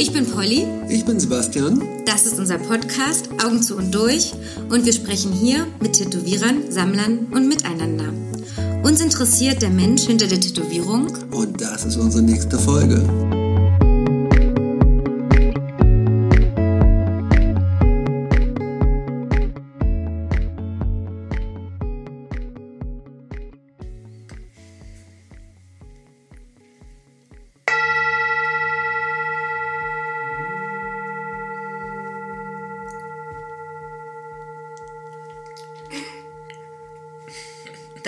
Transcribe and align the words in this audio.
Ich 0.00 0.14
bin 0.14 0.24
Polly. 0.24 0.66
Ich 0.88 1.04
bin 1.04 1.20
Sebastian. 1.20 1.82
Das 2.06 2.24
ist 2.24 2.38
unser 2.38 2.56
Podcast 2.56 3.28
Augen 3.44 3.62
zu 3.62 3.76
und 3.76 3.94
durch 3.94 4.32
und 4.70 4.86
wir 4.86 4.94
sprechen 4.94 5.30
hier 5.30 5.66
mit 5.78 5.92
Tätowierern, 5.92 6.70
Sammlern 6.70 7.26
und 7.32 7.46
miteinander. 7.46 8.06
Uns 8.82 9.02
interessiert 9.02 9.60
der 9.60 9.68
Mensch 9.68 10.04
hinter 10.06 10.26
der 10.26 10.40
Tätowierung. 10.40 11.08
Und 11.32 11.60
das 11.60 11.84
ist 11.84 11.98
unsere 11.98 12.22
nächste 12.22 12.58
Folge. 12.58 13.29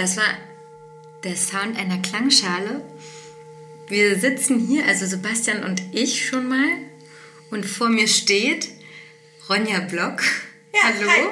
Das 0.03 0.17
war 0.17 0.37
der 1.23 1.37
Sound 1.37 1.79
einer 1.79 1.99
Klangschale. 1.99 2.83
Wir 3.87 4.19
sitzen 4.19 4.59
hier, 4.59 4.85
also 4.85 5.07
Sebastian 5.07 5.63
und 5.63 5.81
ich 5.93 6.27
schon 6.27 6.49
mal. 6.49 6.71
Und 7.53 7.65
vor 7.65 7.89
mir 7.89 8.09
steht 8.09 8.69
Ronja 9.49 9.79
Block. 9.79 10.21
Ja, 10.75 10.81
Hallo. 10.83 11.31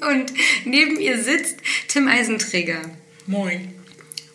Und 0.14 0.32
neben 0.64 0.98
ihr 0.98 1.22
sitzt 1.22 1.58
Tim 1.88 2.08
Eisenträger. 2.08 2.80
Moin. 3.26 3.74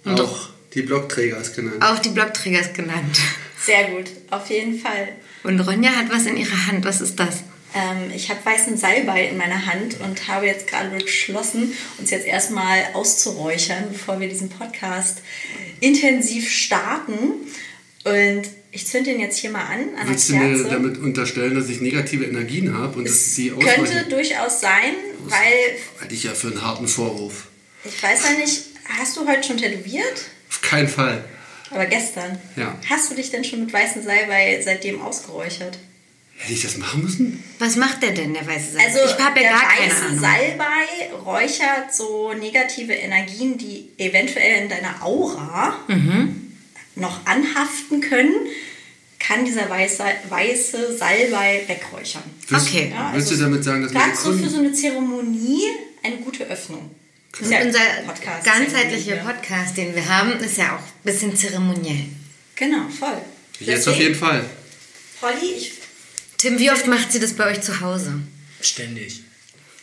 Und 0.04 0.22
Auch 0.22 0.50
die 0.76 0.84
Blockträger 0.84 1.38
ist 1.38 1.56
genannt. 1.56 1.84
Auch 1.84 1.98
die 1.98 2.10
Blockträger 2.10 2.60
ist 2.60 2.76
genannt. 2.76 3.20
Sehr 3.60 3.86
gut, 3.86 4.12
auf 4.30 4.48
jeden 4.52 4.78
Fall. 4.80 5.08
Und 5.42 5.60
Ronja 5.62 5.90
hat 5.90 6.12
was 6.12 6.28
in 6.28 6.38
ihrer 6.38 6.68
Hand. 6.68 6.86
Was 6.86 7.02
ist 7.02 7.20
das? 7.20 7.42
Ähm, 7.76 8.12
ich 8.16 8.30
habe 8.30 8.44
weißen 8.44 8.78
Salbei 8.78 9.28
in 9.28 9.38
meiner 9.38 9.66
Hand 9.66 10.00
und 10.00 10.28
habe 10.28 10.46
jetzt 10.48 10.68
gerade 10.68 10.90
beschlossen, 10.90 11.74
uns 11.98 12.10
jetzt 12.10 12.26
erstmal 12.26 12.86
auszuräuchern, 12.94 13.90
bevor 13.92 14.20
wir 14.20 14.30
diesen 14.30 14.50
Podcast 14.50 15.22
intensiv 15.82 16.50
starten. 16.50 17.18
Und 18.06 18.44
ich 18.72 18.88
zünde 18.88 19.12
den 19.12 19.20
jetzt 19.20 19.38
hier 19.38 19.52
mal 19.52 19.66
an, 19.66 19.96
an 20.00 20.08
Willst 20.08 20.30
du 20.30 20.36
mir 20.36 20.64
damit 20.64 20.98
unterstellen, 20.98 21.56
dass 21.56 21.70
ich 21.70 21.82
negative 21.82 22.26
Energien 22.26 22.78
habe 22.78 23.00
und 23.00 23.08
dass 23.08 23.36
sie 23.36 23.50
Könnte 23.50 23.82
ausreichen? 23.82 24.10
durchaus 24.10 24.62
sein, 24.62 24.94
weil 25.24 25.78
Halte 26.00 26.14
ich 26.14 26.24
ja 26.24 26.34
für 26.34 26.48
einen 26.48 26.62
harten 26.62 26.88
Vorwurf. 26.88 27.48
ich 27.84 28.02
weiß 28.02 28.24
ja 28.30 28.38
nicht, 28.38 28.64
hast 29.00 29.18
du 29.18 29.28
heute 29.28 29.48
schon 29.48 29.58
tätowiert? 29.58 30.26
Auf 30.50 30.62
keinen 30.62 30.88
Fall. 30.88 31.24
Aber 31.72 31.86
gestern. 31.88 32.38
Ja. 32.56 32.78
Hast 32.90 33.10
du 33.12 33.16
dich 33.16 33.32
denn 33.32 33.44
schon 33.44 33.66
mit 33.66 33.74
weißem 33.74 34.04
Salbei 34.04 34.62
seitdem 34.64 35.02
ausgeräuchert? 35.02 35.78
Hätte 36.38 36.54
ich 36.54 36.62
das 36.64 36.78
machen 36.78 37.02
müssen? 37.04 37.44
Was 37.60 37.76
macht 37.78 38.04
der 38.04 38.12
denn, 38.12 38.34
der 38.34 38.46
weiße 38.46 38.74
Salbei? 38.74 38.86
Also 38.86 39.00
ich 39.06 39.24
habe 39.26 39.40
ja 39.42 39.50
der 39.50 39.52
gar 39.52 39.70
keine 39.70 39.92
weiße 39.92 40.06
Ahnung. 40.06 40.20
Salbei 40.20 41.14
räuchert 41.24 41.96
so 41.96 42.34
negative 42.34 42.94
Energien, 42.94 43.58
die 43.58 43.90
eventuell 43.98 44.64
in 44.64 44.70
deiner 44.70 45.02
Aura 45.04 45.80
Mhm. 45.88 46.52
noch 46.96 47.26
anhaften 47.26 48.02
können, 48.02 48.34
kann 49.18 49.44
dieser 49.46 49.70
weiße, 49.70 50.04
weiße 50.30 50.98
Salbei 50.98 51.64
wegräuchern. 51.68 52.24
Willst, 52.50 52.68
Okay. 52.68 52.92
Ja, 52.94 53.12
willst 53.14 53.32
also 53.32 53.44
du 53.44 53.50
damit 53.50 53.64
sagen, 53.64 53.82
dass 53.84 53.92
Gerade 53.92 54.16
so 54.16 54.34
für 54.34 54.50
so 54.50 54.60
eine 54.60 54.72
Zeremonie 54.74 55.64
eine 56.04 56.18
gute 56.18 56.44
Öffnung. 56.46 56.92
Das 57.40 57.50
ja 57.50 57.62
unser 57.64 57.80
Podcast, 58.06 58.46
ganzheitlicher 58.46 59.16
Zeremonie, 59.16 59.34
Podcast, 59.34 59.78
den 59.78 59.96
wir 59.96 60.08
haben, 60.08 60.34
ist 60.40 60.58
ja 60.58 60.76
auch 60.76 60.80
ein 60.80 61.04
bisschen 61.04 61.36
zeremoniell. 61.36 62.06
Genau, 62.56 62.88
voll. 62.90 63.18
Jetzt 63.60 63.88
auf 63.88 63.98
jeden 63.98 64.16
Fall. 64.16 64.46
Polly, 65.20 65.54
ich 65.58 65.72
Tim, 66.38 66.60
wie 66.60 66.72
oft 66.72 66.88
macht 66.88 67.12
sie 67.12 67.20
das 67.20 67.34
bei 67.34 67.52
euch 67.52 67.62
zu 67.62 67.80
Hause? 67.82 68.14
Ständig. 68.62 69.22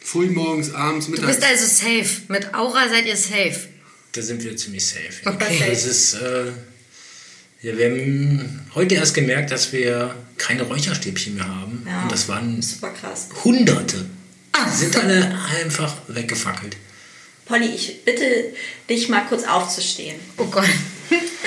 Früh 0.00 0.26
morgens, 0.30 0.72
abends, 0.74 1.06
Du 1.06 1.12
mittags. 1.12 1.36
bist 1.36 1.44
also 1.44 1.66
safe. 1.66 2.22
Mit 2.28 2.54
Aura 2.54 2.88
seid 2.88 3.06
ihr 3.06 3.16
safe. 3.16 3.68
Da 4.12 4.20
sind 4.22 4.42
wir 4.42 4.56
ziemlich 4.56 4.84
safe. 4.86 5.12
Ja. 5.24 5.32
Okay. 5.32 5.62
Das 5.68 5.84
ist, 5.86 6.14
äh, 6.14 6.46
ja, 7.62 7.76
wir 7.78 7.90
haben 7.90 8.66
heute 8.74 8.96
erst 8.96 9.14
gemerkt, 9.14 9.50
dass 9.52 9.72
wir 9.72 10.14
keine 10.36 10.62
Räucherstäbchen 10.62 11.36
mehr 11.36 11.46
haben. 11.48 11.84
Ja. 11.86 12.02
Und 12.02 12.12
das 12.12 12.28
waren 12.28 12.60
super 12.60 12.90
krass. 12.90 13.28
Hunderte. 13.44 14.04
Ah. 14.52 14.66
Die 14.70 14.76
sind 14.76 14.96
alle 14.96 15.38
einfach 15.60 15.94
weggefackelt. 16.08 16.76
Polly, 17.46 17.66
ich 17.74 18.04
bitte 18.04 18.24
dich 18.88 19.08
mal 19.08 19.22
kurz 19.28 19.44
aufzustehen. 19.44 20.16
Oh 20.36 20.44
Gott. 20.46 20.68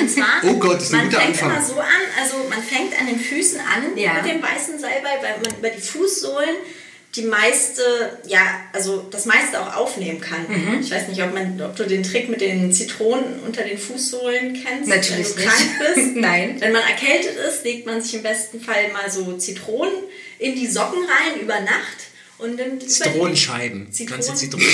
Und 0.06 0.12
zwar, 0.12 0.42
Oh 0.44 0.54
Gott, 0.56 0.76
das 0.78 0.84
ist 0.86 0.94
ein 0.94 0.98
man 1.00 1.10
guter 1.10 1.22
fängt 1.22 1.34
Anfang. 1.44 1.52
immer 1.52 1.66
so 1.66 1.80
an, 1.80 1.88
also 2.22 2.36
man 2.50 2.62
fängt 2.64 3.00
an 3.00 3.08
den 3.08 3.20
Füßen 3.20 3.60
an 3.60 3.98
Ja. 3.98 4.14
mit 4.22 4.32
dem 4.32 4.42
weißen 4.42 4.80
Salbei, 4.80 5.18
weil 5.22 5.36
man 5.44 5.58
über 5.60 5.70
die 5.70 5.82
Fußsohlen 5.82 6.56
die 7.16 7.22
meiste, 7.24 8.20
ja, 8.28 8.42
also 8.74 9.08
das 9.10 9.26
meiste 9.26 9.62
auch 9.62 9.74
aufnehmen 9.78 10.20
kann. 10.20 10.46
Mhm. 10.50 10.82
Ich 10.82 10.92
weiß 10.92 11.08
nicht, 11.08 11.24
ob, 11.24 11.34
man, 11.34 11.62
ob 11.62 11.74
du 11.78 11.86
den 11.86 12.04
Trick 12.04 12.28
mit 12.28 12.42
den 12.42 12.74
Zitronen 12.74 13.40
unter 13.46 13.64
den 13.64 13.78
Fußsohlen 13.78 14.54
kennst, 14.62 14.90
Natürlich 14.90 15.30
wenn 15.30 15.46
du 15.46 15.50
nicht. 15.50 15.78
krank 15.78 15.96
bist. 15.96 16.08
Nein. 16.16 16.58
Wenn 16.60 16.74
man 16.74 16.82
erkältet 16.82 17.38
ist, 17.38 17.64
legt 17.64 17.86
man 17.86 18.02
sich 18.02 18.16
im 18.16 18.24
besten 18.24 18.60
Fall 18.60 18.90
mal 18.92 19.10
so 19.10 19.32
Zitronen 19.38 19.94
in 20.40 20.56
die 20.56 20.68
Socken 20.68 21.00
rein 21.06 21.40
über 21.40 21.58
Nacht 21.62 22.05
und 22.38 22.58
die- 22.80 22.88
Zitronenscheiben. 22.88 23.88
Zitronen- 23.92 24.10
Ganze 24.26 24.36
Zitronen. 24.36 24.68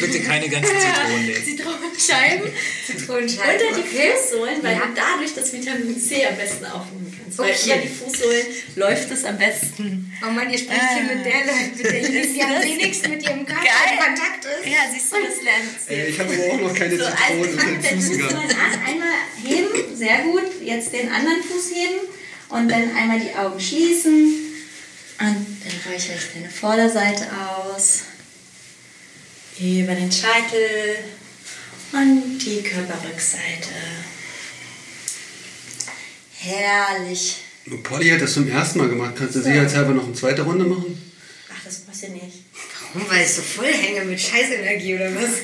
Bitte, 0.00 0.20
keine 0.20 0.48
ganzen 0.48 0.72
Zitronen. 0.80 1.26
nehmen. 1.26 1.44
Zitronenscheiben 1.44 2.50
Zitronenscheiben. 2.86 3.66
unter 3.68 3.80
die 3.82 3.88
Fußsohlen, 3.88 4.62
weil 4.62 4.72
Ja. 4.76 4.86
du 4.86 4.94
dadurch 4.94 5.34
das 5.34 5.52
Vitamin 5.52 6.00
C 6.00 6.24
am 6.26 6.36
besten 6.36 6.64
aufnehmen 6.66 7.12
kannst. 7.18 7.38
Weil 7.38 7.50
Okay. 7.50 7.64
über 7.66 7.76
die 7.82 7.88
Fußsohlen 7.88 8.46
läuft 8.76 9.10
es 9.10 9.24
am 9.24 9.38
besten. 9.38 10.12
Oh 10.22 10.30
Mann, 10.30 10.50
ihr 10.50 10.58
spricht 10.58 10.80
hier 10.94 11.02
mit 11.16 11.24
der 11.24 11.40
Leute, 11.46 11.76
mit 11.76 11.84
der 11.84 12.00
Ist 12.22 12.34
die 12.36 12.42
am 12.42 12.62
wenigsten 12.62 13.10
mit 13.10 13.22
ihrem 13.22 13.46
Körper 13.46 13.62
in 13.62 13.98
Kontakt 13.98 14.44
ist. 14.44 14.66
Ja, 14.70 14.78
siehst 14.92 15.12
du, 15.12 15.16
das 15.16 15.42
lernt 15.42 15.64
Ey, 15.88 16.10
ich 16.10 16.18
habe 16.20 16.32
aber 16.34 16.52
auch 16.54 16.60
noch 16.68 16.74
keine 16.74 16.96
So, 16.98 17.04
also 17.04 17.16
Zitronen 17.18 17.50
unter 17.50 17.62
fangt 17.62 17.84
den 17.84 18.00
Füßen 18.00 18.20
Fußsohlen 18.20 18.48
gehabt. 18.48 18.78
Einmal 18.86 19.08
heben, 19.44 19.96
sehr 19.96 20.18
gut. 20.22 20.42
Jetzt 20.62 20.92
den 20.92 21.08
anderen 21.10 21.42
Fuß 21.42 21.70
heben 21.74 22.00
und 22.50 22.68
dann 22.70 22.94
einmal 22.96 23.18
die 23.18 23.34
Augen 23.34 23.58
schließen. 23.60 24.51
Dann 25.64 25.92
räuchere 25.92 26.16
ich 26.16 26.32
deine 26.34 26.50
Vorderseite 26.50 27.26
aus. 27.46 28.02
Über 29.58 29.94
den 29.94 30.10
Scheitel 30.10 30.96
und 31.92 32.38
die 32.38 32.62
Körperrückseite. 32.62 33.68
Herrlich. 36.38 37.36
Polly 37.84 38.08
hat 38.10 38.22
das 38.22 38.32
zum 38.34 38.48
ersten 38.48 38.78
Mal 38.78 38.88
gemacht. 38.88 39.14
Kannst 39.16 39.36
du 39.36 39.42
sicherheitshalber 39.42 39.92
noch 39.92 40.04
eine 40.04 40.14
zweite 40.14 40.42
Runde 40.42 40.64
machen? 40.64 41.00
Ach, 41.48 41.64
das 41.64 41.80
passt 41.80 42.02
ja 42.02 42.08
nicht. 42.08 42.44
Warum? 42.94 43.08
Weil 43.08 43.24
ich 43.24 43.32
so 43.32 43.42
voll 43.42 43.72
hänge 43.72 44.04
mit 44.04 44.20
Scheißenergie 44.20 44.96
oder 44.96 45.14
was? 45.14 45.30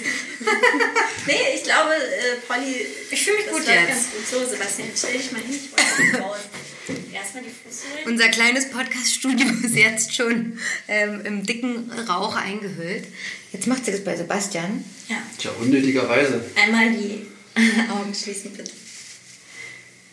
Nee, 1.26 1.34
ich 1.56 1.62
glaube, 1.62 1.90
äh, 1.94 2.36
Polly. 2.46 2.86
Ich 3.10 3.22
fühl 3.22 3.34
mich 3.34 3.44
das 3.44 3.54
gut 3.54 3.66
jetzt. 3.66 3.88
ganz 3.88 4.02
gut 4.10 4.26
so, 4.30 4.48
Sebastian. 4.48 4.88
Stell 4.96 5.12
dich 5.12 5.30
mal 5.30 5.42
hin, 5.42 5.54
ich 5.54 5.70
wollte 5.70 6.24
aufbauen. 6.24 6.40
Erstmal 7.12 7.42
die 7.42 7.50
Fußsohlen. 7.50 8.06
Unser 8.06 8.28
kleines 8.28 8.70
Podcast-Studio 8.70 9.46
ist 9.62 9.76
jetzt 9.76 10.14
schon 10.14 10.58
ähm, 10.88 11.20
im 11.24 11.46
dicken 11.46 11.90
Rauch 11.90 12.36
eingehüllt. 12.36 13.06
Jetzt 13.52 13.66
macht 13.66 13.84
sie 13.84 13.92
das 13.92 14.04
bei 14.04 14.16
Sebastian. 14.16 14.84
Ja. 15.08 15.22
Tja, 15.38 15.50
unnötigerweise. 15.60 16.44
Einmal 16.56 16.90
die 16.92 17.26
Augen 17.90 18.14
schließen, 18.14 18.52
bitte. 18.52 18.72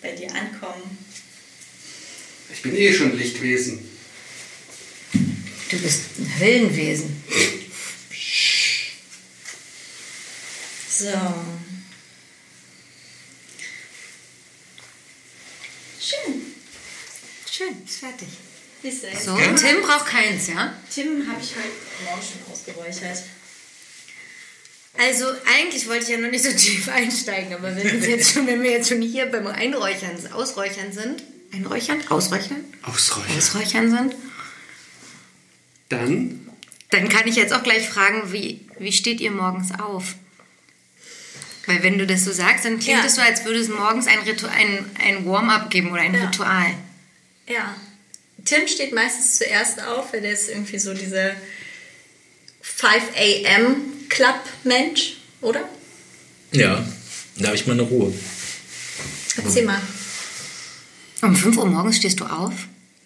Bei 0.02 0.12
dir 0.12 0.30
ankommen. 0.34 0.98
Ich 2.52 2.62
bin 2.62 2.76
eh 2.76 2.94
schon 2.94 3.18
Lichtwesen. 3.18 3.80
Du 5.70 5.78
bist 5.80 6.02
ein 6.20 6.40
Höllenwesen. 6.40 7.24
So. 10.90 11.08
Schön. 16.00 16.55
Schön, 17.56 17.76
ist 17.86 18.00
fertig. 18.00 18.28
Du, 18.82 18.88
jetzt 18.90 19.26
So, 19.26 19.36
Tim 19.38 19.82
braucht 19.82 20.08
keins, 20.08 20.48
ja? 20.48 20.74
Tim 20.94 21.26
habe 21.30 21.42
ich 21.42 21.52
heute 21.56 21.70
morgen 22.04 22.22
schon 22.22 22.52
ausgeräuchert. 22.52 23.24
Also 24.98 25.26
eigentlich 25.46 25.88
wollte 25.88 26.04
ich 26.04 26.10
ja 26.10 26.18
noch 26.18 26.30
nicht 26.30 26.44
so 26.44 26.52
tief 26.52 26.88
einsteigen, 26.90 27.54
aber 27.54 27.76
wenn, 27.76 28.02
wir 28.02 28.10
jetzt 28.10 28.34
schon, 28.34 28.48
wenn 28.48 28.62
wir 28.62 28.72
jetzt 28.72 28.90
schon 28.90 29.02
hier 29.02 29.26
beim 29.28 29.48
Einräuchern, 29.48 30.12
Ausräuchern 30.34 30.92
sind, 30.92 31.24
Einräuchern? 31.54 32.02
Ausräuchern? 32.10 32.64
Ausräuchern. 32.84 33.38
Ausräuchern 33.38 33.90
sind, 33.92 34.16
Dann 35.90 36.42
dann 36.92 37.10
kann 37.10 37.28
ich 37.28 37.36
jetzt 37.36 37.54
auch 37.54 37.64
gleich 37.64 37.88
fragen, 37.90 38.32
wie, 38.32 38.62
wie 38.80 38.92
steht 38.92 39.20
ihr 39.20 39.32
morgens 39.32 39.72
auf? 39.80 40.16
Weil 41.66 41.84
wenn 41.84 41.98
du 41.98 42.06
das 42.06 42.24
so 42.26 42.32
sagst, 42.32 42.64
dann 42.66 42.80
klingt 42.80 43.00
Ja. 43.00 43.06
es 43.06 43.16
so, 43.16 43.22
als 43.22 43.44
würde 43.44 43.60
es 43.60 43.70
morgens 43.70 44.08
ein, 44.08 44.20
Ritu 44.20 44.46
ein, 44.48 44.90
ein 45.04 45.26
Warm-up 45.26 45.70
geben 45.72 45.92
oder 45.92 46.02
ein 46.02 46.14
Ja. 46.14 46.26
Ritual. 46.26 46.74
Ja. 47.48 47.76
Tim 48.44 48.68
steht 48.68 48.94
meistens 48.94 49.38
zuerst 49.38 49.82
auf, 49.82 50.14
weil 50.14 50.22
der 50.22 50.34
ist 50.34 50.50
irgendwie 50.50 50.78
so 50.78 50.94
dieser 50.94 51.32
5 52.62 53.04
a.m. 53.16 53.76
Club-Mensch, 54.10 55.18
oder? 55.42 55.68
Ja, 56.52 56.88
da 57.38 57.48
habe 57.48 57.56
ich 57.56 57.66
mal 57.66 57.74
eine 57.74 57.84
Ruhe. 57.84 58.14
Erzähl 59.38 59.66
mal. 59.66 59.82
Um 61.22 61.36
5 61.36 61.58
Uhr 61.58 61.66
morgens 61.66 61.98
stehst 61.98 62.20
du 62.20 62.26
auf? 62.26 62.54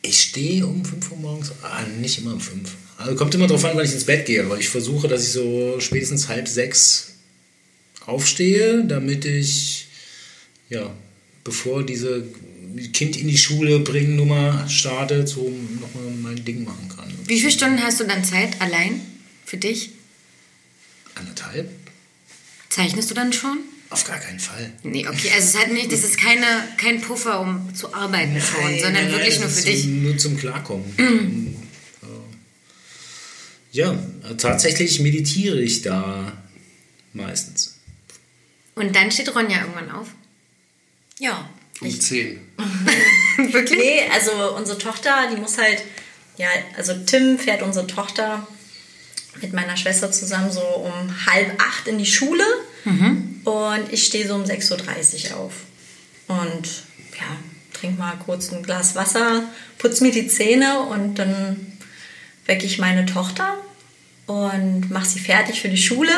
Ich 0.01 0.21
stehe 0.21 0.65
um 0.65 0.83
5 0.83 1.12
Uhr 1.12 1.18
morgens. 1.18 1.51
Ah, 1.62 1.83
nicht 1.83 2.19
immer 2.19 2.33
um 2.33 2.42
5. 2.42 2.69
Also 2.97 3.15
kommt 3.15 3.33
immer 3.33 3.47
darauf 3.47 3.63
an, 3.65 3.75
wann 3.75 3.85
ich 3.85 3.94
ins 3.94 4.06
Bett 4.06 4.25
gehe. 4.25 4.44
Aber 4.44 4.57
ich 4.59 4.69
versuche, 4.69 5.07
dass 5.07 5.24
ich 5.24 5.31
so 5.31 5.80
spätestens 5.80 6.27
halb 6.27 6.47
sechs 6.47 7.13
aufstehe, 8.06 8.83
damit 8.85 9.25
ich, 9.25 9.88
ja, 10.69 10.94
bevor 11.44 11.85
diese 11.85 12.25
Kind 12.94 13.18
in 13.18 13.27
die 13.27 13.38
Schule 13.38 13.80
bringen 13.80 14.16
Nummer 14.16 14.68
startet, 14.69 15.27
so 15.27 15.51
nochmal 15.80 16.12
mein 16.21 16.44
Ding 16.44 16.63
machen 16.63 16.89
kann. 16.95 17.13
Wie 17.25 17.39
viele 17.39 17.51
Stunden 17.51 17.81
hast 17.81 18.00
du 18.00 18.06
dann 18.06 18.24
Zeit 18.24 18.62
allein 18.62 19.01
für 19.45 19.57
dich? 19.57 19.92
Anderthalb? 21.16 21.69
Zeichnest 22.69 23.10
du 23.10 23.16
dann 23.16 23.33
schon? 23.33 23.60
Auf 23.89 24.04
gar 24.04 24.19
keinen 24.19 24.39
Fall. 24.39 24.71
Nee, 24.83 25.07
okay, 25.07 25.31
also 25.33 25.57
es 25.57 25.57
hat 25.57 25.71
nicht, 25.71 25.92
das 25.92 26.04
ist 26.04 26.18
keine, 26.18 26.45
kein 26.77 27.01
Puffer, 27.01 27.39
um 27.39 27.74
zu 27.74 27.94
arbeiten 27.94 28.39
schon, 28.39 28.62
Nein, 28.62 28.80
sondern 28.80 29.04
nein, 29.06 29.12
wirklich 29.13 29.39
nein, 29.39 29.48
nur 29.48 29.50
das 29.50 29.63
für 29.63 29.69
ist 29.71 29.86
dich. 29.86 29.86
Nur 29.86 30.18
zum 30.18 30.38
Klarkommen. 30.38 30.94
Um, 31.00 31.56
äh, 32.04 33.77
ja, 33.77 33.98
tatsächlich 34.38 35.00
meditiere 35.00 35.60
ich 35.60 35.81
da 35.81 36.38
meistens. 37.13 37.80
Und 38.75 38.95
dann 38.95 39.12
steht 39.12 39.33
Ronja 39.36 39.62
irgendwann 39.62 39.89
auf. 39.89 40.10
Ja. 41.19 41.50
Um 41.81 41.99
10. 41.99 42.39
Wirklich? 43.51 43.79
Nee, 43.79 44.01
also 44.13 44.55
unsere 44.55 44.77
Tochter, 44.77 45.29
die 45.33 45.39
muss 45.39 45.57
halt, 45.57 45.81
ja, 46.37 46.47
also 46.77 46.93
Tim 47.05 47.39
fährt 47.39 47.61
unsere 47.61 47.87
Tochter 47.87 48.45
mit 49.41 49.53
meiner 49.53 49.77
Schwester 49.77 50.11
zusammen 50.11 50.51
so 50.51 50.61
um 50.61 51.25
halb 51.25 51.61
acht 51.61 51.87
in 51.87 51.97
die 51.97 52.05
Schule 52.05 52.43
und 53.45 53.93
ich 53.93 54.05
stehe 54.05 54.27
so 54.27 54.35
um 54.35 54.43
6.30 54.43 55.31
Uhr 55.31 55.37
auf. 55.37 55.53
Und 56.27 56.83
ja, 57.17 57.27
trink 57.73 57.97
mal 57.97 58.17
kurz 58.17 58.51
ein 58.51 58.63
Glas 58.63 58.95
Wasser, 58.95 59.43
putz 59.77 60.01
mir 60.01 60.11
die 60.11 60.27
Zähne 60.27 60.81
und 60.81 61.15
dann 61.15 61.77
wecke 62.45 62.65
ich 62.65 62.79
meine 62.79 63.05
Tochter 63.05 63.57
und 64.25 64.89
mache 64.91 65.07
sie 65.07 65.19
fertig 65.19 65.61
für 65.61 65.69
die 65.69 65.77
Schule. 65.77 66.11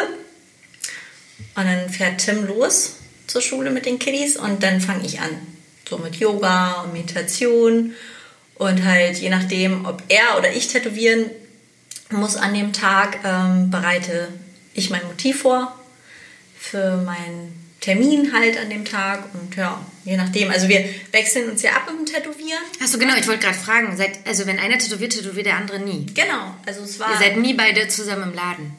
Und 1.56 1.66
dann 1.66 1.90
fährt 1.90 2.26
Tim 2.26 2.46
los 2.46 2.96
zur 3.32 3.42
Schule 3.42 3.72
mit 3.72 3.86
den 3.86 3.98
Kiddies 3.98 4.36
und 4.36 4.62
dann 4.62 4.82
fange 4.82 5.06
ich 5.06 5.22
an. 5.22 5.30
So 5.90 5.98
mit 5.98 6.18
Yoga 6.18 6.82
und 6.82 6.94
Meditation 6.94 7.94
und 8.56 8.86
halt 8.86 9.18
je 9.18 9.30
nachdem, 9.30 9.86
ob 9.86 10.04
er 10.10 10.38
oder 10.38 10.54
ich 10.54 10.68
tätowieren 10.68 11.30
muss 12.10 12.36
an 12.36 12.54
dem 12.54 12.74
Tag, 12.74 13.20
ähm, 13.24 13.72
bereite 13.72 14.28
ich 14.74 14.90
mein 14.90 15.06
Motiv 15.08 15.42
vor 15.42 15.78
für 16.60 16.98
meinen 16.98 17.62
Termin 17.80 18.32
halt 18.34 18.58
an 18.60 18.70
dem 18.70 18.86
Tag 18.86 19.24
und 19.34 19.56
ja, 19.56 19.84
je 20.06 20.16
nachdem. 20.16 20.52
Also 20.52 20.68
wir 20.68 20.86
wechseln 21.12 21.50
uns 21.50 21.64
ja 21.64 21.72
ab 21.72 21.90
im 21.90 22.06
Tätowieren. 22.06 22.62
Achso, 22.82 23.00
genau, 23.00 23.16
ich 23.16 23.28
wollte 23.28 23.46
gerade 23.46 23.58
fragen. 23.58 23.98
Seid, 23.98 24.20
also 24.28 24.46
wenn 24.46 24.60
einer 24.60 24.78
tätowiert, 24.78 25.14
tätowiert 25.14 25.48
der 25.48 25.58
andere 25.58 25.80
nie. 25.80 26.06
Genau, 26.14 26.56
also 26.66 26.82
es 26.84 27.00
war... 27.00 27.12
Ihr 27.12 27.18
seid 27.18 27.38
nie 27.38 27.56
beide 27.56 27.88
zusammen 27.88 28.30
im 28.30 28.36
Laden. 28.36 28.72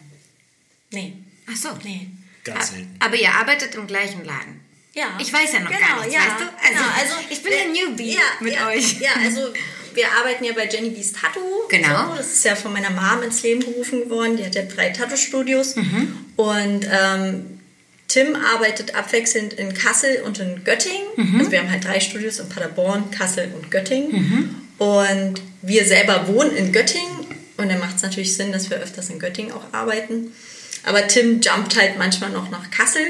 Nee, 0.93 1.14
Ach 1.50 1.56
so. 1.56 1.70
nee. 1.82 2.06
Ganz 2.44 2.71
selten. 2.71 2.97
Aber 3.00 3.17
ihr 3.17 3.33
arbeitet 3.33 3.75
im 3.75 3.87
gleichen 3.87 4.25
Laden. 4.25 4.61
Ja. 4.94 5.19
Ich 5.21 5.33
weiß 5.33 5.53
ja 5.55 5.61
noch 5.61 5.69
genau, 5.71 5.81
gar 5.81 6.00
nichts, 6.00 6.15
ja. 6.15 6.21
weißt 6.21 6.41
du? 6.41 6.44
Also, 6.44 6.75
genau, 6.75 7.00
also 7.00 7.15
ich 7.31 7.43
bin 7.43 7.53
wir- 7.53 7.59
der 7.59 7.69
Newbie 7.69 8.15
ja, 8.15 8.21
mit 8.41 8.55
ja, 8.55 8.69
euch. 8.69 9.00
Ja, 9.00 9.11
also 9.25 9.53
wir 9.94 10.06
arbeiten 10.12 10.44
ja 10.44 10.53
bei 10.53 10.69
Jenny 10.69 10.91
Bees 10.91 11.12
Tattoo. 11.12 11.41
Genau. 11.69 12.11
So, 12.11 12.17
das 12.17 12.33
ist 12.33 12.44
ja 12.44 12.55
von 12.56 12.73
meiner 12.73 12.91
Mom 12.91 13.23
ins 13.23 13.43
Leben 13.43 13.61
gerufen 13.61 14.09
worden. 14.11 14.37
Die 14.37 14.44
hat 14.44 14.55
ja 14.55 14.62
drei 14.62 14.91
Tattoo-Studios. 14.91 15.77
Mhm. 15.77 16.19
Und 16.37 16.87
ähm, 16.91 17.61
Tim 18.09 18.37
arbeitet 18.37 18.95
abwechselnd 18.95 19.55
in 19.55 19.73
Kassel 19.73 20.23
und 20.23 20.38
in 20.38 20.65
Göttingen. 20.65 21.06
Mhm. 21.17 21.38
Also 21.38 21.50
wir 21.50 21.61
haben 21.61 21.71
halt 21.71 21.85
drei 21.85 22.00
Studios 22.00 22.38
in 22.38 22.49
Paderborn, 22.49 23.11
Kassel 23.11 23.53
und 23.55 23.71
Göttingen. 23.71 24.67
Und 24.79 25.41
wir 25.62 25.87
selber 25.87 26.27
wohnen 26.29 26.55
in 26.56 26.73
Göttingen. 26.73 27.27
Und 27.56 27.69
dann 27.71 27.79
macht 27.79 27.97
es 27.97 28.03
natürlich 28.03 28.35
Sinn, 28.37 28.53
dass 28.53 28.69
wir 28.69 28.79
öfters 28.79 29.09
in 29.09 29.19
Göttingen 29.19 29.53
auch 29.53 29.73
arbeiten. 29.73 30.35
Aber 30.84 31.06
Tim 31.06 31.40
jumpt 31.40 31.76
halt 31.76 31.99
manchmal 31.99 32.31
noch 32.31 32.50
nach 32.50 32.70
Kassel, 32.70 33.06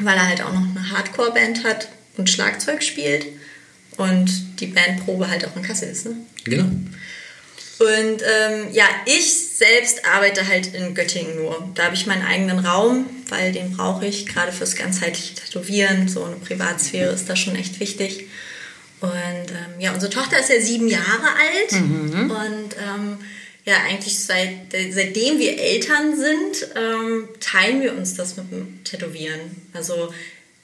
weil 0.00 0.16
er 0.16 0.28
halt 0.28 0.42
auch 0.42 0.52
noch 0.52 0.60
eine 0.60 0.90
Hardcore-Band 0.90 1.64
hat 1.64 1.88
und 2.16 2.30
Schlagzeug 2.30 2.82
spielt. 2.82 3.26
Und 3.98 4.60
die 4.60 4.68
Bandprobe 4.68 5.28
halt 5.28 5.46
auch 5.46 5.54
in 5.54 5.62
Kassel 5.62 5.90
ist, 5.90 6.06
ne? 6.06 6.16
Genau. 6.44 6.64
Und 7.78 8.22
ähm, 8.22 8.68
ja, 8.72 8.84
ich 9.06 9.34
selbst 9.56 10.06
arbeite 10.06 10.46
halt 10.46 10.72
in 10.74 10.94
Göttingen 10.94 11.36
nur. 11.36 11.68
Da 11.74 11.84
habe 11.84 11.94
ich 11.94 12.06
meinen 12.06 12.24
eigenen 12.24 12.60
Raum, 12.60 13.06
weil 13.28 13.52
den 13.52 13.76
brauche 13.76 14.06
ich 14.06 14.26
gerade 14.26 14.52
fürs 14.52 14.76
ganzheitliche 14.76 15.34
Tätowieren. 15.34 16.08
So 16.08 16.24
eine 16.24 16.36
Privatsphäre 16.36 17.12
ist 17.12 17.28
da 17.28 17.34
schon 17.34 17.56
echt 17.56 17.80
wichtig. 17.80 18.28
Und 19.00 19.10
ähm, 19.10 19.80
ja, 19.80 19.92
unsere 19.92 20.12
Tochter 20.12 20.38
ist 20.38 20.48
ja 20.48 20.60
sieben 20.60 20.86
Jahre 20.86 21.28
alt. 21.40 21.72
Und 22.30 22.76
ähm, 22.78 23.18
ja, 23.64 23.76
eigentlich 23.88 24.18
seit, 24.18 24.72
seitdem 24.72 25.38
wir 25.38 25.58
Eltern 25.58 26.16
sind, 26.16 26.68
ähm, 26.76 27.28
teilen 27.40 27.80
wir 27.80 27.96
uns 27.96 28.14
das 28.14 28.36
mit 28.36 28.50
dem 28.50 28.82
Tätowieren. 28.82 29.40
Also 29.72 30.12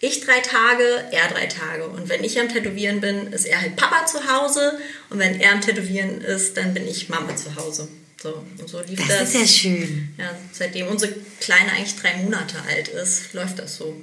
ich 0.01 0.21
drei 0.21 0.41
Tage, 0.41 1.05
er 1.13 1.29
drei 1.29 1.47
Tage. 1.47 1.89
Und 1.89 2.09
wenn 2.09 2.25
ich 2.25 2.41
am 2.41 2.49
Tätowieren 2.49 3.01
bin, 3.01 3.33
ist 3.33 3.47
er 3.47 3.61
halt 3.61 3.77
Papa 3.77 4.07
zu 4.07 4.27
Hause. 4.33 4.79
Und 5.11 5.19
wenn 5.19 5.41
er 5.41 5.53
am 5.53 5.61
Tätowieren 5.61 6.21
ist, 6.21 6.57
dann 6.57 6.75
bin 6.75 6.87
ich 6.87 7.09
Mama 7.09 7.37
zu 7.37 7.55
Hause. 7.57 7.89
So, 8.21 8.45
und 8.59 8.69
so 8.69 8.81
lief 8.81 9.07
Das 9.07 9.35
ist 9.35 9.35
ja 9.35 9.47
schön. 9.47 10.09
Ja, 10.19 10.37
seitdem 10.53 10.89
unsere 10.89 11.15
Kleine 11.41 11.71
eigentlich 11.73 11.97
drei 11.97 12.17
Monate 12.17 12.57
alt 12.69 12.89
ist, 12.89 13.33
läuft 13.33 13.61
das 13.61 13.77
so. 13.77 14.01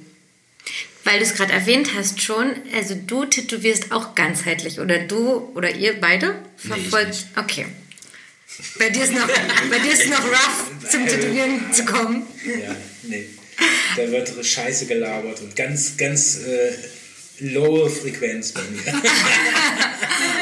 Weil 1.04 1.18
du 1.18 1.24
es 1.24 1.34
gerade 1.34 1.52
erwähnt 1.52 1.90
hast 1.94 2.22
schon, 2.22 2.54
also 2.74 2.94
du 2.94 3.26
tätowierst 3.26 3.92
auch 3.92 4.14
ganzheitlich 4.14 4.80
oder 4.80 4.98
du 5.00 5.50
oder 5.54 5.74
ihr 5.74 6.00
beide 6.00 6.34
verfolgt. 6.56 7.08
nicht. 7.08 7.26
okay. 7.36 7.66
Bei 8.78 8.90
dir 8.90 9.04
ist 9.04 9.12
noch, 9.12 9.26
bei 9.26 9.78
dir 9.78 9.92
ist 9.92 10.08
noch 10.08 10.24
rough 10.24 10.90
zum 10.90 11.06
Tätowieren 11.06 11.72
zu 11.72 11.84
kommen. 11.84 12.26
Ja, 12.44 12.74
nee. 13.02 13.26
Da 13.96 14.10
wird 14.10 14.32
Scheiße 14.44 14.86
gelabert 14.86 15.40
und 15.40 15.56
ganz, 15.56 15.96
ganz 15.96 16.38
äh, 16.38 16.72
lowe 17.40 17.88
Frequenz 17.90 18.52
bei 18.52 18.62
mir. 18.62 18.82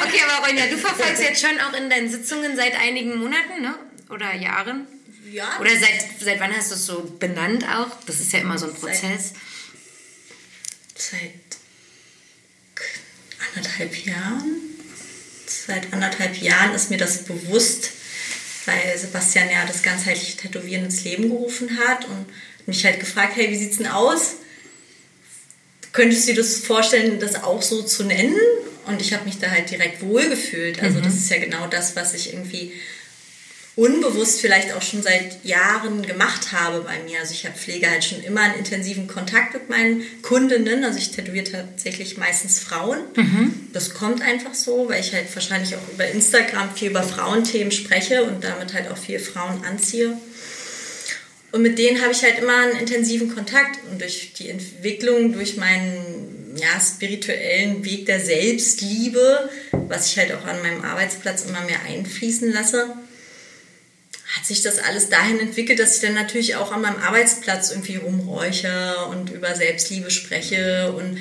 Okay, 0.06 0.20
aber 0.28 0.46
Ronja, 0.46 0.66
du 0.66 0.76
verfolgst 0.76 1.22
jetzt 1.22 1.40
schon 1.40 1.58
auch 1.58 1.72
in 1.72 1.90
deinen 1.90 2.08
Sitzungen 2.08 2.56
seit 2.56 2.74
einigen 2.76 3.16
Monaten, 3.16 3.62
ne? 3.62 3.74
Oder 4.10 4.34
Jahren? 4.34 4.86
Ja. 5.32 5.58
Oder 5.60 5.70
seit, 5.70 6.20
seit 6.20 6.38
wann 6.38 6.54
hast 6.54 6.70
du 6.70 6.74
es 6.76 6.86
so 6.86 7.16
benannt 7.18 7.64
auch? 7.64 7.88
Das 8.06 8.20
ist 8.20 8.32
ja 8.32 8.40
immer 8.40 8.56
so 8.58 8.66
ein 8.66 8.74
Prozess. 8.74 9.32
Seit 10.94 11.32
anderthalb 13.54 13.96
Jahren. 14.04 14.60
Seit 15.46 15.92
anderthalb 15.92 16.36
Jahren 16.36 16.74
ist 16.74 16.90
mir 16.90 16.98
das 16.98 17.24
bewusst, 17.24 17.90
weil 18.66 18.96
Sebastian 18.98 19.50
ja 19.50 19.64
das 19.66 19.82
ganzheitliche 19.82 20.36
Tätowieren 20.36 20.84
ins 20.84 21.04
Leben 21.04 21.28
gerufen 21.28 21.78
hat 21.86 22.04
und 22.06 22.26
mich 22.66 22.84
halt 22.84 23.00
gefragt, 23.00 23.36
hey, 23.36 23.50
wie 23.50 23.56
sieht's 23.56 23.78
denn 23.78 23.86
aus? 23.86 24.36
Könntest 25.92 26.26
du 26.26 26.32
dir 26.32 26.38
das 26.38 26.58
vorstellen, 26.58 27.20
das 27.20 27.42
auch 27.42 27.62
so 27.62 27.82
zu 27.82 28.04
nennen? 28.04 28.36
Und 28.86 29.00
ich 29.00 29.12
habe 29.12 29.24
mich 29.24 29.38
da 29.38 29.50
halt 29.50 29.70
direkt 29.70 30.02
wohlgefühlt. 30.02 30.82
Also 30.82 31.00
das 31.00 31.14
ist 31.14 31.30
ja 31.30 31.38
genau 31.38 31.66
das, 31.68 31.96
was 31.96 32.14
ich 32.14 32.32
irgendwie 32.32 32.72
unbewusst 33.76 34.40
vielleicht 34.40 34.72
auch 34.72 34.82
schon 34.82 35.02
seit 35.02 35.44
Jahren 35.44 36.02
gemacht 36.02 36.52
habe 36.52 36.82
bei 36.82 36.98
mir. 37.00 37.20
Also 37.20 37.32
ich 37.32 37.44
habe 37.44 37.58
Pflege 37.58 37.90
halt 37.90 38.04
schon 38.04 38.22
immer 38.22 38.42
einen 38.42 38.58
intensiven 38.58 39.08
Kontakt 39.08 39.54
mit 39.54 39.68
meinen 39.68 40.02
Kundinnen. 40.22 40.84
Also 40.84 40.98
ich 40.98 41.10
tätowiere 41.10 41.50
tatsächlich 41.50 42.16
meistens 42.16 42.60
Frauen. 42.60 42.98
Das 43.72 43.92
kommt 43.92 44.22
einfach 44.22 44.54
so, 44.54 44.88
weil 44.88 45.00
ich 45.00 45.12
halt 45.12 45.26
wahrscheinlich 45.34 45.74
auch 45.74 45.92
über 45.92 46.06
Instagram 46.06 46.72
viel 46.74 46.90
über 46.90 47.02
Frauenthemen 47.02 47.72
spreche 47.72 48.22
und 48.22 48.44
damit 48.44 48.74
halt 48.74 48.90
auch 48.90 48.96
viel 48.96 49.18
Frauen 49.18 49.64
anziehe. 49.64 50.16
Und 51.50 51.62
mit 51.62 51.78
denen 51.78 52.00
habe 52.00 52.12
ich 52.12 52.22
halt 52.22 52.38
immer 52.38 52.56
einen 52.56 52.78
intensiven 52.78 53.34
Kontakt. 53.34 53.78
Und 53.90 54.00
durch 54.00 54.32
die 54.34 54.50
Entwicklung, 54.50 55.32
durch 55.32 55.56
meinen 55.56 56.54
ja, 56.56 56.80
spirituellen 56.80 57.84
Weg 57.84 58.06
der 58.06 58.20
Selbstliebe, 58.20 59.50
was 59.72 60.10
ich 60.10 60.18
halt 60.18 60.32
auch 60.32 60.44
an 60.46 60.62
meinem 60.62 60.82
Arbeitsplatz 60.82 61.44
immer 61.44 61.60
mehr 61.62 61.80
einfließen 61.88 62.52
lasse, 62.52 62.96
hat 64.36 64.46
sich 64.46 64.62
das 64.62 64.78
alles 64.78 65.08
dahin 65.08 65.38
entwickelt, 65.38 65.78
dass 65.78 65.96
ich 65.96 66.02
dann 66.02 66.14
natürlich 66.14 66.56
auch 66.56 66.72
an 66.72 66.82
meinem 66.82 67.00
Arbeitsplatz 67.00 67.70
irgendwie 67.70 67.96
rumräuche 67.96 68.96
und 69.10 69.30
über 69.30 69.54
Selbstliebe 69.54 70.10
spreche 70.10 70.92
und 70.96 71.18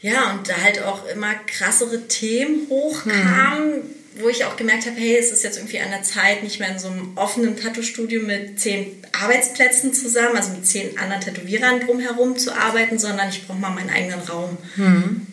ja, 0.00 0.30
und 0.32 0.48
da 0.48 0.56
halt 0.62 0.82
auch 0.82 1.06
immer 1.06 1.34
krassere 1.34 2.06
Themen 2.06 2.68
hochkamen, 2.68 3.82
wo 4.18 4.28
ich 4.28 4.44
auch 4.44 4.56
gemerkt 4.56 4.86
habe, 4.86 4.96
hey, 4.96 5.16
es 5.16 5.32
ist 5.32 5.42
jetzt 5.42 5.56
irgendwie 5.56 5.80
an 5.80 5.90
der 5.90 6.02
Zeit, 6.02 6.42
nicht 6.42 6.60
mehr 6.60 6.70
in 6.70 6.78
so 6.78 6.88
einem 6.88 7.16
offenen 7.16 7.56
Tattoo-Studio 7.56 8.22
mit 8.22 8.60
zehn 8.60 9.02
Arbeitsplätzen 9.12 9.92
zusammen, 9.92 10.36
also 10.36 10.52
mit 10.52 10.66
zehn 10.66 10.98
anderen 10.98 11.22
Tätowierern 11.22 11.80
drumherum 11.80 12.38
zu 12.38 12.54
arbeiten, 12.54 12.98
sondern 12.98 13.28
ich 13.30 13.46
brauche 13.46 13.58
mal 13.58 13.70
meinen 13.70 13.90
eigenen 13.90 14.20
Raum. 14.20 14.56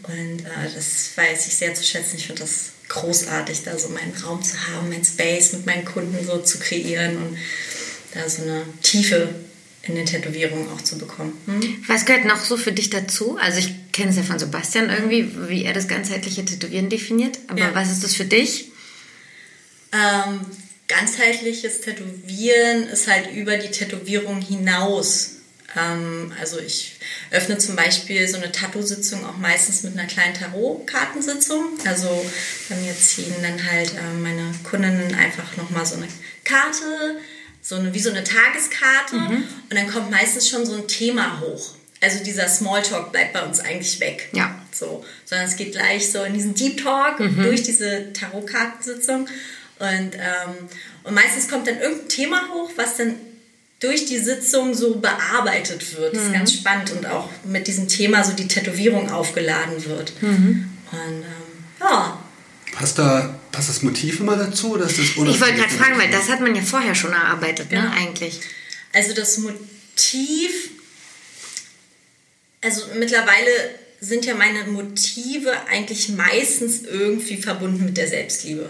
Und 0.03 0.39
äh, 0.41 0.73
das 0.73 1.11
weiß 1.15 1.47
ich 1.47 1.55
sehr 1.55 1.73
zu 1.73 1.83
schätzen. 1.83 2.17
Ich 2.17 2.27
finde 2.27 2.41
das 2.41 2.72
großartig, 2.93 3.63
da 3.63 3.77
so 3.77 3.89
meinen 3.89 4.13
Raum 4.23 4.41
zu 4.43 4.55
haben, 4.67 4.89
mein 4.89 5.03
Space 5.03 5.53
mit 5.53 5.65
meinen 5.65 5.83
Kunden 5.85 6.25
so 6.25 6.37
zu 6.39 6.59
kreieren 6.59 7.17
und 7.17 7.37
da 8.13 8.29
so 8.29 8.43
eine 8.43 8.63
Tiefe 8.81 9.33
in 9.83 9.95
den 9.95 10.05
Tätowierungen 10.05 10.69
auch 10.71 10.81
zu 10.81 10.97
bekommen. 10.97 11.33
Hm? 11.45 11.83
Was 11.87 12.05
gehört 12.05 12.25
noch 12.25 12.43
so 12.43 12.55
für 12.55 12.71
dich 12.71 12.89
dazu? 12.89 13.37
Also 13.37 13.59
ich 13.59 13.73
kenne 13.91 14.11
es 14.11 14.15
ja 14.17 14.23
von 14.23 14.39
Sebastian 14.39 14.89
irgendwie, 14.89 15.29
wie 15.49 15.65
er 15.65 15.73
das 15.73 15.87
ganzheitliche 15.87 16.45
Tätowieren 16.45 16.89
definiert. 16.89 17.39
Aber 17.47 17.59
Ja. 17.59 17.75
was 17.75 17.91
ist 17.91 18.03
das 18.03 18.13
für 18.15 18.25
dich? 18.25 18.71
Ähm, 19.91 20.39
ganzheitliches 20.87 21.81
Tätowieren 21.81 22.83
ist 22.87 23.07
halt 23.07 23.33
über 23.33 23.57
die 23.57 23.71
Tätowierung 23.71 24.41
hinaus. 24.41 25.31
Ähm, 25.75 26.31
also 26.39 26.59
ich 26.59 26.99
öffne 27.31 27.57
zum 27.57 27.75
Beispiel 27.75 28.27
so 28.27 28.37
eine 28.37 28.51
Tattoo-Sitzung 28.51 29.25
auch 29.25 29.37
meistens 29.37 29.83
mit 29.83 29.97
einer 29.97 30.07
kleinen 30.07 30.33
Tarot-Kartensitzung. 30.33 31.65
Also 31.85 32.25
bei 32.69 32.75
mir 32.75 32.95
ziehen 32.97 33.33
dann 33.41 33.63
halt 33.71 33.91
ähm, 33.97 34.21
meine 34.21 34.53
Kundinnen 34.63 35.15
einfach 35.15 35.57
nochmal 35.57 35.85
so 35.85 35.95
eine 35.95 36.07
Karte, 36.43 37.19
so 37.61 37.75
eine, 37.75 37.93
wie 37.93 37.99
so 37.99 38.09
eine 38.09 38.23
Tageskarte 38.23 39.15
und 39.15 39.47
dann 39.69 39.87
kommt 39.89 40.11
meistens 40.11 40.49
schon 40.49 40.65
so 40.65 40.75
ein 40.75 40.87
Thema 40.87 41.39
hoch. 41.39 41.75
Also 42.01 42.21
dieser 42.21 42.49
Smalltalk 42.49 43.13
bleibt 43.13 43.31
bei 43.31 43.41
uns 43.43 43.61
eigentlich 43.61 43.99
weg. 44.01 44.27
Ja. 44.33 44.59
So, 44.73 45.05
sondern 45.23 45.47
es 45.47 45.55
geht 45.55 45.71
gleich 45.71 46.11
so 46.11 46.23
in 46.23 46.33
diesen 46.33 46.53
Deep 46.53 46.83
Talk 46.83 47.17
durch 47.17 47.63
diese 47.63 48.11
Tarotkartensitzung. 48.11 49.29
Und, 49.79 50.15
ähm, 50.15 50.69
und 51.03 51.13
meistens 51.13 51.47
kommt 51.47 51.67
dann 51.67 51.79
irgendein 51.79 52.09
Thema 52.09 52.49
hoch, 52.53 52.71
was 52.75 52.97
dann 52.97 53.15
durch 53.83 54.05
die 54.05 54.19
Sitzung 54.19 54.73
so 54.73 54.95
bearbeitet 54.95 55.97
wird. 55.97 56.15
Das 56.15 56.23
ist 56.23 56.33
ganz 56.33 56.53
spannend 56.53 56.91
und 56.91 57.05
auch 57.05 57.29
mit 57.43 57.67
diesem 57.67 57.87
Thema 57.87 58.23
so 58.23 58.31
die 58.33 58.47
Tätowierung 58.47 59.11
aufgeladen 59.11 59.83
wird. 59.85 60.13
Und 60.21 60.67
ähm, 60.91 61.23
ja, 61.81 62.19
Passt, 62.73 62.97
da, 62.97 63.39
passt 63.51 63.69
das 63.69 63.83
Motiv 63.83 64.19
immer 64.19 64.35
dazu? 64.35 64.71
Oder 64.73 64.85
ist 64.87 64.97
das 64.97 65.05
Ich 65.05 65.17
wollte 65.17 65.53
gerade 65.53 65.69
fragen, 65.73 65.97
weil 65.99 66.09
das 66.09 66.27
hat 66.27 66.41
man 66.41 66.55
ja 66.55 66.61
vorher 66.63 66.95
schon 66.95 67.11
erarbeitet, 67.13 67.71
ne, 67.71 67.77
Ja. 67.77 67.91
eigentlich. 67.91 68.39
Also 68.93 69.13
das 69.13 69.37
Motiv, 69.37 70.71
also 72.61 72.81
mittlerweile 72.97 73.51
sind 73.99 74.25
ja 74.25 74.33
meine 74.33 74.63
Motive 74.65 75.51
eigentlich 75.69 76.09
meistens 76.09 76.81
irgendwie 76.81 77.37
verbunden 77.37 77.85
mit 77.85 77.97
der 77.97 78.07
Selbstliebe. 78.07 78.69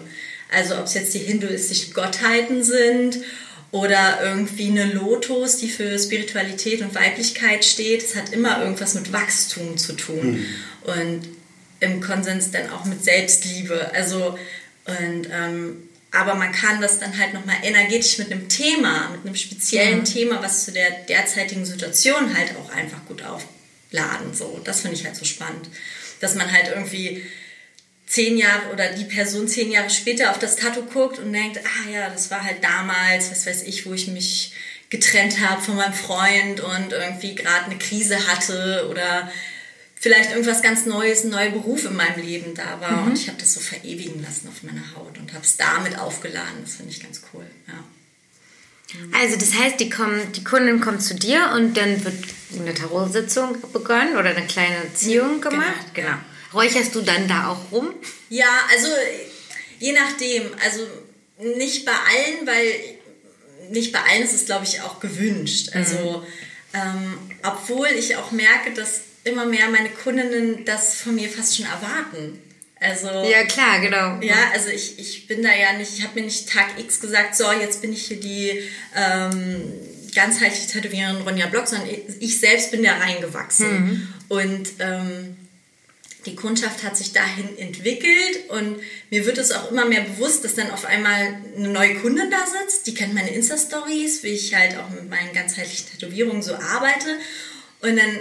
Also 0.52 0.78
ob 0.78 0.86
es 0.86 0.94
jetzt 0.96 1.14
die 1.14 1.20
hinduistischen 1.20 1.94
Gottheiten 1.94 2.62
sind 2.64 3.20
oder 3.74 4.20
irgendwie 4.22 4.70
eine 4.70 4.86
Lotus, 4.86 5.58
die 5.58 5.68
für 5.68 5.98
Spiritualität 5.98 6.82
und 6.84 6.94
Weiblichkeit 6.94 7.66
steht. 7.66 8.04
Es 8.04 8.16
hat 8.16 8.32
immer 8.32 8.62
irgendwas 8.62 8.94
mit 8.94 9.12
Wachstum 9.12 9.78
zu 9.80 9.94
tun. 9.94 10.46
Und 10.84 11.28
im 11.80 12.00
Konsens 12.00 12.52
dann 12.52 12.70
auch 12.70 12.86
mit 12.86 13.04
Selbstliebe. 13.04 13.92
Also, 13.96 14.38
und, 14.86 15.28
ähm, 15.32 15.90
aber 16.12 16.36
man 16.36 16.52
kann 16.52 16.82
das 16.82 17.00
dann 17.00 17.18
halt 17.18 17.34
nochmal 17.34 17.56
energetisch 17.64 18.20
mit 18.20 18.32
einem 18.32 18.48
Thema, 18.48 19.10
mit 19.10 19.26
einem 19.26 19.36
speziellen 19.36 20.06
Thema, 20.06 20.44
was 20.44 20.66
zu 20.66 20.72
der 20.72 20.92
derzeitigen 21.10 21.66
Situation 21.66 22.38
halt 22.38 22.52
auch 22.56 22.70
einfach 22.70 23.04
gut 23.08 23.24
aufladen. 23.24 24.36
So, 24.36 24.62
das 24.64 24.82
finde 24.82 24.98
ich 24.98 25.06
halt 25.06 25.16
so 25.16 25.26
spannend. 25.26 25.68
Dass 26.20 26.36
man 26.36 26.52
halt 26.52 26.68
irgendwie 26.68 27.24
zehn 28.08 28.38
Jahre 28.38 28.72
oder 28.72 28.92
die 28.94 29.06
Person 29.06 29.48
zehn 29.48 29.72
Jahre 29.72 29.90
später 29.90 30.32
auf 30.32 30.40
das 30.40 30.56
Tattoo 30.56 30.84
guckt 30.84 31.20
und 31.20 31.34
denkt, 31.34 31.60
ah 31.64 31.90
ja, 31.90 32.10
das 32.10 32.30
war 32.32 32.44
halt 32.44 32.64
damals, 32.64 33.32
was 33.32 33.46
weiß 33.46 33.64
ich, 33.64 33.86
wo 33.86 33.94
ich 33.94 34.08
mich 34.08 34.54
getrennt 34.90 35.40
habe 35.40 35.62
von 35.62 35.76
meinem 35.76 35.94
Freund 35.94 36.60
und 36.62 36.92
irgendwie 36.92 37.34
gerade 37.34 37.66
eine 37.66 37.80
Krise 37.80 38.28
hatte 38.28 38.88
oder 38.92 39.32
vielleicht 39.96 40.32
irgendwas 40.32 40.62
ganz 40.62 40.86
Neues, 40.86 41.24
ein 41.24 41.30
neuer 41.32 41.50
Beruf 41.50 41.86
in 41.86 41.96
meinem 41.96 42.22
Leben 42.22 42.54
da 42.54 42.80
war 42.80 43.04
und 43.04 43.18
ich 43.18 43.28
habe 43.30 43.40
das 43.40 43.54
so 43.54 43.60
verewigen 43.60 44.22
lassen 44.22 44.50
auf 44.50 44.62
meiner 44.62 44.84
Haut 44.96 45.18
und 45.18 45.34
habe 45.34 45.44
es 45.44 45.58
damit 45.58 45.98
aufgeladen. 45.98 46.58
Das 46.64 46.76
finde 46.76 46.92
ich 46.92 47.02
ganz 47.02 47.22
cool. 47.34 47.46
Ja. 47.68 47.74
Also 49.20 49.38
das 49.38 49.56
heißt, 49.56 49.80
die, 49.80 49.90
kommen, 49.90 50.32
die 50.34 50.44
Kundin 50.44 50.80
kommt 50.80 51.02
zu 51.02 51.16
dir 51.16 51.52
und 51.56 51.76
dann 51.76 52.04
wird 52.06 52.16
eine 52.60 52.74
Tarotsitzung 52.76 53.58
begonnen 53.72 54.18
oder 54.18 54.30
eine 54.36 54.46
kleine 54.46 54.94
Ziehung 54.94 55.42
Genau, 55.42 55.50
gemacht. 55.50 55.94
Genau. 55.96 56.10
ja. 56.10 56.26
Räucherst 56.54 56.94
du 56.96 57.02
dann 57.02 57.28
da 57.28 57.50
auch 57.50 57.72
rum? 57.72 57.94
Ja, 58.30 58.50
also 58.72 58.88
je 59.80 59.92
nachdem. 59.94 60.52
Also 60.64 60.86
nicht 61.40 61.86
bei 61.86 61.92
allen, 61.92 62.46
weil 62.48 62.74
nicht 63.70 63.92
bei 63.92 64.00
allen 64.00 64.24
ist 64.24 64.34
es, 64.34 64.46
glaube 64.46 64.66
ich, 64.66 64.82
auch 64.82 65.00
gewünscht. 65.00 65.70
Also, 65.74 66.26
ähm, 66.74 67.18
obwohl 67.44 67.88
ich 67.98 68.16
auch 68.18 68.32
merke, 68.32 68.72
dass 68.76 69.02
immer 69.24 69.46
mehr 69.46 69.70
meine 69.70 69.90
Kundinnen 69.90 70.66
das 70.66 70.96
von 70.96 71.16
mir 71.16 71.30
fast 71.30 71.56
schon 71.58 71.66
erwarten. 71.66 72.40
Also, 72.80 73.08
Ja, 73.08 73.46
klar, 73.46 73.80
genau. 73.80 74.20
ja, 74.22 74.52
also 74.54 74.68
ich, 74.70 75.00
ich 75.00 75.28
bin 75.28 75.42
da 75.42 75.56
ja 75.56 75.72
nicht, 75.74 75.98
ich 75.98 76.04
habe 76.04 76.20
mir 76.20 76.26
nicht 76.26 76.50
Tag 76.50 76.78
X 76.78 77.00
gesagt, 77.00 77.36
so, 77.36 77.50
jetzt 77.54 77.82
bin 77.82 77.94
ich 77.94 78.08
hier 78.08 78.20
die 78.20 78.70
ähm, 78.94 79.62
ganzheitliche 80.14 80.68
Tätowiererin 80.68 81.22
Ronja 81.22 81.48
Block, 81.48 81.68
sondern 81.68 81.88
ich, 81.90 82.00
ich 82.20 82.40
selbst 82.40 82.72
bin 82.72 82.84
da 82.84 82.98
reingewachsen. 82.98 84.14
Und 84.28 84.68
ähm, 84.80 85.38
die 86.26 86.36
Kundschaft 86.36 86.84
hat 86.84 86.96
sich 86.98 87.12
dahin 87.14 87.58
entwickelt 87.58 88.50
und 88.50 88.80
mir 89.10 89.26
wird 89.26 89.38
es 89.38 89.52
auch 89.52 89.72
immer 89.72 89.86
mehr 89.86 90.02
bewusst, 90.02 90.44
dass 90.46 90.56
dann 90.56 90.72
auf 90.72 90.86
einmal 90.86 91.36
eine 91.58 91.68
neue 91.70 91.96
Kundin 91.96 92.32
da 92.32 92.46
sitzt, 92.46 92.88
die 92.88 92.94
kennt 92.94 93.14
meine 93.14 93.34
Insta-Stories, 93.34 94.24
wie 94.24 94.30
ich 94.30 94.54
halt 94.56 94.78
auch 94.78 94.90
mit 94.90 95.10
meinen 95.10 95.34
ganzheitlichen 95.34 95.88
Tätowierungen 95.92 96.42
so 96.42 96.56
arbeite 96.56 97.18
und 97.82 97.98
dann 97.98 98.20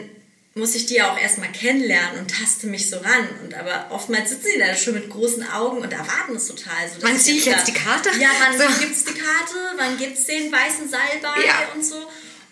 muss 0.55 0.75
ich 0.75 0.85
die 0.85 0.97
ja 0.97 1.11
auch 1.11 1.19
erstmal 1.19 1.51
kennenlernen 1.51 2.19
und 2.21 2.31
taste 2.31 2.67
mich 2.67 2.91
so 2.91 2.99
ran. 2.99 3.27
Und 3.43 3.55
aber 3.55 3.87
oftmals 3.91 4.29
sitzen 4.29 4.49
die 4.55 4.59
da 4.59 4.75
schon 4.77 4.93
mit 4.93 5.09
großen 5.09 5.49
Augen 5.49 5.79
und 5.79 5.91
erwarten 5.91 6.37
es 6.37 6.47
total. 6.47 6.75
So, 6.95 7.03
Wann 7.07 7.19
ziehe 7.19 7.39
ich 7.39 7.47
jetzt 7.47 7.69
die 7.69 7.73
Karte? 7.73 8.11
Ja, 8.21 8.29
wann, 8.39 8.59
So. 8.59 8.81
gibt's 8.81 9.05
die 9.05 9.15
Karte? 9.15 9.55
Wann 9.79 9.97
gibt's 9.97 10.27
den 10.27 10.53
weißen 10.53 10.91
Salbei 10.91 11.47
Ja. 11.47 11.71
und 11.75 11.83
so? 11.83 11.97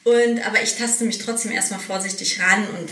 Und, 0.04 0.40
aber 0.47 0.62
ich 0.62 0.76
taste 0.76 1.04
mich 1.04 1.19
trotzdem 1.19 1.52
erstmal 1.52 1.78
vorsichtig 1.80 2.40
ran 2.40 2.66
und 2.78 2.88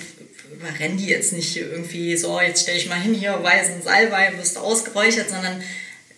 überrenne 0.58 0.96
die 0.96 1.06
jetzt 1.06 1.32
nicht 1.32 1.56
irgendwie 1.56 2.16
so, 2.16 2.40
jetzt 2.40 2.62
stelle 2.62 2.78
ich 2.78 2.88
mal 2.88 3.00
hin, 3.00 3.14
hier 3.14 3.42
weißen 3.42 3.82
Salbei, 3.82 4.32
wirst 4.36 4.56
du 4.56 4.60
ausgeräuchert, 4.60 5.30
sondern 5.30 5.62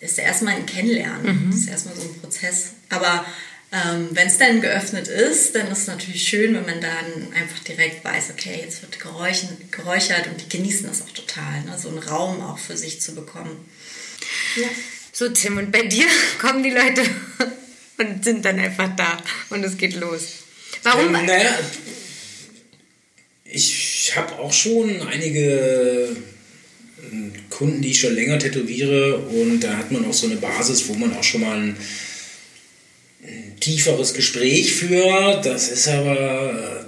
ist 0.00 0.16
ja 0.16 0.24
erstmal 0.24 0.54
ein 0.54 0.66
Kennenlernen. 0.66 1.46
Mhm. 1.46 1.50
Das 1.50 1.60
ist 1.60 1.68
erstmal 1.68 1.96
so 1.96 2.02
ein 2.02 2.20
Prozess. 2.20 2.70
Aber 2.88 3.24
ähm, 3.72 4.08
wenn 4.12 4.26
es 4.26 4.38
dann 4.38 4.60
geöffnet 4.60 5.08
ist, 5.08 5.54
dann 5.54 5.68
ist 5.68 5.80
es 5.80 5.86
natürlich 5.86 6.22
schön, 6.22 6.54
wenn 6.54 6.64
man 6.64 6.80
dann 6.80 7.32
einfach 7.34 7.58
direkt 7.60 8.04
weiß, 8.04 8.30
okay, 8.30 8.60
jetzt 8.62 8.82
wird 8.82 8.98
geräuchert, 8.98 9.70
geräuchert 9.70 10.26
und 10.26 10.40
die 10.40 10.48
genießen 10.48 10.86
das 10.88 11.02
auch 11.02 11.10
total, 11.10 11.62
ne? 11.64 11.78
so 11.78 11.88
einen 11.88 11.98
Raum 11.98 12.42
auch 12.42 12.58
für 12.58 12.76
sich 12.76 13.00
zu 13.00 13.14
bekommen. 13.14 13.68
Ja. 14.56 14.68
So, 15.12 15.28
Tim, 15.28 15.58
und 15.58 15.70
bei 15.70 15.82
dir 15.82 16.06
kommen 16.40 16.62
die 16.62 16.70
Leute 16.70 17.02
und 17.98 18.24
sind 18.24 18.44
dann 18.44 18.58
einfach 18.58 18.88
da 18.96 19.18
und 19.50 19.62
es 19.62 19.76
geht 19.76 19.94
los. 19.94 20.22
Warum? 20.82 21.14
Ähm, 21.14 21.26
naja, 21.26 21.58
ich 23.52 24.12
habe 24.16 24.38
auch 24.38 24.52
schon 24.52 25.02
einige 25.02 26.16
ähm, 27.12 27.32
Kunden, 27.48 27.82
die 27.82 27.90
ich 27.90 28.00
schon 28.00 28.14
länger 28.14 28.38
tätowiere 28.38 29.18
und 29.18 29.60
da 29.60 29.76
hat 29.76 29.90
man 29.92 30.04
auch 30.04 30.14
so 30.14 30.26
eine 30.26 30.36
Basis, 30.36 30.88
wo 30.88 30.94
man 30.94 31.14
auch 31.14 31.24
schon 31.24 31.42
mal 31.42 31.58
ein, 31.58 31.76
ein 33.22 33.56
tieferes 33.60 34.14
Gespräch 34.14 34.74
führt. 34.74 35.44
Das 35.44 35.68
ist 35.68 35.88
aber 35.88 36.86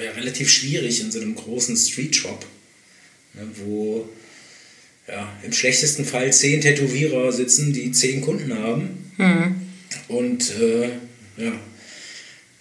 äh, 0.00 0.08
relativ 0.08 0.50
schwierig 0.50 1.00
in 1.00 1.10
so 1.10 1.20
einem 1.20 1.34
großen 1.34 1.76
Street-Shop, 1.76 2.44
ne, 3.34 3.46
wo 3.64 4.08
ja, 5.08 5.36
im 5.42 5.52
schlechtesten 5.52 6.04
Fall 6.04 6.32
zehn 6.32 6.60
Tätowierer 6.60 7.32
sitzen, 7.32 7.72
die 7.72 7.92
zehn 7.92 8.20
Kunden 8.20 8.56
haben. 8.58 9.12
Und 10.08 10.52
äh, 10.60 10.88
ja, 11.36 11.52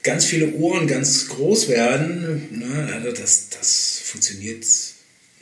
ganz 0.03 0.25
viele 0.25 0.51
Ohren 0.53 0.87
ganz 0.87 1.27
groß 1.29 1.69
werden, 1.69 2.47
ne, 2.51 2.89
also 2.93 3.11
das, 3.11 3.49
das 3.49 4.01
funktioniert 4.05 4.65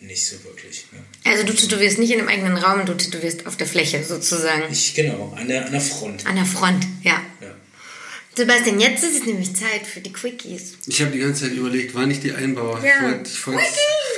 nicht 0.02 0.26
so 0.26 0.42
wirklich. 0.44 0.86
Ne. 0.92 1.00
Also 1.32 1.44
du 1.46 1.54
tätowierst 1.54 1.98
nicht 2.00 2.12
in 2.12 2.20
einem 2.20 2.30
eigenen 2.30 2.58
Raum, 2.58 2.86
du 2.86 2.94
tätowierst 2.96 3.46
auf 3.48 3.58
der 3.58 3.68
Fläche 3.68 4.04
sozusagen. 4.04 4.64
Ich, 4.72 4.94
genau, 4.96 5.34
an 5.38 5.48
der, 5.48 5.66
an 5.66 5.72
der 5.72 5.82
Front. 5.82 6.26
An 6.26 6.36
der 6.36 6.46
Front, 6.46 6.86
ja. 7.04 7.22
Ja. 7.42 7.56
Sebastian, 8.36 8.80
jetzt 8.80 9.04
ist 9.04 9.16
es 9.20 9.26
nämlich 9.26 9.54
Zeit 9.56 9.86
für 9.86 10.00
die 10.00 10.14
Quickies. 10.14 10.74
Ich 10.88 11.02
habe 11.02 11.12
die 11.12 11.20
ganze 11.20 11.44
Zeit 11.44 11.54
überlegt, 11.54 11.94
wann 11.96 12.10
ich 12.12 12.22
die 12.22 12.32
einbaue. 12.32 12.80
Ja. 12.86 12.96
Ich 13.00 13.02
wollte 13.02 13.30
ich 13.30 13.48
wollte- 13.48 13.64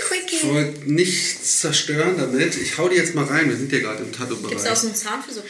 Quickie. 0.08 0.36
ich 0.36 0.48
wollte 0.48 0.92
nichts 0.92 1.60
zerstören 1.62 2.16
damit. 2.18 2.56
Ich 2.56 2.78
hau 2.78 2.88
die 2.88 2.98
jetzt 2.98 3.16
mal 3.16 3.26
rein. 3.26 3.50
Wir 3.50 3.56
sind 3.58 3.72
ja 3.72 3.80
gerade 3.80 4.04
im 4.04 4.12
Gibt 4.12 4.16
es 4.18 4.22
auch 4.22 4.28
Tattoo-Bereich. 4.30 4.78
so 4.78 4.88
einen 4.88 4.96
Sound 4.96 5.26
für 5.26 5.34
so 5.34 5.42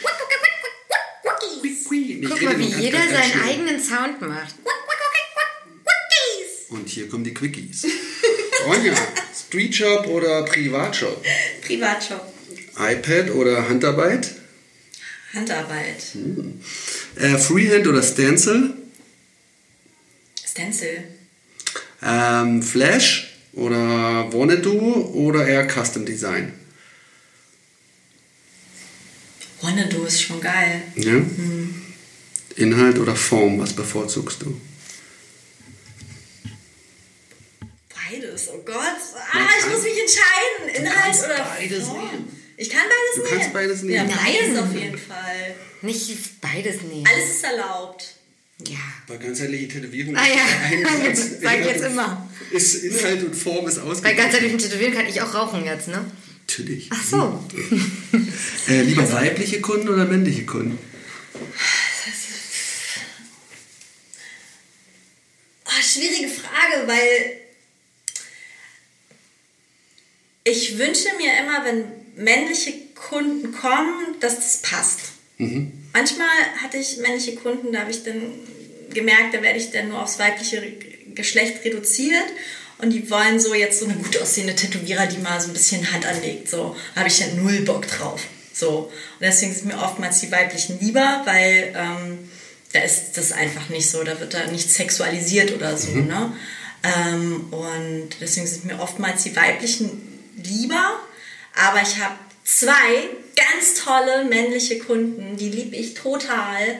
Ich 1.92 2.28
Guck 2.28 2.42
mal, 2.42 2.58
wie 2.58 2.70
ganz, 2.70 2.82
jeder 2.82 2.98
ganz, 2.98 3.12
ganz 3.12 3.22
seinen 3.22 3.32
schnell. 3.42 3.54
eigenen 3.54 3.82
Sound 3.82 4.20
macht. 4.22 4.54
Und 6.70 6.88
hier 6.88 7.08
kommen 7.08 7.22
die 7.24 7.34
Quickies. 7.34 7.86
Ronja, 8.66 8.94
Street 9.48 9.74
Shop 9.74 10.06
oder 10.06 10.42
Privatshop? 10.44 11.22
Privatshop. 11.66 12.32
iPad 12.78 13.30
oder 13.32 13.68
Handarbeit? 13.68 14.34
Handarbeit. 15.34 16.02
Äh, 17.16 17.36
Freehand 17.38 17.86
oder 17.86 18.02
Stencil? 18.02 18.72
Stencil. 20.46 21.04
Ähm, 22.02 22.62
Flash 22.62 23.34
oder 23.52 24.32
Wanadu 24.32 25.10
oder 25.14 25.46
eher 25.46 25.66
Custom 25.68 26.06
Design? 26.06 26.52
Wanadu 29.60 30.04
ist 30.04 30.22
schon 30.22 30.40
geil. 30.40 30.82
Ja? 30.96 31.20
Inhalt 32.56 32.98
oder 32.98 33.16
Form, 33.16 33.58
was 33.58 33.72
bevorzugst 33.72 34.42
du? 34.42 34.60
beides. 38.10 38.48
Oh 38.52 38.62
Gott. 38.64 38.76
Ah, 39.32 39.48
ich 39.58 39.66
muss 39.72 39.82
mich 39.84 39.94
entscheiden. 40.00 40.84
Inhalt 40.84 41.16
oder 41.24 41.44
beides 41.58 41.84
Form. 41.86 41.98
nehmen. 41.98 42.28
Ich 42.56 42.68
kann 42.70 42.82
beides 42.82 43.14
Du 43.16 43.22
nehmen. 43.22 43.38
kannst 43.40 43.52
beides 43.54 43.82
Ja, 43.82 44.04
nehmen. 44.04 44.18
beides 44.24 44.58
auf 44.62 44.74
jeden 44.74 44.98
Fall. 44.98 45.54
Nicht 45.82 46.40
beides 46.40 46.82
nehmen. 46.82 47.06
Alles 47.06 47.30
ist 47.30 47.44
erlaubt. 47.44 48.14
Ja. 48.68 48.76
Bei 49.08 49.16
ganzheitlichen 49.16 49.68
Tätowierungen 49.70 50.16
Ah 50.16 50.26
ja, 50.26 50.44
ein 50.86 51.14
Satz. 51.16 51.30
sag 51.42 51.60
ich 51.60 51.66
jetzt 51.66 51.84
immer. 51.84 52.28
Ist 52.50 52.74
Inhalt 52.84 53.24
und 53.24 53.34
Form 53.34 53.66
ist 53.66 53.76
Bei 53.76 53.82
ausgeglichen. 53.82 54.16
ganzheitlichen 54.18 54.58
Tätowieren 54.58 54.92
kann 54.94 55.06
ich 55.06 55.20
auch 55.22 55.34
rauchen 55.34 55.64
jetzt, 55.64 55.88
ne? 55.88 56.04
Natürlich. 56.46 56.90
Ach 56.92 57.02
so. 57.02 57.44
Äh, 58.68 58.82
lieber 58.82 59.10
weibliche 59.10 59.60
Kunden 59.62 59.88
oder 59.88 60.04
männliche 60.04 60.44
Kunden? 60.44 60.78
Oh, 65.72 65.82
schwierige 65.82 66.28
Frage, 66.28 66.86
weil 66.86 67.36
ich 70.44 70.78
wünsche 70.78 71.08
mir 71.16 71.38
immer, 71.38 71.64
wenn 71.64 71.84
männliche 72.16 72.72
Kunden 72.94 73.52
kommen, 73.52 74.16
dass 74.20 74.36
das 74.36 74.58
passt. 74.58 75.00
Manchmal 75.92 76.28
hatte 76.62 76.78
ich 76.78 76.98
männliche 76.98 77.36
Kunden, 77.36 77.72
da 77.72 77.80
habe 77.80 77.90
ich 77.90 78.02
dann 78.02 78.22
gemerkt, 78.92 79.34
da 79.34 79.42
werde 79.42 79.58
ich 79.58 79.70
dann 79.70 79.88
nur 79.88 80.02
aufs 80.02 80.18
weibliche 80.18 80.62
Geschlecht 81.14 81.64
reduziert. 81.64 82.26
Und 82.78 82.90
die 82.90 83.08
wollen 83.10 83.38
so 83.38 83.54
jetzt 83.54 83.78
so 83.78 83.86
eine 83.86 83.94
gut 83.94 84.16
aussehende 84.18 84.56
Tätowierer, 84.56 85.06
die 85.06 85.18
mal 85.18 85.40
so 85.40 85.48
ein 85.48 85.52
bisschen 85.52 85.92
Hand 85.92 86.04
anlegt. 86.04 86.48
So 86.48 86.76
habe 86.96 87.08
ich 87.08 87.18
dann 87.18 87.36
null 87.36 87.60
Bock 87.60 87.86
drauf. 87.86 88.20
So. 88.52 88.90
Und 88.90 88.92
deswegen 89.20 89.54
sind 89.54 89.66
mir 89.66 89.80
oftmals 89.80 90.20
die 90.20 90.32
weiblichen 90.32 90.80
lieber, 90.80 91.22
weil 91.24 91.72
ähm, 91.76 92.18
da 92.72 92.80
ist 92.80 93.12
das 93.14 93.32
einfach 93.32 93.68
nicht 93.68 93.88
so. 93.88 94.02
Da 94.02 94.18
wird 94.20 94.34
da 94.34 94.46
nicht 94.46 94.70
sexualisiert 94.70 95.54
oder 95.54 95.76
so. 95.76 95.90
Ne? 95.92 96.32
Ähm, 96.82 97.52
und 97.52 98.08
deswegen 98.20 98.46
sind 98.46 98.64
mir 98.64 98.80
oftmals 98.80 99.24
die 99.24 99.36
weiblichen 99.36 99.90
lieber. 100.42 101.00
Aber 101.54 101.82
ich 101.82 102.02
habe 102.02 102.14
zwei 102.44 103.08
ganz 103.36 103.74
tolle 103.84 104.24
männliche 104.24 104.78
Kunden, 104.78 105.36
die 105.36 105.50
liebe 105.50 105.76
ich 105.76 105.94
total. 105.94 106.78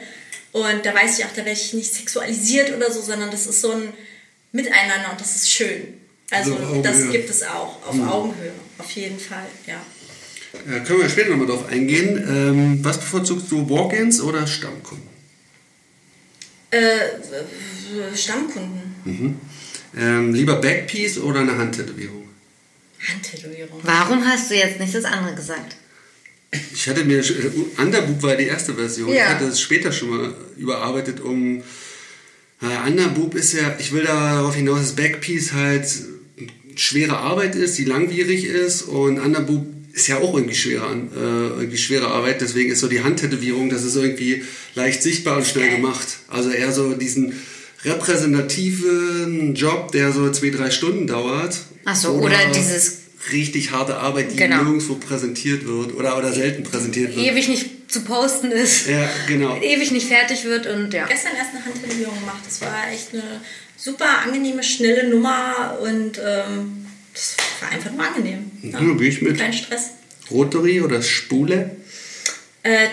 Und 0.52 0.84
da 0.84 0.94
weiß 0.94 1.18
ich 1.18 1.24
auch, 1.24 1.30
da 1.30 1.44
werde 1.44 1.52
ich 1.52 1.72
nicht 1.72 1.94
sexualisiert 1.94 2.74
oder 2.74 2.90
so, 2.90 3.00
sondern 3.00 3.30
das 3.30 3.46
ist 3.46 3.60
so 3.60 3.72
ein 3.72 3.92
Miteinander 4.52 5.12
und 5.12 5.20
das 5.20 5.36
ist 5.36 5.50
schön. 5.50 5.94
Also 6.30 6.54
auf 6.54 6.82
das 6.82 7.10
gibt 7.10 7.28
es 7.28 7.42
auch, 7.42 7.86
auf 7.86 8.08
Augenhöhe, 8.08 8.52
auf 8.78 8.90
jeden 8.92 9.18
Fall, 9.18 9.46
ja. 9.66 9.80
Äh, 10.66 10.80
können 10.80 11.00
wir 11.00 11.08
später 11.08 11.30
nochmal 11.30 11.46
drauf 11.46 11.68
eingehen. 11.68 12.16
Ähm, 12.28 12.84
was 12.84 12.98
bevorzugst 12.98 13.50
du, 13.50 13.68
Walk-ins 13.68 14.20
oder 14.20 14.46
Stammkunden? 14.46 15.11
Äh, 16.72 18.16
Stammkunden, 18.16 19.38
Ähm, 19.94 20.32
lieber 20.32 20.56
Backpiece 20.56 21.18
oder 21.18 21.40
eine 21.40 21.58
Handtätowierung? 21.58 22.26
Handtätowierung. 23.06 23.78
Warum 23.82 24.24
hast 24.24 24.50
du 24.50 24.54
jetzt 24.54 24.80
nicht 24.80 24.94
das 24.94 25.04
andere 25.04 25.34
gesagt? 25.34 25.76
Ich 26.72 26.88
hatte 26.88 27.04
mir, 27.04 27.18
äh, 27.18 27.50
Underboob 27.78 28.22
war 28.22 28.36
die 28.36 28.46
erste 28.46 28.72
Version. 28.74 29.10
Ja. 29.10 29.14
Ich 29.14 29.22
hatte 29.22 29.44
es 29.48 29.60
später 29.60 29.92
schon 29.92 30.10
mal 30.10 30.34
überarbeitet, 30.56 31.20
um. 31.20 31.62
Äh, 32.62 32.88
Underboob 32.88 33.34
ist 33.34 33.52
ja, 33.52 33.76
ich 33.78 33.92
will 33.92 34.04
darauf 34.04 34.54
hinaus, 34.54 34.80
dass 34.80 34.96
Backpiece 34.96 35.52
halt 35.52 35.86
schwere 36.76 37.18
Arbeit 37.18 37.54
ist, 37.54 37.76
die 37.76 37.84
langwierig 37.84 38.44
ist 38.44 38.82
und 38.82 39.18
Underboob 39.18 39.66
ist 39.92 40.08
ja 40.08 40.18
auch 40.18 40.34
irgendwie 40.34 40.54
schwere, 40.54 40.86
an- 40.86 41.10
äh, 41.14 41.18
irgendwie 41.60 41.76
schwere 41.76 42.06
Arbeit, 42.08 42.40
deswegen 42.40 42.72
ist 42.72 42.80
so 42.80 42.88
die 42.88 43.02
Handtätowierung, 43.02 43.68
das 43.68 43.84
ist 43.84 43.96
irgendwie 43.96 44.42
leicht 44.74 45.02
sichtbar 45.02 45.36
und 45.36 45.46
schnell 45.46 45.70
gemacht. 45.76 46.06
Also 46.28 46.50
eher 46.50 46.72
so 46.72 46.94
diesen 46.94 47.34
repräsentativen 47.84 49.54
Job, 49.54 49.92
der 49.92 50.12
so 50.12 50.30
zwei, 50.30 50.50
drei 50.50 50.70
Stunden 50.70 51.06
dauert. 51.06 51.56
Ach 51.84 51.96
so, 51.96 52.10
oder 52.12 52.36
dieses- 52.54 52.98
richtig 53.32 53.70
harte 53.70 53.98
Arbeit, 53.98 54.32
die 54.32 54.36
Genau. 54.36 54.64
nirgendwo 54.64 54.96
präsentiert 54.96 55.64
wird 55.66 55.94
oder, 55.94 56.18
oder 56.18 56.32
selten 56.32 56.64
präsentiert 56.64 57.14
wird. 57.14 57.24
Ewig 57.24 57.48
nicht 57.48 57.70
zu 57.92 58.00
posten 58.02 58.50
ist, 58.50 58.88
Ja, 58.88 59.08
genau. 59.28 59.60
ewig 59.60 59.92
nicht 59.92 60.08
fertig 60.08 60.44
wird 60.44 60.66
und 60.66 60.92
ja. 60.92 61.06
Gestern 61.06 61.32
erst 61.38 61.50
eine 61.54 61.64
Handtätowierung 61.64 62.18
gemacht. 62.18 62.42
Das 62.44 62.60
war 62.62 62.90
echt 62.92 63.12
eine 63.12 63.22
super 63.76 64.18
angenehme, 64.24 64.62
schnelle 64.64 65.08
Nummer 65.08 65.78
und 65.82 66.18
ähm, 66.24 66.81
das 67.12 67.36
war 67.60 67.70
einfach 67.70 67.90
nur 67.92 68.04
angenehm. 68.04 68.50
Ja. 68.62 68.80
Ja, 68.80 68.94
gehe 68.94 69.08
ich 69.08 69.22
mit. 69.22 69.38
Kein 69.38 69.52
Stress. 69.52 69.90
Rotary 70.30 70.80
oder 70.80 71.02
Spule? 71.02 71.76
Äh, 72.62 72.88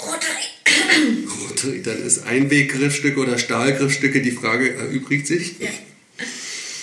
Rotary. 0.00 1.26
Rotary, 1.48 1.82
dann 1.82 2.02
ist 2.04 2.24
Einweggriffstücke 2.24 3.18
oder 3.18 3.38
Stahlgriffstücke, 3.38 4.22
die 4.22 4.30
Frage 4.32 4.74
erübrigt 4.74 5.26
sich. 5.26 5.58
ja. 5.58 5.68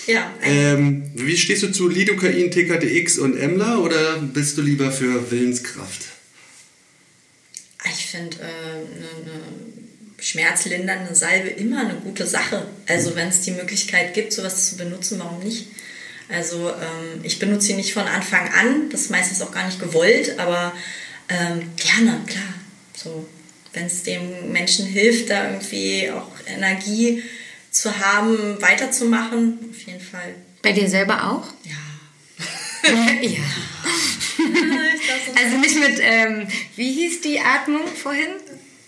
Ja, 0.06 0.32
Ähm, 0.40 1.10
wie 1.16 1.36
stehst 1.36 1.64
du 1.64 1.72
zu 1.72 1.88
Lidocain, 1.88 2.52
TKTX 2.52 3.18
und 3.18 3.36
Emler 3.36 3.82
oder 3.82 4.18
bist 4.20 4.56
du 4.56 4.62
lieber 4.62 4.92
für 4.92 5.32
Willenskraft? 5.32 6.02
ich 7.88 8.06
finde 8.06 8.36
äh, 8.38 8.42
eine, 8.44 9.32
eine 9.32 9.42
schmerzlindernde 10.18 11.14
Salbe 11.14 11.48
immer 11.48 11.80
eine 11.80 11.94
gute 12.00 12.26
Sache. 12.26 12.66
Also 12.86 13.14
wenn 13.16 13.28
es 13.28 13.42
die 13.42 13.52
Möglichkeit 13.52 14.14
gibt, 14.14 14.32
sowas 14.32 14.70
zu 14.70 14.76
benutzen, 14.76 15.18
warum 15.18 15.42
nicht? 15.42 15.66
Also 16.28 16.70
ähm, 16.70 17.20
ich 17.22 17.38
benutze 17.38 17.68
sie 17.68 17.74
nicht 17.74 17.92
von 17.92 18.06
Anfang 18.06 18.48
an, 18.52 18.90
das 18.90 19.02
ist 19.02 19.10
meistens 19.10 19.40
auch 19.42 19.52
gar 19.52 19.64
nicht 19.66 19.80
gewollt, 19.80 20.38
aber 20.38 20.72
ähm, 21.28 21.70
gerne, 21.76 22.20
klar. 22.26 22.54
So, 22.94 23.28
wenn 23.72 23.86
es 23.86 24.02
dem 24.02 24.52
Menschen 24.52 24.86
hilft, 24.86 25.30
da 25.30 25.50
irgendwie 25.50 26.10
auch 26.10 26.30
Energie 26.46 27.22
zu 27.70 27.98
haben, 27.98 28.60
weiterzumachen, 28.60 29.58
auf 29.70 29.82
jeden 29.82 30.00
Fall. 30.00 30.34
Bei 30.62 30.72
dir 30.72 30.88
selber 30.88 31.30
auch? 31.30 31.46
Ja. 31.64 32.90
ja. 33.22 33.44
Also 35.38 35.58
nicht 35.58 35.78
mit, 35.78 35.98
ähm, 36.00 36.48
wie 36.76 36.92
hieß 36.92 37.20
die 37.20 37.38
Atmung 37.40 37.86
vorhin, 37.86 38.28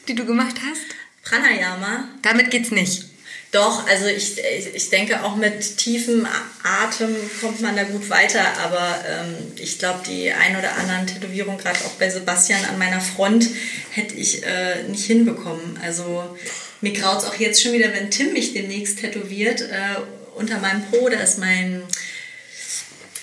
die 0.08 0.14
du 0.14 0.24
gemacht 0.24 0.56
hast? 0.64 0.80
Pranayama. 1.22 2.08
Damit 2.22 2.50
geht's 2.50 2.70
nicht. 2.70 3.07
Doch, 3.50 3.86
also 3.86 4.06
ich, 4.06 4.36
ich, 4.74 4.90
denke 4.90 5.24
auch 5.24 5.36
mit 5.36 5.78
tiefem 5.78 6.26
Atem 6.62 7.16
kommt 7.40 7.62
man 7.62 7.76
da 7.76 7.84
gut 7.84 8.10
weiter, 8.10 8.44
aber 8.58 9.02
ähm, 9.08 9.34
ich 9.56 9.78
glaube, 9.78 10.00
die 10.06 10.30
ein 10.30 10.54
oder 10.56 10.76
anderen 10.76 11.06
Tätowierungen, 11.06 11.58
gerade 11.58 11.78
auch 11.86 11.92
bei 11.92 12.10
Sebastian 12.10 12.62
an 12.66 12.78
meiner 12.78 13.00
Front, 13.00 13.48
hätte 13.90 14.16
ich 14.16 14.44
äh, 14.44 14.82
nicht 14.88 15.06
hinbekommen. 15.06 15.78
Also 15.82 16.36
mir 16.82 16.92
graut 16.92 17.18
es 17.18 17.24
auch 17.24 17.36
jetzt 17.36 17.62
schon 17.62 17.72
wieder, 17.72 17.90
wenn 17.94 18.10
Tim 18.10 18.34
mich 18.34 18.52
demnächst 18.52 18.98
tätowiert. 18.98 19.62
Äh, 19.62 19.96
unter 20.34 20.58
meinem 20.58 20.82
Po, 20.82 21.08
da 21.08 21.18
ist 21.18 21.38
mein 21.38 21.82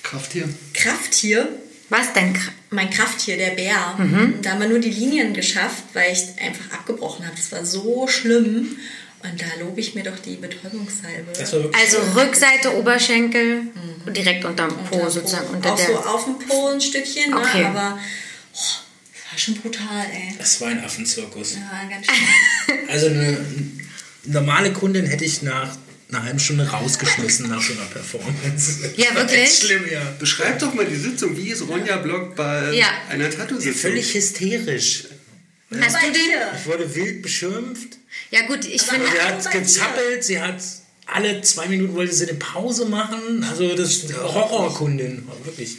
Krafttier? 0.01 0.49
Krafttier. 0.73 1.47
Was 1.89 2.13
dein 2.13 2.33
Kra 2.33 2.51
Mein 2.71 2.89
Krafttier, 2.89 3.37
der 3.37 3.51
Bär. 3.51 3.95
Und 3.97 4.41
Da 4.41 4.51
haben 4.51 4.61
wir 4.61 4.67
nur 4.67 4.79
die 4.79 4.89
Linien 4.89 5.33
geschafft, 5.33 5.83
weil 5.93 6.11
ich 6.11 6.41
einfach 6.43 6.71
abgebrochen 6.71 7.25
habe. 7.25 7.35
Das 7.37 7.51
war 7.51 7.63
so 7.63 8.07
schlimm. 8.07 8.77
Und 9.31 9.41
da 9.41 9.45
lobe 9.59 9.79
ich 9.79 9.95
mir 9.95 10.03
doch 10.03 10.17
die 10.19 10.35
Betäubungssalbe. 10.35 11.27
Wirklich 11.27 11.75
Also 11.75 11.97
Rückseite, 12.15 12.75
Oberschenkel, 12.77 13.63
direkt 14.15 14.45
unterm 14.45 14.69
Po 14.85 14.95
Unter 14.97 15.09
sozusagen. 15.11 15.47
Po. 15.47 15.53
Unter 15.53 15.73
auch 15.73 15.77
der, 15.77 15.85
so 15.87 15.95
auf 15.97 16.25
dem 16.25 16.39
Po 16.47 16.67
ein 16.69 16.81
Stückchen, 16.81 17.33
Okay. 17.33 17.61
ne? 17.61 17.67
aber 17.69 17.97
oh, 17.97 18.53
das 18.53 19.31
war 19.31 19.39
schon 19.39 19.55
brutal, 19.55 20.05
ey. 20.13 20.35
das 20.37 20.61
war 20.61 20.67
ein 20.69 20.83
Affenzirkus. 20.83 21.55
Ja, 21.55 21.89
ganz 21.89 22.05
schön. 22.65 22.89
Also 22.89 23.07
eine 23.07 23.37
normale 24.25 24.71
Kundin 24.73 25.05
hätte 25.05 25.25
ich 25.25 25.41
nach 25.41 25.75
einer 26.11 26.23
halben 26.23 26.39
Stunde 26.39 26.69
rausgeschmissen 26.69 27.49
nach 27.49 27.61
so 27.61 27.73
einer 27.73 27.85
Performance. 27.85 28.91
Ja, 28.97 29.05
Das 29.07 29.15
war 29.15 29.21
wirklich? 29.23 29.41
Echt 29.41 29.63
schlimm, 29.63 29.83
ja. 29.91 30.01
Beschreib 30.19 30.59
doch 30.59 30.73
mal 30.73 30.85
die 30.85 30.95
Sitzung. 30.95 31.35
Wie 31.35 31.49
ist 31.49 31.67
Ronja 31.67 31.97
Blog 31.97 32.35
bei 32.35 32.73
Ja. 32.73 32.87
einer 33.09 33.29
Tattoo-Sitzung? 33.29 33.73
Völlig 33.81 34.13
hysterisch. 34.13 35.05
Hast 35.81 35.93
Bei 35.93 36.07
du 36.07 36.13
den? 36.13 36.13
dir. 36.13 36.51
Ich 36.59 36.65
wurde 36.67 36.95
wild 36.95 37.21
beschimpft. 37.23 37.97
Ja 38.31 38.47
gut, 38.47 38.65
ich 38.65 38.81
finde, 38.81 39.07
Sie 39.11 39.21
hat 39.21 39.51
gezappelt, 39.51 40.23
sie 40.23 40.41
hat 40.41 40.61
alle 41.07 41.41
zwei 41.41 41.67
Minuten 41.67 41.95
wollte 41.95 42.13
sie 42.13 42.27
eine 42.27 42.37
Pause 42.37 42.85
machen. 42.85 43.43
Also 43.43 43.75
das 43.75 43.91
ist 43.91 44.09
eine 44.09 44.23
Horrorkundin, 44.23 45.27
wirklich. 45.43 45.77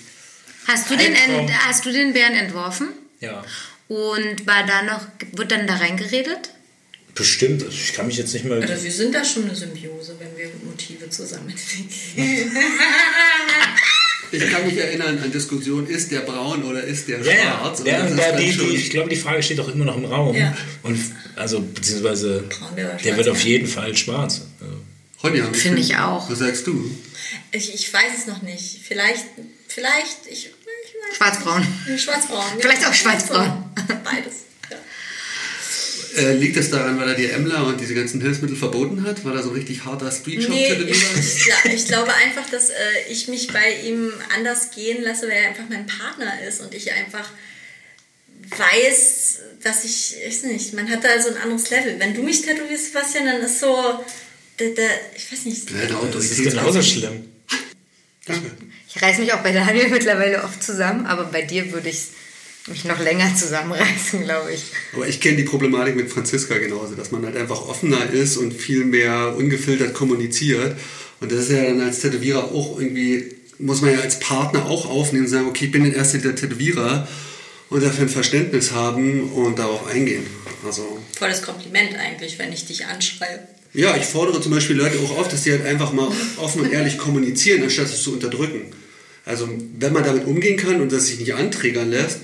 hast 0.66 0.90
du 0.90 0.96
den, 0.96 1.14
ent, 1.14 1.51
hast 1.66 1.85
du 1.85 1.92
den 1.92 2.12
Bären 2.12 2.35
entworfen? 2.35 2.88
Ja. 3.20 3.44
Und 3.88 4.46
war 4.46 4.66
da 4.66 4.83
noch, 4.83 5.07
wird 5.33 5.51
dann 5.51 5.66
da 5.66 5.77
reingeredet? 5.77 6.51
Bestimmt, 7.14 7.62
also 7.62 7.75
ich 7.75 7.94
kann 7.94 8.07
mich 8.07 8.18
jetzt 8.18 8.35
nicht 8.35 8.44
mehr. 8.44 8.61
Also 8.61 8.85
wir 8.85 8.92
sind 8.92 9.14
da 9.14 9.25
schon 9.25 9.44
eine 9.44 9.57
Symbiose, 9.57 10.16
wenn 10.18 10.37
wir 10.37 10.51
Motive 10.64 11.09
zusammenlegen. 11.09 11.88
Ich 14.32 14.50
kann 14.50 14.66
mich 14.66 14.76
erinnern 14.76 15.18
an 15.22 15.30
Diskussionen, 15.32 15.86
ist 15.86 16.10
der 16.10 16.20
braun 16.20 16.62
oder 16.64 16.82
ist 16.82 17.08
der 17.08 17.20
Ja, 17.20 17.32
ja. 17.32 17.58
schwarz? 17.58 17.82
Ja 17.84 18.00
und 18.02 18.08
ist 18.10 18.18
da 18.18 18.32
die, 18.32 18.52
die, 18.56 18.76
ich 18.76 18.90
glaube, 18.90 19.08
die 19.08 19.16
Frage 19.16 19.42
steht 19.42 19.60
auch 19.60 19.68
immer 19.68 19.84
noch 19.84 19.96
im 19.96 20.04
Raum. 20.04 20.34
Ja. 20.36 20.56
Und 20.82 20.98
also, 21.36 21.60
beziehungsweise, 21.60 22.44
Braun 22.48 22.76
wäre 22.76 22.92
der 22.92 22.98
schwarz, 22.98 23.16
wird 23.16 23.28
auf 23.28 23.44
ja. 23.44 23.50
jeden 23.50 23.66
Fall 23.66 23.96
schwarz. 23.96 24.42
Also, 24.60 24.76
was 25.22 25.30
Finde 25.30 25.52
find- 25.58 25.78
ich 25.78 25.96
auch. 25.96 26.30
Was 26.30 26.38
sagst 26.38 26.66
du? 26.66 26.90
Ich, 27.52 27.74
ich 27.74 27.92
weiß 27.92 28.12
es 28.18 28.26
noch 28.26 28.42
nicht. 28.42 28.80
Vielleicht, 28.86 29.24
vielleicht, 29.68 30.18
ich, 30.30 30.46
ich 30.46 30.50
weiß 30.50 31.16
Schwarzbraun. 31.16 31.66
Schwarzbraun. 31.96 32.44
Vielleicht 32.60 32.82
ja. 32.82 32.90
auch 32.90 32.94
schwarzbraun. 32.94 33.64
Beides. 34.04 34.45
Ja. 36.16 36.22
Äh, 36.22 36.35
liegt 36.35 36.57
das 36.57 36.70
daran, 36.70 36.98
weil 36.98 37.09
er 37.09 37.14
die 37.14 37.26
Emler 37.26 37.66
und 37.66 37.81
diese 37.81 37.94
ganzen 37.94 38.20
Hilfsmittel 38.20 38.57
verboten 38.57 39.05
hat? 39.05 39.24
Weil 39.24 39.37
er 39.37 39.42
so 39.42 39.50
richtig 39.50 39.85
harter 39.85 40.11
street 40.11 40.42
shop 40.42 40.50
Nee, 40.52 40.72
ich, 40.72 40.90
ist? 40.90 41.37
ich, 41.38 41.44
gla- 41.44 41.72
ich 41.74 41.87
glaube 41.87 42.12
einfach, 42.14 42.48
dass 42.50 42.70
äh, 42.70 42.74
ich 43.11 43.29
mich 43.29 43.48
bei 43.52 43.74
ihm 43.85 44.12
anders 44.35 44.70
gehen 44.74 45.02
lasse, 45.02 45.22
weil 45.29 45.37
er 45.37 45.48
einfach 45.48 45.64
mein 45.68 45.87
Partner 45.87 46.33
ist 46.46 46.61
und 46.61 46.74
ich 46.74 46.92
einfach 46.92 47.29
weiß, 48.57 49.38
dass 49.62 49.85
ich, 49.85 50.14
ich 50.24 50.26
weiß 50.29 50.42
nicht, 50.44 50.72
man 50.74 50.88
hat 50.90 51.02
da 51.05 51.20
so 51.20 51.31
ein 51.31 51.37
anderes 51.38 51.70
Level. 51.70 51.96
Wenn 51.98 52.14
du 52.14 52.22
mich 52.22 52.42
tätowierst, 52.42 52.87
Sebastian, 52.92 53.26
dann 53.26 53.40
ist 53.42 53.61
so, 53.61 53.74
der, 54.59 54.70
der, 54.70 54.88
ich 55.16 55.31
weiß 55.33 55.44
nicht, 55.46 55.70
Ja, 55.70 55.98
eine 56.00 56.11
Das 56.12 56.24
ist 56.26 56.42
genauso 56.42 56.83
schlimm. 56.83 57.24
Ich 58.88 59.02
reiß 59.02 59.18
mich 59.18 59.33
auch 59.33 59.42
bei 59.42 59.52
Daniel 59.52 59.88
mittlerweile 59.90 60.42
oft 60.44 60.62
zusammen, 60.62 61.07
aber 61.07 61.24
bei 61.24 61.42
dir 61.42 61.72
würde 61.72 61.88
ich 61.88 61.98
mich 62.68 62.85
noch 62.85 62.98
länger 62.98 63.35
zusammenreißen, 63.35 64.22
glaube 64.24 64.52
ich. 64.52 64.64
Aber 64.94 65.09
ich 65.09 65.20
kenne 65.20 65.37
die 65.37 65.44
Problematik 65.44 65.96
mit 65.96 66.11
Franziska 66.11 66.59
genauso, 66.59 66.94
dass 66.94 67.12
man 67.12 67.24
halt 67.24 67.37
einfach 67.37 67.68
offener 67.68 68.11
ist 68.11 68.37
und 68.37 68.52
viel 68.52 68.85
mehr 68.85 69.35
ungefiltert 69.37 69.94
kommuniziert. 69.94 70.76
Und 71.20 71.33
das 71.33 71.40
ist 71.40 71.52
ja 71.52 71.64
dann 71.64 71.81
als 71.81 72.00
Tätowierer 72.00 72.52
auch 72.52 72.79
irgendwie, 72.79 73.37
muss 73.59 73.81
man 73.81 73.92
ja 73.92 74.00
als 74.00 74.20
Partner 74.20 74.66
auch 74.66 74.87
aufnehmen 74.87 75.24
und 75.24 75.31
sagen, 75.31 75.46
okay, 75.46 75.66
ich 75.66 75.72
bin 75.72 75.85
der 75.85 75.94
erste 75.94 76.18
der 76.18 76.35
Tätowierer 76.35 77.09
und 77.70 77.83
dafür 77.83 78.05
ein 78.05 78.09
Verständnis 78.09 78.72
haben 78.72 79.31
und 79.31 79.59
darauf 79.59 79.87
eingehen. 79.87 80.26
Also 80.64 80.98
volles 81.16 81.42
Kompliment 81.42 81.94
eigentlich, 81.96 82.38
wenn 82.38 82.52
ich 82.52 82.66
dich 82.66 82.87
anschreibe. 82.87 83.46
ja, 83.72 83.96
ich 83.96 84.05
fordere 84.05 84.40
zum 84.40 84.52
Beispiel 84.52 84.76
Leute 84.76 84.98
auch 84.98 85.18
auf, 85.18 85.29
dass 85.29 85.44
sie 85.44 85.52
halt 85.52 85.64
einfach 85.64 85.92
mal 85.92 86.11
offen 86.38 86.62
und 86.62 86.72
ehrlich 86.72 86.98
kommunizieren, 86.98 87.62
anstatt 87.62 87.87
es 87.87 88.02
zu 88.02 88.12
unterdrücken. 88.12 88.72
Also 89.24 89.48
wenn 89.79 89.92
man 89.92 90.05
damit 90.05 90.26
umgehen 90.26 90.57
kann 90.57 90.81
und 90.81 90.92
das 90.92 91.07
sich 91.09 91.18
nicht 91.18 91.35
anträgern 91.35 91.90
lässt 91.90 92.20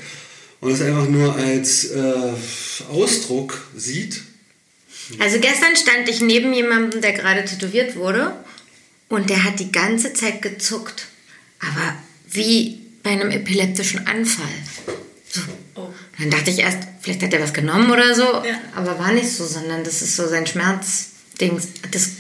und 0.63 0.71
es 0.73 0.81
einfach 0.81 1.09
nur 1.09 1.35
als 1.35 1.91
äh, 1.91 2.33
Ausdruck 2.89 3.67
sieht, 3.77 4.23
Also 5.19 5.41
gestern 5.41 5.75
stand 5.77 6.09
ich 6.09 6.21
neben 6.21 6.53
jemandem, 6.55 7.01
der 7.03 7.13
gerade 7.13 7.45
tätowiert 7.45 7.97
wurde 7.97 8.33
und 9.09 9.29
der 9.29 9.43
hat 9.45 9.59
die 9.59 9.73
ganze 9.73 10.15
Zeit 10.15 10.41
gezuckt. 10.41 11.07
Aber 11.59 11.97
wie 12.31 12.81
bei 13.03 13.11
einem 13.11 13.31
epileptischen 13.33 14.07
Anfall. 14.07 14.47
So. 15.29 15.41
Oh. 15.75 15.89
Dann 16.19 16.31
dachte 16.31 16.51
ich 16.51 16.61
erst, 16.61 16.79
vielleicht 17.01 17.23
hat 17.23 17.33
er 17.35 17.43
was 17.43 17.53
genommen 17.53 17.91
oder 17.91 18.15
so, 18.15 18.23
Ja. 18.23 18.61
aber 18.77 18.99
war 19.01 19.13
nicht 19.13 19.31
so, 19.31 19.45
sondern 19.45 19.83
das 19.83 20.01
ist 20.01 20.15
so 20.15 20.29
sein 20.29 20.47
Schmerzding. 20.47 21.61
Das, 21.91 22.11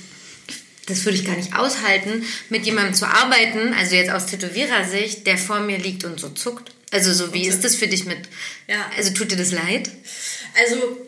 das 0.86 1.04
würde 1.04 1.16
ich 1.16 1.24
gar 1.24 1.36
nicht 1.36 1.54
aushalten, 1.54 2.24
mit 2.50 2.66
jemandem 2.66 2.94
zu 2.94 3.06
arbeiten, 3.06 3.72
also 3.78 3.94
jetzt 3.94 4.10
aus 4.10 4.26
Tätowierersicht, 4.26 5.26
der 5.28 5.38
vor 5.38 5.60
mir 5.60 5.78
liegt 5.78 6.02
und 6.04 6.18
so 6.18 6.30
zuckt. 6.30 6.72
Also 6.92 7.12
so, 7.12 7.34
wie 7.34 7.46
ist 7.48 7.64
das 7.64 7.74
für 7.74 7.88
dich 7.88 8.04
mit, 8.04 8.18
Ja. 8.68 8.88
also 8.96 9.10
tut 9.12 9.32
dir 9.32 9.36
das 9.36 9.50
leid? 9.50 9.90
Also 10.60 10.98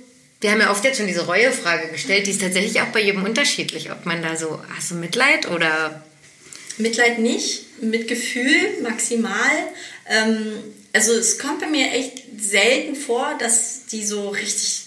Wir 0.41 0.51
haben 0.51 0.61
ja 0.61 0.71
oft 0.71 0.85
jetzt 0.85 0.99
schon 0.99 1.07
diese 1.07 1.25
Reuefrage 1.25 1.89
gestellt, 1.89 2.27
die 2.27 2.33
ist 2.33 2.41
tatsächlich 2.43 2.81
auch 2.83 2.89
bei 2.89 3.01
jedem 3.01 3.23
unterschiedlich, 3.25 3.91
ob 3.91 4.05
man 4.05 4.21
da 4.23 4.37
so, 4.37 4.61
hast 4.77 4.91
du 4.91 4.97
Mitleid 4.97 5.49
oder 5.51 6.05
Mitleid 6.77 7.19
nicht, 7.19 7.81
Mitgefühl 7.83 8.83
maximal. 8.83 9.33
Ähm, 10.07 10.53
also 10.93 11.13
es 11.15 11.39
kommt 11.39 11.61
bei 11.61 11.67
mir 11.69 11.93
echt 11.93 12.25
selten 12.39 12.95
vor, 12.95 13.37
dass 13.39 13.87
die 13.87 14.05
so 14.05 14.29
richtig 14.31 14.84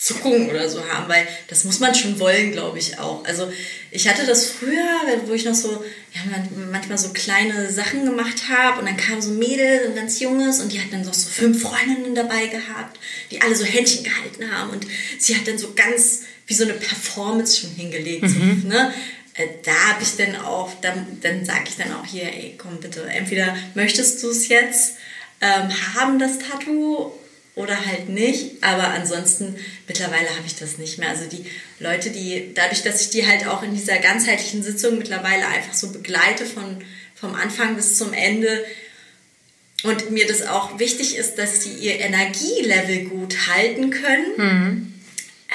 Zuckungen 0.00 0.48
oder 0.48 0.66
so 0.68 0.82
haben, 0.88 1.08
weil 1.10 1.28
das 1.48 1.64
muss 1.64 1.78
man 1.78 1.94
schon 1.94 2.18
wollen, 2.18 2.52
glaube 2.52 2.78
ich 2.78 2.98
auch. 2.98 3.22
Also 3.26 3.52
ich 3.90 4.08
hatte 4.08 4.24
das 4.24 4.46
früher, 4.46 4.88
wo 5.26 5.34
ich 5.34 5.44
noch 5.44 5.54
so 5.54 5.84
ja, 6.14 6.20
man- 6.30 6.70
manchmal 6.70 6.96
so 6.96 7.10
kleine 7.10 7.70
Sachen 7.70 8.06
gemacht 8.06 8.48
habe 8.48 8.80
und 8.80 8.86
dann 8.86 8.96
kam 8.96 9.20
so 9.20 9.30
ein 9.30 9.38
Mädel, 9.38 9.82
so 9.84 9.90
ein 9.90 9.96
ganz 9.96 10.18
junges 10.18 10.60
und 10.60 10.72
die 10.72 10.80
hat 10.80 10.90
dann 10.90 11.02
noch 11.04 11.12
so 11.12 11.28
fünf 11.28 11.60
Freundinnen 11.62 12.14
dabei 12.14 12.46
gehabt, 12.46 12.98
die 13.30 13.42
alle 13.42 13.54
so 13.54 13.64
Händchen 13.64 14.02
gehalten 14.04 14.50
haben 14.50 14.70
und 14.70 14.86
sie 15.18 15.36
hat 15.36 15.46
dann 15.46 15.58
so 15.58 15.74
ganz 15.74 16.22
wie 16.46 16.54
so 16.54 16.64
eine 16.64 16.72
Performance 16.74 17.60
schon 17.60 17.70
hingelegt, 17.70 18.24
so, 18.28 18.38
ne? 18.68 18.92
Äh, 19.34 19.46
Da 19.64 19.72
habe 19.92 20.02
ich 20.02 20.16
dann 20.16 20.34
auch, 20.36 20.72
dann, 20.80 21.18
dann 21.20 21.44
sage 21.44 21.64
ich 21.68 21.76
dann 21.76 21.92
auch 21.92 22.06
hier, 22.06 22.24
ey, 22.24 22.54
komm 22.58 22.80
bitte, 22.80 23.04
entweder 23.04 23.54
möchtest 23.74 24.22
du 24.22 24.30
es 24.30 24.48
jetzt 24.48 24.94
ähm, 25.42 25.68
haben, 25.94 26.18
das 26.18 26.38
Tattoo, 26.38 27.12
oder 27.60 27.86
halt 27.86 28.08
nicht. 28.08 28.62
Aber 28.62 28.88
ansonsten, 28.88 29.56
mittlerweile 29.86 30.28
habe 30.30 30.46
ich 30.46 30.56
das 30.56 30.78
nicht 30.78 30.98
mehr. 30.98 31.10
Also 31.10 31.26
die 31.26 31.44
Leute, 31.78 32.10
die, 32.10 32.52
dadurch, 32.54 32.82
dass 32.82 33.00
ich 33.00 33.10
die 33.10 33.26
halt 33.26 33.46
auch 33.46 33.62
in 33.62 33.74
dieser 33.74 33.98
ganzheitlichen 33.98 34.62
Sitzung 34.62 34.98
mittlerweile 34.98 35.46
einfach 35.46 35.74
so 35.74 35.92
begleite 35.92 36.44
von, 36.44 36.82
vom 37.14 37.34
Anfang 37.34 37.76
bis 37.76 37.96
zum 37.96 38.12
Ende, 38.12 38.64
und 39.82 40.10
mir 40.10 40.26
das 40.26 40.42
auch 40.42 40.78
wichtig 40.78 41.16
ist, 41.16 41.36
dass 41.36 41.60
die 41.60 41.70
ihr 41.70 42.00
Energielevel 42.00 43.04
gut 43.04 43.48
halten 43.48 43.90
können, 43.90 44.94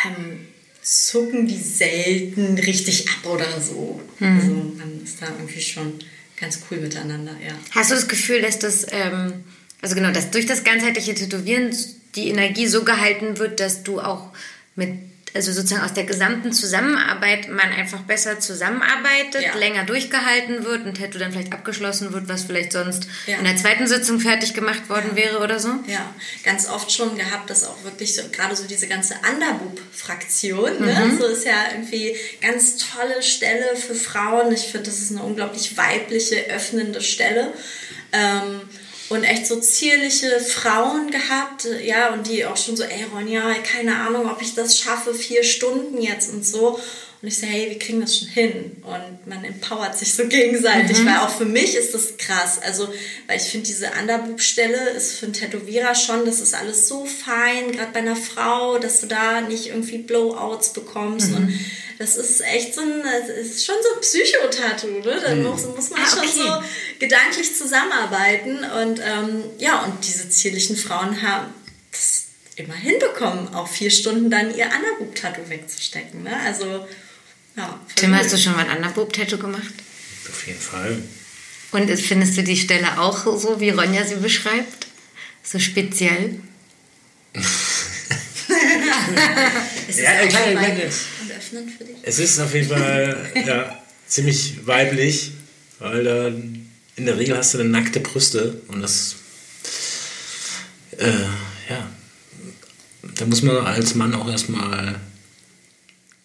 ähm, 0.04 0.48
zucken 0.82 1.48
die 1.48 1.60
selten 1.60 2.58
richtig 2.58 3.08
ab 3.10 3.32
oder 3.32 3.62
so. 3.62 4.02
Also 4.20 4.52
man 4.78 5.04
ist 5.04 5.22
da 5.22 5.28
irgendwie 5.28 5.62
schon 5.62 5.94
ganz 6.40 6.60
cool 6.70 6.78
miteinander, 6.78 7.36
ja. 7.46 7.54
hast 7.72 7.92
du 7.92 7.96
das 7.96 8.08
Gefühl, 8.08 8.42
dass 8.42 8.60
das, 8.60 8.86
ähm, 8.92 9.44
also 9.86 9.94
genau, 9.96 10.10
dass 10.12 10.32
durch 10.32 10.48
das 10.48 10.64
ganzheitliche 10.64 11.14
Tätowieren 11.14 11.70
die 12.16 12.30
Energie 12.30 12.66
so 12.66 12.84
gehalten 12.84 13.38
wird, 13.38 13.60
dass 13.60 13.84
du 13.84 14.02
auch 14.02 14.32
mit, 14.76 14.90
also 15.36 15.52
sozusagen 15.52 15.84
aus 15.84 15.94
der 15.94 16.06
gesamten 16.06 16.52
Zusammenarbeit 16.54 17.50
man 17.50 17.70
einfach 17.72 18.00
besser 18.00 18.40
zusammenarbeitet, 18.40 19.44
Ja. 19.44 19.56
länger 19.56 19.84
durchgehalten 19.84 20.64
wird, 20.66 20.88
ein 20.88 20.96
Tattoo 20.96 21.20
dann 21.20 21.32
vielleicht 21.34 21.54
abgeschlossen 21.54 22.14
wird, 22.14 22.28
was 22.28 22.46
vielleicht 22.46 22.72
sonst 22.72 23.06
Ja. 23.28 23.38
in 23.38 23.44
der 23.44 23.58
zweiten 23.58 23.86
Sitzung 23.86 24.20
fertig 24.20 24.56
gemacht 24.56 24.90
worden 24.90 25.12
wäre 25.16 25.38
oder 25.38 25.60
so? 25.60 25.70
Ja, 25.86 26.16
ganz 26.44 26.68
oft 26.68 26.92
schon 26.92 27.16
gehabt, 27.16 27.48
dass 27.52 27.64
auch 27.64 27.84
wirklich 27.84 28.16
so, 28.16 28.24
gerade 28.32 28.56
so 28.56 28.64
diese 28.64 28.88
ganze 28.88 29.14
Underboob-Fraktion, 29.32 30.82
ne? 30.82 31.18
so 31.20 31.28
ist 31.28 31.46
ja 31.46 31.66
irgendwie 31.74 32.16
ganz 32.42 32.78
tolle 32.78 33.22
Stelle 33.22 33.76
für 33.76 33.94
Frauen. 33.94 34.52
Ich 34.52 34.62
finde, 34.64 34.90
das 34.90 35.00
ist 35.00 35.12
eine 35.12 35.22
unglaublich 35.22 35.78
weibliche, 35.78 36.38
öffnende 36.50 37.02
Stelle. 37.02 37.54
Ähm, 38.14 38.62
und 39.10 39.24
echt 39.24 39.46
so 39.48 39.60
zierliche 39.60 40.40
Frauen 40.40 41.12
gehabt, 41.12 41.68
ja, 41.84 42.14
und 42.14 42.28
die 42.28 42.46
auch 42.46 42.58
schon 42.58 42.76
so, 42.76 42.84
ey 42.84 43.06
Ronja, 43.14 43.54
keine 43.64 43.98
Ahnung, 43.98 44.30
ob 44.30 44.42
ich 44.42 44.56
das 44.56 44.78
schaffe, 44.78 45.14
vier 45.14 45.44
Stunden 45.44 46.02
jetzt 46.02 46.34
und 46.34 46.46
so. 46.46 46.80
Und 47.22 47.30
ich 47.30 47.38
so, 47.40 47.48
hey, 47.48 47.70
wir 47.70 47.80
kriegen 47.80 48.02
das 48.02 48.20
schon 48.20 48.28
hin. 48.28 48.84
Und 48.84 49.26
man 49.26 49.44
empowert 49.44 49.98
sich 49.98 50.14
so 50.14 50.28
gegenseitig, 50.28 51.04
weil 51.06 51.18
auch 51.18 51.30
für 51.30 51.46
mich 51.46 51.76
ist 51.76 51.94
das 51.94 52.18
krass. 52.18 52.60
Also, 52.62 52.88
weil 53.26 53.38
ich 53.38 53.44
finde, 53.44 53.66
diese 53.66 53.90
Underboob-Stelle 54.00 54.90
ist 54.92 55.14
für 55.14 55.26
einen 55.26 55.34
Tätowierer 55.34 55.96
schon, 55.96 56.26
das 56.26 56.42
ist 56.42 56.54
alles 56.54 56.88
so 56.88 57.06
fein, 57.06 57.72
gerade 57.72 57.92
bei 57.94 58.00
einer 58.00 58.16
Frau, 58.16 58.78
dass 58.78 59.02
du 59.02 59.08
da 59.08 59.42
nicht 59.42 59.68
irgendwie 59.68 60.00
Blowouts 60.00 60.74
bekommst. 60.74 61.32
Und 61.32 61.52
das 61.98 62.16
ist 62.18 62.42
echt 62.42 62.74
so 62.74 62.82
ein, 62.82 63.02
das 63.04 63.30
ist 63.30 63.66
schon 63.66 63.76
so 63.82 63.96
ein 63.96 64.02
Psychotattoo, 64.02 65.00
ne? 65.00 65.22
Da 65.24 65.36
muss, 65.36 65.66
muss 65.66 65.90
man 65.92 66.02
Ah, 66.02 66.10
schon 66.10 66.20
okay. 66.20 66.30
so 66.34 66.64
gedanklich 67.00 67.56
zusammenarbeiten. 67.56 68.64
Und 68.64 69.00
ähm, 69.00 69.44
ja, 69.58 69.84
und 69.84 70.06
diese 70.06 70.30
zierlichen 70.30 70.76
Frauen 70.76 71.22
haben 71.22 71.54
das 71.92 72.26
immer 72.58 72.74
hinbekommen, 72.76 73.54
auch 73.54 73.68
vier 73.68 73.92
Stunden 73.92 74.30
dann 74.30 74.56
ihr 74.56 74.66
Underboob-Tattoo 74.66 75.50
wegzustecken. 75.50 76.24
Ne? 76.24 76.38
Also, 76.46 76.86
ja. 77.56 77.80
Tim, 77.96 78.12
gut. 78.12 78.20
hast 78.20 78.34
du 78.34 78.38
schon 78.38 78.54
mal 78.54 78.68
ein 78.68 78.78
Underboob-Tattoo 78.78 79.38
gemacht? 79.38 79.74
Auf 80.30 80.48
jeden 80.48 80.60
Fall. 80.60 81.02
Und 81.72 81.90
findest 82.00 82.38
du 82.38 82.44
die 82.44 82.58
Stelle 82.58 83.00
auch 83.00 83.26
so, 83.38 83.60
wie 83.60 83.70
Ronja 83.70 84.04
sie 84.06 84.16
beschreibt? 84.16 84.88
So 85.44 85.60
speziell? 85.60 86.40
Es 89.88 90.00
Ja, 90.00 90.12
auch 90.22 90.30
klar, 90.30 90.44
schon 90.46 90.56
öffnend 91.38 91.72
für 91.72 91.84
dich? 91.84 91.96
Es 92.04 92.20
ist 92.20 92.40
auf 92.40 92.54
jeden 92.54 92.70
Fall 92.70 93.18
ja, 93.46 93.78
ziemlich 94.08 94.66
weiblich, 94.66 95.32
weil 95.80 96.04
da 96.04 96.28
in 96.28 97.06
der 97.06 97.18
Regel 97.18 97.38
hast 97.38 97.54
du 97.54 97.58
dann 97.58 97.72
nackte 97.72 98.00
Brüste 98.00 98.62
und 98.68 98.82
das, 98.82 99.16
äh, 100.98 101.10
ja, 101.70 101.90
da 103.18 103.26
muss 103.26 103.42
man 103.42 103.58
als 103.58 103.96
Mann 103.96 104.14
auch 104.14 104.30
erstmal 104.30 105.00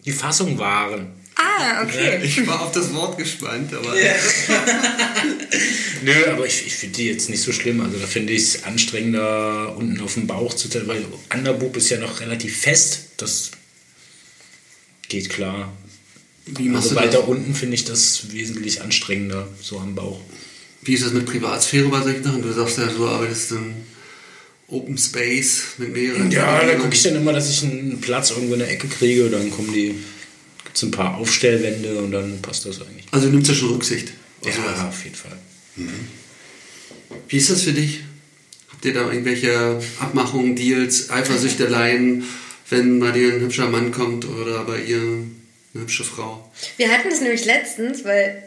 die 0.05 0.11
Fassung 0.11 0.57
wahren. 0.57 1.07
Ah, 1.35 1.83
okay. 1.83 2.19
ich 2.23 2.45
war 2.45 2.61
auf 2.61 2.71
das 2.71 2.93
Wort 2.93 3.17
gespannt, 3.17 3.73
aber 3.73 3.95
Nö, 6.03 6.13
aber 6.31 6.45
ich, 6.45 6.65
ich 6.65 6.75
finde 6.75 6.97
die 6.97 7.07
jetzt 7.07 7.29
nicht 7.29 7.41
so 7.41 7.51
schlimm. 7.51 7.81
Also 7.81 7.97
da 7.97 8.07
finde 8.07 8.33
ich 8.33 8.41
es 8.41 8.63
anstrengender, 8.63 9.75
unten 9.75 9.99
auf 10.01 10.15
dem 10.15 10.27
Bauch 10.27 10.53
zu 10.53 10.67
tätowieren, 10.67 11.05
weil 11.29 11.39
Underboob 11.39 11.77
ist 11.77 11.89
ja 11.89 11.99
noch 11.99 12.19
relativ 12.19 12.61
fest. 12.61 13.09
Das 13.17 13.51
geht 15.11 15.29
klar. 15.29 15.71
wie 16.45 16.69
Also 16.73 16.95
weiter 16.95 17.27
unten 17.27 17.53
finde 17.53 17.75
ich 17.75 17.83
das 17.85 18.31
wesentlich 18.31 18.81
anstrengender, 18.81 19.47
so 19.61 19.77
am 19.79 19.93
Bauch. 19.95 20.19
Wie 20.83 20.93
ist 20.93 21.03
das 21.05 21.13
mit 21.13 21.25
Privatsphäre 21.25 21.89
bei 21.89 22.01
solchen 22.01 22.23
Sachen? 22.23 22.41
Du 22.41 22.51
sagst 22.51 22.77
ja, 22.79 22.87
du 22.87 23.07
arbeitest 23.07 23.51
im 23.51 23.73
Open 24.67 24.97
Space 24.97 25.63
mit 25.77 25.93
mehreren. 25.93 26.31
Ja, 26.31 26.65
da 26.65 26.75
gucke 26.75 26.95
ich 26.95 27.03
dann 27.03 27.15
immer, 27.15 27.33
dass 27.33 27.49
ich 27.49 27.61
einen 27.63 27.99
Platz 28.01 28.31
irgendwo 28.31 28.53
in 28.53 28.59
der 28.59 28.71
Ecke 28.71 28.87
kriege. 28.87 29.29
Dann 29.29 29.51
kommen 29.51 29.71
die, 29.73 29.89
gibt 30.63 30.75
es 30.77 30.81
ein 30.83 30.91
paar 30.91 31.17
Aufstellwände 31.17 31.97
und 32.01 32.11
dann 32.11 32.41
passt 32.41 32.65
das 32.65 32.81
eigentlich. 32.81 33.05
Also 33.11 33.27
du 33.27 33.33
nimmst 33.33 33.49
ja 33.49 33.55
schon 33.55 33.69
Rücksicht. 33.73 34.11
auf 34.41 34.47
Ja, 34.47 34.53
sowas. 34.55 34.79
auf 34.87 35.03
jeden 35.03 35.15
Fall. 35.15 35.37
Wie 37.27 37.37
ist 37.37 37.49
das 37.49 37.61
für 37.63 37.73
dich? 37.73 37.99
Habt 38.71 38.85
ihr 38.85 38.93
da 38.93 39.11
irgendwelche 39.11 39.79
Abmachungen, 39.99 40.55
Deals, 40.55 41.09
Eifersüchteleien, 41.11 42.23
wenn 42.71 42.99
bei 42.99 43.11
dir 43.11 43.33
ein 43.33 43.41
hübscher 43.41 43.69
Mann 43.69 43.91
kommt 43.91 44.25
oder 44.25 44.63
bei 44.63 44.79
ihr 44.81 45.01
eine 45.01 45.83
hübsche 45.83 46.03
Frau? 46.03 46.51
Wir 46.77 46.89
hatten 46.89 47.09
das 47.09 47.21
nämlich 47.21 47.45
letztens, 47.45 48.03
weil 48.03 48.43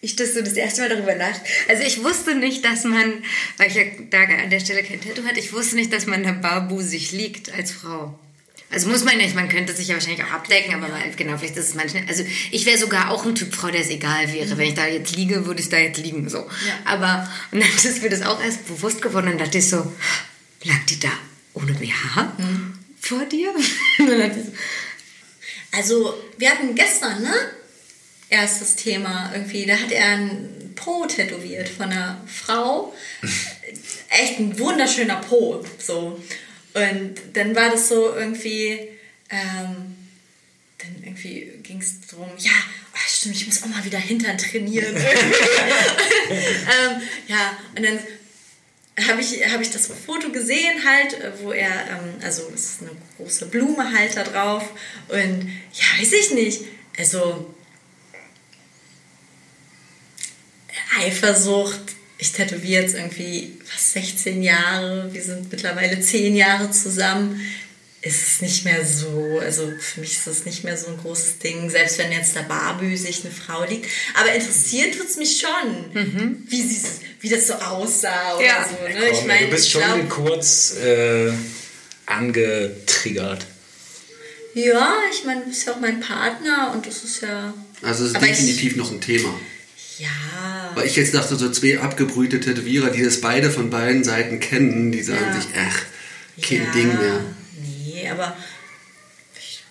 ich 0.00 0.16
das 0.16 0.34
so 0.34 0.40
das 0.40 0.54
erste 0.54 0.80
Mal 0.80 0.88
darüber 0.88 1.14
nach. 1.14 1.38
Also 1.68 1.82
ich 1.82 2.02
wusste 2.02 2.34
nicht, 2.34 2.64
dass 2.64 2.84
man, 2.84 3.22
weil 3.58 3.68
ich 3.68 3.74
ja 3.74 3.82
da 4.10 4.22
an 4.22 4.50
der 4.50 4.60
Stelle 4.60 4.82
kein 4.82 5.00
Tattoo 5.00 5.24
hatte, 5.24 5.38
ich 5.38 5.52
wusste 5.52 5.76
nicht, 5.76 5.92
dass 5.92 6.06
man 6.06 6.22
da 6.22 6.32
barbusig 6.32 7.12
liegt 7.12 7.52
als 7.52 7.72
Frau. 7.72 8.18
Also 8.72 8.88
muss 8.88 9.04
man 9.04 9.16
nicht, 9.16 9.34
man 9.34 9.48
könnte 9.48 9.74
sich 9.74 9.88
ja 9.88 9.94
wahrscheinlich 9.94 10.24
auch 10.24 10.30
abdecken, 10.30 10.74
aber 10.74 10.88
mal, 10.88 11.02
genau, 11.16 11.36
vielleicht 11.36 11.56
ist 11.56 11.70
es 11.70 11.74
manchmal. 11.74 12.04
Also 12.08 12.24
ich 12.52 12.64
wäre 12.66 12.78
sogar 12.78 13.10
auch 13.10 13.26
ein 13.26 13.34
Typ 13.34 13.52
Frau, 13.52 13.68
der 13.68 13.80
es 13.80 13.90
egal 13.90 14.32
wäre. 14.32 14.56
Wenn 14.56 14.68
ich 14.68 14.74
da 14.74 14.86
jetzt 14.86 15.14
liege, 15.16 15.44
würde 15.44 15.60
ich 15.60 15.68
da 15.68 15.76
jetzt 15.76 15.98
liegen. 15.98 16.28
So. 16.28 16.48
Aber 16.84 17.28
und 17.50 17.60
dann 17.60 17.68
ist 17.68 18.02
mir 18.02 18.08
das 18.08 18.22
auch 18.22 18.42
erst 18.42 18.66
bewusst 18.68 19.02
geworden, 19.02 19.26
dann 19.26 19.38
dachte 19.38 19.58
ich 19.58 19.68
so, 19.68 19.92
lag 20.62 20.86
die 20.88 21.00
da 21.00 21.10
ohne 21.52 21.72
BH 21.72 22.32
vor 23.00 23.24
dir? 23.24 23.54
Also, 25.72 26.20
wir 26.36 26.50
hatten 26.50 26.74
gestern, 26.74 27.22
ne? 27.22 27.32
Erstes 28.28 28.74
Thema 28.74 29.30
irgendwie. 29.32 29.66
Da 29.66 29.76
hat 29.76 29.92
er 29.92 30.04
ein 30.04 30.72
Po 30.74 31.06
tätowiert 31.06 31.68
von 31.68 31.92
einer 31.92 32.20
Frau. 32.26 32.92
Echt 34.08 34.40
ein 34.40 34.58
wunderschöner 34.58 35.20
Po. 35.20 35.64
So. 35.78 36.20
Und 36.74 37.14
dann 37.34 37.54
war 37.54 37.70
das 37.70 37.88
so 37.88 38.12
irgendwie. 38.16 38.88
Ähm, 39.30 39.96
dann 40.78 41.04
irgendwie 41.04 41.52
ging 41.62 41.80
es 41.80 42.00
darum, 42.10 42.30
ja, 42.38 42.50
oh, 42.94 42.98
stimmt, 43.06 43.36
ich 43.36 43.46
muss 43.46 43.62
auch 43.62 43.66
mal 43.66 43.84
wieder 43.84 43.98
Hintern 43.98 44.38
trainieren. 44.38 44.96
ähm, 46.30 47.02
ja, 47.28 47.58
und 47.76 47.84
dann 47.84 47.98
habe 49.08 49.20
ich, 49.20 49.44
hab 49.52 49.60
ich 49.60 49.70
das 49.70 49.86
Foto 49.86 50.30
gesehen 50.30 50.84
halt, 50.84 51.14
äh, 51.14 51.32
wo 51.42 51.52
er, 51.52 51.70
ähm, 51.70 52.14
also 52.22 52.50
es 52.54 52.64
ist 52.64 52.82
eine 52.82 52.90
große 53.16 53.46
Blume 53.46 53.92
halt 53.92 54.16
da 54.16 54.24
drauf. 54.24 54.64
Und 55.08 55.50
ja, 55.72 56.00
weiß 56.00 56.12
ich 56.12 56.30
nicht, 56.32 56.62
also 56.98 57.54
Eifersucht, 60.98 61.80
ich 62.18 62.32
tätowiere 62.32 62.82
jetzt 62.82 62.94
irgendwie 62.94 63.58
fast 63.64 63.92
16 63.92 64.42
Jahre, 64.42 65.12
wir 65.12 65.22
sind 65.22 65.50
mittlerweile 65.50 66.00
10 66.00 66.36
Jahre 66.36 66.70
zusammen, 66.70 67.40
ist 68.02 68.26
es 68.26 68.40
nicht 68.40 68.64
mehr 68.64 68.84
so, 68.86 69.38
also 69.42 69.70
für 69.78 70.00
mich 70.00 70.12
ist 70.12 70.26
das 70.26 70.46
nicht 70.46 70.64
mehr 70.64 70.76
so 70.76 70.86
ein 70.88 70.96
großes 70.96 71.38
Ding, 71.38 71.68
selbst 71.68 71.98
wenn 71.98 72.10
jetzt 72.10 72.34
da 72.34 72.40
barbüsig 72.42 73.22
eine 73.24 73.32
Frau 73.34 73.64
liegt. 73.64 73.90
Aber 74.18 74.32
interessiert 74.32 74.96
tut 74.96 75.06
es 75.06 75.16
mich 75.18 75.38
schon, 75.40 76.40
wie, 76.48 76.62
sie, 76.62 76.80
wie 77.20 77.28
das 77.28 77.46
so 77.48 77.54
aussah 77.54 78.36
oder 78.36 78.44
Ja. 78.46 78.66
so. 78.68 78.88
Ne? 78.88 79.10
ich 79.10 79.26
meine, 79.26 79.46
du 79.46 79.50
bist 79.52 79.66
ich 79.66 79.72
schon 79.72 79.82
glaub- 79.82 80.08
kurz 80.08 80.76
äh, 80.82 81.30
angetriggert. 82.06 83.46
Ja, 84.54 84.94
ich 85.12 85.24
meine, 85.24 85.42
du 85.42 85.48
bist 85.48 85.66
ja 85.66 85.74
auch 85.74 85.80
mein 85.80 86.00
Partner 86.00 86.72
und 86.74 86.86
das 86.86 87.04
ist 87.04 87.20
ja. 87.22 87.54
Also 87.82 88.04
es 88.04 88.10
ist 88.10 88.16
Aber 88.16 88.26
ich- 88.26 88.32
definitiv 88.32 88.76
noch 88.76 88.90
ein 88.90 89.00
Thema. 89.00 89.32
Ja. 89.98 90.08
Weil 90.74 90.86
ich 90.86 90.96
jetzt 90.96 91.12
dachte, 91.14 91.36
so 91.36 91.50
zwei 91.50 91.78
abgebrühte 91.78 92.40
Tätowierer, 92.40 92.90
die 92.90 93.02
das 93.04 93.20
beide 93.20 93.50
von 93.50 93.68
beiden 93.70 94.02
Seiten 94.02 94.40
kennen, 94.40 94.90
die 94.90 95.02
sagen 95.02 95.20
Ja. 95.28 95.34
sich, 95.40 95.50
ach, 95.54 95.82
kein 96.42 96.64
ja, 96.64 96.70
Ding 96.72 96.88
mehr. 96.98 97.20
Nee, 98.14 98.20
aber. 98.20 98.36
Ich 99.38 99.62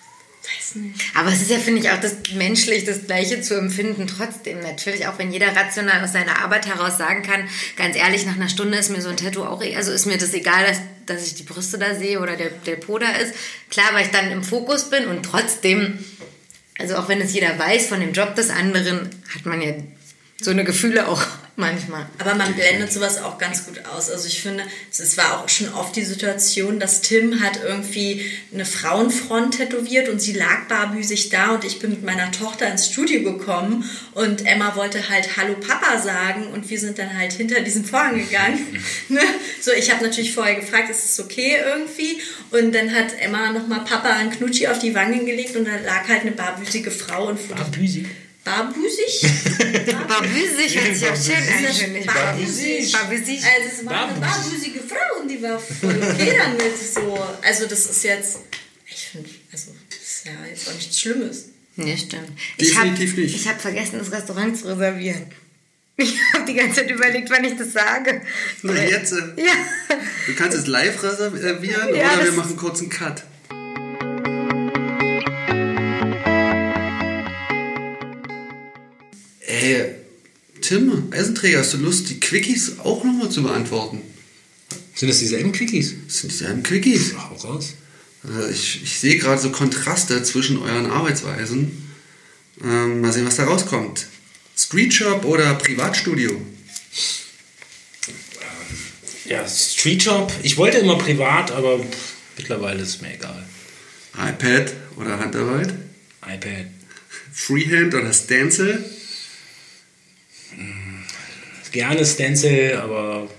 weiß 0.43 0.75
nicht. 0.75 1.01
Aber 1.15 1.31
es 1.31 1.41
ist 1.41 1.51
ja, 1.51 1.57
finde 1.59 1.81
ich, 1.81 1.89
auch 1.89 1.99
das 1.99 2.15
menschlich 2.33 2.85
das 2.85 3.05
Gleiche 3.05 3.41
zu 3.41 3.55
empfinden. 3.57 4.07
Trotzdem 4.07 4.59
natürlich, 4.61 5.07
auch 5.07 5.17
wenn 5.17 5.31
jeder 5.31 5.55
rational 5.55 6.03
aus 6.03 6.13
seiner 6.13 6.41
Arbeit 6.41 6.67
heraus 6.67 6.97
sagen 6.97 7.23
kann, 7.23 7.47
ganz 7.75 7.95
ehrlich, 7.95 8.25
nach 8.25 8.35
einer 8.35 8.49
Stunde 8.49 8.77
ist 8.77 8.89
mir 8.89 9.01
so 9.01 9.09
ein 9.09 9.17
Tattoo 9.17 9.43
auch, 9.43 9.63
e- 9.63 9.75
also 9.75 9.91
ist 9.91 10.05
mir 10.05 10.17
das 10.17 10.33
egal, 10.33 10.65
dass, 10.65 10.79
dass 11.05 11.27
ich 11.27 11.35
die 11.35 11.43
Brüste 11.43 11.77
da 11.77 11.95
sehe 11.95 12.19
oder 12.19 12.35
der, 12.35 12.49
der 12.49 12.75
Po 12.75 12.97
da 12.97 13.11
ist. 13.11 13.33
Klar, 13.69 13.87
weil 13.93 14.05
ich 14.05 14.11
dann 14.11 14.31
im 14.31 14.43
Fokus 14.43 14.89
bin 14.89 15.05
und 15.07 15.23
trotzdem, 15.23 16.03
also 16.77 16.95
auch 16.97 17.07
wenn 17.09 17.21
es 17.21 17.33
jeder 17.33 17.57
weiß 17.59 17.87
von 17.87 17.99
dem 17.99 18.13
Job 18.13 18.35
des 18.35 18.49
anderen, 18.49 19.09
hat 19.33 19.45
man 19.45 19.61
ja 19.61 19.73
so 20.41 20.51
eine 20.51 20.63
Gefühle 20.63 21.07
auch 21.07 21.21
manchmal. 21.59 22.07
Aber 22.17 22.33
man 22.35 22.53
blendet 22.53 22.91
sowas 22.91 23.21
auch 23.21 23.37
ganz 23.37 23.65
gut 23.65 23.85
aus. 23.85 24.09
Also 24.09 24.27
ich 24.27 24.41
finde, 24.41 24.63
es 24.91 25.17
war 25.17 25.39
auch 25.39 25.49
schon 25.49 25.71
oft 25.73 25.95
die 25.95 26.03
Situation, 26.03 26.79
dass 26.79 27.01
Tim 27.01 27.41
hat 27.41 27.59
irgendwie 27.63 28.25
eine 28.53 28.65
Frauenfront 28.65 29.57
tätowiert 29.57 30.09
und 30.09 30.19
sie 30.19 30.33
lag 30.33 30.67
barbüsig 30.67 31.29
da 31.29 31.53
und 31.53 31.63
ich 31.63 31.79
bin 31.79 31.91
mit 31.91 32.03
meiner 32.03 32.31
Tochter 32.31 32.69
ins 32.71 32.87
Studio 32.87 33.21
gekommen 33.21 33.87
und 34.13 34.45
Emma 34.45 34.75
wollte 34.75 35.09
halt 35.09 35.37
Hallo 35.37 35.55
Papa 35.55 35.99
sagen 35.99 36.47
und 36.47 36.69
wir 36.69 36.79
sind 36.79 36.97
dann 36.97 37.15
halt 37.17 37.33
hinter 37.33 37.61
diesen 37.61 37.85
Vorhang 37.85 38.17
gegangen. 38.17 38.81
ne? 39.09 39.21
So, 39.61 39.71
ich 39.71 39.91
habe 39.91 40.03
natürlich 40.03 40.33
vorher 40.33 40.55
gefragt, 40.55 40.89
ist 40.89 41.05
es 41.05 41.19
okay 41.19 41.57
irgendwie? 41.63 42.21
Und 42.51 42.73
dann 42.73 42.93
hat 42.95 43.13
Emma 43.19 43.51
nochmal 43.51 43.81
Papa 43.81 44.09
einen 44.09 44.31
Knutschi 44.31 44.67
auf 44.67 44.79
die 44.79 44.95
Wangen 44.95 45.25
gelegt 45.25 45.55
und 45.55 45.65
da 45.65 45.75
lag 45.85 46.07
halt 46.07 46.21
eine 46.21 46.31
barbüsige 46.31 46.91
Frau 46.91 47.27
und 47.27 47.49
Barbüsi. 47.49 48.07
Barbüsig? 48.49 49.21
Barbüsig 50.07 50.81
hört 50.81 50.95
sich 50.95 51.09
auch 51.09 51.15
schön 51.15 51.97
an, 51.97 52.05
Barbüsig. 52.05 52.95
Also 52.95 53.81
es 53.81 53.85
war 53.85 54.09
eine 54.09 54.19
barbusige 54.19 54.79
Frau 54.79 55.21
und 55.21 55.27
die 55.29 55.41
war 55.41 55.59
voll 55.59 55.95
okay 56.01 56.37
damit. 56.37 56.77
So. 56.77 57.19
Also 57.41 57.65
das 57.67 57.85
ist 57.85 58.03
jetzt, 58.03 58.39
ich 58.87 59.07
finde, 59.11 59.29
also 59.51 59.75
das 59.89 59.99
ist 59.99 60.25
ja 60.25 60.31
jetzt 60.49 60.67
auch 60.69 60.73
nichts 60.73 60.99
Schlimmes. 60.99 61.45
Nee, 61.75 61.95
stimmt. 61.95 62.31
Ich 62.57 62.69
Definitiv 62.73 63.11
hab, 63.11 63.17
nicht. 63.19 63.35
Ich 63.35 63.47
habe 63.47 63.59
vergessen, 63.59 63.99
das 63.99 64.11
Restaurant 64.11 64.57
zu 64.57 64.67
reservieren. 64.67 65.25
Ich 66.01 66.15
habe 66.33 66.45
die 66.45 66.53
ganze 66.53 66.75
Zeit 66.77 66.89
überlegt, 66.91 67.29
wann 67.29 67.43
ich 67.43 67.57
das 67.57 67.73
sage. 67.73 68.21
Na, 68.61 68.81
jetzt, 68.85 69.11
äh, 69.11 69.17
Ja. 69.35 69.51
du 70.27 70.33
kannst 70.33 70.57
es 70.57 70.65
live 70.67 71.03
reservieren 71.03 71.93
Ja, 71.93 72.13
oder 72.13 72.23
wir 72.23 72.31
machen 72.31 72.55
kurz 72.55 72.79
einen 72.79 72.89
Cut. 72.89 73.23
Ey, 79.69 79.91
Tim, 80.61 81.09
Eisenträger, 81.11 81.59
hast 81.59 81.73
du 81.73 81.77
Lust, 81.77 82.09
die 82.09 82.19
Quickies 82.19 82.79
auch 82.79 83.03
nochmal 83.03 83.29
zu 83.29 83.43
beantworten? 83.43 84.01
Sind 84.95 85.09
das 85.09 85.19
dieselben 85.19 85.51
Quickies? 85.51 85.93
Das 86.07 86.19
sind 86.19 86.31
dieselben 86.31 86.63
Quickies. 86.63 87.13
Hau 87.15 87.35
raus. 87.35 87.75
Also 88.23 88.47
ich, 88.49 88.81
ich 88.83 88.99
sehe 88.99 89.17
gerade 89.19 89.39
so 89.39 89.51
Kontraste 89.51 90.23
zwischen 90.23 90.57
euren 90.57 90.87
Arbeitsweisen. 90.87 91.87
Ähm, 92.63 93.01
mal 93.01 93.13
sehen, 93.13 93.27
was 93.27 93.35
da 93.35 93.43
rauskommt. 93.43 94.07
Street 94.57 94.91
Shop 94.91 95.23
oder 95.23 95.53
Privatstudio? 95.53 96.41
Ja, 99.25 99.47
Street 99.47 100.01
Shop. 100.01 100.33
Ich 100.41 100.57
wollte 100.57 100.79
immer 100.79 100.97
privat, 100.97 101.51
aber 101.51 101.79
mittlerweile 102.37 102.81
ist 102.81 103.03
mir 103.03 103.13
egal. 103.13 103.47
iPad 104.17 104.73
oder 104.97 105.19
Handarbeit? 105.19 105.75
iPad. 106.25 106.65
Freehand 107.31 107.93
oder 107.93 108.11
Stencil? 108.11 108.83
Gerne 111.71 112.05
Stencil, 112.05 112.75
aber 112.77 113.29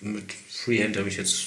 mit 0.00 0.24
Freehand 0.50 0.96
habe 0.96 1.08
ich 1.08 1.16
jetzt 1.16 1.46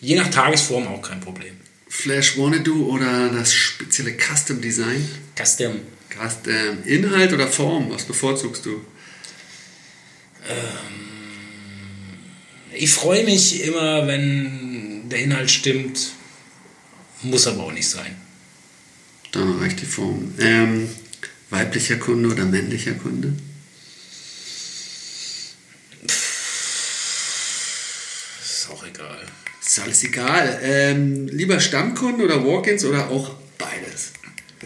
je 0.00 0.16
nach 0.16 0.30
Tagesform 0.30 0.86
auch 0.88 1.02
kein 1.02 1.20
Problem. 1.20 1.54
Flash 1.88 2.38
Wannabe 2.38 2.72
oder 2.72 3.30
das 3.30 3.52
spezielle 3.52 4.16
Custom 4.16 4.60
Design? 4.60 5.08
Custom. 5.36 5.80
Custom 6.08 6.82
Inhalt 6.84 7.32
oder 7.32 7.48
Form? 7.48 7.90
Was 7.90 8.04
bevorzugst 8.04 8.66
du? 8.66 8.84
Ich 12.72 12.92
freue 12.92 13.24
mich 13.24 13.62
immer, 13.64 14.06
wenn 14.06 15.08
der 15.08 15.20
Inhalt 15.20 15.50
stimmt. 15.50 16.12
Muss 17.22 17.46
aber 17.46 17.64
auch 17.64 17.72
nicht 17.72 17.88
sein. 17.88 18.16
Dann 19.32 19.58
reicht 19.58 19.80
die 19.80 19.86
Form. 19.86 20.34
Ähm, 20.38 20.88
weiblicher 21.50 21.96
Kunde 21.96 22.30
oder 22.30 22.46
männlicher 22.46 22.94
Kunde? 22.94 23.34
Ist 28.42 28.68
auch 28.70 28.82
egal. 29.00 29.26
Ist 29.64 29.78
alles 29.80 30.04
egal. 30.04 30.60
Ähm, 30.62 31.26
lieber 31.28 31.60
Stammkunden 31.60 32.22
oder 32.22 32.44
Walk-ins 32.44 32.84
oder 32.84 33.08
auch 33.10 33.34
beides? 33.58 34.12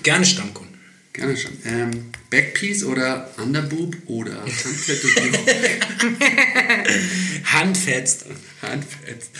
Gerne 0.02 0.24
Stammkunden. 0.24 0.74
Gerne 1.12 1.36
schon. 1.36 1.52
Ähm, 1.64 2.10
Backpiece 2.30 2.84
oder 2.84 3.30
Underboob 3.38 3.96
oder 4.06 4.40
Handtätowierung? 4.42 5.46
Handfetzt. 7.44 8.26
Handfest. 8.62 9.30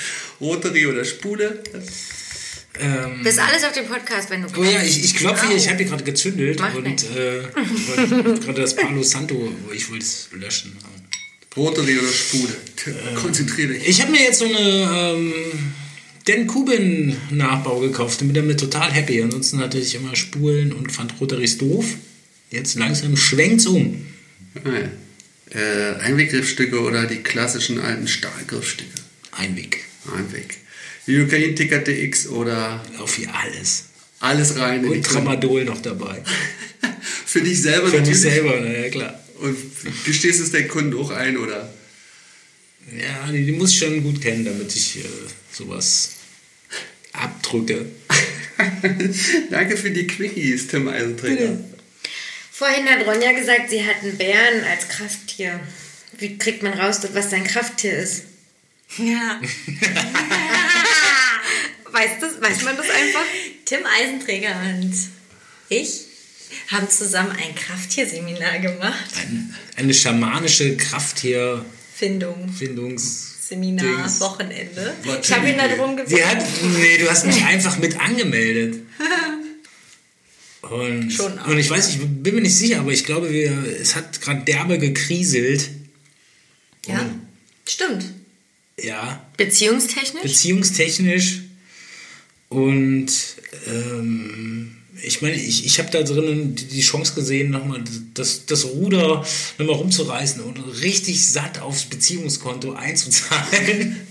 Roterie 0.41 0.87
oder 0.87 1.05
Spule? 1.05 1.63
Ähm, 2.79 3.21
Das 3.25 3.35
ist 3.35 3.41
alles 3.41 3.65
auf 3.65 3.73
dem 3.73 3.87
Podcast, 3.87 4.31
wenn 4.31 4.43
du 4.43 4.49
oh 4.57 4.65
ja, 4.65 4.83
ich, 4.83 5.05
ich 5.05 5.15
klopfe 5.17 5.49
hier, 5.49 5.57
ich 5.57 5.69
habe 5.69 5.79
hier 5.79 5.87
gerade 5.87 6.05
gezündelt 6.05 6.59
Mach 6.61 6.75
und 6.75 6.87
äh, 6.87 7.43
wollte 7.55 8.41
gerade 8.41 8.61
das 8.61 8.75
Palo 8.75 9.03
Santo, 9.03 9.53
ich 9.73 9.89
wollte 9.91 10.05
es 10.05 10.29
löschen. 10.33 10.77
Roterie 11.57 11.99
oder 11.99 12.09
Spule? 12.09 12.57
Tim, 12.77 12.95
Konzentrier 13.15 13.69
dich. 13.69 13.89
Ich 13.89 14.01
habe 14.03 14.13
mir 14.13 14.23
jetzt 14.23 14.39
so 14.41 14.45
eine 14.47 15.15
ähm, 15.15 15.33
Dan 16.27 16.47
Kubin 16.47 17.17
Nachbau 17.31 17.81
gekauft 17.81 18.21
und 18.23 18.29
bin 18.29 18.35
damit 18.35 18.61
total 18.61 18.93
happy. 18.93 19.23
Ansonsten 19.23 19.59
hatte 19.59 19.79
ich 19.79 19.95
immer 19.95 20.17
Spulen 20.17 20.73
und 20.73 20.91
fand 20.91 21.21
Rotaries 21.21 21.59
doof. 21.59 21.85
Jetzt 22.51 22.77
langsam 22.77 23.17
schwenkt's 23.17 23.67
um. 23.67 24.07
Geil. 24.63 24.91
Äh, 25.51 26.01
Einweggriffstücke 26.01 26.81
oder 26.81 27.07
die 27.07 27.17
klassischen 27.19 27.81
alten 27.81 28.09
Stahlgriffstücke? 28.09 28.91
Einweg. 29.33 29.85
Einweg. 30.13 30.57
TKTX 31.07 32.29
oder 32.29 32.83
Auf 32.99 33.17
hier 33.17 33.35
alles. 33.35 33.85
alles 34.21 34.59
rein. 34.59 34.85
in 34.85 34.91
die 34.91 34.97
Und 34.99 35.07
Tramadol 35.07 35.65
noch 35.65 35.83
dabei. 35.83 36.23
Für 37.27 37.43
dich 37.43 37.61
selber 37.61 37.89
Für 37.89 38.01
mich 38.01 38.09
natürlich. 38.09 38.21
selber, 38.21 38.61
na 38.61 38.73
ja 38.73 38.89
klar. 38.89 39.24
Und 39.45 39.57
gestehst 40.07 40.41
es 40.41 40.53
deinen 40.53 40.69
Kunden 40.69 40.99
auch 40.99 41.11
ein, 41.11 41.37
oder? 41.37 41.71
Ja, 42.97 43.31
die, 43.31 43.45
die 43.45 43.53
muss 43.53 43.73
ich 43.73 43.79
schon 43.79 44.03
gut 44.03 44.23
kennen, 44.23 44.47
damit 44.47 44.75
ich 44.75 45.01
äh, 45.01 45.09
sowas 45.53 46.13
abdrücke. 47.13 47.85
Danke 49.51 49.77
für 49.77 49.91
die 49.91 50.07
Quickies, 50.07 50.69
Tim 50.69 50.89
Eisenträger. 50.89 51.59
Vorhin 52.53 52.89
hat 52.89 53.07
Ronja 53.07 53.33
gesagt, 53.33 53.69
sie 53.69 53.85
hat 53.85 54.03
einen 54.03 54.17
Bären 54.17 54.65
als 54.65 54.89
Krafttier. 54.89 55.61
Wie 56.19 56.39
kriegt 56.39 56.63
man 56.63 56.73
raus, 56.73 57.01
was 57.13 57.29
sein 57.29 57.45
Krafttier 57.45 57.99
ist? 57.99 58.23
Ja. 58.97 59.43
Weiß, 61.93 62.13
das, 62.19 62.41
weiß 62.41 62.63
man 62.65 62.77
das 62.79 62.89
einfach? 62.89 63.25
Tim 63.67 63.81
Eisenträger 63.85 64.59
und 64.63 64.95
ich 65.69 66.07
haben 66.69 66.89
zusammen 66.89 67.33
ein 67.33 67.55
Krafttierseminar 67.55 68.59
gemacht. 68.61 69.11
Ein, 69.21 69.55
eine 69.77 69.95
schamanische 69.95 70.77
Krafttierfindungs... 70.77 72.59
Findung. 72.59 72.99
Seminar, 72.99 73.85
Dings. 73.85 74.21
Wochenende. 74.21 74.95
Ich 75.23 75.33
habe 75.33 75.49
ihn 75.49 75.59
Timmy. 75.59 75.69
darum 75.77 75.97
gebeten. 75.97 76.79
Nee, 76.81 76.99
du 76.99 77.11
hast 77.11 77.27
mich 77.27 77.45
einfach 77.45 77.77
mit 77.79 78.01
angemeldet. 78.01 78.81
Und, 80.63 81.11
Schon 81.13 81.39
auch. 81.39 81.49
und 81.49 81.59
ich 81.59 81.69
weiß, 81.69 81.91
ich 81.91 81.99
bin 81.99 82.37
mir 82.37 82.41
nicht 82.41 82.57
sicher, 82.57 82.81
aber 82.81 82.91
ich 82.93 83.05
glaube, 83.05 83.31
wir, 83.31 83.53
es 83.81 83.95
hat 83.95 84.21
gerade 84.23 84.45
derbe 84.45 84.79
gekriselt. 84.79 85.69
Ja, 86.87 87.05
stimmt. 87.69 88.07
Ja, 88.81 89.25
Beziehungstechnisch? 89.37 90.23
beziehungstechnisch. 90.23 91.41
Und 92.49 93.11
ähm, 93.67 94.74
ich 95.05 95.23
meine, 95.23 95.37
ich, 95.37 95.67
ich 95.67 95.79
habe 95.79 95.91
da 95.91 96.03
drinnen 96.03 96.55
die 96.55 96.67
die 96.67 96.81
Chance 96.81 97.15
gesehen, 97.15 97.51
nochmal 97.51 97.83
das, 98.15 98.47
das 98.47 98.65
Ruder 98.65 99.25
nochmal 99.59 99.77
rumzureißen 99.77 100.43
und 100.43 100.59
richtig 100.83 101.27
satt 101.27 101.61
aufs 101.61 101.85
Beziehungskonto 101.85 102.73
einzuzahlen. 102.73 104.01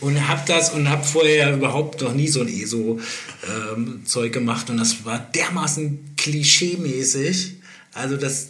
Und 0.00 0.28
hab 0.28 0.46
das 0.46 0.70
und 0.70 0.90
hab 0.90 1.06
vorher 1.06 1.54
überhaupt 1.54 2.00
noch 2.00 2.12
nie 2.12 2.26
so 2.26 2.40
ein 2.40 2.48
ESO-Zeug 2.48 4.32
gemacht 4.32 4.68
und 4.68 4.76
das 4.76 5.04
war 5.04 5.20
dermaßen 5.20 6.14
klischee-mäßig. 6.16 7.52
Also 7.92 8.16
das 8.16 8.48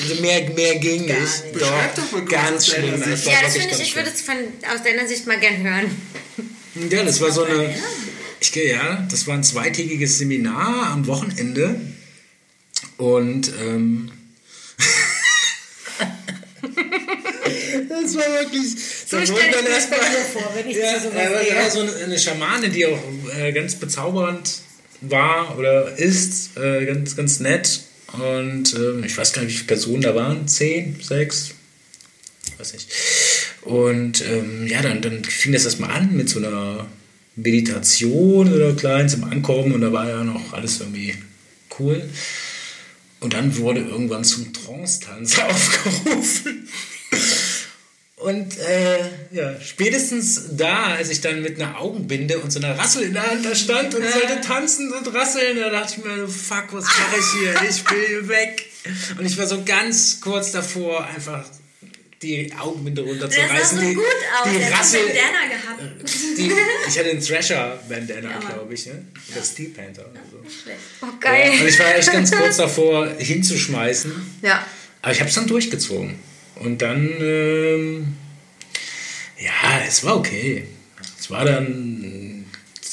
also 0.00 0.20
mehr, 0.20 0.50
mehr 0.50 0.76
ging 0.76 1.02
nicht. 1.02 1.14
nicht. 1.14 1.52
Beschreib 1.52 1.94
doch 1.94 2.10
mal 2.10 2.20
kurz 2.20 2.30
ganz 2.30 2.66
schlimm. 2.66 3.00
Ja, 3.24 3.42
das 3.42 3.56
finde 3.56 3.74
ich, 3.74 3.80
ich 3.80 3.96
würde 3.96 4.10
es 4.12 4.22
von, 4.22 4.34
aus 4.72 4.82
deiner 4.82 5.06
Sicht 5.06 5.26
mal 5.26 5.38
gern 5.38 5.62
hören. 5.62 5.90
Ja, 6.90 7.04
das 7.04 7.20
war 7.20 7.30
so 7.30 7.44
eine. 7.44 7.74
Ich 8.42 8.50
gehe 8.50 8.72
ja, 8.72 9.06
das 9.08 9.28
war 9.28 9.34
ein 9.36 9.44
zweitägiges 9.44 10.18
Seminar 10.18 10.88
am 10.90 11.06
Wochenende 11.06 11.80
und 12.96 13.52
ähm, 13.60 14.10
das 17.88 18.16
war 18.16 18.26
wirklich. 18.40 18.74
So 19.06 19.18
da 19.18 19.22
stell 19.26 19.36
wurden 19.36 19.46
ich 19.48 19.54
dann 19.54 19.64
mir 19.64 19.70
erst 19.70 19.90
das 19.92 19.98
bei 20.00 20.04
mal- 20.04 20.10
mir 20.10 20.24
vor, 20.24 20.52
wenn 20.56 20.68
ich 20.70 20.76
ja, 20.76 20.98
gehe. 20.98 21.56
war 21.56 21.70
so 21.70 21.80
eine, 22.04 22.18
Schamane, 22.18 22.68
die 22.68 22.86
auch 22.86 22.98
äh, 23.38 23.52
ganz 23.52 23.76
bezaubernd 23.76 24.58
war 25.02 25.56
oder 25.56 25.96
ist, 25.96 26.56
äh, 26.56 26.84
ganz, 26.84 27.14
ganz 27.14 27.38
nett. 27.38 27.82
Und 28.12 28.74
ähm, 28.74 29.04
ich 29.04 29.16
weiß 29.16 29.32
gar 29.34 29.42
nicht, 29.42 29.52
wie 29.52 29.58
viele 29.58 29.68
Personen 29.68 30.02
da 30.02 30.16
waren. 30.16 30.48
Zehn, 30.48 30.98
sechs, 31.00 31.52
weiß 32.58 32.72
nicht. 32.72 32.88
Und 33.62 34.20
ähm, 34.26 34.66
ja, 34.66 34.82
dann, 34.82 35.00
dann 35.00 35.22
fing 35.22 35.52
das 35.52 35.64
erstmal 35.64 35.92
an 35.92 36.16
mit 36.16 36.28
so 36.28 36.40
einer 36.40 36.88
Meditation 37.36 38.52
oder 38.52 38.74
klein 38.74 39.08
zum 39.08 39.24
Ankommen 39.24 39.72
und 39.72 39.80
da 39.80 39.92
war 39.92 40.08
ja 40.08 40.22
noch 40.22 40.52
alles 40.52 40.80
irgendwie 40.80 41.14
cool. 41.78 42.02
Und 43.20 43.34
dann 43.34 43.56
wurde 43.56 43.80
irgendwann 43.80 44.24
zum 44.24 44.52
Trance-Tanz 44.52 45.38
aufgerufen. 45.48 46.68
Und 48.16 48.56
äh, 48.58 48.98
ja, 49.32 49.60
spätestens 49.60 50.56
da, 50.56 50.94
als 50.94 51.10
ich 51.10 51.20
dann 51.20 51.42
mit 51.42 51.60
einer 51.60 51.80
Augenbinde 51.80 52.38
und 52.38 52.52
so 52.52 52.60
einer 52.60 52.78
Rassel 52.78 53.02
in 53.02 53.14
der 53.14 53.28
Hand 53.28 53.44
da 53.44 53.54
stand 53.54 53.94
und 53.94 54.02
sollte 54.02 54.40
tanzen 54.40 54.92
und 54.92 55.12
rasseln, 55.12 55.56
da 55.58 55.70
dachte 55.70 55.96
ich 55.98 56.04
mir, 56.04 56.28
fuck, 56.28 56.66
was 56.72 56.84
mache 56.84 57.16
ich 57.18 57.40
hier? 57.40 57.68
Ich 57.68 57.90
will 57.90 58.06
hier 58.06 58.28
weg. 58.28 58.66
Und 59.18 59.26
ich 59.26 59.36
war 59.38 59.46
so 59.46 59.62
ganz 59.64 60.20
kurz 60.20 60.52
davor, 60.52 61.04
einfach 61.06 61.44
die 62.22 62.52
Augenbinde 62.58 63.02
Das 63.02 63.10
runterzureißen. 63.10 63.78
sah 63.78 63.82
so 63.84 63.88
die, 63.88 63.94
gut 63.94 64.04
aus. 64.04 64.48
Die 64.52 64.58
Der 64.58 64.66
hat 64.72 64.80
Rassel, 64.80 65.00
Bandana 65.00 65.48
gehabt. 65.48 66.10
die, 66.38 66.52
ich 66.88 66.98
hatte 66.98 67.10
einen 67.10 67.20
Thrasher-Bandana, 67.20 68.30
Ja, 68.30 68.38
glaube 68.38 68.74
ich, 68.74 68.86
ne? 68.86 69.04
Oder 69.32 69.42
Steel 69.44 69.70
Panther. 69.70 70.02
Oder 70.10 70.20
so. 70.30 70.36
Oh, 71.02 71.06
Ja, 71.06 71.12
geil. 71.20 71.52
und 71.60 71.68
ich 71.68 71.78
war 71.78 71.94
echt 71.96 72.12
ganz 72.12 72.30
kurz 72.36 72.56
davor, 72.56 73.08
hinzuschmeißen. 73.18 74.12
Ja. 74.42 74.64
Aber 75.02 75.12
ich 75.12 75.18
habe 75.20 75.28
es 75.28 75.34
dann 75.34 75.46
durchgezogen. 75.46 76.14
Und 76.56 76.80
dann, 76.80 77.08
ähm, 77.20 78.14
ja, 79.38 79.80
es 79.86 80.04
war 80.04 80.16
okay. 80.16 80.64
Es 81.18 81.30
war 81.30 81.44
dann 81.44 82.44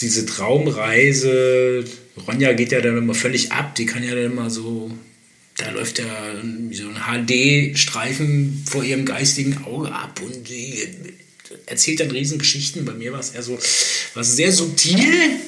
diese 0.01 0.25
Traumreise. 0.25 1.83
Ronja 2.27 2.53
geht 2.53 2.71
ja 2.71 2.81
dann 2.81 2.97
immer 2.97 3.13
völlig 3.13 3.51
ab. 3.51 3.75
Die 3.75 3.85
kann 3.85 4.03
ja 4.03 4.15
dann 4.15 4.25
immer 4.25 4.49
so, 4.49 4.91
da 5.59 5.71
läuft 5.71 5.99
ja 5.99 6.05
so 6.71 6.87
ein 6.87 7.27
HD-Streifen 7.27 8.63
vor 8.69 8.83
ihrem 8.83 9.05
geistigen 9.05 9.65
Auge 9.65 9.91
ab 9.91 10.21
und 10.23 10.47
die 10.47 10.87
erzählt 11.65 11.99
dann 11.99 12.11
Riesengeschichten. 12.11 12.85
Bei 12.85 12.93
mir 12.93 13.11
war 13.11 13.19
es 13.19 13.31
eher 13.31 13.43
so, 13.43 13.59
war 14.13 14.23
sehr 14.23 14.51
subtil. 14.51 15.39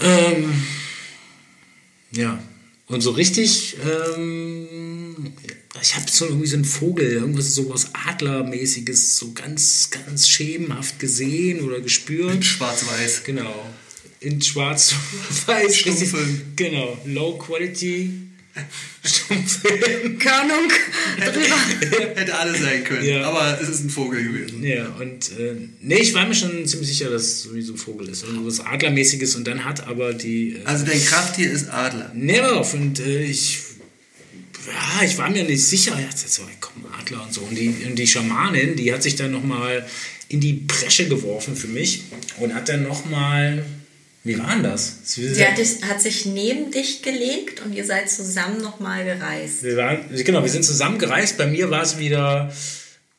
Ähm, 0.00 0.52
ja, 2.12 2.42
und 2.86 3.00
so 3.02 3.10
richtig, 3.10 3.76
ähm, 3.84 5.32
ich 5.80 5.94
habe 5.94 6.10
so 6.10 6.26
irgendwie 6.26 6.48
so 6.48 6.56
einen 6.56 6.64
Vogel, 6.64 7.08
irgendwas 7.12 7.54
so 7.54 7.70
was 7.70 7.94
Adlermäßiges, 7.94 9.16
so 9.16 9.32
ganz, 9.32 9.90
ganz 9.90 10.28
schemenhaft 10.28 10.98
gesehen 10.98 11.60
oder 11.60 11.80
gespürt. 11.80 12.44
Schwarz-Weiß. 12.44 13.22
Genau. 13.24 13.70
In 14.18 14.42
schwarz-weiß. 14.42 15.84
Genau. 16.56 16.98
Low 17.06 17.38
Quality. 17.38 18.29
Stummfilm. 19.04 20.18
Körnung 20.18 20.68
drüber. 21.18 22.16
Hätte 22.16 22.38
alles 22.38 22.60
sein 22.60 22.84
können. 22.84 23.04
Ja. 23.04 23.24
Aber 23.24 23.58
es 23.60 23.68
ist 23.68 23.84
ein 23.84 23.90
Vogel 23.90 24.22
gewesen. 24.22 24.62
Ja, 24.62 24.86
und 25.00 25.30
äh, 25.38 25.54
nee, 25.80 25.98
ich 25.98 26.14
war 26.14 26.26
mir 26.26 26.34
schon 26.34 26.66
ziemlich 26.66 26.88
sicher, 26.88 27.10
dass 27.10 27.22
es 27.22 27.42
sowieso 27.42 27.74
ein 27.74 27.78
Vogel 27.78 28.08
ist. 28.08 28.24
Und 28.24 28.44
was 28.46 28.60
Adlermäßiges 28.60 29.36
und 29.36 29.46
dann 29.46 29.64
hat 29.64 29.86
aber 29.86 30.12
die. 30.14 30.56
Äh, 30.56 30.64
Also 30.64 30.84
dein 30.84 31.02
Krafttier 31.04 31.50
ist 31.50 31.68
Adler. 31.68 32.12
Never. 32.14 32.60
Und 32.74 33.00
äh, 33.00 33.24
ich, 33.24 33.60
ja, 34.66 35.04
ich 35.04 35.16
war 35.18 35.30
mir 35.30 35.44
nicht 35.44 35.64
sicher. 35.64 35.96
Ich 35.98 36.06
dachte 36.06 36.28
so, 36.28 36.42
komm, 36.60 36.86
Adler 36.98 37.22
und 37.24 37.32
so. 37.32 37.42
Und 37.42 37.56
die, 37.56 37.74
und 37.86 37.96
die 37.96 38.06
Schamanin, 38.06 38.76
die 38.76 38.92
hat 38.92 39.02
sich 39.02 39.16
dann 39.16 39.30
nochmal 39.30 39.86
in 40.28 40.40
die 40.40 40.52
Bresche 40.52 41.08
geworfen 41.08 41.56
für 41.56 41.66
mich 41.68 42.02
und 42.38 42.54
hat 42.54 42.68
dann 42.68 42.82
nochmal, 42.84 43.64
wie 44.22 44.38
war 44.38 44.54
denn 44.54 44.62
das? 44.62 44.98
Sie, 45.04 45.34
Sie 45.34 45.46
hat, 45.46 45.56
dich, 45.56 45.82
hat 45.82 46.02
sich 46.02 46.26
neben 46.26 46.70
dich 46.70 47.02
gelegt 47.02 47.62
und 47.64 47.72
ihr 47.72 47.84
seid 47.84 48.10
zusammen 48.10 48.60
nochmal 48.60 49.04
gereist. 49.04 49.62
wir 49.62 49.76
waren, 49.76 50.00
genau, 50.24 50.42
wir 50.42 50.50
sind 50.50 50.64
zusammen 50.64 50.98
gereist. 50.98 51.38
Bei 51.38 51.46
mir 51.46 51.70
war 51.70 51.82
es 51.82 51.98
wieder 51.98 52.52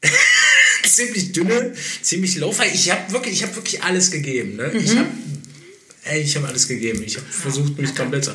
ziemlich 0.86 1.32
dünne, 1.32 1.74
ziemlich 2.02 2.38
low-fi. 2.38 2.68
Ich 2.74 2.92
habe 2.92 3.12
wirklich, 3.14 3.34
ich 3.34 3.44
habe 3.44 3.56
wirklich 3.56 3.84
alles 3.84 4.12
gegeben. 4.12 4.58
Ne? 4.58 4.72
Ich 4.76 4.96
habe 4.96 5.10
Ey, 6.04 6.22
ich 6.22 6.36
habe 6.36 6.48
alles 6.48 6.68
gegeben. 6.68 7.04
Ich 7.06 7.18
habe 7.18 7.28
versucht, 7.28 7.78
mich 7.78 7.94
komplett 7.96 8.26
zu. 8.26 8.32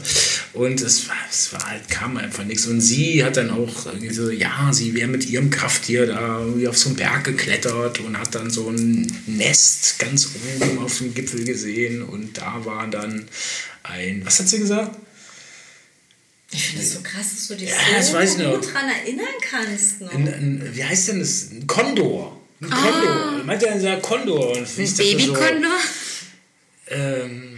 Und 0.53 0.81
es 0.81 1.09
war, 1.09 1.17
es 1.29 1.53
war 1.53 1.69
halt, 1.69 1.89
kam 1.89 2.17
einfach 2.17 2.45
nichts. 2.45 2.67
Und 2.67 2.81
sie 2.81 3.25
hat 3.25 3.37
dann 3.37 3.51
auch 3.51 3.87
so, 4.11 4.31
ja, 4.31 4.73
sie 4.73 4.95
wäre 4.95 5.09
mit 5.09 5.29
ihrem 5.29 5.51
Krafttier 5.51 6.07
da 6.07 6.41
irgendwie 6.41 6.69
auf 6.69 6.79
so 6.79 6.91
einen 6.91 6.97
Berg 6.97 7.25
geklettert 7.25 7.99
und 8.01 8.19
hat 8.19 8.37
dann 8.37 8.51
so 8.51 8.71
ein 8.71 9.13
Nest 9.27 9.99
ganz 9.99 10.29
oben 10.61 10.79
auf 10.79 10.99
dem 10.99 11.13
Gipfel 11.13 11.45
gesehen. 11.45 12.03
Und 12.03 12.39
da 12.39 12.65
war 12.65 12.87
dann 12.87 13.27
ein, 13.83 14.25
was 14.25 14.39
hat 14.39 14.49
sie 14.49 14.61
gesagt? 14.61 14.97
Ich 16.53 16.69
finde 16.69 16.85
es 16.85 16.95
so 16.95 17.01
krass, 17.01 17.31
dass 17.35 17.49
du 17.49 17.57
dich 17.57 17.69
Ja, 17.71 17.77
das 17.97 18.13
so 18.13 18.21
ich 18.21 18.39
noch. 18.39 18.61
gut 18.61 18.73
dran 18.73 18.89
erinnern 18.89 19.27
kannst. 19.41 20.01
Noch. 20.01 20.15
Ein, 20.15 20.29
ein, 20.29 20.71
wie 20.73 20.85
heißt 20.85 21.09
denn 21.09 21.19
das? 21.19 21.51
Ein 21.51 21.67
Kondor. 21.67 22.41
Ein 22.61 22.71
Kondor. 22.71 23.43
Meint 23.45 23.63
er 23.65 23.75
dieser 23.75 23.97
Kondor? 23.97 24.57
Und 24.57 24.69
ich 24.79 24.97
Babykondor? 24.97 25.73
So, 26.89 26.95
ähm, 26.95 27.56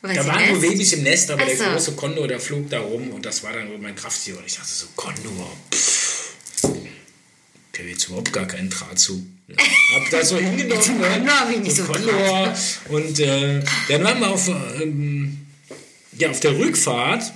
Weiß 0.00 0.16
Da 0.16 0.26
waren 0.26 0.52
nur. 0.52 0.60
Babys 0.60 0.92
im 0.92 1.02
Nest, 1.02 1.30
aber 1.30 1.42
Ach 1.42 1.46
der 1.48 1.56
so. 1.56 1.64
große 1.64 1.92
Kondor, 1.92 2.28
der 2.28 2.38
flog 2.40 2.70
da 2.70 2.80
rum 2.80 3.10
und 3.10 3.26
das 3.26 3.42
war 3.42 3.52
dann 3.52 3.68
mein 3.80 3.96
Krafttier. 3.96 4.36
Und 4.38 4.46
ich 4.46 4.54
dachte 4.54 4.68
so, 4.72 4.86
Kondor, 4.94 5.56
pff, 5.74 6.34
der 6.62 7.84
hat 7.84 7.90
jetzt 7.90 8.06
überhaupt 8.06 8.32
gar 8.32 8.46
keinen 8.46 8.70
Draht 8.70 8.98
zu. 8.98 9.26
Ja, 9.48 9.56
hab 9.94 10.10
das 10.10 10.28
so 10.28 10.36
hingenommen. 10.38 11.62
Nicht 11.62 11.76
so 11.76 11.84
so 11.84 11.92
Kondor. 11.92 12.54
Und 12.90 13.18
äh, 13.20 13.62
dann 13.88 14.04
waren 14.04 14.20
wir 14.20 14.30
auf, 14.30 14.48
ähm, 14.80 15.38
ja, 16.16 16.30
auf 16.30 16.40
der 16.40 16.56
Rückfahrt 16.58 17.32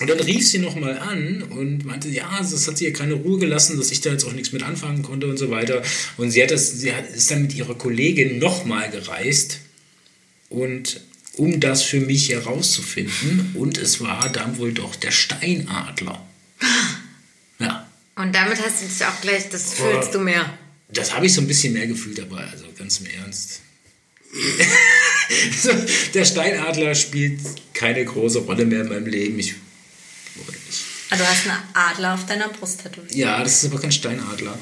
Und 0.00 0.08
dann 0.10 0.20
rief 0.20 0.46
sie 0.46 0.58
nochmal 0.58 0.96
an 0.98 1.42
und 1.42 1.84
meinte, 1.84 2.08
ja, 2.08 2.38
das 2.38 2.68
hat 2.68 2.78
sie 2.78 2.84
ihr 2.84 2.92
keine 2.92 3.14
Ruhe 3.14 3.38
gelassen, 3.40 3.76
dass 3.78 3.90
ich 3.90 4.00
da 4.00 4.10
jetzt 4.10 4.24
auch 4.24 4.32
nichts 4.32 4.52
mit 4.52 4.62
anfangen 4.62 5.02
konnte 5.02 5.26
und 5.26 5.38
so 5.38 5.50
weiter. 5.50 5.82
Und 6.16 6.30
sie 6.30 6.40
hat 6.42 6.52
das, 6.52 6.70
sie 6.70 6.94
hat, 6.94 7.08
ist 7.10 7.30
dann 7.32 7.42
mit 7.42 7.54
ihrer 7.54 7.74
Kollegin 7.74 8.38
nochmal 8.38 8.90
gereist 8.90 9.58
und 10.50 11.00
um 11.38 11.60
das 11.60 11.82
für 11.82 12.00
mich 12.00 12.28
herauszufinden. 12.30 13.54
Und 13.54 13.78
es 13.78 14.00
war 14.00 14.28
dann 14.30 14.58
wohl 14.58 14.72
doch 14.72 14.94
der 14.96 15.10
Steinadler. 15.12 16.24
Ja. 17.60 17.88
Und 18.14 18.32
damit 18.36 18.64
hast 18.64 18.82
du 18.82 18.86
dich 18.86 19.04
auch 19.04 19.20
gleich, 19.20 19.48
das 19.48 19.74
fühlst 19.74 20.14
du 20.14 20.20
mehr. 20.20 20.56
Das 20.90 21.12
habe 21.12 21.26
ich 21.26 21.34
so 21.34 21.40
ein 21.40 21.48
bisschen 21.48 21.72
mehr 21.72 21.88
gefühlt, 21.88 22.20
aber 22.20 22.36
also 22.38 22.66
ganz 22.78 23.00
im 23.00 23.06
Ernst. 23.06 23.62
der 26.14 26.24
Steinadler 26.24 26.94
spielt 26.94 27.40
keine 27.74 28.04
große 28.04 28.38
Rolle 28.38 28.64
mehr 28.64 28.82
in 28.82 28.90
meinem 28.90 29.06
Leben. 29.06 29.40
Ich, 29.40 29.56
Also 31.10 31.24
du 31.24 31.28
hast 31.28 31.48
einen 31.48 31.62
Adler 31.74 32.14
auf 32.14 32.26
deiner 32.26 32.48
Brust 32.48 32.80
tätowiert. 32.82 33.12
ja, 33.12 33.42
das 33.42 33.64
ist 33.64 33.72
aber 33.72 33.80
kein 33.80 33.90
Steinadler. 33.90 34.56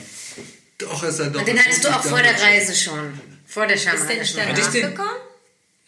Doch, 0.79 1.03
ist 1.03 1.19
er 1.19 1.29
doch. 1.29 1.41
Und 1.41 1.49
den 1.49 1.59
hattest 1.59 1.85
du 1.85 1.89
auch 1.89 2.03
vor 2.03 2.23
der 2.23 2.41
Reise 2.41 2.75
schon. 2.75 3.13
Vor 3.47 3.67
der 3.67 3.77
Ist 3.77 3.85
der 3.87 4.19
nicht 4.19 4.37
danach 4.39 4.73
gekommen? 4.73 5.26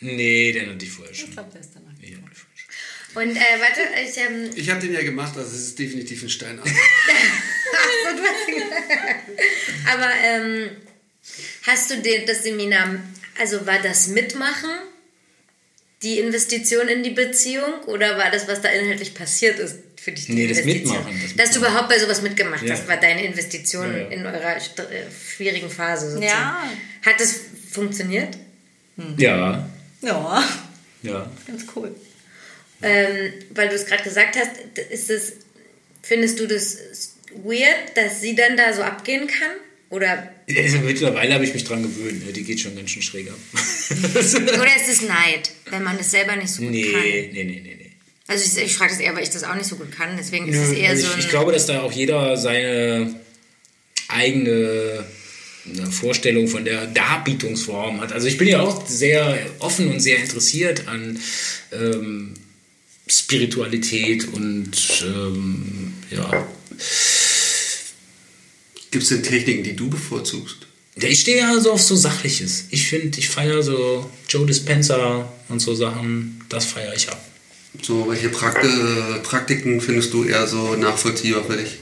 Nee, 0.00 0.52
den 0.52 0.70
hatte 0.70 0.84
ich 0.84 0.90
vorher 0.92 1.14
schon. 1.14 1.28
Ich 1.28 1.34
glaube, 1.34 1.50
der 1.52 1.60
ist 1.60 1.70
danach 1.74 1.92
Nee, 2.00 2.10
den 2.10 2.22
hatte 2.22 2.32
ich 2.32 2.38
vorher 2.38 2.56
schon. 2.56 2.68
Und 3.22 3.36
äh, 3.36 3.60
warte, 3.60 3.80
ich, 4.08 4.16
ähm, 4.18 4.50
Ich 4.54 4.70
habe 4.70 4.80
den 4.80 4.92
ja 4.92 5.02
gemacht, 5.02 5.36
also 5.36 5.50
es 5.50 5.58
ist 5.68 5.78
definitiv 5.78 6.22
ein 6.22 6.28
Steinadler. 6.30 6.70
aber 9.92 10.10
ähm, 10.24 10.70
hast 11.66 11.90
du 11.90 11.96
dir 11.98 12.24
das 12.26 12.42
Seminar, 12.44 13.00
also 13.38 13.66
war 13.66 13.80
das 13.82 14.06
Mitmachen, 14.08 14.70
die 16.02 16.18
Investition 16.20 16.86
in 16.88 17.02
die 17.02 17.10
Beziehung 17.10 17.80
oder 17.86 18.16
war 18.18 18.30
das, 18.30 18.46
was 18.46 18.60
da 18.60 18.68
inhaltlich 18.68 19.14
passiert 19.14 19.58
ist? 19.58 19.78
Für 19.96 20.12
dich 20.12 20.26
die 20.26 20.34
Nee, 20.34 20.46
das 20.46 20.58
Investition? 20.58 20.96
Mitmachen, 20.98 21.20
das 21.24 21.34
Dass 21.36 21.50
du 21.50 21.58
überhaupt 21.58 21.88
bei 21.88 21.98
sowas 21.98 22.22
mitgemacht 22.22 22.62
Ja. 22.62 22.74
hast, 22.74 22.86
war 22.86 22.98
deine 22.98 23.24
Investition 23.24 23.90
Ja, 23.92 23.98
ja. 23.98 24.06
in 24.08 24.24
eurer 24.24 24.56
äh, 24.56 24.60
schwierigen 25.36 25.68
Phase 25.68 26.10
sozusagen. 26.12 26.28
Ja. 26.28 26.70
Hat 27.04 27.18
das 27.20 27.40
funktioniert? 27.72 28.38
Ja, 29.16 29.68
Ja, 30.00 30.48
ja. 31.02 31.30
ganz 31.46 31.64
cool. 31.74 31.94
Ähm, 32.82 33.32
weil 33.50 33.68
du 33.68 33.74
es 33.74 33.86
gerade 33.86 34.04
gesagt 34.04 34.36
hast, 34.36 34.78
ist 34.90 35.10
es, 35.10 35.32
findest 36.02 36.38
du 36.38 36.46
das 36.46 36.78
weird, 37.44 37.96
dass 37.96 38.20
sie 38.20 38.34
dann 38.34 38.56
da 38.56 38.72
so 38.72 38.82
abgehen 38.82 39.26
kann? 39.26 39.50
Oder, 39.90 40.34
Also 40.54 40.78
mittlerweile 40.78 41.34
habe 41.34 41.44
ich 41.44 41.54
mich 41.54 41.64
dran 41.64 41.82
gewöhnt. 41.82 42.26
ne, 42.26 42.32
Die 42.32 42.44
geht 42.44 42.60
schon 42.60 42.76
ganz 42.76 42.90
schön 42.90 43.02
schräg 43.02 43.28
ab. 43.30 43.38
oder 43.90 44.76
ist 44.76 44.88
es 44.88 45.02
Neid, 45.02 45.50
wenn 45.70 45.82
man 45.82 45.98
es 45.98 46.10
selber 46.10 46.36
nicht 46.36 46.50
so 46.50 46.62
gut 46.62 46.70
nee, 46.70 46.92
kann? 46.92 47.00
nee, 47.00 47.30
nee, 47.32 47.44
nee, 47.44 47.60
nee. 47.62 47.92
Also 48.26 48.44
ich, 48.44 48.66
ich 48.66 48.76
frage 48.76 48.92
das 48.92 49.00
eher, 49.00 49.16
weil 49.16 49.22
ich 49.22 49.30
das 49.30 49.44
auch 49.44 49.54
nicht 49.54 49.66
so 49.66 49.76
gut 49.76 49.90
kann. 49.90 50.10
Deswegen 50.18 50.46
ist 50.48 50.58
es 50.58 50.72
eher 50.72 50.90
also 50.90 51.06
so 51.06 51.14
ich, 51.14 51.24
ich 51.24 51.30
glaube, 51.30 51.52
dass 51.52 51.64
da 51.64 51.80
auch 51.80 51.92
jeder 51.92 52.36
seine 52.36 53.14
eigene 54.08 55.06
eine 55.76 55.90
Vorstellung 55.90 56.48
von 56.48 56.64
der 56.64 56.86
Darbietungsform 56.86 58.00
hat. 58.00 58.12
Also 58.12 58.26
ich 58.26 58.38
bin 58.38 58.48
ja 58.48 58.60
auch 58.60 58.86
sehr 58.86 59.38
offen 59.58 59.88
und 59.88 60.00
sehr 60.00 60.18
interessiert 60.18 60.88
an 60.88 61.18
ähm, 61.72 62.34
Spiritualität 63.06 64.28
und 64.32 64.70
ähm, 65.02 65.94
ja. 66.10 66.46
Gibt 68.90 69.02
es 69.02 69.08
denn 69.10 69.22
Techniken, 69.22 69.64
die 69.64 69.76
du 69.76 69.88
bevorzugst? 69.90 70.66
Ja, 71.00 71.08
Ich 71.08 71.20
stehe 71.20 71.38
ja 71.38 71.60
so 71.60 71.72
auf 71.72 71.82
so 71.82 71.94
Sachliches. 71.94 72.64
Ich 72.70 72.86
finde, 72.86 73.18
ich 73.18 73.28
feiere 73.28 73.62
so 73.62 74.10
Joe 74.28 74.46
Dispenza 74.46 75.32
und 75.48 75.60
so 75.60 75.74
Sachen. 75.74 76.42
Das 76.48 76.66
feiere 76.66 76.94
ich 76.94 77.08
ab. 77.08 77.22
So, 77.82 78.08
welche 78.08 78.28
Prakt 78.30 78.64
äh, 78.64 79.18
Praktiken 79.22 79.80
findest 79.80 80.12
du 80.12 80.24
eher 80.24 80.46
so 80.46 80.74
nachvollziehbar 80.74 81.44
für 81.44 81.56
dich? 81.56 81.78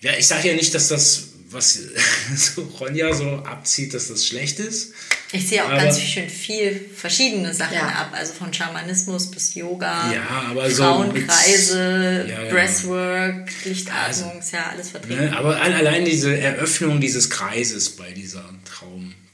Ja, 0.00 0.12
ich 0.18 0.26
sage 0.26 0.48
ja 0.48 0.54
nicht, 0.54 0.74
dass 0.74 0.88
das, 0.88 1.27
was 1.50 1.78
so 2.36 2.62
Ronja 2.78 3.12
so 3.14 3.24
abzieht, 3.44 3.94
dass 3.94 4.08
das 4.08 4.26
schlecht 4.26 4.58
ist. 4.60 4.92
Ich 5.32 5.46
sehe 5.48 5.62
auch 5.64 5.68
Aber- 5.68 5.78
ganz 5.84 6.00
schön 6.00 6.28
viel 6.28 6.88
verschiedene 6.94 7.52
Sachen 7.52 7.74
Ja. 7.74 7.86
ab, 7.88 8.10
also 8.14 8.32
von 8.32 8.52
Schamanismus 8.52 9.30
bis 9.30 9.54
Yoga, 9.54 10.12
Ja, 10.12 10.46
aber 10.50 10.70
so 10.70 10.82
Frauenkreise, 10.84 12.24
mit- 12.26 12.30
ja, 12.30 12.42
ja. 12.44 12.50
Breathwork, 12.50 13.48
Lichtatmung, 13.64 14.04
Also- 14.06 14.38
ist 14.38 14.52
ja 14.52 14.70
alles 14.70 14.90
vertreten. 14.90 15.24
Ne? 15.26 15.36
Aber 15.36 15.60
al- 15.60 15.74
allein 15.74 16.04
diese 16.04 16.36
Eröffnung 16.36 17.00
dieses 17.00 17.28
Kreises 17.30 17.90
bei 17.90 18.10
dieser 18.12 18.44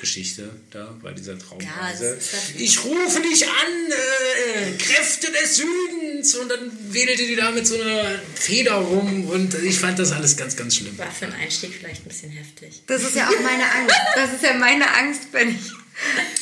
Traumgeschichte, 0.05 0.51
da, 0.71 0.95
bei 1.03 1.13
dieser 1.13 1.39
Traumreise. 1.39 2.19
Ja, 2.21 2.61
ich 2.61 2.85
rufe 2.85 3.21
dich 3.21 3.47
an, 3.47 3.91
äh, 3.91 4.73
Kräfte 4.77 5.29
des 5.33 5.57
Südens! 5.57 6.35
Und 6.35 6.49
dann 6.51 6.71
wedelte 6.93 7.27
die 7.27 7.37
da 7.37 7.51
mit 7.51 7.67
so 7.67 7.81
einer 7.81 8.19
Feder 8.35 8.75
rum 8.75 9.29
und 9.29 9.55
ich 9.63 9.79
fand 9.79 9.99
das 9.99 10.13
alles 10.13 10.37
ganz, 10.37 10.57
ganz 10.57 10.77
schlimm. 10.77 10.97
War 10.99 11.11
für 11.11 11.27
einen 11.27 11.35
Einstieg 11.35 11.75
vielleicht 11.79 12.03
ein 12.03 12.09
bisschen 12.09 12.31
heftig. 12.31 12.83
Das 12.87 13.03
ist 13.03 13.17
ja 13.17 13.29
auch 13.29 13.41
meine 13.41 13.65
Angst. 13.65 13.97
Das 14.15 14.33
ist 14.33 14.43
ja 14.43 14.55
meine 14.55 14.95
Angst, 14.95 15.23
wenn 15.33 15.51
ich 15.51 15.73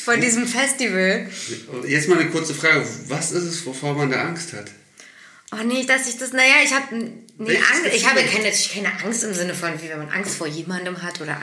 von 0.03 0.19
diesem 0.19 0.47
Festival. 0.47 1.29
Jetzt 1.87 2.09
mal 2.09 2.19
eine 2.19 2.29
kurze 2.29 2.53
Frage. 2.53 2.85
Was 3.07 3.31
ist 3.31 3.43
es, 3.43 3.65
wovor 3.65 3.93
man 3.93 4.09
da 4.09 4.23
Angst 4.23 4.53
hat? 4.53 4.71
Oh 5.51 5.63
nee, 5.63 5.85
dass 5.85 6.07
ich 6.07 6.17
das, 6.17 6.33
naja, 6.33 6.55
ich 6.65 6.73
habe 6.73 6.95
nee, 7.37 7.57
Angst. 7.57 7.95
Ich 7.95 8.09
habe 8.09 8.21
keine, 8.21 8.45
natürlich 8.45 8.73
keine 8.73 8.91
Angst 9.03 9.23
im 9.23 9.33
Sinne 9.33 9.53
von, 9.53 9.79
wie 9.81 9.89
wenn 9.89 9.99
man 9.99 10.09
Angst 10.09 10.35
vor 10.35 10.47
jemandem 10.47 11.01
hat 11.03 11.21
oder 11.21 11.39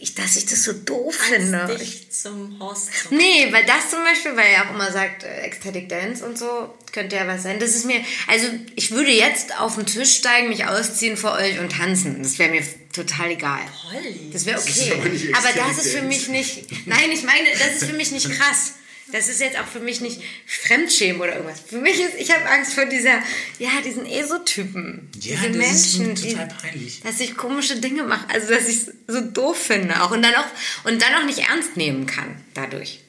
ich, 0.00 0.14
dass 0.14 0.36
ich 0.36 0.46
das 0.46 0.64
so 0.64 0.72
doof 0.72 1.14
finde. 1.14 1.62
Angst, 1.62 1.82
Ich, 1.82 2.00
dich 2.00 2.10
zum 2.10 2.58
Horst 2.58 2.90
zu 2.92 3.14
nee, 3.14 3.48
weil 3.50 3.64
das 3.66 3.90
zum 3.90 4.02
Beispiel, 4.02 4.34
weil 4.36 4.52
er 4.52 4.66
auch 4.66 4.74
immer 4.74 4.90
sagt, 4.90 5.24
äh, 5.24 5.42
Ecstatic 5.42 5.88
Dance 5.88 6.24
und 6.24 6.38
so, 6.38 6.74
könnte 6.92 7.16
ja 7.16 7.26
was 7.26 7.42
sein. 7.42 7.60
Das 7.60 7.74
ist 7.74 7.84
mir, 7.84 8.00
also 8.26 8.46
ich 8.76 8.90
würde 8.90 9.10
jetzt 9.10 9.58
auf 9.58 9.76
den 9.76 9.86
Tisch 9.86 10.16
steigen, 10.16 10.48
mich 10.48 10.66
ausziehen 10.66 11.16
vor 11.16 11.32
euch 11.32 11.58
und 11.58 11.72
tanzen. 11.72 12.22
Das 12.22 12.38
wäre 12.38 12.50
mir 12.50 12.62
total 12.92 13.32
egal. 13.32 13.60
Holly. 13.92 14.30
Das 14.32 14.46
wäre 14.46 14.58
okay. 14.58 14.92
aber 14.92 15.08
nicht 15.08 15.34
aber 15.34 15.48
das 15.54 15.84
ist 15.84 15.94
für 15.94 16.02
mich 16.02 16.28
nicht. 16.28 16.86
Nein, 16.86 17.10
ich 17.12 17.22
meine, 17.22 17.48
das 17.52 17.82
ist 17.82 17.84
für 17.84 17.96
mich 17.96 18.10
nicht 18.10 18.30
krass. 18.38 18.74
Das 19.12 19.28
ist 19.28 19.40
jetzt 19.40 19.58
auch 19.58 19.66
für 19.66 19.80
mich 19.80 20.00
nicht 20.00 20.20
Fremdschämen 20.46 21.20
oder 21.20 21.34
irgendwas. 21.34 21.60
Für 21.60 21.78
mich 21.78 22.00
ist, 22.00 22.14
ich 22.18 22.30
habe 22.30 22.48
Angst 22.48 22.74
vor 22.74 22.86
dieser, 22.86 23.22
ja, 23.58 23.70
diesen 23.84 24.06
ESO-Typen. 24.06 25.10
Ja, 25.20 25.36
diese 25.36 25.58
das 25.58 25.72
ist 25.72 25.98
Menschen, 25.98 26.14
die, 26.14 26.32
total 26.32 26.48
peinlich. 26.48 27.00
dass 27.02 27.20
ich 27.20 27.36
komische 27.36 27.76
Dinge 27.80 28.04
mache, 28.04 28.28
also 28.30 28.48
dass 28.48 28.68
ich 28.68 28.76
es 28.76 28.92
so 29.06 29.20
doof 29.20 29.58
finde 29.58 30.02
auch 30.02 30.10
und 30.10 30.22
dann 30.22 30.34
auch 30.34 30.46
und 30.84 31.00
dann 31.02 31.14
auch 31.14 31.24
nicht 31.24 31.40
ernst 31.40 31.76
nehmen 31.76 32.06
kann 32.06 32.36
dadurch. 32.54 33.00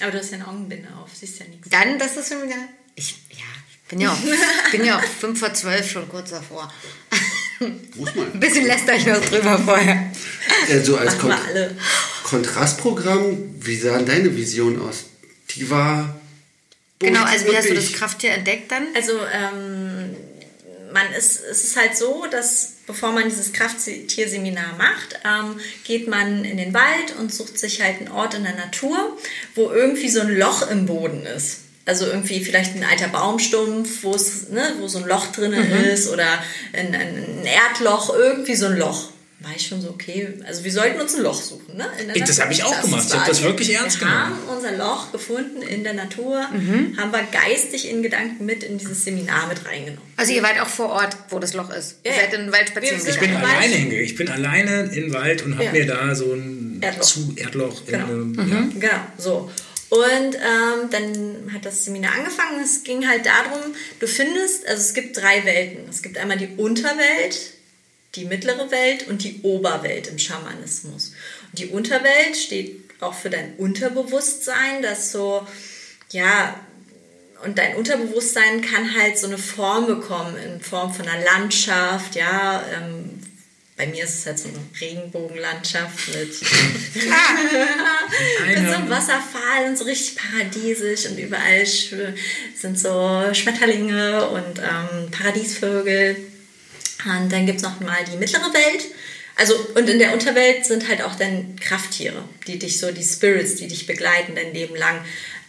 Aber 0.00 0.10
du 0.10 0.18
hast 0.18 0.30
ja 0.30 0.38
eine 0.38 0.48
Augenbinde 0.48 0.88
auf, 0.96 1.10
siehst 1.14 1.38
ja 1.38 1.46
nichts. 1.46 1.68
Dann, 1.68 1.98
das 1.98 2.16
ist 2.16 2.32
schon 2.32 2.42
wieder, 2.42 2.56
ich, 2.94 3.14
ja, 3.30 3.44
ich 3.70 3.88
bin 3.88 4.00
ja 4.00 4.12
auch, 4.12 4.18
bin 4.72 4.84
ja 4.84 4.98
auch 4.98 5.04
fünf 5.04 5.38
vor 5.38 5.52
zwölf 5.54 5.90
schon 5.90 6.08
kurz 6.08 6.30
davor. 6.30 6.72
Muss 7.94 8.14
man. 8.14 8.32
Ein 8.32 8.40
bisschen 8.40 8.66
läster 8.66 8.94
ich 8.94 9.06
noch 9.06 9.24
drüber 9.24 9.58
vorher. 9.58 10.10
Äh, 10.68 10.80
so 10.80 10.96
als 10.96 11.18
Kont. 11.18 11.38
Kontrastprogramm, 12.24 13.54
wie 13.60 13.76
sah 13.76 14.00
deine 14.02 14.34
Vision 14.34 14.80
aus? 14.80 15.04
Die 15.50 15.68
war. 15.70 16.20
Genau, 16.98 17.22
also 17.24 17.46
wie 17.46 17.56
hast 17.56 17.68
du 17.68 17.74
das 17.74 17.92
Krafttier 17.92 18.32
entdeckt 18.32 18.70
dann? 18.70 18.86
Also, 18.94 19.12
ähm, 19.32 20.16
man 20.94 21.12
ist, 21.12 21.40
es 21.50 21.64
ist 21.64 21.76
halt 21.76 21.96
so, 21.96 22.24
dass 22.30 22.74
bevor 22.86 23.12
man 23.12 23.24
dieses 23.24 23.52
Krafttierseminar 23.52 24.76
macht, 24.78 25.18
ähm, 25.24 25.60
geht 25.82 26.08
man 26.08 26.44
in 26.44 26.56
den 26.56 26.72
Wald 26.72 27.16
und 27.18 27.34
sucht 27.34 27.58
sich 27.58 27.82
halt 27.82 27.98
einen 27.98 28.08
Ort 28.08 28.34
in 28.34 28.44
der 28.44 28.54
Natur, 28.54 29.18
wo 29.54 29.70
irgendwie 29.70 30.08
so 30.08 30.20
ein 30.20 30.34
Loch 30.36 30.70
im 30.70 30.86
Boden 30.86 31.26
ist. 31.26 31.58
Also 31.84 32.06
irgendwie 32.06 32.42
vielleicht 32.42 32.76
ein 32.76 32.84
alter 32.84 33.08
Baumstumpf, 33.08 34.04
wo 34.04 34.14
es, 34.14 34.48
ne, 34.48 34.74
wo 34.78 34.88
so 34.88 34.98
ein 34.98 35.06
Loch 35.06 35.26
drin 35.32 35.52
ist 35.52 36.08
oder 36.08 36.26
ein 36.72 36.94
ein 36.94 37.44
Erdloch, 37.44 38.14
irgendwie 38.14 38.54
so 38.54 38.66
ein 38.66 38.78
Loch. 38.78 39.10
War 39.44 39.52
ich 39.54 39.66
schon 39.66 39.80
so, 39.82 39.90
okay, 39.90 40.28
also 40.46 40.64
wir 40.64 40.72
sollten 40.72 41.00
uns 41.00 41.14
ein 41.14 41.22
Loch 41.22 41.40
suchen, 41.40 41.76
ne? 41.76 41.86
In 42.00 42.06
der 42.08 42.16
Ey, 42.16 42.22
das 42.24 42.40
habe 42.40 42.52
ich 42.52 42.64
auch 42.64 42.74
Das 42.74 42.82
gemacht. 42.84 43.04
Ich 43.06 43.14
habe 43.14 43.28
das 43.28 43.42
wirklich 43.42 43.74
ernst 43.74 44.00
wir 44.00 44.06
genommen. 44.06 44.24
haben 44.24 44.38
unser 44.56 44.72
Loch 44.72 45.12
gefunden 45.12 45.60
in 45.62 45.84
der 45.84 45.92
Natur, 45.92 46.46
Mhm. 46.50 46.96
haben 46.96 47.12
wir 47.12 47.22
geistig 47.30 47.88
in 47.90 48.02
Gedanken 48.02 48.44
mit 48.46 48.62
in 48.62 48.78
dieses 48.78 49.04
Seminar 49.04 49.46
mit 49.48 49.66
reingenommen. 49.66 50.00
Also 50.16 50.32
ihr 50.32 50.42
wart 50.42 50.58
auch 50.60 50.68
vor 50.68 50.88
Ort, 50.90 51.16
wo 51.28 51.38
das 51.38 51.52
Loch 51.52 51.70
ist. 51.70 51.96
Ihr 52.04 52.12
Ja, 52.12 52.16
seid 52.20 52.32
ja. 52.32 52.38
in 52.38 52.44
den 52.46 52.52
Wald 52.52 52.68
spazieren 52.68 53.04
Wir 53.04 53.12
Ich 53.12 53.20
bin 53.20 53.36
alleine 53.36 53.74
hingegangen. 53.74 54.04
Ich 54.06 54.16
bin 54.16 54.28
alleine 54.30 54.80
in 54.84 54.90
den 54.92 55.12
Wald 55.12 55.42
und 55.42 55.54
habe 55.56 55.64
Ja. 55.64 55.72
mir 55.72 55.86
da 55.86 56.14
so 56.14 56.32
ein 56.32 56.78
Erdloch. 56.80 57.02
Zu 57.06 57.34
Erdloch 57.36 57.82
Genau. 57.86 58.06
in 58.06 58.38
einem, 58.38 58.50
ja. 58.50 58.68
Genau, 58.88 59.02
so. 59.18 59.50
Und 59.90 60.00
ähm, 60.34 60.90
dann 60.90 61.52
hat 61.52 61.64
das 61.66 61.84
Seminar 61.84 62.14
angefangen. 62.14 62.60
Es 62.64 62.82
ging 62.82 63.06
halt 63.06 63.26
darum, 63.26 63.60
du 64.00 64.06
findest, 64.08 64.66
also 64.66 64.80
es 64.80 64.94
gibt 64.94 65.16
drei 65.16 65.44
Welten. 65.44 65.84
Es 65.88 66.02
gibt 66.02 66.16
einmal 66.18 66.36
die 66.38 66.48
Unterwelt, 66.56 67.38
die 68.14 68.24
mittlere 68.24 68.70
Welt 68.70 69.08
und 69.08 69.24
die 69.24 69.40
Oberwelt 69.42 70.06
im 70.06 70.18
Schamanismus. 70.18 71.12
Und 71.50 71.58
die 71.58 71.66
Unterwelt 71.66 72.36
steht 72.36 72.80
auch 73.00 73.14
für 73.14 73.30
dein 73.30 73.54
Unterbewusstsein, 73.56 74.82
das 74.82 75.12
so, 75.12 75.46
ja, 76.10 76.58
und 77.44 77.58
dein 77.58 77.76
Unterbewusstsein 77.76 78.62
kann 78.62 78.94
halt 78.96 79.18
so 79.18 79.26
eine 79.26 79.38
Form 79.38 79.86
bekommen 79.86 80.36
in 80.36 80.60
Form 80.60 80.94
von 80.94 81.06
einer 81.06 81.24
Landschaft, 81.24 82.14
ja, 82.14 82.64
ähm, 82.74 83.20
bei 83.76 83.88
mir 83.88 84.04
ist 84.04 84.20
es 84.20 84.26
halt 84.26 84.38
so 84.38 84.48
eine 84.48 84.60
Regenbogenlandschaft 84.80 86.08
mit, 86.14 86.28
mit 88.46 88.68
so 88.68 88.72
einem 88.72 88.88
Wasserfall 88.88 89.66
und 89.68 89.76
so 89.76 89.84
richtig 89.84 90.16
paradiesisch 90.16 91.06
und 91.06 91.18
überall 91.18 91.66
sind 91.66 92.78
so 92.78 93.24
Schmetterlinge 93.32 94.28
und 94.28 94.60
ähm, 94.60 95.10
Paradiesvögel. 95.10 96.16
Und 97.06 97.32
dann 97.32 97.46
gibt 97.46 97.58
es 97.58 97.62
noch 97.62 97.80
mal 97.80 97.98
die 98.12 98.16
mittlere 98.16 98.52
Welt. 98.52 98.84
Also, 99.36 99.54
und 99.74 99.88
in 99.88 99.98
der 99.98 100.12
Unterwelt 100.12 100.64
sind 100.64 100.88
halt 100.88 101.02
auch 101.02 101.16
dann 101.16 101.56
Krafttiere, 101.56 102.22
die 102.46 102.56
dich 102.58 102.78
so, 102.78 102.92
die 102.92 103.02
Spirits, 103.02 103.56
die 103.56 103.66
dich 103.66 103.86
begleiten 103.86 104.34
dein 104.36 104.54
Leben 104.54 104.76
lang. 104.76 105.00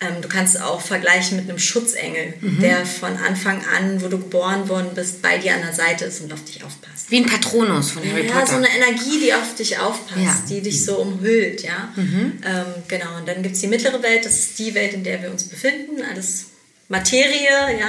Ähm, 0.02 0.22
du 0.24 0.28
kannst 0.28 0.56
es 0.56 0.62
auch 0.62 0.82
vergleichen 0.82 1.38
mit 1.38 1.48
einem 1.48 1.60
Schutzengel, 1.60 2.34
der 2.42 2.84
von 2.86 3.16
Anfang 3.18 3.64
an, 3.78 4.02
wo 4.02 4.08
du 4.08 4.18
geboren 4.18 4.68
worden 4.70 4.90
bist, 4.96 5.22
bei 5.22 5.38
dir 5.38 5.54
an 5.54 5.62
der 5.62 5.74
Seite 5.74 6.06
ist 6.06 6.22
und 6.22 6.34
auf 6.34 6.44
dich 6.44 6.64
aufpasst. 6.64 7.12
Wie 7.12 7.18
ein 7.18 7.28
Patronus 7.28 7.92
von 7.92 8.04
Harry 8.12 8.26
Ja, 8.28 8.34
Potter. 8.34 8.48
so 8.48 8.56
eine 8.56 8.70
Energie, 8.76 9.20
die 9.24 9.34
auf 9.36 9.54
dich 9.56 9.78
aufpasst, 9.78 10.20
Ja. 10.20 10.44
die 10.50 10.62
dich 10.62 10.84
so 10.84 10.98
umhüllt, 10.98 11.62
ja. 11.62 11.94
Ähm, 11.96 12.66
genau, 12.88 13.18
und 13.18 13.28
dann 13.28 13.44
gibt 13.44 13.54
es 13.56 13.62
die 13.62 13.68
mittlere 13.68 14.02
Welt, 14.02 14.26
das 14.26 14.38
ist 14.40 14.58
die 14.60 14.74
Welt, 14.74 14.94
in 14.96 15.04
der 15.04 15.22
wir 15.22 15.30
uns 15.30 15.44
befinden, 15.44 16.02
alles 16.12 16.46
Materie, 16.90 17.80
ja, 17.80 17.88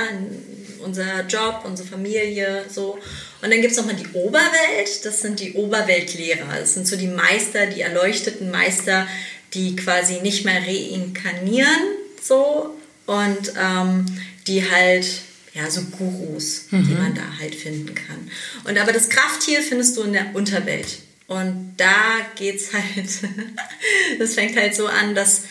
unser 0.80 1.22
Job, 1.26 1.62
unsere 1.64 1.88
Familie, 1.88 2.64
so. 2.72 2.98
Und 3.46 3.52
dann 3.52 3.60
gibt 3.60 3.70
es 3.70 3.78
nochmal 3.78 3.94
die 3.94 4.08
Oberwelt, 4.12 5.04
das 5.04 5.20
sind 5.20 5.38
die 5.38 5.52
Oberweltlehrer, 5.52 6.58
das 6.58 6.74
sind 6.74 6.88
so 6.88 6.96
die 6.96 7.06
Meister, 7.06 7.66
die 7.66 7.80
erleuchteten 7.80 8.50
Meister, 8.50 9.06
die 9.54 9.76
quasi 9.76 10.20
nicht 10.20 10.44
mehr 10.44 10.60
reinkarnieren, 10.66 11.78
so, 12.20 12.76
und 13.06 13.52
ähm, 13.56 14.04
die 14.48 14.68
halt 14.68 15.06
ja, 15.54 15.70
so 15.70 15.80
Gurus, 15.82 16.66
die 16.72 16.94
man 16.94 17.14
da 17.14 17.22
halt 17.38 17.54
finden 17.54 17.94
kann. 17.94 18.28
Und 18.64 18.78
aber 18.78 18.92
das 18.92 19.08
Krafttier 19.10 19.62
findest 19.62 19.96
du 19.96 20.02
in 20.02 20.12
der 20.12 20.34
Unterwelt. 20.34 20.98
Und 21.28 21.74
da 21.76 22.16
geht's 22.34 22.72
halt, 22.72 23.08
das 24.18 24.34
fängt 24.34 24.56
halt 24.56 24.74
so 24.74 24.88
an, 24.88 25.14
dass 25.14 25.42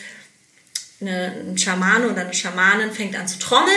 eine, 1.00 1.34
ein 1.48 1.58
Schamane 1.58 2.10
oder 2.10 2.24
eine 2.24 2.34
Schamanin 2.34 2.92
fängt 2.92 3.16
an 3.16 3.26
zu 3.26 3.40
trommeln. 3.40 3.72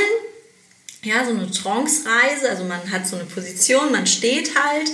Ja, 1.02 1.24
so 1.24 1.30
eine 1.30 1.50
Trance-Reise, 1.50 2.50
also 2.50 2.64
man 2.64 2.90
hat 2.90 3.06
so 3.06 3.16
eine 3.16 3.24
Position, 3.24 3.92
man 3.92 4.06
steht 4.06 4.50
halt 4.60 4.90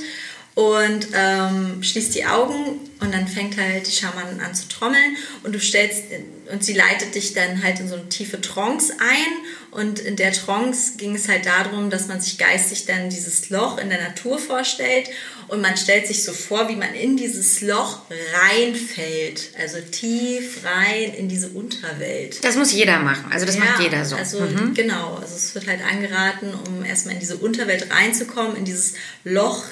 und 0.55 1.09
ähm, 1.15 1.83
schließt 1.83 2.15
die 2.15 2.27
Augen 2.27 2.79
und 3.01 3.13
dann 3.13 3.27
fängt 3.27 3.57
halt 3.59 3.87
die 3.89 3.93
Schamanin 3.93 4.41
an 4.41 4.55
zu 4.55 4.69
trommeln 4.69 5.17
und 5.43 5.53
du 5.53 5.59
stellst 5.61 6.05
und 6.53 6.63
sie 6.63 6.75
leitet 6.75 7.15
dich 7.15 7.33
dann 7.33 7.63
halt 7.63 7.81
in 7.81 7.89
so 7.89 7.95
eine 7.97 8.09
tiefe 8.09 8.41
Trance 8.41 8.93
ein 9.01 9.33
und 9.73 9.99
in 9.99 10.15
der 10.15 10.33
Trance 10.33 10.93
ging 10.97 11.17
es 11.17 11.27
halt 11.29 11.47
darum, 11.47 11.91
dass 11.91 12.07
man 12.07 12.21
sich 12.21 12.39
geistig 12.39 12.87
dann 12.87 13.11
dieses 13.11 13.51
Loch 13.51 13.79
in 13.79 13.89
der 13.89 14.01
Natur 14.01 14.39
vorstellt 14.39 15.09
und 15.49 15.61
man 15.61 15.77
stellt 15.77 16.07
sich 16.07 16.23
so 16.23 16.33
vor, 16.33 16.69
wie 16.69 16.77
man 16.77 16.95
in 16.95 17.17
dieses 17.17 17.61
Loch 17.61 18.03
reinfällt, 18.49 19.51
also 19.59 19.79
tief 19.91 20.61
rein 20.65 21.13
in 21.15 21.29
diese 21.29 21.49
Unterwelt. 21.49 22.43
Das 22.45 22.57
muss 22.57 22.73
jeder 22.73 23.01
machen. 23.01 23.33
Also 23.33 23.45
das 23.47 23.59
macht 23.59 23.81
jeder 23.81 24.05
so. 24.05 24.17
Also 24.17 24.41
Mhm. 24.41 24.75
genau, 24.75 25.17
also 25.21 25.35
es 25.35 25.55
wird 25.55 25.67
halt 25.67 25.81
angeraten, 25.83 26.53
um 26.67 26.85
erstmal 26.85 27.15
in 27.15 27.21
diese 27.21 27.37
Unterwelt 27.37 27.91
reinzukommen, 27.91 28.57
in 28.57 28.65
dieses 28.65 28.95
Loch, 29.25 29.65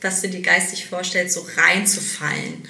was 0.00 0.20
du 0.20 0.28
dir 0.28 0.42
geistig 0.42 0.86
vorstellst, 0.86 1.34
so 1.34 1.46
reinzufallen. 1.56 2.62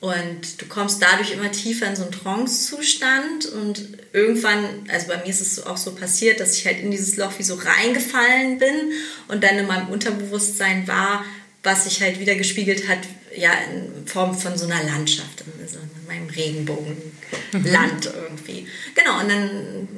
Und 0.00 0.62
du 0.62 0.66
kommst 0.66 1.02
dadurch 1.02 1.32
immer 1.32 1.50
tiefer 1.50 1.88
in 1.88 1.96
so 1.96 2.02
einen 2.02 2.12
Trance-Zustand 2.12 3.46
und 3.46 3.98
irgendwann, 4.12 4.88
also 4.92 5.08
bei 5.08 5.16
mir 5.16 5.28
ist 5.28 5.40
es 5.40 5.66
auch 5.66 5.76
so 5.76 5.92
passiert, 5.92 6.38
dass 6.38 6.56
ich 6.56 6.66
halt 6.66 6.80
in 6.80 6.92
dieses 6.92 7.16
Loch 7.16 7.32
wie 7.38 7.42
so 7.42 7.54
reingefallen 7.54 8.58
bin 8.58 8.92
und 9.26 9.42
dann 9.42 9.58
in 9.58 9.66
meinem 9.66 9.88
Unterbewusstsein 9.88 10.86
war, 10.86 11.24
was 11.64 11.84
sich 11.84 12.00
halt 12.00 12.20
wieder 12.20 12.36
gespiegelt 12.36 12.86
hat, 12.86 13.00
ja, 13.36 13.50
in 13.72 14.06
Form 14.06 14.38
von 14.38 14.56
so 14.56 14.66
einer 14.66 14.84
Landschaft, 14.84 15.40
in, 15.40 15.68
so 15.68 15.78
in 15.78 16.06
meinem 16.06 16.28
Regenbogenland 16.28 18.12
irgendwie. 18.14 18.68
Genau, 18.94 19.20
und 19.20 19.28
dann 19.28 19.88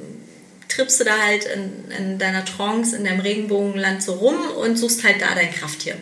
trippst 0.67 0.99
du 0.99 1.03
da 1.03 1.17
halt 1.19 1.45
in, 1.45 1.91
in 1.91 2.17
deiner 2.17 2.43
Trance, 2.43 2.95
in 2.95 3.05
deinem 3.05 3.19
Regenbogenland 3.19 4.01
so 4.01 4.13
rum 4.13 4.35
und 4.57 4.77
suchst 4.77 5.03
halt 5.03 5.21
da 5.21 5.35
dein 5.35 5.53
Krafttier. 5.53 5.95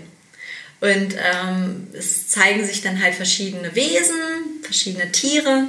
Und 0.81 1.15
ähm, 1.17 1.87
es 1.93 2.27
zeigen 2.29 2.65
sich 2.65 2.81
dann 2.81 3.01
halt 3.03 3.15
verschiedene 3.15 3.75
Wesen, 3.75 4.15
verschiedene 4.63 5.11
Tiere. 5.11 5.67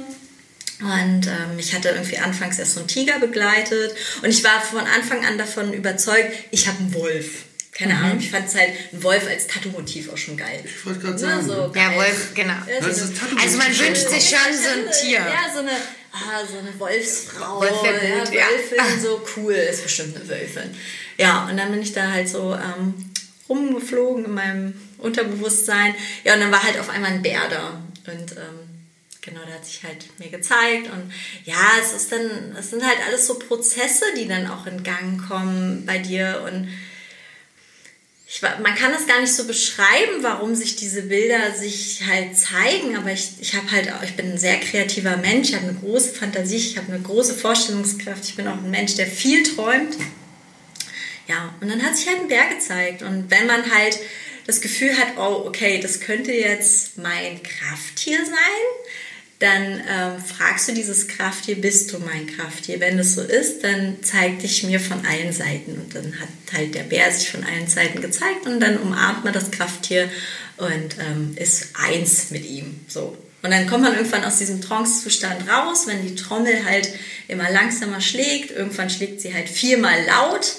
Und 0.79 1.27
ähm, 1.27 1.59
ich 1.59 1.73
hatte 1.75 1.89
irgendwie 1.89 2.17
anfangs 2.17 2.57
erst 2.57 2.73
so 2.75 2.79
einen 2.79 2.87
Tiger 2.87 3.19
begleitet. 3.19 3.93
Und 4.21 4.29
ich 4.29 4.43
war 4.43 4.61
von 4.61 4.79
Anfang 4.81 5.25
an 5.25 5.37
davon 5.37 5.73
überzeugt, 5.73 6.31
ich 6.51 6.67
habe 6.67 6.79
einen 6.79 6.93
Wolf. 6.93 7.43
Keine 7.73 7.95
Ahnung, 7.97 8.19
ich 8.19 8.29
fand 8.31 8.47
es 8.47 8.55
halt, 8.55 8.69
ein 8.91 9.01
Wolf 9.03 9.25
als 9.27 9.47
Tattoo-Motiv 9.47 10.09
auch 10.11 10.17
schon 10.17 10.35
geil. 10.37 10.61
Ich 10.65 10.85
wollte 10.85 10.99
gerade 10.99 11.13
Ne, 11.13 11.19
sagen. 11.19 11.45
so 11.47 11.71
Ja. 11.75 11.95
Wolf, 11.95 12.33
genau. 12.35 12.53
Ja, 12.53 12.79
Das 12.85 12.97
so 12.99 13.05
ist 13.05 13.11
eine- 13.11 13.19
Tattoo- 13.31 13.43
Also 13.43 13.57
man 13.57 13.67
wünscht 13.79 14.09
sich 14.09 14.29
schon 14.29 14.53
so 14.53 14.69
ein 14.69 14.91
Tier. 15.01 15.19
ja, 15.19 15.51
so 15.53 15.59
eine, 15.59 15.71
ah, 16.11 16.45
so 16.49 16.57
eine 16.59 16.77
Wolfsfrau. 16.79 17.59
Wolf 17.61 17.83
wär 17.83 17.93
gut, 18.19 18.33
ja. 18.33 18.45
Wölfin, 18.45 19.01
so 19.01 19.21
cool, 19.37 19.53
ist 19.53 19.83
bestimmt 19.83 20.15
eine 20.17 20.27
Wölfin. 20.27 20.71
Ja, 21.17 21.47
und 21.49 21.57
dann 21.57 21.71
bin 21.71 21.81
ich 21.81 21.93
da 21.93 22.11
halt 22.11 22.27
so 22.27 22.53
ähm, 22.53 22.93
rumgeflogen 23.47 24.25
in 24.25 24.33
meinem 24.33 24.73
Unterbewusstsein. 25.01 25.95
Ja, 26.23 26.35
und 26.35 26.41
dann 26.41 26.51
war 26.51 26.63
halt 26.63 26.79
auf 26.79 26.89
einmal 26.89 27.11
ein 27.11 27.21
Bär 27.21 27.41
da. 27.49 27.81
Und 28.11 28.31
ähm, 28.31 28.85
genau, 29.21 29.41
der 29.45 29.55
hat 29.55 29.65
sich 29.65 29.83
halt 29.83 30.07
mir 30.19 30.29
gezeigt. 30.29 30.89
Und 30.91 31.11
ja, 31.45 31.71
es 31.81 31.93
ist 31.93 32.11
dann, 32.11 32.55
es 32.57 32.69
sind 32.69 32.85
halt 32.85 32.97
alles 33.07 33.27
so 33.27 33.37
Prozesse, 33.37 34.05
die 34.17 34.27
dann 34.27 34.47
auch 34.47 34.65
in 34.65 34.83
Gang 34.83 35.27
kommen 35.27 35.85
bei 35.85 35.97
dir. 35.97 36.43
Und 36.47 36.67
ich, 38.33 38.41
man 38.41 38.75
kann 38.75 38.93
das 38.93 39.07
gar 39.07 39.19
nicht 39.19 39.33
so 39.33 39.45
beschreiben, 39.45 40.21
warum 40.21 40.55
sich 40.55 40.77
diese 40.77 41.01
Bilder 41.01 41.53
sich 41.53 42.01
halt 42.07 42.37
zeigen, 42.37 42.95
aber 42.95 43.11
ich, 43.11 43.31
ich 43.41 43.55
habe 43.55 43.69
halt 43.69 43.91
ich 44.03 44.15
bin 44.15 44.31
ein 44.31 44.37
sehr 44.37 44.57
kreativer 44.57 45.17
Mensch, 45.17 45.49
ich 45.49 45.55
habe 45.55 45.67
eine 45.67 45.77
große 45.77 46.13
Fantasie, 46.13 46.55
ich 46.55 46.77
habe 46.77 46.93
eine 46.93 47.01
große 47.01 47.33
Vorstellungskraft, 47.33 48.23
ich 48.23 48.37
bin 48.37 48.47
auch 48.47 48.55
ein 48.55 48.71
Mensch, 48.71 48.95
der 48.95 49.07
viel 49.07 49.43
träumt. 49.43 49.97
Ja, 51.27 51.53
und 51.59 51.69
dann 51.69 51.83
hat 51.83 51.97
sich 51.97 52.07
halt 52.07 52.21
ein 52.21 52.27
Bär 52.29 52.47
gezeigt 52.47 53.01
und 53.01 53.29
wenn 53.29 53.47
man 53.47 53.69
halt 53.69 53.99
das 54.47 54.61
Gefühl 54.61 54.97
hat, 54.97 55.17
oh, 55.17 55.45
okay, 55.47 55.79
das 55.81 55.99
könnte 55.99 56.31
jetzt 56.31 56.97
mein 56.97 57.41
Krafttier 57.43 58.17
sein, 58.25 58.91
dann 59.41 59.81
ähm, 59.89 60.23
fragst 60.23 60.67
du 60.67 60.73
dieses 60.73 61.07
Krafttier, 61.07 61.59
bist 61.59 61.91
du 61.91 61.97
mein 61.97 62.27
Krafttier? 62.27 62.79
Wenn 62.79 62.97
das 62.97 63.15
so 63.15 63.21
ist, 63.21 63.63
dann 63.63 63.97
zeig 64.03 64.39
dich 64.39 64.63
mir 64.63 64.79
von 64.79 65.03
allen 65.03 65.33
Seiten. 65.33 65.73
Und 65.73 65.95
dann 65.95 66.19
hat 66.19 66.29
halt 66.53 66.75
der 66.75 66.83
Bär 66.83 67.11
sich 67.11 67.31
von 67.31 67.43
allen 67.43 67.67
Seiten 67.67 68.01
gezeigt 68.01 68.45
und 68.45 68.59
dann 68.59 68.77
umarmt 68.77 69.23
man 69.23 69.33
das 69.33 69.49
Krafttier 69.49 70.09
und 70.57 70.95
ähm, 70.99 71.35
ist 71.37 71.69
eins 71.73 72.29
mit 72.29 72.45
ihm. 72.45 72.81
So. 72.87 73.17
Und 73.41 73.49
dann 73.49 73.65
kommt 73.65 73.83
man 73.83 73.95
irgendwann 73.95 74.23
aus 74.23 74.37
diesem 74.37 74.61
Trance-Zustand 74.61 75.49
raus, 75.49 75.87
wenn 75.87 76.05
die 76.05 76.13
Trommel 76.13 76.63
halt 76.63 76.93
immer 77.27 77.49
langsamer 77.49 77.99
schlägt. 77.99 78.51
Irgendwann 78.51 78.91
schlägt 78.91 79.21
sie 79.21 79.33
halt 79.33 79.49
viermal 79.49 80.05
laut 80.05 80.57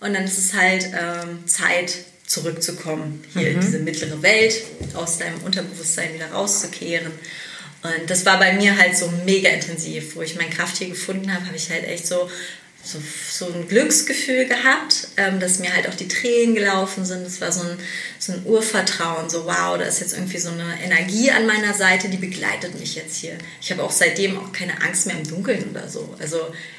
und 0.00 0.14
dann 0.14 0.24
ist 0.24 0.38
es 0.38 0.54
halt 0.54 0.88
ähm, 0.98 1.46
Zeit, 1.46 1.96
zurückzukommen, 2.26 3.22
hier 3.32 3.50
in 3.50 3.60
diese 3.60 3.78
mittlere 3.78 4.22
Welt, 4.22 4.54
aus 4.94 5.18
deinem 5.18 5.42
Unterbewusstsein 5.42 6.14
wieder 6.14 6.30
rauszukehren. 6.32 7.12
Und 7.82 8.08
das 8.08 8.24
war 8.24 8.38
bei 8.38 8.54
mir 8.54 8.78
halt 8.78 8.96
so 8.96 9.12
mega 9.26 9.50
intensiv. 9.50 10.16
Wo 10.16 10.22
ich 10.22 10.36
mein 10.36 10.48
Krafttier 10.48 10.88
gefunden 10.88 11.32
habe, 11.32 11.46
habe 11.46 11.56
ich 11.56 11.68
halt 11.70 11.84
echt 11.84 12.06
so, 12.06 12.30
so, 12.82 12.98
so 13.30 13.52
ein 13.52 13.68
Glücksgefühl 13.68 14.46
gehabt, 14.46 15.08
ähm, 15.18 15.38
dass 15.38 15.58
mir 15.58 15.74
halt 15.74 15.86
auch 15.88 15.94
die 15.94 16.08
Tränen 16.08 16.54
gelaufen 16.54 17.04
sind. 17.04 17.26
Es 17.26 17.42
war 17.42 17.52
so 17.52 17.60
ein, 17.60 17.78
so 18.18 18.32
ein 18.32 18.42
Urvertrauen, 18.46 19.28
so 19.28 19.44
wow, 19.44 19.76
da 19.76 19.84
ist 19.84 20.00
jetzt 20.00 20.14
irgendwie 20.14 20.38
so 20.38 20.48
eine 20.48 20.82
Energie 20.82 21.30
an 21.30 21.46
meiner 21.46 21.74
Seite, 21.74 22.08
die 22.08 22.16
begleitet 22.16 22.78
mich 22.80 22.94
jetzt 22.94 23.16
hier. 23.16 23.36
Ich 23.60 23.70
habe 23.70 23.82
auch 23.82 23.92
seitdem 23.92 24.38
auch 24.38 24.50
keine 24.52 24.80
Angst 24.80 25.06
mehr 25.06 25.16
im 25.16 25.28
Dunkeln 25.28 25.68
oder 25.70 25.86
so. 25.86 26.14
Also 26.18 26.38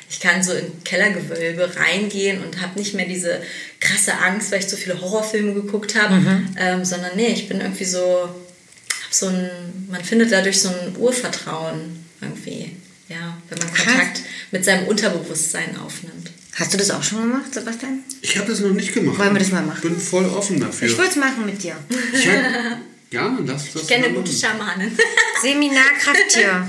ich 0.09 0.19
kann 0.19 0.43
so 0.43 0.53
in 0.53 0.83
Kellergewölbe 0.83 1.75
reingehen 1.77 2.43
und 2.43 2.61
habe 2.61 2.77
nicht 2.79 2.93
mehr 2.93 3.07
diese 3.07 3.41
krasse 3.79 4.13
Angst, 4.17 4.51
weil 4.51 4.59
ich 4.59 4.67
so 4.67 4.77
viele 4.77 4.99
Horrorfilme 5.01 5.53
geguckt 5.53 5.95
habe, 5.99 6.43
ähm, 6.57 6.85
sondern 6.85 7.15
nee, 7.15 7.29
ich 7.33 7.47
bin 7.47 7.59
irgendwie 7.59 7.85
so, 7.85 8.23
hab 8.23 9.11
so 9.13 9.27
ein, 9.27 9.49
man 9.89 10.03
findet 10.03 10.31
dadurch 10.31 10.59
so 10.61 10.69
ein 10.69 10.95
Urvertrauen 10.97 12.05
irgendwie, 12.21 12.75
ja, 13.09 13.37
wenn 13.49 13.57
man 13.59 13.73
Krass. 13.73 13.85
Kontakt 13.85 14.21
mit 14.51 14.63
seinem 14.63 14.87
Unterbewusstsein 14.87 15.75
aufnimmt. 15.77 16.31
Hast 16.53 16.73
du 16.73 16.77
das 16.77 16.89
auch 16.91 17.03
schon 17.03 17.21
gemacht, 17.23 17.53
Sebastian? 17.53 17.99
Ich 18.21 18.37
habe 18.37 18.49
das 18.49 18.61
noch 18.61 18.71
nicht 18.71 18.93
gemacht. 18.93 19.17
Wollen 19.19 19.33
wir 19.33 19.39
das 19.39 19.51
mal 19.51 19.61
machen? 19.63 19.79
Ich 19.83 19.89
bin 19.89 19.99
voll 19.99 20.25
offen 20.25 20.59
dafür. 20.59 20.87
Ich 20.87 20.97
würde 20.97 21.09
es 21.09 21.15
machen 21.17 21.45
mit 21.45 21.61
dir. 21.61 21.75
Ich 22.13 22.27
hab- 22.29 22.77
ja, 23.11 23.37
lass 23.45 23.73
das 23.73 23.81
Ich 23.81 23.87
kenne 23.89 24.09
gute 24.13 24.31
machen. 24.31 24.39
Schamanin. 24.39 24.97
Seminar 25.41 25.83
Krafttier. 25.99 26.67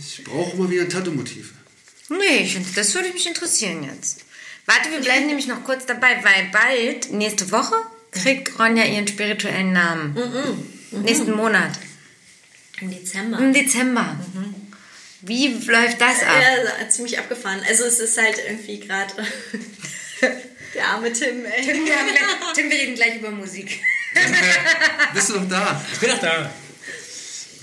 Ich 0.00 0.24
brauche 0.24 0.56
mal 0.56 0.70
wieder 0.70 0.88
Tattoo-Motive. 0.88 1.48
Nee, 2.08 2.38
ich, 2.44 2.54
find- 2.54 2.76
das 2.76 2.94
würde 2.94 3.10
mich 3.12 3.26
interessieren 3.26 3.84
jetzt. 3.84 4.24
Warte, 4.66 4.90
wir 4.90 5.00
bleiben 5.00 5.26
nämlich 5.26 5.46
noch 5.46 5.64
kurz 5.64 5.86
dabei, 5.86 6.22
weil 6.22 6.48
bald, 6.52 7.10
nächste 7.12 7.50
Woche, 7.52 7.74
kriegt 8.10 8.58
Ronja 8.58 8.84
ihren 8.84 9.06
spirituellen 9.08 9.72
Namen. 9.72 10.16
Nächsten 10.90 11.32
Monat. 11.32 11.72
Im 12.80 12.90
Dezember. 12.90 13.38
Im 13.38 13.52
Dezember. 13.52 14.18
Wie 15.22 15.48
läuft 15.48 16.00
das 16.00 16.22
ab? 16.22 16.36
Ja, 16.80 16.88
ziemlich 16.88 17.18
abgefahren. 17.18 17.60
Also 17.68 17.84
es 17.84 17.98
ist 17.98 18.16
halt 18.18 18.38
irgendwie 18.46 18.78
gerade 18.80 19.12
der 20.74 20.86
arme 20.86 21.12
Tim, 21.12 21.44
ey. 21.44 21.64
Tim, 21.64 21.84
wir 21.84 21.98
haben 21.98 22.06
gleich, 22.08 22.22
Tim, 22.54 22.70
wir 22.70 22.78
reden 22.78 22.94
gleich 22.94 23.16
über 23.16 23.30
Musik. 23.30 23.80
Bist 25.12 25.28
du 25.30 25.40
noch 25.40 25.48
da? 25.48 25.84
Ich 25.92 25.98
bin 25.98 26.10
auch 26.12 26.20
da. 26.20 26.50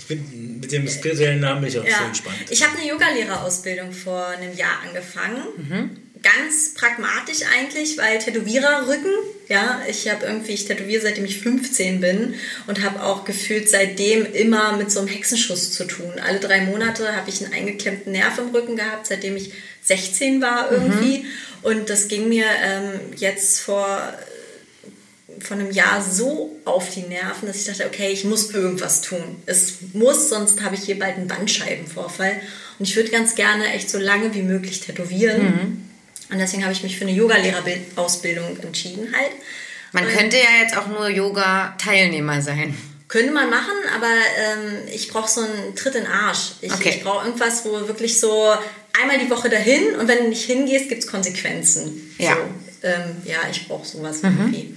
Ich 0.00 0.06
bin 0.06 0.45
mit 0.60 0.72
dem 0.72 0.88
spirituellen 0.88 1.40
Namen 1.40 1.60
bin 1.62 1.70
ich 1.70 1.78
auch 1.78 1.84
so 1.84 1.88
Ja. 1.90 2.06
entspannt. 2.06 2.36
Ich 2.50 2.62
habe 2.66 2.76
eine 2.78 2.88
Yogalehrerausbildung 2.88 3.92
vor 3.92 4.26
einem 4.26 4.56
Jahr 4.56 4.80
angefangen. 4.86 6.02
Ganz 6.22 6.74
pragmatisch 6.74 7.42
eigentlich, 7.56 7.98
weil 7.98 8.18
Tätowiererrücken, 8.18 9.12
ja, 9.48 9.80
ich 9.88 10.08
habe 10.10 10.26
irgendwie, 10.26 10.52
ich 10.54 10.64
tätowiere 10.66 11.02
seitdem 11.02 11.24
ich 11.24 11.38
15 11.38 12.00
bin 12.00 12.34
und 12.66 12.82
habe 12.82 13.02
auch 13.04 13.24
gefühlt 13.24 13.68
seitdem 13.70 14.26
immer 14.32 14.76
mit 14.76 14.90
so 14.90 14.98
einem 15.00 15.08
Hexenschuss 15.08 15.70
zu 15.72 15.84
tun. 15.84 16.14
Alle 16.26 16.40
drei 16.40 16.62
Monate 16.62 17.14
habe 17.14 17.28
ich 17.30 17.44
einen 17.44 17.52
eingeklemmten 17.54 18.10
Nerv 18.12 18.38
im 18.38 18.48
Rücken 18.48 18.74
gehabt, 18.76 19.06
seitdem 19.06 19.36
ich 19.36 19.52
16 19.84 20.40
war 20.42 20.72
irgendwie. 20.72 21.26
Und 21.62 21.90
das 21.90 22.08
ging 22.08 22.28
mir 22.28 22.46
ähm, 22.60 22.98
jetzt 23.16 23.60
vor 23.60 24.12
von 25.40 25.60
einem 25.60 25.70
Jahr 25.70 26.02
so 26.02 26.56
auf 26.64 26.90
die 26.90 27.02
Nerven, 27.02 27.46
dass 27.46 27.56
ich 27.56 27.64
dachte, 27.66 27.86
okay, 27.86 28.10
ich 28.10 28.24
muss 28.24 28.50
irgendwas 28.50 29.00
tun. 29.00 29.22
Es 29.46 29.74
muss, 29.92 30.28
sonst 30.28 30.62
habe 30.62 30.74
ich 30.74 30.82
hier 30.82 30.98
bald 30.98 31.16
einen 31.16 31.28
Bandscheibenvorfall. 31.28 32.40
Und 32.78 32.88
ich 32.88 32.94
würde 32.96 33.10
ganz 33.10 33.34
gerne 33.34 33.72
echt 33.72 33.88
so 33.90 33.98
lange 33.98 34.34
wie 34.34 34.42
möglich 34.42 34.80
tätowieren. 34.80 35.88
Und 36.30 36.38
deswegen 36.38 36.62
habe 36.64 36.72
ich 36.72 36.82
mich 36.82 36.96
für 36.98 37.04
eine 37.06 37.12
Yogalehrerausbildung 37.12 38.58
entschieden 38.62 39.14
halt. 39.16 39.30
Man 39.92 40.06
Und- 40.06 40.12
könnte 40.12 40.36
ja 40.36 40.62
jetzt 40.62 40.76
auch 40.76 40.86
nur 40.88 41.08
Yoga-Teilnehmer 41.08 42.42
sein. 42.42 42.76
Könnte 43.08 43.32
man 43.32 43.48
machen, 43.48 43.72
aber 43.94 44.08
ähm, 44.08 44.88
ich 44.92 45.08
brauche 45.08 45.30
so 45.30 45.40
einen 45.42 45.76
Tritt 45.76 45.94
in 45.94 46.02
den 46.02 46.10
Arsch. 46.10 46.52
Ich, 46.60 46.72
Okay. 46.72 46.94
ich 46.96 47.02
brauche 47.04 47.24
irgendwas, 47.26 47.64
wo 47.64 47.70
wirklich 47.86 48.18
so 48.18 48.52
einmal 49.00 49.18
die 49.18 49.30
Woche 49.30 49.48
dahin 49.48 49.94
und 49.94 50.08
wenn 50.08 50.18
du 50.18 50.28
nicht 50.28 50.42
hingehst, 50.44 50.88
gibt 50.88 51.04
es 51.04 51.06
Konsequenzen. 51.08 52.14
Ja. 52.18 52.34
So, 52.34 52.88
ähm, 52.88 53.16
ja, 53.24 53.36
ich 53.48 53.68
brauche 53.68 53.86
sowas 53.86 54.18
irgendwie. 54.24 54.74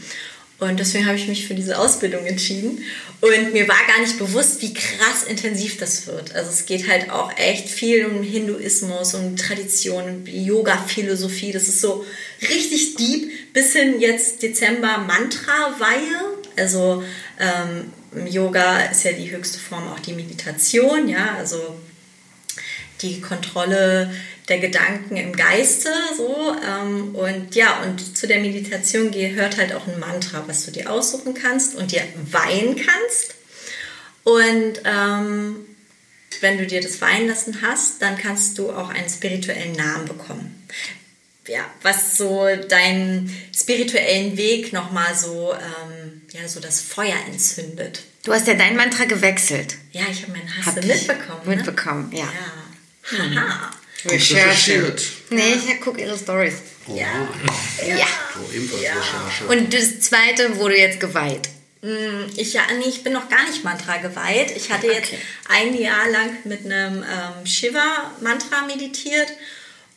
Und 0.60 0.80
deswegen 0.80 1.06
habe 1.06 1.18
ich 1.18 1.28
mich 1.28 1.48
für 1.48 1.56
diese 1.56 1.78
Ausbildung 1.78 2.26
entschieden. 2.26 2.84
Und 3.22 3.54
mir 3.54 3.68
war 3.68 3.78
gar 3.88 4.02
nicht 4.02 4.18
bewusst, 4.18 4.62
wie 4.62 4.74
krass 4.74 5.24
intensiv 5.28 5.78
das 5.78 6.06
wird. 6.08 6.36
Also 6.36 6.50
es 6.50 6.66
geht 6.66 6.90
halt 6.90 7.10
auch 7.12 7.32
echt 7.38 7.70
viel 7.70 8.06
um 8.06 8.22
Hinduismus, 8.24 9.14
um 9.14 9.38
Tradition, 9.38 10.04
um 10.04 10.26
Yoga-Philosophie. 10.26 11.54
Das 11.54 11.70
ist 11.70 11.80
so 11.80 12.06
richtig 12.42 12.96
deep. 12.96 13.54
Bis 13.54 13.74
hin 13.74 14.00
jetzt 14.00 14.44
Dezember 14.44 14.98
Mantra-Weihe. 14.98 16.38
Also 16.58 17.04
ähm, 17.40 18.28
Yoga 18.28 18.82
ist 18.86 19.04
ja 19.04 19.12
die 19.14 19.32
höchste 19.32 19.60
Form 19.60 19.88
auch 19.88 20.00
die 20.00 20.14
Meditation, 20.14 21.08
ja, 21.08 21.36
also 21.38 21.76
die 23.02 23.22
Kontrolle 23.22 24.12
der 24.50 24.60
Gedanken 24.60 25.16
im 25.16 25.36
Geiste, 25.36 25.90
so 26.18 26.56
ähm, 26.68 27.16
und 27.16 27.56
ja 27.56 27.82
und 27.84 28.18
zu 28.18 28.28
der 28.28 28.40
Meditation 28.40 29.12
gehört 29.12 29.58
halt 29.58 29.74
auch 29.74 29.88
ein 29.88 30.00
Mantra, 30.00 30.44
was 30.48 30.66
du 30.66 30.72
dir 30.72 30.92
aussuchen 30.92 31.34
kannst 31.34 31.76
und 31.76 31.92
dir 31.92 32.04
weihen 32.32 32.76
kannst 32.76 33.36
und 34.24 34.82
ähm, 34.86 35.66
wenn 36.42 36.58
du 36.58 36.66
dir 36.66 36.82
das 36.82 37.02
weihen 37.02 37.28
lassen 37.28 37.62
hast, 37.62 38.02
dann 38.02 38.18
kannst 38.18 38.58
du 38.58 38.72
auch 38.72 38.90
einen 38.90 39.10
spirituellen 39.10 39.74
Namen 39.74 40.06
bekommen. 40.06 40.68
Ja, 41.48 41.66
was 41.82 42.18
so 42.18 42.46
deinen 42.68 43.36
spirituellen 43.56 44.38
Weg 44.38 44.72
nochmal 44.72 45.16
so, 45.16 45.54
ähm, 45.54 46.22
ja, 46.32 46.48
so 46.48 46.60
das 46.60 46.82
Feuer 46.82 47.16
entzündet. 47.28 48.04
Du 48.24 48.34
hast 48.34 48.46
ja 48.48 48.54
dein 48.54 48.76
Mantra 48.76 49.06
gewechselt. 49.06 49.78
Ja, 49.92 50.04
ich 50.12 50.22
habe 50.22 50.34
meinen 50.34 50.58
Hass 50.58 50.76
Hab 50.76 50.86
mitbekommen. 50.86 51.42
Ne? 51.46 51.56
mitbekommen, 51.56 52.12
ja. 52.14 52.28
Ja. 53.12 53.42
Haha. 53.42 53.72
Recherchiert. 54.06 55.02
Nee, 55.30 55.56
ich 55.56 55.82
gucke 55.82 56.02
ihre 56.02 56.18
Stories. 56.18 56.56
Oh, 56.88 56.96
Ja. 56.96 57.08
Ja. 57.86 58.08
So, 58.34 58.52
ebenfalls 58.56 58.82
Recherche. 58.84 59.46
Und 59.48 59.74
das 59.74 60.00
zweite 60.02 60.58
wurde 60.58 60.78
jetzt 60.78 61.00
geweiht. 61.00 61.50
Ich, 62.36 62.54
ja, 62.54 62.64
nee, 62.78 62.90
ich 62.90 63.04
bin 63.04 63.14
noch 63.14 63.30
gar 63.30 63.48
nicht 63.48 63.64
Mantra 63.64 63.98
geweiht. 63.98 64.52
Ich 64.56 64.70
hatte 64.70 64.88
jetzt 64.88 65.14
Okay. 65.14 65.18
ein 65.48 65.80
Jahr 65.80 66.10
lang 66.10 66.30
mit 66.44 66.66
einem 66.66 67.04
ähm, 67.04 67.46
Shiva-Mantra 67.46 68.66
meditiert. 68.68 69.30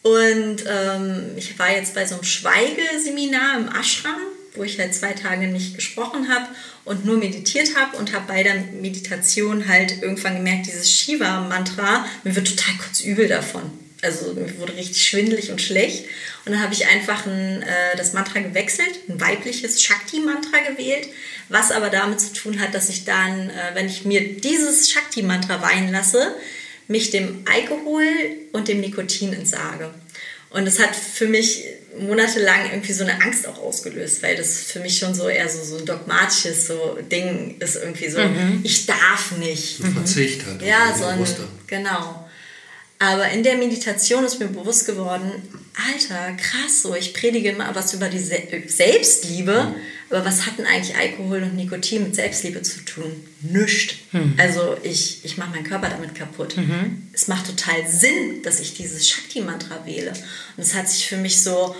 Und 0.02 0.64
ähm, 0.68 1.32
ich 1.36 1.58
war 1.58 1.72
jetzt 1.74 1.94
bei 1.94 2.06
so 2.06 2.14
einem 2.14 2.24
Schweigeseminar 2.24 3.58
im 3.58 3.68
Ashram, 3.68 4.14
wo 4.54 4.62
ich 4.62 4.78
halt 4.78 4.94
zwei 4.94 5.12
Tage 5.12 5.48
nicht 5.48 5.74
gesprochen 5.74 6.28
habe 6.32 6.46
und 6.84 7.04
nur 7.04 7.16
meditiert 7.16 7.76
habe 7.76 7.96
und 7.96 8.12
habe 8.12 8.26
bei 8.28 8.42
der 8.44 8.54
Meditation 8.80 9.66
halt 9.68 10.02
irgendwann 10.02 10.36
gemerkt, 10.36 10.66
dieses 10.66 10.90
Shiva-Mantra, 10.90 12.06
mir 12.22 12.34
wird 12.36 12.48
total 12.48 12.74
kurz 12.76 13.00
übel 13.00 13.26
davon. 13.26 13.70
Also 14.02 14.34
mir 14.34 14.58
wurde 14.58 14.76
richtig 14.76 15.06
schwindelig 15.06 15.50
und 15.50 15.62
schlecht. 15.62 16.04
Und 16.44 16.52
dann 16.52 16.62
habe 16.62 16.74
ich 16.74 16.86
einfach 16.86 17.24
ein, 17.24 17.62
äh, 17.62 17.96
das 17.96 18.12
Mantra 18.12 18.40
gewechselt, 18.40 18.90
ein 19.08 19.20
weibliches 19.20 19.82
Shakti-Mantra 19.82 20.58
gewählt, 20.68 21.08
was 21.48 21.70
aber 21.70 21.88
damit 21.88 22.20
zu 22.20 22.32
tun 22.32 22.60
hat, 22.60 22.74
dass 22.74 22.88
ich 22.88 23.04
dann, 23.04 23.50
äh, 23.50 23.74
wenn 23.74 23.86
ich 23.86 24.04
mir 24.04 24.34
dieses 24.34 24.90
Shakti-Mantra 24.90 25.62
weihen 25.62 25.92
lasse, 25.92 26.34
mich 26.88 27.10
dem 27.10 27.44
Alkohol 27.50 28.04
und 28.52 28.68
dem 28.68 28.80
Nikotin 28.80 29.32
entsage. 29.32 29.90
Und 30.50 30.66
das 30.66 30.78
hat 30.78 30.94
für 30.94 31.28
mich 31.28 31.64
monatelang 31.98 32.70
irgendwie 32.70 32.92
so 32.92 33.04
eine 33.04 33.22
Angst 33.22 33.46
auch 33.46 33.58
ausgelöst, 33.58 34.22
weil 34.22 34.36
das 34.36 34.62
für 34.62 34.80
mich 34.80 34.98
schon 34.98 35.14
so 35.14 35.28
eher 35.28 35.48
so, 35.48 35.62
so 35.62 35.78
ein 35.78 35.86
dogmatisches 35.86 36.66
so 36.66 36.98
Ding 37.10 37.56
ist 37.58 37.76
irgendwie 37.76 38.08
so, 38.08 38.18
ich 38.62 38.86
darf 38.86 39.32
nicht. 39.38 39.80
Verzicht 39.94 40.44
halt. 40.46 40.62
Ja, 40.62 40.94
so 40.96 41.04
ein, 41.04 41.24
genau. 41.66 42.21
Aber 43.02 43.28
in 43.30 43.42
der 43.42 43.56
Meditation 43.56 44.24
ist 44.24 44.38
mir 44.38 44.46
bewusst 44.46 44.86
geworden, 44.86 45.32
Alter, 45.92 46.34
krass, 46.36 46.82
so 46.82 46.94
ich 46.94 47.12
predige 47.12 47.48
immer 47.48 47.74
was 47.74 47.92
über 47.94 48.08
die 48.08 48.20
Se 48.20 48.40
Selbstliebe, 48.68 49.74
aber 50.08 50.24
was 50.24 50.46
hat 50.46 50.56
denn 50.58 50.66
eigentlich 50.66 50.94
Alkohol 50.96 51.42
und 51.42 51.56
Nikotin 51.56 52.04
mit 52.04 52.14
Selbstliebe 52.14 52.62
zu 52.62 52.78
tun? 52.84 53.10
Nischt. 53.40 53.96
Also 54.36 54.76
ich, 54.84 55.24
ich 55.24 55.36
mache 55.36 55.50
meinen 55.50 55.64
Körper 55.64 55.88
damit 55.88 56.14
kaputt. 56.14 56.54
Es 57.12 57.26
macht 57.26 57.46
total 57.46 57.88
Sinn, 57.90 58.42
dass 58.44 58.60
ich 58.60 58.74
dieses 58.74 59.08
Shakti-Mantra 59.08 59.84
wähle. 59.84 60.12
Und 60.56 60.62
es 60.62 60.74
hat 60.74 60.88
sich 60.88 61.08
für 61.08 61.16
mich 61.16 61.42
so, 61.42 61.74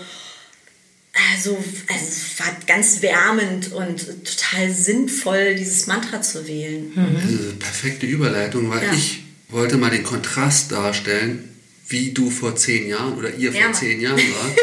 also, 1.35 1.55
also 1.55 2.05
es 2.05 2.37
war 2.39 2.53
ganz 2.67 3.01
wärmend 3.01 3.71
und 3.71 4.25
total 4.25 4.73
sinnvoll, 4.73 5.55
dieses 5.55 5.87
Mantra 5.87 6.21
zu 6.21 6.45
wählen. 6.49 6.91
Diese 7.29 7.53
perfekte 7.53 8.07
Überleitung, 8.07 8.69
weil 8.69 8.83
Ja. 8.83 8.91
ich 8.93 9.22
wollte 9.53 9.77
mal 9.77 9.89
den 9.89 10.03
Kontrast 10.03 10.71
darstellen, 10.71 11.49
wie 11.87 12.11
du 12.11 12.29
vor 12.29 12.55
zehn 12.55 12.87
Jahren 12.87 13.17
oder 13.17 13.33
ihr 13.33 13.51
Ja, 13.51 13.65
vor 13.65 13.73
zehn 13.73 14.01
Jahren 14.01 14.17
wart. 14.17 14.57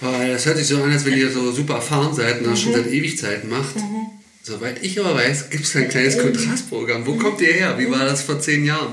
Weil 0.00 0.32
das 0.32 0.46
hört 0.46 0.56
sich 0.56 0.66
so 0.68 0.82
an, 0.82 0.92
als 0.92 1.04
wenn 1.04 1.16
ihr 1.16 1.30
so 1.30 1.52
super 1.52 1.74
erfahren 1.74 2.14
seid 2.14 2.40
und 2.40 2.46
das 2.46 2.60
schon 2.60 2.72
seit 2.72 2.86
Ewigkeiten 2.86 3.50
macht. 3.50 3.74
Soweit 4.42 4.82
ich 4.82 4.98
aber 4.98 5.14
weiß, 5.14 5.50
gibt 5.50 5.64
es 5.64 5.76
ein 5.76 5.88
kleines 5.88 6.18
Kontrastprogramm. 6.18 7.06
Wo 7.06 7.16
kommt 7.16 7.40
ihr 7.40 7.52
her? 7.52 7.78
Wie 7.78 7.90
war 7.90 8.06
das 8.06 8.22
vor 8.22 8.40
zehn 8.40 8.64
Jahren? 8.64 8.92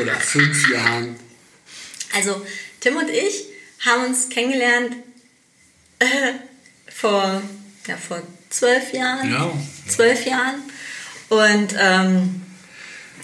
Oder 0.00 0.14
fünf 0.14 0.70
Jahren? 0.70 1.16
Also 2.14 2.40
Tim 2.80 2.96
und 2.96 3.10
ich 3.10 3.46
haben 3.84 4.06
uns 4.06 4.28
kennengelernt 4.28 4.96
äh, 5.98 6.06
vor, 6.94 7.42
ja, 7.86 7.96
vor 7.96 8.22
zwölf 8.50 8.92
Jahren. 8.92 9.30
Ja. 9.30 9.52
Zwölf 9.88 10.24
Jahren. 10.26 10.62
Und 11.28 11.74
ähm, 11.78 12.42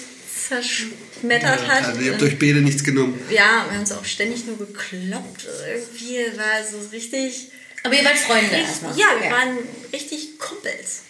zerschmettert 1.22 1.68
hat. 1.68 1.86
Also 1.86 2.02
ihr 2.02 2.14
habt 2.14 2.24
euch 2.24 2.38
beide 2.40 2.62
nichts 2.62 2.84
genommen. 2.84 3.20
ja, 3.30 3.66
wir 3.66 3.72
haben 3.74 3.80
uns 3.80 3.92
auch 3.92 4.06
ständig 4.06 4.46
nur 4.46 4.58
gekloppt. 4.58 5.48
Irgendwie 5.68 6.38
war 6.38 6.64
so 6.70 6.78
richtig. 6.92 7.50
Aber 7.84 7.96
ihr 7.96 8.04
wart 8.06 8.18
Freunde 8.18 8.44
richtig 8.52 8.68
erstmal. 8.68 8.98
ja, 8.98 9.06
wir 9.20 9.26
Ja. 9.28 9.32
waren 9.32 9.58
richtig 9.94 10.38
Kumpels. 10.40 11.02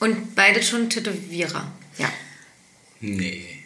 Und 0.00 0.34
beide 0.34 0.62
schon 0.62 0.88
Tätowierer. 0.90 1.70
Ja. 1.98 2.12
Nee. 3.00 3.58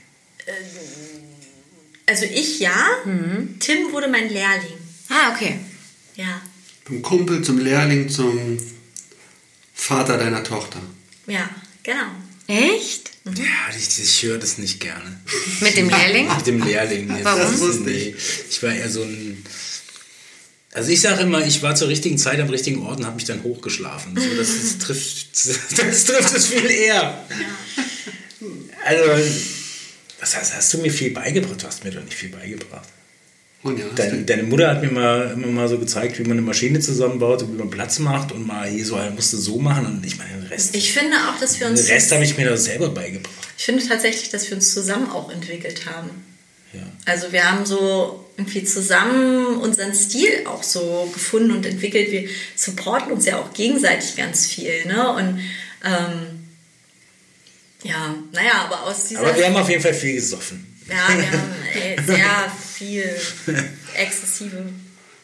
Also 2.06 2.24
ich 2.26 2.60
ja, 2.60 2.86
Tim 3.58 3.92
wurde 3.92 4.08
mein 4.08 4.28
Lehrling. 4.28 4.78
Ah, 5.08 5.32
okay. 5.34 5.58
Ja, 6.14 6.40
Vom 6.84 7.02
Kumpel 7.02 7.42
zum 7.42 7.58
Lehrling 7.58 8.08
zum 8.08 8.58
Vater 9.74 10.16
deiner 10.18 10.42
Tochter. 10.44 10.80
ja, 11.26 11.48
genau. 11.82 12.06
Echt? 12.46 13.10
Ja, 13.34 13.76
ich, 13.76 13.98
ich 14.00 14.22
höre 14.22 14.38
das 14.38 14.58
nicht 14.58 14.78
gerne. 14.80 15.20
Mit 15.60 15.76
dem 15.76 15.88
Lehrling? 15.88 16.28
Mit 16.36 16.46
dem 16.46 16.62
Lehrling. 16.62 17.06
Nee, 17.08 17.24
Warum? 17.24 17.40
das- 17.60 17.80
nee. 17.80 18.14
Ich 18.48 18.62
war 18.62 18.72
eher 18.72 18.88
so 18.88 19.02
ein. 19.02 19.44
Also 20.72 20.90
ich 20.90 21.00
sage 21.00 21.22
immer, 21.22 21.44
ich 21.44 21.62
war 21.62 21.74
zur 21.74 21.88
richtigen 21.88 22.18
Zeit 22.18 22.38
am 22.38 22.50
richtigen 22.50 22.82
Ort 22.82 22.98
und 23.00 23.06
habe 23.06 23.16
mich 23.16 23.24
dann 23.24 23.42
hochgeschlafen. 23.42 24.14
So, 24.14 24.36
das, 24.36 24.50
ist, 24.50 24.82
trifft, 24.82 25.26
das 25.78 26.04
trifft 26.04 26.36
es 26.36 26.46
viel 26.48 26.66
eher. 26.70 27.24
Also, 28.84 29.04
was 30.20 30.36
hast, 30.36 30.54
hast 30.54 30.74
du 30.74 30.78
mir 30.78 30.92
viel 30.92 31.10
beigebracht? 31.10 31.62
Du 31.62 31.66
hast 31.66 31.82
mir 31.82 31.90
doch 31.90 32.04
nicht 32.04 32.14
viel 32.14 32.28
beigebracht. 32.28 32.88
Deine, 33.96 34.22
deine 34.22 34.42
Mutter 34.44 34.68
hat 34.68 34.82
mir 34.82 34.90
mal 34.90 35.32
immer 35.32 35.48
mal 35.48 35.68
so 35.68 35.78
gezeigt, 35.78 36.18
wie 36.18 36.22
man 36.22 36.32
eine 36.32 36.42
Maschine 36.42 36.78
zusammenbaut 36.78 37.42
und 37.42 37.54
wie 37.54 37.58
man 37.58 37.70
Platz 37.70 37.98
macht 37.98 38.30
und 38.30 38.46
mal 38.46 38.68
hier 38.68 38.84
so, 38.84 38.96
er 38.96 39.10
musste 39.10 39.36
so 39.38 39.58
machen 39.58 39.86
und 39.86 40.06
ich 40.06 40.18
meine, 40.18 40.30
den 40.34 40.46
Rest, 40.46 40.76
Ich 40.76 40.92
finde 40.92 41.16
auch, 41.28 41.40
dass 41.40 41.58
wir 41.58 41.66
den 41.66 41.72
uns. 41.72 41.88
Rest 41.88 42.12
habe 42.12 42.22
ich 42.22 42.36
mir 42.36 42.48
da 42.48 42.56
selber 42.56 42.90
beigebracht. 42.90 43.34
Ich 43.58 43.64
finde 43.64 43.86
tatsächlich, 43.86 44.30
dass 44.30 44.48
wir 44.48 44.56
uns 44.56 44.72
zusammen 44.72 45.10
auch 45.10 45.32
entwickelt 45.32 45.86
haben. 45.86 46.10
Ja. 46.72 46.82
Also 47.06 47.32
wir 47.32 47.50
haben 47.50 47.64
so 47.64 48.28
irgendwie 48.36 48.62
zusammen 48.64 49.58
unseren 49.58 49.94
Stil 49.94 50.46
auch 50.46 50.62
so 50.62 51.10
gefunden 51.12 51.50
und 51.52 51.66
entwickelt. 51.66 52.12
Wir 52.12 52.28
supporten 52.54 53.12
uns 53.12 53.24
ja 53.24 53.38
auch 53.38 53.52
gegenseitig 53.52 54.16
ganz 54.16 54.46
viel. 54.46 54.86
Ne? 54.86 55.10
Und 55.10 55.40
ähm, 55.84 56.44
ja, 57.82 58.14
naja, 58.32 58.52
aber 58.64 58.84
aus 58.84 59.08
dieser... 59.08 59.20
Aber 59.20 59.36
wir 59.36 59.46
haben 59.46 59.56
auf 59.56 59.68
jeden 59.70 59.82
Fall 59.82 59.94
viel 59.94 60.14
gesoffen. 60.14 60.66
ja, 60.88 61.16
wir 61.16 61.30
haben 61.30 61.52
ey, 61.74 61.96
sehr 62.04 62.52
viel 62.78 63.04
exzessive... 63.94 64.62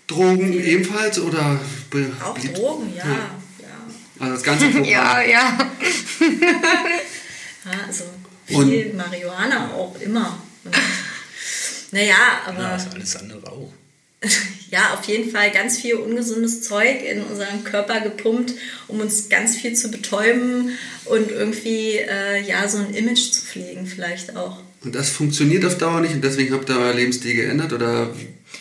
Drogen 0.09 0.53
ebenfalls 0.53 1.19
oder 1.21 1.59
Auch 2.23 2.37
Drogen, 2.39 2.93
ja. 2.97 3.05
ja. 3.07 3.31
Also 4.19 4.35
das 4.35 4.43
ganze 4.43 4.67
Programm. 4.71 4.85
Ja, 4.85 5.23
ja. 5.23 5.71
Ja, 7.65 7.87
also 7.87 8.05
Und- 8.51 8.69
viel 8.69 8.93
Marihuana 8.95 9.71
auch 9.73 9.99
immer. 10.01 10.43
Und, 10.65 10.75
naja, 11.93 12.07
Ja, 12.09 12.41
aber 12.47 12.77
ist 12.77 12.93
alles 12.93 13.17
andere 13.17 13.51
auch. 13.51 13.73
ja, 14.71 14.95
auf 14.95 15.05
jeden 15.07 15.31
Fall 15.31 15.51
ganz 15.53 15.79
viel 15.79 15.95
ungesundes 15.95 16.63
Zeug 16.63 17.03
in 17.05 17.23
unseren 17.23 17.63
Körper 17.65 18.01
gepumpt, 18.01 18.53
um 18.89 19.01
uns 19.01 19.29
ganz 19.29 19.57
viel 19.57 19.75
zu 19.75 19.91
betäuben 19.91 20.77
und 21.05 21.31
irgendwie 21.31 21.99
äh, 21.99 22.41
ja 22.43 22.69
so 22.69 22.79
ein 22.79 22.95
Image 22.95 23.31
zu 23.33 23.43
pflegen 23.43 23.87
vielleicht 23.87 24.37
auch. 24.37 24.59
Und 24.85 24.95
das 24.95 25.11
funktioniert 25.11 25.65
auf 25.65 25.79
Dauer 25.79 26.01
nicht 26.01 26.15
und 26.15 26.23
deswegen 26.25 26.53
habt 26.55 26.69
ihr 26.69 26.77
euer 26.77 26.93
Lebensstil 26.95 27.35
geändert 27.37 27.73
oder 27.73 28.11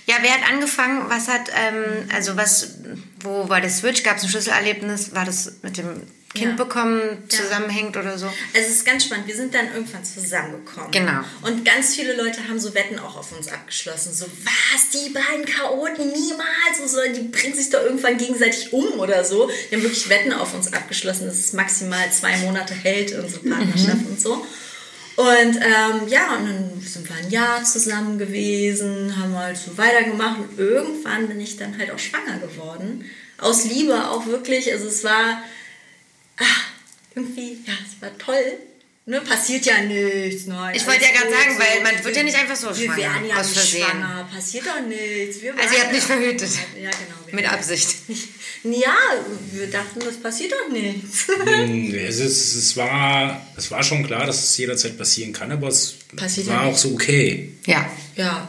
Ja, 0.05 0.15
wer 0.22 0.32
hat 0.32 0.51
angefangen? 0.51 1.03
Was 1.09 1.28
hat, 1.28 1.49
ähm, 1.49 2.07
also 2.13 2.38
was, 2.38 2.76
wo 3.22 3.49
war 3.49 3.59
der 3.61 3.69
Switch? 3.72 4.03
Gab 4.03 4.17
es 4.17 4.24
ein 4.24 4.30
Schlüsselerlebnis? 4.30 5.15
War 5.15 5.26
das 5.26 5.53
mit 5.63 5.78
dem 5.78 6.01
Kind 6.34 6.57
Ja. 6.57 6.63
bekommen 6.63 7.01
zusammenhängt 7.28 7.97
oder 7.97 8.17
so? 8.17 8.28
Also 8.28 8.36
es 8.53 8.69
ist 8.69 8.86
ganz 8.86 9.03
spannend. 9.03 9.28
Wir 9.28 9.36
sind 9.36 9.53
dann 9.53 9.65
irgendwann 9.74 10.05
zusammengekommen. 10.05 10.89
Genau. 10.91 11.19
Und 11.41 11.65
ganz 11.65 11.95
viele 11.95 12.15
Leute 12.15 12.47
haben 12.47 12.57
so 12.59 12.74
Wetten 12.74 12.99
auch 12.99 13.17
auf 13.17 13.32
uns 13.38 13.49
abgeschlossen. 13.49 14.13
So, 14.13 14.26
was, 14.45 14.89
die 14.91 15.09
beiden 15.09 15.45
Chaoten 15.45 16.07
niemals 16.07 16.80
und 16.82 16.88
so, 16.88 16.99
die 17.13 17.28
bringen 17.28 17.53
sich 17.55 17.69
doch 17.69 17.82
irgendwann 17.84 18.17
gegenseitig 18.17 18.72
um 18.72 18.97
oder 18.99 19.26
so. 19.26 19.49
Die 19.69 19.76
haben 19.76 19.84
wirklich 19.84 20.07
Wetten 20.07 20.32
auf 20.32 20.53
uns 20.53 20.72
abgeschlossen, 20.72 21.26
dass 21.26 21.38
es 21.38 21.51
maximal 21.51 22.09
zwei 22.11 22.38
Monate 22.38 22.76
hält, 22.76 23.11
unsere 23.13 23.41
Partnerschaft 23.49 24.05
und 24.07 24.22
so. 24.22 24.45
Und 25.22 25.57
ähm, 25.57 26.07
ja, 26.07 26.36
und 26.38 26.45
dann 26.47 26.82
sind 26.82 27.07
wir 27.07 27.15
ein 27.15 27.30
Jahr 27.30 27.63
zusammen 27.63 28.17
gewesen, 28.17 29.15
haben 29.22 29.38
halt 29.38 29.57
so 29.57 29.78
weitergemacht 29.78 30.39
und 30.39 30.57
irgendwann 30.57 31.28
bin 31.28 31.39
ich 31.39 31.57
dann 31.57 31.78
halt 31.78 31.91
auch 31.91 31.99
schwanger 31.99 32.39
geworden. 32.39 33.05
Aus 33.38 33.65
Liebe 33.65 34.09
auch 34.09 34.26
wirklich. 34.26 34.72
Also 34.72 34.88
es 34.88 35.03
war 35.03 35.43
ah, 36.38 36.43
irgendwie, 37.13 37.59
ja, 37.67 37.74
es 37.88 38.01
war 38.01 38.17
toll. 38.17 38.57
Ne, 39.05 39.19
passiert 39.22 39.65
ja 39.65 39.82
nichts. 39.82 40.45
Nein, 40.45 40.76
Ich 40.76 40.86
wollte 40.88 41.03
ja 41.03 41.11
gerade 41.11 41.32
sagen, 41.32 41.57
weil 41.59 41.82
man 41.84 42.03
wird 42.03 42.15
ja 42.15 42.24
nicht 42.24 42.38
einfach 42.38 42.55
so 42.55 42.67
Wir 42.67 42.86
schwanger, 42.86 42.97
werden 42.97 43.28
ja 43.28 43.36
aus 43.38 43.47
nicht 43.47 43.57
Versehen. 43.57 43.84
schwanger. 43.88 44.30
Passiert 44.34 44.65
doch 44.67 44.82
nichts. 44.88 45.41
Wir 45.41 45.57
Also 45.57 45.76
ihr 45.76 45.82
habt 45.82 45.91
nicht 45.93 46.09
ja- 46.09 46.15
verhütet. 46.15 46.49
Ja, 46.82 46.89
genau. 46.91 47.15
wir 47.26 47.36
Mit 47.36 47.51
Absicht. 47.51 47.95
Ja, 48.64 48.95
wir 49.51 49.68
dachten, 49.72 49.99
das 50.01 50.18
passiert 50.18 50.51
doch 50.51 50.72
nichts. 50.72 51.28
Hm, 51.28 51.93
Es, 51.95 52.20
ist, 52.20 52.55
es, 52.55 52.78
war, 52.78 53.41
es 53.57 53.72
war 53.72 53.82
schon 53.84 54.05
klar, 54.05 54.26
dass 54.28 54.43
es 54.43 54.57
jederzeit 54.57 54.97
passieren 54.97 55.34
kann, 55.34 55.51
aber 55.51 55.68
es 55.70 55.95
Passiert 56.16 56.47
war 56.47 56.66
ja 56.66 56.70
auch 56.72 56.78
so 56.78 56.93
okay. 56.93 57.53
Ja. 57.66 57.89
ja. 58.16 58.47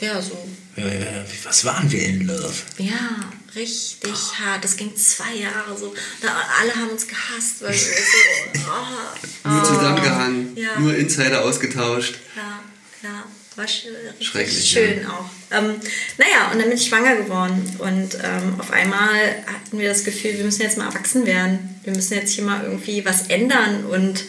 Ja, 0.00 0.20
so. 0.20 0.32
Äh, 0.76 1.24
was 1.44 1.64
waren 1.64 1.90
wir 1.92 2.02
in 2.02 2.26
Love? 2.26 2.52
Ja, 2.78 3.20
richtig 3.54 4.10
hart. 4.38 4.64
Das 4.64 4.76
ging 4.76 4.94
zwei 4.96 5.34
Jahre 5.36 5.78
so. 5.78 5.94
Da, 6.20 6.28
alle 6.60 6.74
haben 6.74 6.90
uns 6.90 7.06
gehasst, 7.06 7.60
weil 7.62 7.70
wir 7.70 7.78
so. 7.78 8.60
Oh, 8.68 9.48
nur 9.48 9.64
zusammengehangen, 9.64 10.56
Ja. 10.56 10.78
nur 10.80 10.94
Insider 10.96 11.44
ausgetauscht. 11.44 12.16
Ja, 12.36 12.60
ja. 13.08 13.24
War 13.56 13.68
sch 13.68 13.84
richtig 13.86 14.26
Schrecklich, 14.28 14.70
schön 14.70 15.06
auch. 15.06 15.26
Ähm, 15.50 15.76
naja, 16.18 16.50
und 16.52 16.58
dann 16.58 16.68
bin 16.68 16.78
ich 16.78 16.86
schwanger 16.86 17.16
geworden. 17.16 17.76
Und 17.78 18.14
ähm, 18.22 18.58
auf 18.58 18.70
einmal 18.70 19.44
hatten 19.46 19.78
wir 19.78 19.88
das 19.88 20.04
Gefühl, 20.04 20.38
wir 20.38 20.44
müssen 20.44 20.62
jetzt 20.62 20.78
mal 20.78 20.86
erwachsen 20.86 21.26
werden. 21.26 21.80
Wir 21.84 21.92
müssen 21.94 22.14
jetzt 22.14 22.32
hier 22.32 22.44
mal 22.44 22.62
irgendwie 22.64 23.04
was 23.04 23.26
ändern. 23.28 23.84
Und 23.84 24.24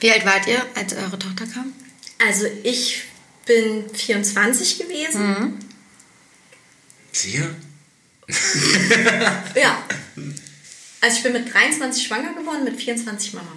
Wie 0.00 0.10
alt 0.10 0.26
wart 0.26 0.46
ihr, 0.46 0.62
als 0.74 0.92
eure 0.94 1.18
Tochter 1.18 1.46
kam? 1.46 1.72
also 2.26 2.46
ich 2.62 3.02
bin 3.46 3.84
24 3.92 4.78
gewesen. 4.78 5.26
Mhm. 5.26 5.58
Sicher? 7.12 7.50
Ja. 9.54 9.84
Also 11.00 11.16
ich 11.18 11.22
bin 11.22 11.32
mit 11.34 11.52
23 11.52 12.06
schwanger 12.06 12.32
geworden, 12.34 12.64
mit 12.64 12.80
24 12.80 13.34
Mama. 13.34 13.52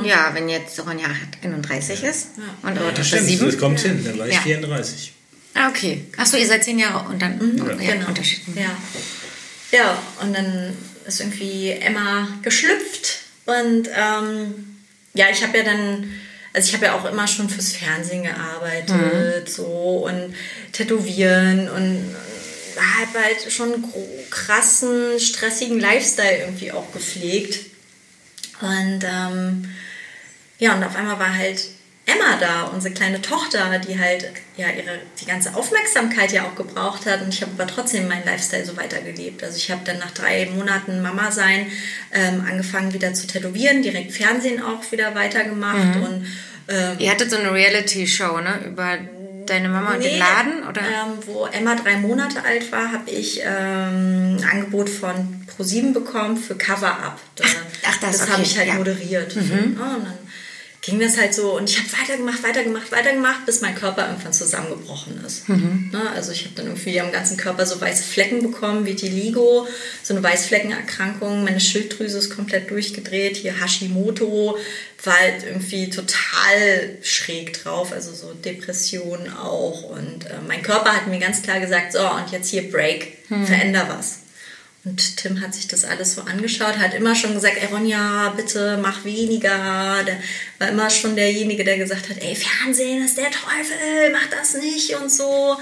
Okay. 0.00 0.08
Ja, 0.08 0.30
wenn 0.34 0.48
jetzt 0.48 0.78
Ronja 0.84 1.06
31 1.42 2.02
ist 2.02 2.28
und 2.62 2.74
Das 2.76 2.84
Tochter 2.84 3.04
stimmt, 3.04 3.26
7. 3.26 3.46
das 3.46 3.58
kommt 3.58 3.80
hin, 3.80 4.04
dann 4.04 4.18
war 4.18 4.26
ich 4.28 4.34
Ja. 4.34 4.40
34. 4.40 5.12
Ah, 5.54 5.68
okay. 5.68 6.04
Achso, 6.16 6.36
ihr 6.36 6.46
seid 6.46 6.62
zehn 6.64 6.78
Jahre 6.78 7.08
und 7.08 7.20
dann 7.20 7.38
ja, 7.80 7.94
genau. 7.94 8.08
Unterschied. 8.08 8.40
Ja. 8.54 8.76
ja, 9.78 10.02
und 10.22 10.32
dann 10.34 10.76
ist 11.06 11.20
irgendwie 11.20 11.70
Emma 11.70 12.28
geschlüpft 12.42 13.18
und 13.46 13.88
ähm, 13.94 14.76
ja, 15.14 15.26
ich 15.32 15.42
habe 15.42 15.58
ja 15.58 15.64
dann, 15.64 16.08
also 16.52 16.68
ich 16.68 16.74
habe 16.74 16.84
ja 16.86 16.94
auch 16.94 17.04
immer 17.04 17.26
schon 17.26 17.48
fürs 17.48 17.72
Fernsehen 17.72 18.22
gearbeitet 18.22 19.50
so 19.50 20.06
und 20.08 20.34
tätowieren 20.72 21.68
und 21.68 22.14
habe 22.76 23.24
halt 23.24 23.52
schon 23.52 23.74
einen 23.74 23.84
krassen, 24.30 25.18
stressigen 25.18 25.80
Lifestyle 25.80 26.38
irgendwie 26.38 26.70
auch 26.72 26.92
gepflegt. 26.92 27.66
Und 28.60 29.00
ähm, 29.04 29.64
ja, 30.60 30.74
und 30.74 30.84
auf 30.84 30.94
einmal 30.94 31.18
war 31.18 31.34
halt 31.34 31.66
Emma 32.06 32.36
da, 32.38 32.64
unsere 32.64 32.94
kleine 32.94 33.20
Tochter, 33.20 33.78
die 33.78 33.98
halt 33.98 34.30
ja 34.56 34.68
ihre 34.68 34.98
die 35.20 35.26
ganze 35.26 35.54
Aufmerksamkeit 35.54 36.32
ja 36.32 36.44
auch 36.44 36.54
gebraucht 36.54 37.06
hat. 37.06 37.22
Und 37.22 37.34
ich 37.34 37.42
habe 37.42 37.52
aber 37.58 37.66
trotzdem 37.66 38.08
meinen 38.08 38.24
Lifestyle 38.24 38.64
so 38.64 38.76
weitergelebt. 38.76 39.42
Also 39.42 39.56
ich 39.56 39.70
habe 39.70 39.82
dann 39.84 39.98
nach 39.98 40.10
drei 40.10 40.48
Monaten 40.54 41.02
Mama 41.02 41.30
sein 41.30 41.66
ähm, 42.12 42.44
angefangen 42.48 42.92
wieder 42.92 43.12
zu 43.14 43.26
tätowieren, 43.26 43.82
direkt 43.82 44.12
Fernsehen 44.12 44.62
auch 44.62 44.90
wieder 44.92 45.14
weitergemacht 45.14 45.96
und 45.96 46.26
ähm, 46.68 46.96
Ihr 46.98 47.10
hattet 47.10 47.30
so 47.30 47.36
eine 47.36 47.52
Reality-Show, 47.52 48.40
ne? 48.40 48.60
Über 48.66 48.98
deine 49.46 49.68
Mama 49.68 49.94
und 49.94 50.04
den 50.04 50.18
Laden? 50.18 50.62
Oder? 50.68 50.82
Ähm, 50.82 51.18
wo 51.26 51.46
Emma 51.46 51.74
drei 51.74 51.96
Monate 51.96 52.44
alt 52.44 52.70
war, 52.70 52.92
habe 52.92 53.10
ich 53.10 53.40
ähm, 53.44 54.36
ein 54.36 54.48
Angebot 54.50 54.88
von 54.88 55.46
ProSieben 55.46 55.92
bekommen 55.92 56.36
für 56.36 56.54
Cover 56.54 56.92
Up. 56.92 57.18
Da, 57.34 57.44
ach, 57.86 57.96
das, 57.98 58.18
das 58.18 58.22
okay, 58.22 58.32
habe 58.32 58.42
ich 58.42 58.58
halt 58.58 58.68
ja. 58.68 58.74
moderiert. 58.74 59.34
Ja, 59.34 59.40
und 59.40 59.78
dann 59.78 60.18
ging 60.82 60.98
das 60.98 61.18
halt 61.18 61.34
so 61.34 61.56
und 61.56 61.68
ich 61.68 61.78
habe 61.78 61.88
weitergemacht, 61.92 62.42
weitergemacht, 62.42 62.90
weitergemacht, 62.90 63.44
bis 63.44 63.60
mein 63.60 63.74
Körper 63.74 64.08
irgendwann 64.08 64.32
zusammengebrochen 64.32 65.22
ist. 65.26 65.46
Ne? 65.92 66.10
Also 66.14 66.32
ich 66.32 66.44
habe 66.44 66.54
dann 66.54 66.66
irgendwie 66.66 66.98
am 67.00 67.12
ganzen 67.12 67.36
Körper 67.36 67.66
so 67.66 67.78
weiße 67.80 68.02
Flecken 68.02 68.42
bekommen, 68.42 68.86
Vitiligo, 68.86 69.68
so 70.02 70.14
eine 70.14 70.22
Weißfleckenerkrankung. 70.22 71.44
Meine 71.44 71.60
Schilddrüse 71.60 72.18
ist 72.18 72.34
komplett 72.34 72.70
durchgedreht. 72.70 73.36
Hier 73.36 73.60
Hashimoto 73.60 74.56
war 75.04 75.18
halt 75.18 75.44
irgendwie 75.44 75.90
total 75.90 76.98
schräg 77.02 77.62
drauf, 77.62 77.92
also 77.92 78.14
so 78.14 78.32
Depressionen 78.32 79.30
auch. 79.32 79.82
Und 79.82 80.26
äh, 80.26 80.38
mein 80.46 80.62
Körper 80.62 80.94
hat 80.94 81.08
mir 81.08 81.18
ganz 81.18 81.42
klar 81.42 81.60
gesagt, 81.60 81.92
so 81.92 82.00
und 82.00 82.30
jetzt 82.32 82.48
hier 82.48 82.70
Break, 82.70 83.18
veränder 83.28 83.86
was. 83.88 84.20
Und 84.84 85.18
Tim 85.18 85.42
hat 85.42 85.54
sich 85.54 85.68
das 85.68 85.84
alles 85.84 86.14
so 86.14 86.22
angeschaut, 86.22 86.78
hat 86.78 86.94
immer 86.94 87.14
schon 87.14 87.34
gesagt, 87.34 87.58
ey 87.60 87.66
Ronja, 87.66 88.32
bitte 88.34 88.78
mach 88.80 89.04
weniger. 89.04 90.02
Der 90.06 90.18
war 90.58 90.68
immer 90.70 90.88
schon 90.88 91.16
derjenige, 91.16 91.64
der 91.64 91.76
gesagt 91.76 92.08
hat, 92.08 92.16
ey, 92.22 92.34
Fernsehen 92.34 93.04
ist 93.04 93.18
der 93.18 93.30
Teufel, 93.30 94.10
mach 94.12 94.26
das 94.30 94.54
nicht 94.54 94.94
und 94.94 95.12
so. 95.12 95.56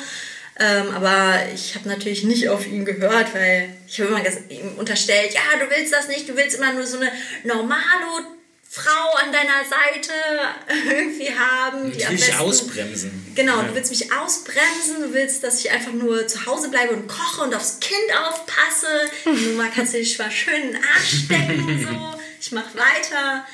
Ähm, 0.60 0.90
aber 0.94 1.40
ich 1.52 1.74
habe 1.74 1.88
natürlich 1.88 2.24
nicht 2.24 2.48
auf 2.48 2.66
ihn 2.66 2.84
gehört, 2.84 3.34
weil 3.34 3.70
ich 3.86 4.00
habe 4.00 4.10
immer 4.10 4.22
ihm 4.50 4.76
unterstellt, 4.76 5.32
ja, 5.32 5.40
du 5.58 5.70
willst 5.70 5.92
das 5.92 6.08
nicht, 6.08 6.28
du 6.28 6.36
willst 6.36 6.56
immer 6.56 6.72
nur 6.72 6.86
so 6.86 6.98
eine 6.98 7.10
normale 7.44 8.38
Frau 8.82 9.16
an 9.24 9.32
deiner 9.32 9.64
Seite 9.64 10.12
irgendwie 10.90 11.30
haben. 11.34 11.90
Die 11.92 11.98
Ich 11.98 12.06
am 12.06 12.12
will 12.12 12.18
dich 12.18 12.26
besten- 12.26 12.40
ausbremsen. 12.42 13.32
Genau, 13.34 13.56
Ja. 13.58 13.62
du 13.68 13.74
willst 13.74 13.90
mich 13.90 14.12
ausbremsen, 14.12 15.02
du 15.02 15.12
willst, 15.14 15.42
dass 15.44 15.60
ich 15.60 15.70
einfach 15.70 15.92
nur 15.92 16.26
zu 16.26 16.46
Hause 16.46 16.68
bleibe 16.70 16.94
und 16.94 17.08
koche 17.08 17.42
und 17.42 17.54
aufs 17.54 17.78
Kind 17.80 17.98
aufpasse. 18.28 18.86
Nun 19.24 19.56
mal 19.56 19.70
kannst 19.74 19.94
du 19.94 19.98
dich 19.98 20.16
zwar 20.16 20.30
schön 20.30 20.54
in 20.62 20.72
den 20.72 20.76
Arsch 20.82 21.24
stecken, 21.24 21.86
so. 21.88 22.18
Ich 22.40 22.52
mach 22.52 22.74
weiter. 22.74 23.44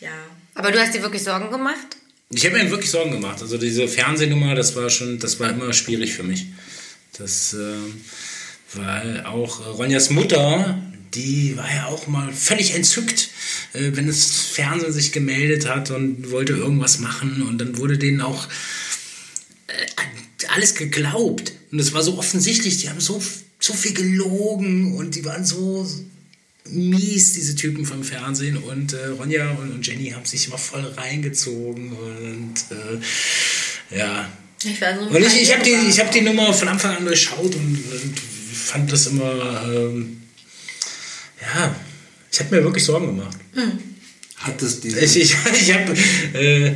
Ja. 0.00 0.10
Aber 0.54 0.72
du 0.72 0.80
hast 0.80 0.94
dir 0.94 1.02
wirklich 1.02 1.22
Sorgen 1.22 1.50
gemacht? 1.50 1.96
Ich 2.32 2.44
habe 2.46 2.56
mir 2.58 2.70
wirklich 2.70 2.90
Sorgen 2.90 3.10
gemacht. 3.10 3.42
Also 3.42 3.58
diese 3.58 3.86
Fernsehnummer, 3.88 4.54
das 4.54 4.74
war 4.76 4.88
schon, 4.88 5.18
das 5.18 5.38
war 5.40 5.50
immer 5.50 5.72
schwierig 5.72 6.14
für 6.14 6.22
mich. 6.22 6.46
Das, 7.18 7.54
äh, 7.54 7.76
weil 8.74 9.24
auch 9.26 9.66
Ronjas 9.76 10.10
Mutter, 10.10 10.78
die 11.14 11.56
war 11.56 11.72
ja 11.72 11.86
auch 11.86 12.06
mal 12.06 12.32
völlig 12.32 12.74
entzückt, 12.74 13.30
äh, 13.72 13.90
wenn 13.94 14.06
das 14.06 14.26
Fernsehen 14.26 14.92
sich 14.92 15.12
gemeldet 15.12 15.68
hat 15.68 15.90
und 15.90 16.30
wollte 16.30 16.52
irgendwas 16.52 16.98
machen 17.00 17.42
und 17.42 17.58
dann 17.58 17.78
wurde 17.78 17.98
denen 17.98 18.20
auch 18.20 18.48
äh, 19.66 20.46
alles 20.48 20.74
geglaubt. 20.74 21.52
Und 21.72 21.78
es 21.78 21.92
war 21.92 22.02
so 22.02 22.18
offensichtlich, 22.18 22.78
die 22.78 22.88
haben 22.88 23.00
so, 23.00 23.22
so 23.58 23.72
viel 23.72 23.92
gelogen 23.92 24.94
und 24.94 25.14
die 25.14 25.24
waren 25.24 25.44
so 25.44 25.86
mies, 26.68 27.32
diese 27.32 27.56
Typen 27.56 27.84
vom 27.84 28.04
Fernsehen. 28.04 28.56
Und 28.56 28.92
äh, 28.92 29.06
Ronja 29.06 29.50
und, 29.52 29.72
und, 29.72 29.86
Jenny 29.86 30.10
haben 30.10 30.24
sich 30.24 30.46
immer 30.46 30.58
voll 30.58 30.84
reingezogen 30.84 31.92
und 31.92 32.54
äh, 32.70 33.96
ja. 33.96 34.30
Ich 34.62 34.80
war 34.80 34.94
so 34.94 35.06
und 35.06 35.16
ich, 35.16 35.42
ich 35.42 35.52
habe 35.52 35.64
die, 35.64 36.00
hab 36.00 36.12
die 36.12 36.20
Nummer 36.20 36.52
von 36.52 36.68
Anfang 36.68 36.96
an 36.96 37.04
durchschaut 37.06 37.54
und, 37.54 37.84
und 37.92 38.20
fand 38.52 38.92
das 38.92 39.06
immer, 39.06 39.64
ähm, 39.72 40.19
ja, 41.40 41.74
ich 42.32 42.40
habe 42.40 42.54
mir 42.54 42.64
wirklich 42.64 42.84
Sorgen 42.84 43.16
gemacht. 43.16 43.36
Hm. 43.54 43.78
Hat 44.36 44.60
das 44.62 44.80
diese... 44.80 45.00
Ich, 45.00 45.16
ich, 45.16 45.36
ich 45.52 45.74
habe, 45.74 45.94
äh, 46.34 46.74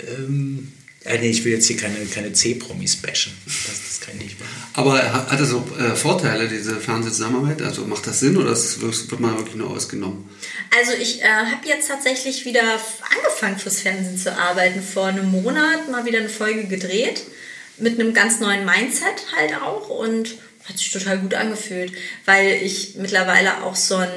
ähm, 0.00 0.72
ja, 1.04 1.18
nee, 1.18 1.30
ich 1.30 1.44
will 1.44 1.52
jetzt 1.52 1.66
hier 1.66 1.76
keine, 1.76 2.04
keine 2.06 2.32
C-Promis 2.32 2.96
bashen. 2.96 3.32
Das, 3.44 3.80
das 3.88 4.00
kann 4.00 4.16
ich 4.16 4.24
nicht 4.24 4.40
machen. 4.40 4.50
Aber 4.74 5.00
hat 5.30 5.38
das 5.38 5.50
so 5.50 5.64
äh, 5.78 5.94
Vorteile, 5.94 6.48
diese 6.48 6.80
Fernsehzusammenarbeit? 6.80 7.62
Also 7.62 7.86
macht 7.86 8.06
das 8.08 8.18
Sinn 8.20 8.36
oder 8.36 8.50
ist, 8.52 8.80
wird 8.80 9.20
man 9.20 9.36
wirklich 9.36 9.54
nur 9.54 9.70
ausgenommen? 9.70 10.28
Also 10.76 10.92
ich 11.00 11.22
äh, 11.22 11.26
habe 11.26 11.66
jetzt 11.66 11.86
tatsächlich 11.86 12.44
wieder 12.44 12.62
angefangen 12.62 13.58
fürs 13.58 13.80
Fernsehen 13.82 14.18
zu 14.18 14.36
arbeiten. 14.36 14.82
Vor 14.82 15.06
einem 15.06 15.30
Monat 15.30 15.88
mal 15.90 16.04
wieder 16.06 16.18
eine 16.18 16.28
Folge 16.28 16.64
gedreht. 16.64 17.22
Mit 17.78 18.00
einem 18.00 18.12
ganz 18.12 18.40
neuen 18.40 18.64
Mindset 18.64 19.26
halt 19.36 19.62
auch. 19.62 19.88
Und 19.88 20.34
hat 20.68 20.78
sich 20.78 20.90
total 20.92 21.18
gut 21.18 21.34
angefühlt. 21.34 21.92
Weil 22.24 22.62
ich 22.62 22.94
mittlerweile 22.96 23.62
auch 23.62 23.76
so 23.76 23.96
ein 23.96 24.10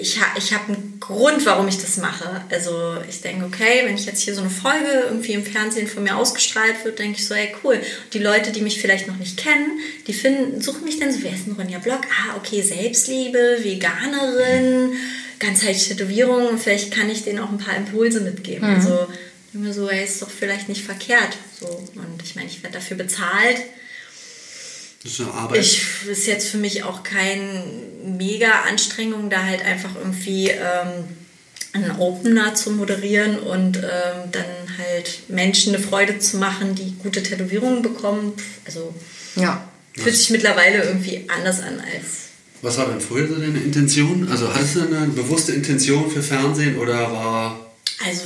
ich, 0.00 0.20
ha, 0.20 0.26
ich 0.36 0.52
habe 0.52 0.72
einen 0.72 0.98
Grund, 1.00 1.44
warum 1.46 1.68
ich 1.68 1.78
das 1.78 1.98
mache. 1.98 2.42
Also 2.50 2.96
ich 3.08 3.20
denke, 3.20 3.44
okay, 3.44 3.82
wenn 3.84 3.94
ich 3.94 4.06
jetzt 4.06 4.22
hier 4.22 4.34
so 4.34 4.40
eine 4.40 4.50
Folge 4.50 5.04
irgendwie 5.06 5.32
im 5.32 5.44
Fernsehen 5.44 5.86
von 5.86 6.02
mir 6.02 6.16
ausgestrahlt 6.16 6.84
wird, 6.84 6.98
denke 6.98 7.18
ich 7.18 7.26
so, 7.26 7.34
ey, 7.34 7.54
cool. 7.62 7.80
Die 8.12 8.18
Leute, 8.18 8.52
die 8.52 8.62
mich 8.62 8.80
vielleicht 8.80 9.06
noch 9.06 9.16
nicht 9.16 9.36
kennen, 9.36 9.78
die 10.06 10.14
finden, 10.14 10.60
suchen 10.60 10.84
mich 10.84 10.98
dann 10.98 11.12
so, 11.12 11.22
wer 11.22 11.32
ist 11.32 11.46
denn 11.46 11.54
Ronja 11.54 11.78
Block? 11.78 12.02
Ah, 12.04 12.36
okay, 12.36 12.62
Selbstliebe, 12.62 13.58
Veganerin, 13.62 14.94
ganzheitliche 15.38 15.96
Tätowierung. 15.96 16.58
Vielleicht 16.58 16.92
kann 16.92 17.10
ich 17.10 17.24
denen 17.24 17.38
auch 17.38 17.50
ein 17.50 17.58
paar 17.58 17.76
Impulse 17.76 18.20
mitgeben. 18.20 18.68
Mhm. 18.68 18.76
Also 18.76 19.06
immer 19.52 19.72
so, 19.72 19.88
ey, 19.88 20.04
ist 20.04 20.22
doch 20.22 20.30
vielleicht 20.30 20.68
nicht 20.68 20.84
verkehrt. 20.84 21.36
So. 21.60 21.66
Und 21.66 22.22
ich 22.22 22.34
meine, 22.34 22.48
ich 22.48 22.62
werde 22.62 22.74
dafür 22.74 22.96
bezahlt. 22.96 23.58
Das 25.06 25.12
ist 25.12 25.20
eine 25.20 25.34
Arbeit. 25.34 25.60
Ich 25.60 25.86
ist 26.10 26.26
jetzt 26.26 26.48
für 26.48 26.58
mich 26.58 26.82
auch 26.82 27.04
keine 27.04 27.62
mega 28.04 28.62
Anstrengung, 28.68 29.30
da 29.30 29.44
halt 29.44 29.64
einfach 29.64 29.90
irgendwie 29.94 30.48
ähm, 30.48 31.04
einen 31.72 31.92
Opener 32.00 32.56
zu 32.56 32.72
moderieren 32.72 33.38
und 33.38 33.76
ähm, 33.76 34.32
dann 34.32 34.44
halt 34.78 35.20
Menschen 35.28 35.76
eine 35.76 35.82
Freude 35.82 36.18
zu 36.18 36.38
machen, 36.38 36.74
die 36.74 36.96
gute 37.00 37.22
Tätowierungen 37.22 37.82
bekommen. 37.82 38.32
Also 38.64 38.92
ja. 39.36 39.68
fühlt 39.94 40.16
sich 40.16 40.30
mittlerweile 40.30 40.82
irgendwie 40.82 41.24
anders 41.28 41.60
an 41.60 41.80
als. 41.80 42.30
Was 42.62 42.76
war 42.78 42.86
denn 42.86 43.00
früher 43.00 43.28
so 43.28 43.36
deine 43.36 43.60
Intention? 43.60 44.26
Also 44.28 44.52
hattest 44.52 44.74
du 44.74 44.80
eine 44.80 45.06
bewusste 45.06 45.52
Intention 45.52 46.10
für 46.10 46.22
Fernsehen 46.22 46.78
oder 46.78 47.12
war. 47.12 47.70
Also 48.04 48.22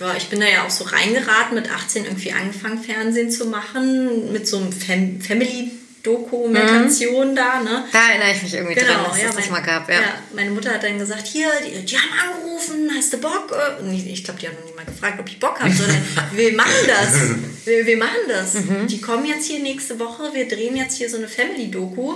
ja, 0.00 0.16
ich 0.16 0.28
bin 0.28 0.40
da 0.40 0.46
ja 0.46 0.64
auch 0.64 0.70
so 0.70 0.84
reingeraten, 0.84 1.54
mit 1.54 1.70
18 1.70 2.06
irgendwie 2.06 2.32
angefangen, 2.32 2.82
Fernsehen 2.82 3.30
zu 3.30 3.44
machen, 3.44 4.32
mit 4.32 4.48
so 4.48 4.56
einem 4.56 4.72
Fam 4.72 5.20
Family 5.20 5.70
Dokumentation 6.02 7.30
mhm. 7.30 7.36
da, 7.36 7.60
ne? 7.60 7.84
Da 7.92 8.08
erinnere 8.10 8.32
ich 8.36 8.42
mich 8.42 8.54
irgendwie 8.54 8.74
genau, 8.74 8.92
dran, 8.92 9.04
dass 9.10 9.20
ja, 9.20 9.28
es 9.28 9.36
das 9.36 9.50
mal 9.50 9.60
gab, 9.60 9.88
ja. 9.88 10.00
ja. 10.00 10.14
Meine 10.34 10.50
Mutter 10.50 10.72
hat 10.72 10.82
dann 10.82 10.98
gesagt, 10.98 11.26
hier, 11.26 11.48
die, 11.64 11.84
die 11.84 11.96
haben 11.96 12.34
angerufen, 12.34 12.90
hast 12.96 13.12
du 13.12 13.18
Bock? 13.18 13.54
Und 13.80 13.92
ich 13.92 14.24
glaube, 14.24 14.40
die 14.40 14.46
haben 14.46 14.56
noch 14.56 14.64
nie 14.64 14.76
mal 14.76 14.84
gefragt, 14.84 15.18
ob 15.18 15.28
ich 15.28 15.40
Bock 15.40 15.60
habe, 15.60 15.72
sondern 15.72 16.02
wir 16.32 16.52
machen 16.54 16.86
das. 16.86 17.14
Wir, 17.64 17.84
wir 17.84 17.98
machen 17.98 18.28
das. 18.28 18.54
Mhm. 18.54 18.86
Die 18.86 18.98
kommen 18.98 19.26
jetzt 19.26 19.44
hier 19.44 19.58
nächste 19.58 19.98
Woche, 19.98 20.30
wir 20.32 20.48
drehen 20.48 20.74
jetzt 20.74 20.96
hier 20.96 21.10
so 21.10 21.18
eine 21.18 21.28
Family-Doku. 21.28 22.14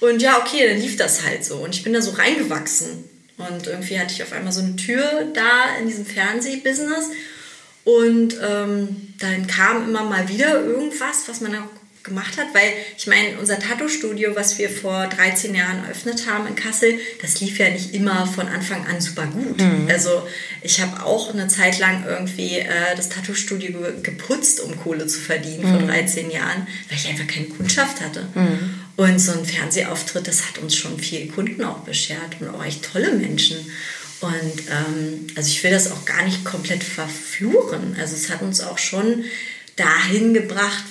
Und 0.00 0.22
ja, 0.22 0.38
okay, 0.38 0.66
dann 0.66 0.80
lief 0.80 0.96
das 0.96 1.22
halt 1.22 1.44
so. 1.44 1.56
Und 1.56 1.74
ich 1.74 1.82
bin 1.82 1.92
da 1.92 2.00
so 2.00 2.12
reingewachsen. 2.12 3.04
Und 3.36 3.66
irgendwie 3.66 3.98
hatte 3.98 4.14
ich 4.14 4.22
auf 4.22 4.32
einmal 4.32 4.52
so 4.52 4.62
eine 4.62 4.76
Tür 4.76 5.26
da 5.34 5.76
in 5.78 5.86
diesem 5.86 6.06
Fernsehbusiness. 6.06 7.10
Und 7.84 8.36
ähm, 8.42 9.14
dann 9.20 9.46
kam 9.46 9.88
immer 9.88 10.04
mal 10.04 10.28
wieder 10.28 10.64
irgendwas, 10.64 11.24
was 11.28 11.42
man 11.42 11.52
dann 11.52 11.68
gemacht 12.06 12.38
hat, 12.38 12.54
weil 12.54 12.72
ich 12.96 13.06
meine, 13.06 13.38
unser 13.38 13.58
Tattoo-Studio, 13.58 14.34
was 14.34 14.58
wir 14.58 14.70
vor 14.70 15.06
13 15.06 15.54
Jahren 15.54 15.84
eröffnet 15.84 16.26
haben 16.26 16.46
in 16.46 16.54
Kassel, 16.54 16.98
das 17.20 17.40
lief 17.40 17.58
ja 17.58 17.68
nicht 17.68 17.92
immer 17.92 18.26
von 18.26 18.48
Anfang 18.48 18.86
an 18.86 19.00
super 19.00 19.26
gut. 19.26 19.60
Mhm. 19.60 19.88
Also 19.90 20.26
ich 20.62 20.80
habe 20.80 21.04
auch 21.04 21.34
eine 21.34 21.48
Zeit 21.48 21.78
lang 21.78 22.04
irgendwie 22.06 22.58
äh, 22.58 22.96
das 22.96 23.10
Tattoo-Studio 23.10 23.80
geputzt, 24.02 24.60
um 24.60 24.76
Kohle 24.80 25.06
zu 25.06 25.20
verdienen 25.20 25.70
mhm. 25.70 25.78
vor 25.78 25.88
13 25.88 26.30
Jahren, 26.30 26.66
weil 26.88 26.96
ich 26.96 27.08
einfach 27.08 27.26
keine 27.26 27.46
Kundschaft 27.46 28.00
hatte. 28.00 28.26
Mhm. 28.34 28.74
Und 28.96 29.18
so 29.18 29.32
ein 29.32 29.44
Fernsehauftritt, 29.44 30.26
das 30.26 30.46
hat 30.48 30.58
uns 30.58 30.74
schon 30.74 30.98
viele 30.98 31.26
Kunden 31.26 31.62
auch 31.62 31.80
beschert 31.80 32.40
und 32.40 32.48
auch 32.48 32.64
echt 32.64 32.82
tolle 32.90 33.12
Menschen. 33.12 33.58
Und 34.20 34.62
ähm, 34.70 35.26
also 35.36 35.50
ich 35.50 35.62
will 35.62 35.70
das 35.70 35.90
auch 35.92 36.04
gar 36.06 36.24
nicht 36.24 36.44
komplett 36.44 36.82
verfluchen. 36.82 37.96
Also 38.00 38.16
es 38.16 38.30
hat 38.30 38.40
uns 38.40 38.62
auch 38.62 38.78
schon 38.78 39.24
dahin 39.76 40.32
gebracht, 40.32 40.84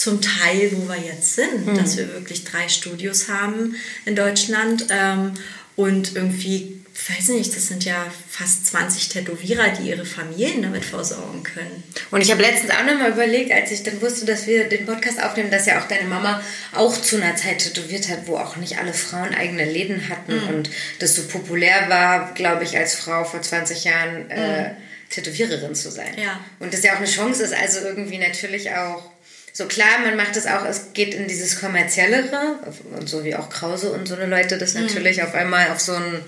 zum 0.00 0.22
Teil, 0.22 0.72
wo 0.72 0.88
wir 0.88 0.98
jetzt 0.98 1.34
sind, 1.34 1.66
mhm. 1.66 1.76
dass 1.76 1.98
wir 1.98 2.08
wirklich 2.08 2.44
drei 2.44 2.70
Studios 2.70 3.28
haben 3.28 3.76
in 4.06 4.16
Deutschland 4.16 4.86
ähm, 4.88 5.34
und 5.76 6.16
irgendwie, 6.16 6.80
weiß 7.06 7.28
nicht, 7.28 7.54
das 7.54 7.68
sind 7.68 7.84
ja 7.84 8.06
fast 8.26 8.64
20 8.64 9.10
Tätowierer, 9.10 9.68
die 9.78 9.90
ihre 9.90 10.06
Familien 10.06 10.62
damit 10.62 10.86
versorgen 10.86 11.42
können. 11.42 11.82
Und 12.10 12.22
ich 12.22 12.30
habe 12.30 12.40
letztens 12.40 12.72
auch 12.72 12.82
nochmal 12.82 13.10
überlegt, 13.10 13.52
als 13.52 13.72
ich 13.72 13.82
dann 13.82 14.00
wusste, 14.00 14.24
dass 14.24 14.46
wir 14.46 14.70
den 14.70 14.86
Podcast 14.86 15.22
aufnehmen, 15.22 15.50
dass 15.50 15.66
ja 15.66 15.78
auch 15.78 15.86
deine 15.86 16.08
Mama 16.08 16.42
auch 16.72 16.96
zu 16.96 17.16
einer 17.16 17.36
Zeit 17.36 17.58
tätowiert 17.58 18.08
hat, 18.08 18.26
wo 18.26 18.38
auch 18.38 18.56
nicht 18.56 18.78
alle 18.78 18.94
Frauen 18.94 19.34
eigene 19.34 19.70
Läden 19.70 20.08
hatten 20.08 20.34
mhm. 20.34 20.48
und 20.48 20.70
das 20.98 21.14
so 21.14 21.24
populär 21.24 21.90
war, 21.90 22.32
glaube 22.32 22.64
ich, 22.64 22.74
als 22.78 22.94
Frau 22.94 23.24
vor 23.24 23.42
20 23.42 23.84
Jahren. 23.84 24.30
Äh, 24.30 24.70
mhm. 24.70 24.76
Tätowiererin 25.10 25.74
zu 25.74 25.90
sein. 25.90 26.14
Ja. 26.16 26.38
Und 26.60 26.72
das 26.72 26.84
ja 26.84 26.92
auch 26.92 26.98
eine 26.98 27.06
Chance 27.06 27.42
ist, 27.42 27.52
also 27.52 27.80
irgendwie 27.80 28.18
natürlich 28.18 28.70
auch 28.70 29.09
so 29.52 29.66
klar, 29.66 30.00
man 30.04 30.16
macht 30.16 30.36
es 30.36 30.46
auch, 30.46 30.64
es 30.64 30.92
geht 30.92 31.14
in 31.14 31.26
dieses 31.26 31.60
kommerziellere 31.60 32.58
und 32.98 33.08
so 33.08 33.24
wie 33.24 33.34
auch 33.34 33.50
Krause 33.50 33.90
und 33.90 34.06
so 34.06 34.14
eine 34.14 34.26
Leute 34.26 34.58
das 34.58 34.74
mhm. 34.74 34.82
natürlich 34.82 35.22
auf 35.22 35.34
einmal 35.34 35.70
auf 35.70 35.80
so 35.80 35.92
ein 35.92 36.20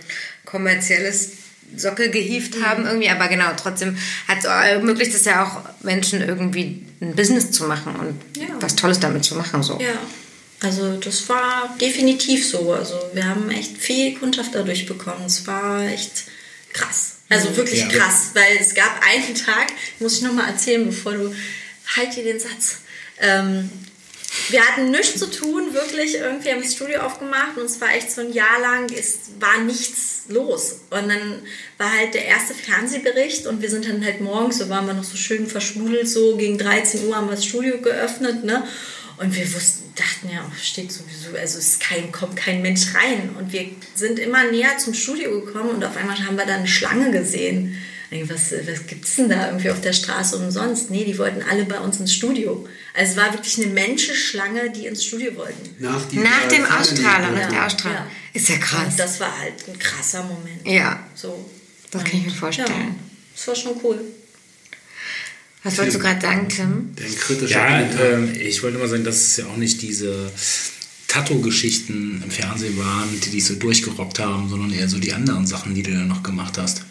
kommerzielles 0.44 1.32
Sockel 1.76 2.10
gehievt 2.10 2.58
mhm. 2.58 2.66
haben 2.66 2.86
irgendwie, 2.86 3.08
aber 3.08 3.28
genau, 3.28 3.50
trotzdem 3.56 3.96
hat 4.28 4.38
es 4.38 4.44
ermöglicht 4.44 5.14
es 5.14 5.24
ja 5.24 5.44
auch 5.44 5.84
Menschen 5.84 6.20
irgendwie 6.20 6.84
ein 7.00 7.14
Business 7.14 7.50
zu 7.50 7.64
machen 7.64 7.94
und 7.96 8.40
ja. 8.40 8.48
was 8.60 8.76
Tolles 8.76 9.00
damit 9.00 9.24
zu 9.24 9.36
machen 9.36 9.62
so. 9.62 9.78
Ja. 9.80 9.98
Also 10.62 10.96
das 10.96 11.28
war 11.28 11.76
definitiv 11.80 12.46
so. 12.46 12.72
Also 12.72 12.94
wir 13.14 13.26
haben 13.26 13.50
echt 13.50 13.76
viel 13.78 14.16
Kundschaft 14.16 14.54
dadurch 14.54 14.86
bekommen. 14.86 15.24
Es 15.26 15.44
war 15.46 15.82
echt 15.82 16.24
krass. 16.72 17.16
Also 17.28 17.56
wirklich 17.56 17.80
ja. 17.80 17.88
krass, 17.88 18.30
weil 18.34 18.58
es 18.60 18.74
gab 18.74 19.00
einen 19.04 19.34
Tag, 19.34 19.72
muss 19.98 20.18
ich 20.18 20.22
nochmal 20.22 20.50
erzählen, 20.50 20.86
bevor 20.86 21.12
du 21.14 21.34
halt 21.96 22.14
dir 22.14 22.24
den 22.24 22.38
Satz. 22.38 22.76
Ähm, 23.20 23.70
wir 24.48 24.62
hatten 24.66 24.90
nichts 24.90 25.18
zu 25.18 25.30
tun, 25.30 25.74
wirklich. 25.74 26.14
Irgendwie 26.14 26.50
haben 26.50 26.62
das 26.62 26.74
Studio 26.74 27.00
aufgemacht 27.00 27.56
und 27.56 27.64
es 27.64 27.80
war 27.80 27.94
echt 27.94 28.10
so 28.10 28.22
ein 28.22 28.32
Jahr 28.32 28.60
lang, 28.60 28.90
es 28.92 29.18
war 29.38 29.58
nichts 29.58 30.22
los. 30.28 30.80
Und 30.90 31.08
dann 31.08 31.42
war 31.78 31.92
halt 31.92 32.14
der 32.14 32.24
erste 32.24 32.54
Fernsehbericht 32.54 33.46
und 33.46 33.60
wir 33.60 33.70
sind 33.70 33.86
dann 33.86 34.04
halt 34.04 34.20
morgens, 34.20 34.58
so 34.58 34.68
waren 34.68 34.86
wir 34.86 34.94
noch 34.94 35.04
so 35.04 35.16
schön 35.16 35.46
verschmudelt, 35.46 36.08
so 36.08 36.36
gegen 36.36 36.56
13 36.56 37.06
Uhr 37.06 37.16
haben 37.16 37.26
wir 37.26 37.36
das 37.36 37.44
Studio 37.44 37.78
geöffnet, 37.80 38.44
ne? 38.44 38.66
Und 39.18 39.36
wir 39.36 39.54
wussten, 39.54 39.92
dachten 39.94 40.30
ja, 40.32 40.44
oh, 40.48 40.54
steht 40.60 40.90
sowieso, 40.90 41.36
also 41.38 41.58
es 41.58 41.78
kein, 41.78 42.10
kommt 42.10 42.34
kein 42.34 42.62
Mensch 42.62 42.94
rein. 42.94 43.36
Und 43.38 43.52
wir 43.52 43.66
sind 43.94 44.18
immer 44.18 44.50
näher 44.50 44.78
zum 44.78 44.94
Studio 44.94 45.42
gekommen 45.42 45.70
und 45.70 45.84
auf 45.84 45.96
einmal 45.96 46.18
haben 46.26 46.36
wir 46.36 46.46
da 46.46 46.54
eine 46.54 46.66
Schlange 46.66 47.10
gesehen 47.10 47.78
was, 48.28 48.52
was 48.52 48.86
gibt 48.86 49.04
es 49.04 49.16
denn 49.16 49.28
da 49.28 49.46
irgendwie 49.48 49.70
auf 49.70 49.80
der 49.80 49.92
Straße 49.92 50.36
umsonst? 50.36 50.90
Nee, 50.90 51.04
die 51.04 51.16
wollten 51.18 51.42
alle 51.42 51.64
bei 51.64 51.78
uns 51.80 51.98
ins 51.98 52.12
Studio. 52.12 52.66
Also 52.94 53.12
es 53.12 53.16
war 53.16 53.32
wirklich 53.32 53.58
eine 53.58 53.72
Menschenschlange, 53.72 54.70
die 54.70 54.86
ins 54.86 55.04
Studio 55.04 55.34
wollten. 55.36 55.70
Nach, 55.78 56.12
nach 56.12 56.48
dem 56.48 56.64
Ausstrahler, 56.64 57.30
nach 57.30 57.50
der 57.50 57.66
Ausstrahlung. 57.66 57.98
Ja. 57.98 58.10
Ist 58.34 58.48
ja 58.48 58.56
krass. 58.56 58.88
Und 58.88 58.98
das 58.98 59.20
war 59.20 59.38
halt 59.38 59.54
ein 59.68 59.78
krasser 59.78 60.24
Moment. 60.24 60.66
Ja. 60.66 61.06
So. 61.14 61.50
Das 61.90 62.04
kann 62.04 62.20
ich 62.20 62.26
mir 62.26 62.32
vorstellen. 62.32 62.68
Ja, 62.68 62.94
das 63.34 63.48
war 63.48 63.54
schon 63.54 63.74
cool. 63.82 64.00
Was 65.62 65.78
wolltest 65.78 65.96
du 65.96 66.00
gerade 66.00 66.20
sagen, 66.20 66.48
Tim? 66.48 66.94
Der 66.96 67.06
kritische 67.06 67.54
Ja, 67.54 67.80
äh, 67.80 68.48
ich 68.48 68.62
wollte 68.62 68.78
mal 68.78 68.88
sagen, 68.88 69.04
dass 69.04 69.16
es 69.16 69.36
ja 69.36 69.46
auch 69.46 69.56
nicht 69.56 69.80
diese 69.80 70.30
Tattoo-Geschichten 71.08 72.22
im 72.24 72.30
Fernsehen 72.30 72.76
waren, 72.78 73.08
die 73.20 73.30
dich 73.30 73.44
so 73.44 73.54
durchgerockt 73.54 74.18
haben, 74.18 74.48
sondern 74.48 74.72
eher 74.72 74.88
so 74.88 74.98
die 74.98 75.12
anderen 75.12 75.46
Sachen, 75.46 75.74
die 75.74 75.82
du 75.82 75.92
dann 75.92 76.08
noch 76.08 76.22
gemacht 76.22 76.58
hast. 76.58 76.82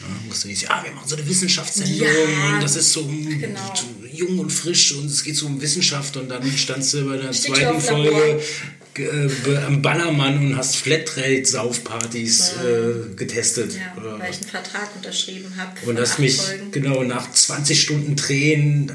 Ja, 0.00 0.06
musst 0.28 0.44
du 0.44 0.48
nicht, 0.48 0.62
ja, 0.62 0.82
wir 0.84 0.90
machen 0.92 1.08
so 1.08 1.16
eine 1.16 1.26
Wissenschaftssendung 1.28 2.06
Ja, 2.06 2.54
und 2.54 2.62
das 2.62 2.76
ist 2.76 2.92
so, 2.92 3.04
genau. 3.06 3.72
jung 4.12 4.38
und 4.40 4.50
frisch 4.50 4.92
und 4.92 5.06
es 5.06 5.22
geht 5.24 5.36
so 5.36 5.46
um 5.46 5.60
Wissenschaft 5.60 6.16
und 6.16 6.28
dann 6.28 6.44
standst 6.56 6.94
du 6.94 7.04
bei 7.08 7.16
der 7.16 7.32
Steht 7.32 7.54
zweiten. 7.54 7.80
Folge 7.80 8.40
äh, 8.96 9.56
am 9.66 9.82
Ballermann 9.82 10.38
und 10.38 10.56
hast 10.56 10.76
Flatrate-Saufpartys 10.76 12.52
äh, 12.62 13.14
getestet. 13.16 13.74
Ja, 13.74 13.94
Oder- 14.00 14.18
weil 14.18 14.30
ich 14.30 14.36
einen 14.38 14.48
Vertrag 14.48 14.94
unterschrieben 14.96 15.52
habe. 15.56 15.78
und 15.88 15.98
hast 15.98 16.18
mich 16.18 16.38
genau 16.72 17.02
nach 17.02 17.30
20 17.32 17.80
Stunden 17.80 18.16
Tränen 18.16 18.92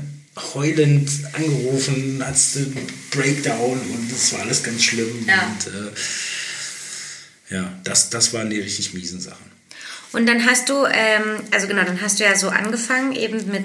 heulend 0.54 1.10
angerufen, 1.34 2.22
hast 2.26 2.58
einen 2.58 2.78
Breakdown 3.12 3.80
und 3.80 4.12
das 4.12 4.32
war 4.34 4.41
alles 4.41 4.64
ganz 4.64 4.84
schlimm. 4.84 5.26
Ja. 5.28 5.47
Und 5.47 5.68
äh, 5.74 7.56
ja, 7.56 7.80
das, 7.84 8.10
das 8.10 8.32
waren 8.34 8.50
die 8.50 8.60
richtig 8.60 8.93
miesen 8.93 9.20
Sachen. 9.20 9.49
Und 10.12 10.28
dann 10.28 10.45
hast 10.45 10.70
du, 10.70 10.86
ähm, 10.86 11.43
also 11.51 11.68
genau, 11.68 11.84
dann 11.84 12.01
hast 12.01 12.20
du 12.20 12.24
ja 12.24 12.36
so 12.36 12.49
angefangen 12.49 13.14
eben 13.14 13.45
mit 13.51 13.64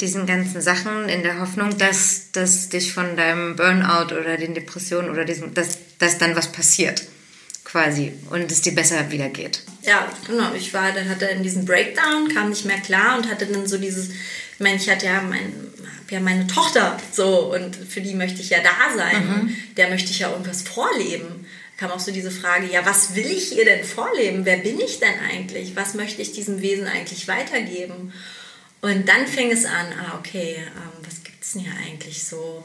diesen 0.00 0.26
ganzen 0.26 0.60
Sachen 0.60 1.08
in 1.08 1.22
der 1.22 1.40
Hoffnung, 1.40 1.76
dass, 1.78 2.32
dass 2.32 2.68
dich 2.68 2.92
von 2.92 3.16
deinem 3.16 3.56
Burnout 3.56 4.14
oder 4.14 4.36
den 4.36 4.54
Depressionen 4.54 5.10
oder 5.10 5.24
diesem, 5.24 5.54
dass, 5.54 5.78
dass 5.98 6.18
dann 6.18 6.36
was 6.36 6.52
passiert 6.52 7.02
quasi 7.64 8.12
und 8.30 8.50
es 8.50 8.62
dir 8.62 8.74
besser 8.74 9.10
wieder 9.10 9.28
geht. 9.28 9.62
Ja, 9.82 10.10
genau. 10.26 10.54
Ich 10.54 10.72
war, 10.72 10.92
dann 10.92 11.08
hatte 11.08 11.26
in 11.26 11.42
diesem 11.42 11.64
Breakdown, 11.64 12.28
kam 12.32 12.50
nicht 12.50 12.64
mehr 12.64 12.78
klar 12.78 13.18
und 13.18 13.28
hatte 13.28 13.46
dann 13.46 13.66
so 13.66 13.78
dieses, 13.78 14.10
ich 14.10 14.60
meine, 14.60 14.76
ich 14.76 14.88
hatte 14.88 15.06
ja 15.06 15.20
mein, 15.22 15.52
ja 16.10 16.20
meine 16.20 16.46
Tochter 16.46 16.96
so 17.12 17.52
und 17.52 17.74
für 17.74 18.00
die 18.00 18.14
möchte 18.14 18.40
ich 18.40 18.50
ja 18.50 18.58
da 18.60 18.96
sein. 18.96 19.28
Und 19.28 19.56
der 19.76 19.88
möchte 19.88 20.10
ich 20.10 20.20
ja 20.20 20.30
irgendwas 20.30 20.62
vorleben. 20.62 21.45
Kam 21.76 21.90
auch 21.90 22.00
so 22.00 22.10
diese 22.10 22.30
Frage, 22.30 22.66
ja, 22.66 22.86
was 22.86 23.14
will 23.14 23.26
ich 23.26 23.56
ihr 23.56 23.64
denn 23.64 23.84
vorleben? 23.84 24.44
Wer 24.44 24.58
bin 24.58 24.80
ich 24.80 24.98
denn 24.98 25.18
eigentlich? 25.30 25.76
Was 25.76 25.94
möchte 25.94 26.22
ich 26.22 26.32
diesem 26.32 26.62
Wesen 26.62 26.86
eigentlich 26.86 27.28
weitergeben? 27.28 28.12
Und 28.80 29.08
dann 29.08 29.26
fing 29.26 29.50
es 29.50 29.64
an, 29.64 29.86
ah, 29.98 30.18
okay, 30.18 30.56
ähm, 30.58 31.04
was 31.04 31.22
gibt 31.22 31.42
es 31.42 31.52
denn 31.52 31.62
hier 31.62 31.72
eigentlich 31.86 32.24
so? 32.24 32.64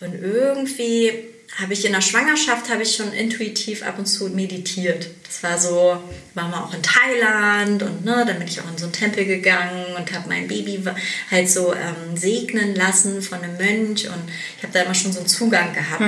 Und 0.00 0.14
irgendwie 0.14 1.12
habe 1.60 1.72
ich 1.72 1.84
in 1.84 1.92
der 1.92 2.02
Schwangerschaft 2.02 2.70
habe 2.70 2.82
ich 2.82 2.96
schon 2.96 3.12
intuitiv 3.12 3.82
ab 3.82 3.98
und 3.98 4.06
zu 4.06 4.28
meditiert. 4.28 5.08
Das 5.24 5.42
war 5.42 5.58
so, 5.58 6.02
waren 6.34 6.50
wir 6.50 6.62
auch 6.62 6.74
in 6.74 6.82
Thailand 6.82 7.82
und 7.82 8.04
ne, 8.04 8.24
dann 8.26 8.38
bin 8.38 8.46
ich 8.46 8.60
auch 8.60 8.70
in 8.70 8.76
so 8.76 8.84
einen 8.84 8.92
Tempel 8.92 9.24
gegangen 9.24 9.94
und 9.96 10.12
habe 10.12 10.28
mein 10.28 10.48
Baby 10.48 10.82
halt 11.30 11.48
so 11.48 11.72
ähm, 11.72 12.16
segnen 12.16 12.74
lassen 12.74 13.22
von 13.22 13.40
einem 13.40 13.56
Mönch 13.56 14.06
und 14.06 14.30
ich 14.56 14.62
habe 14.62 14.72
da 14.72 14.82
immer 14.82 14.94
schon 14.94 15.12
so 15.12 15.20
einen 15.20 15.28
Zugang 15.28 15.72
gehabt. 15.72 16.02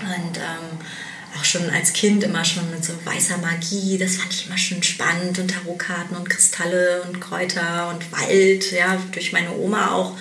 Und 0.00 0.36
ähm, 0.36 0.75
schon 1.46 1.70
als 1.70 1.92
Kind 1.92 2.24
immer 2.24 2.44
schon 2.44 2.70
mit 2.70 2.84
so 2.84 2.92
weißer 3.04 3.38
Magie, 3.38 3.98
das 3.98 4.16
fand 4.16 4.32
ich 4.32 4.46
immer 4.46 4.58
schon 4.58 4.82
spannend 4.82 5.38
und 5.38 5.50
Tarotkarten 5.50 6.16
und 6.16 6.28
Kristalle 6.28 7.02
und 7.02 7.20
Kräuter 7.20 7.88
und 7.88 8.12
Wald, 8.12 8.72
ja, 8.72 9.00
durch 9.12 9.32
meine 9.32 9.52
Oma 9.52 9.92
auch. 9.92 10.16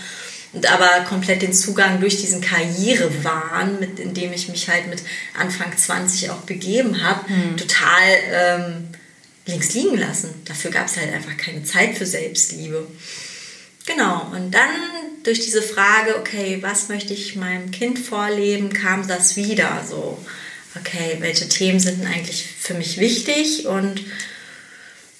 Und 0.53 0.71
aber 0.71 1.03
komplett 1.09 1.41
den 1.41 1.51
Zugang 1.51 1.99
durch 1.99 2.21
diesen 2.21 2.39
Karrierewahn, 2.39 3.79
mit, 3.79 3.99
in 3.99 4.13
dem 4.13 4.31
ich 4.31 4.47
mich 4.47 4.69
halt 4.69 4.87
mit 4.87 5.01
Anfang 5.37 5.77
20 5.77 6.29
auch 6.29 6.41
begeben 6.41 7.03
habe, 7.03 7.25
total 7.57 8.03
ähm, 8.31 8.87
links 9.45 9.73
liegen 9.73 9.97
lassen. 9.97 10.29
Dafür 10.45 10.71
gab 10.71 10.87
es 10.87 10.95
halt 10.95 11.13
einfach 11.13 11.35
keine 11.35 11.63
Zeit 11.63 11.97
für 11.97 12.05
Selbstliebe. 12.05 12.87
Genau, 13.85 14.31
und 14.33 14.51
dann 14.51 14.69
durch 15.23 15.41
diese 15.41 15.61
Frage, 15.61 16.17
okay, 16.17 16.59
was 16.61 16.89
möchte 16.89 17.13
ich 17.13 17.35
meinem 17.35 17.71
Kind 17.71 17.99
vorleben, 17.99 18.71
kam 18.71 19.07
das 19.07 19.35
wieder 19.35 19.83
so, 19.87 20.17
okay, 20.79 21.17
welche 21.19 21.47
Themen 21.49 21.79
sind 21.79 22.01
denn 22.01 22.07
eigentlich 22.07 22.45
für 22.45 22.73
mich 22.73 22.97
wichtig 22.99 23.65
und 23.65 24.01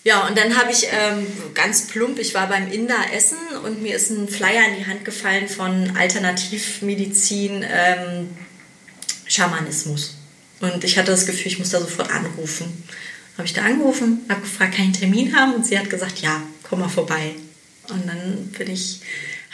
ja, 0.06 0.28
und 0.28 0.38
dann 0.38 0.56
habe 0.56 0.72
ich 0.72 0.86
ähm, 0.92 1.26
ganz 1.56 1.88
plump, 1.88 2.20
ich 2.20 2.36
war 2.36 2.48
beim 2.48 2.72
Inder 2.72 2.96
essen 3.12 3.40
und 3.64 3.82
mir 3.82 3.96
ist 3.96 4.12
ein 4.12 4.28
Flyer 4.28 4.68
in 4.70 4.78
die 4.78 4.86
Hand 4.86 5.04
gefallen 5.04 5.48
von 5.48 5.98
Alternativmedizin, 5.98 7.66
ähm, 7.68 8.30
Schamanismus. 9.28 10.16
Und 10.60 10.84
ich 10.84 11.00
hatte 11.00 11.10
das 11.10 11.26
Gefühl, 11.26 11.48
ich 11.48 11.58
muss 11.58 11.72
da 11.72 11.80
sofort 11.80 12.12
anrufen. 12.12 12.84
Habe 13.36 13.48
ich 13.48 13.54
da 13.54 13.64
angerufen, 13.64 14.24
habe 14.30 14.42
gefragt, 14.42 14.76
kann 14.76 14.84
ich 14.84 15.02
einen 15.02 15.12
Termin 15.12 15.36
haben? 15.36 15.56
Und 15.56 15.66
sie 15.66 15.78
hat 15.80 15.90
gesagt, 15.90 16.20
ja, 16.20 16.40
komm 16.62 16.82
mal 16.82 16.90
vorbei. 16.90 17.32
Und 17.90 18.08
dann 18.08 18.50
bin 18.58 18.70
ich 18.70 19.02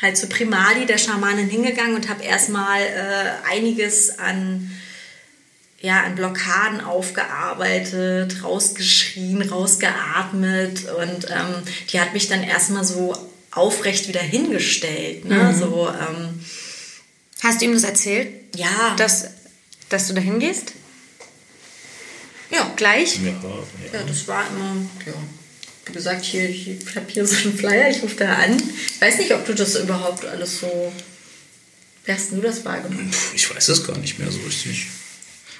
halt 0.01 0.17
zu 0.17 0.27
Primadi, 0.27 0.85
der 0.85 0.97
Schamanin, 0.97 1.47
hingegangen 1.47 1.95
und 1.95 2.09
habe 2.09 2.23
erstmal 2.23 2.81
äh, 2.81 3.49
einiges 3.49 4.19
an, 4.19 4.69
ja, 5.81 6.03
an 6.03 6.15
Blockaden 6.15 6.81
aufgearbeitet, 6.81 8.43
rausgeschrien, 8.43 9.41
rausgeatmet. 9.41 10.85
Und 10.85 11.29
ähm, 11.29 11.63
die 11.91 11.99
hat 11.99 12.13
mich 12.13 12.27
dann 12.27 12.43
erstmal 12.43 12.83
so 12.83 13.17
aufrecht 13.51 14.07
wieder 14.07 14.21
hingestellt. 14.21 15.25
Ne? 15.25 15.55
So, 15.57 15.89
ähm, 15.89 16.39
Hast 17.41 17.59
du 17.59 17.65
ihm 17.65 17.73
das 17.73 17.83
erzählt, 17.83 18.29
ja, 18.55 18.95
dass, 18.97 19.25
dass 19.89 20.07
du 20.07 20.13
da 20.13 20.21
hingehst? 20.21 20.73
ja, 22.51 22.71
Gleich? 22.75 23.17
Ja, 23.17 23.31
Ja, 23.93 24.03
das 24.07 24.27
war 24.27 24.45
immer, 24.47 24.75
ja. 25.05 25.13
Wie 25.87 25.93
gesagt, 25.93 26.23
hier, 26.23 26.47
ich 26.47 26.77
habe 26.95 27.07
hier 27.07 27.25
so 27.25 27.35
einen 27.37 27.57
Flyer, 27.57 27.89
ich 27.89 28.03
rufe 28.03 28.15
da 28.15 28.35
an. 28.35 28.61
Ich 28.93 29.01
weiß 29.01 29.17
nicht, 29.17 29.33
ob 29.33 29.45
du 29.45 29.55
das 29.55 29.75
überhaupt 29.75 30.23
alles 30.25 30.59
so. 30.59 30.93
Wie 32.05 32.11
hast 32.11 32.31
du 32.31 32.39
das 32.41 32.63
wahrgenommen? 32.63 33.11
Ich 33.33 33.53
weiß 33.53 33.69
es 33.69 33.83
gar 33.85 33.97
nicht 33.97 34.19
mehr 34.19 34.31
so 34.31 34.39
richtig. 34.41 34.87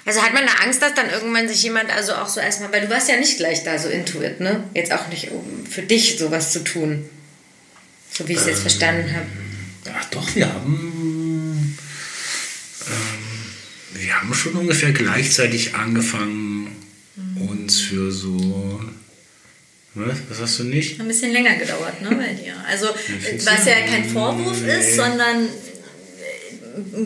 Also 0.04 0.20
hat 0.22 0.34
man 0.34 0.44
da 0.44 0.52
Angst, 0.64 0.82
dass 0.82 0.94
dann 0.94 1.10
irgendwann 1.10 1.48
sich 1.48 1.62
jemand 1.62 1.90
also 1.90 2.14
auch 2.14 2.28
so 2.28 2.40
erstmal, 2.40 2.72
weil 2.72 2.80
du 2.82 2.90
warst 2.90 3.08
ja 3.08 3.16
nicht 3.18 3.36
gleich 3.36 3.62
da 3.62 3.78
so 3.78 3.88
intuit, 3.88 4.40
ne? 4.40 4.64
Jetzt 4.74 4.92
auch 4.92 5.06
nicht, 5.08 5.30
um 5.30 5.64
für 5.66 5.82
dich 5.82 6.18
sowas 6.18 6.52
zu 6.52 6.64
tun. 6.64 7.08
So 8.12 8.26
wie 8.28 8.32
ich 8.32 8.38
es 8.38 8.46
jetzt 8.46 8.60
verstanden 8.62 9.14
habe. 9.14 9.26
Ach 9.96 10.04
doch, 10.06 10.34
wir 10.34 10.52
haben. 10.52 11.78
Ähm, 12.88 14.00
wir 14.02 14.20
haben 14.20 14.34
schon 14.34 14.54
ungefähr 14.54 14.92
gleichzeitig 14.92 15.74
angefangen, 15.74 16.76
uns 17.48 17.80
für 17.80 18.10
so. 18.10 18.80
Was? 19.94 20.16
Was 20.30 20.40
hast 20.40 20.58
du 20.60 20.64
nicht? 20.64 20.98
Ein 21.00 21.06
bisschen 21.08 21.32
länger 21.32 21.54
gedauert, 21.56 22.00
ne, 22.02 22.10
bei 22.16 22.32
dir. 22.32 22.54
Also, 22.66 22.86
was 23.44 23.66
ja 23.66 23.80
kein 23.86 24.08
Vorwurf 24.08 24.60
Nee. 24.62 24.78
ist, 24.80 24.96
sondern 24.96 25.48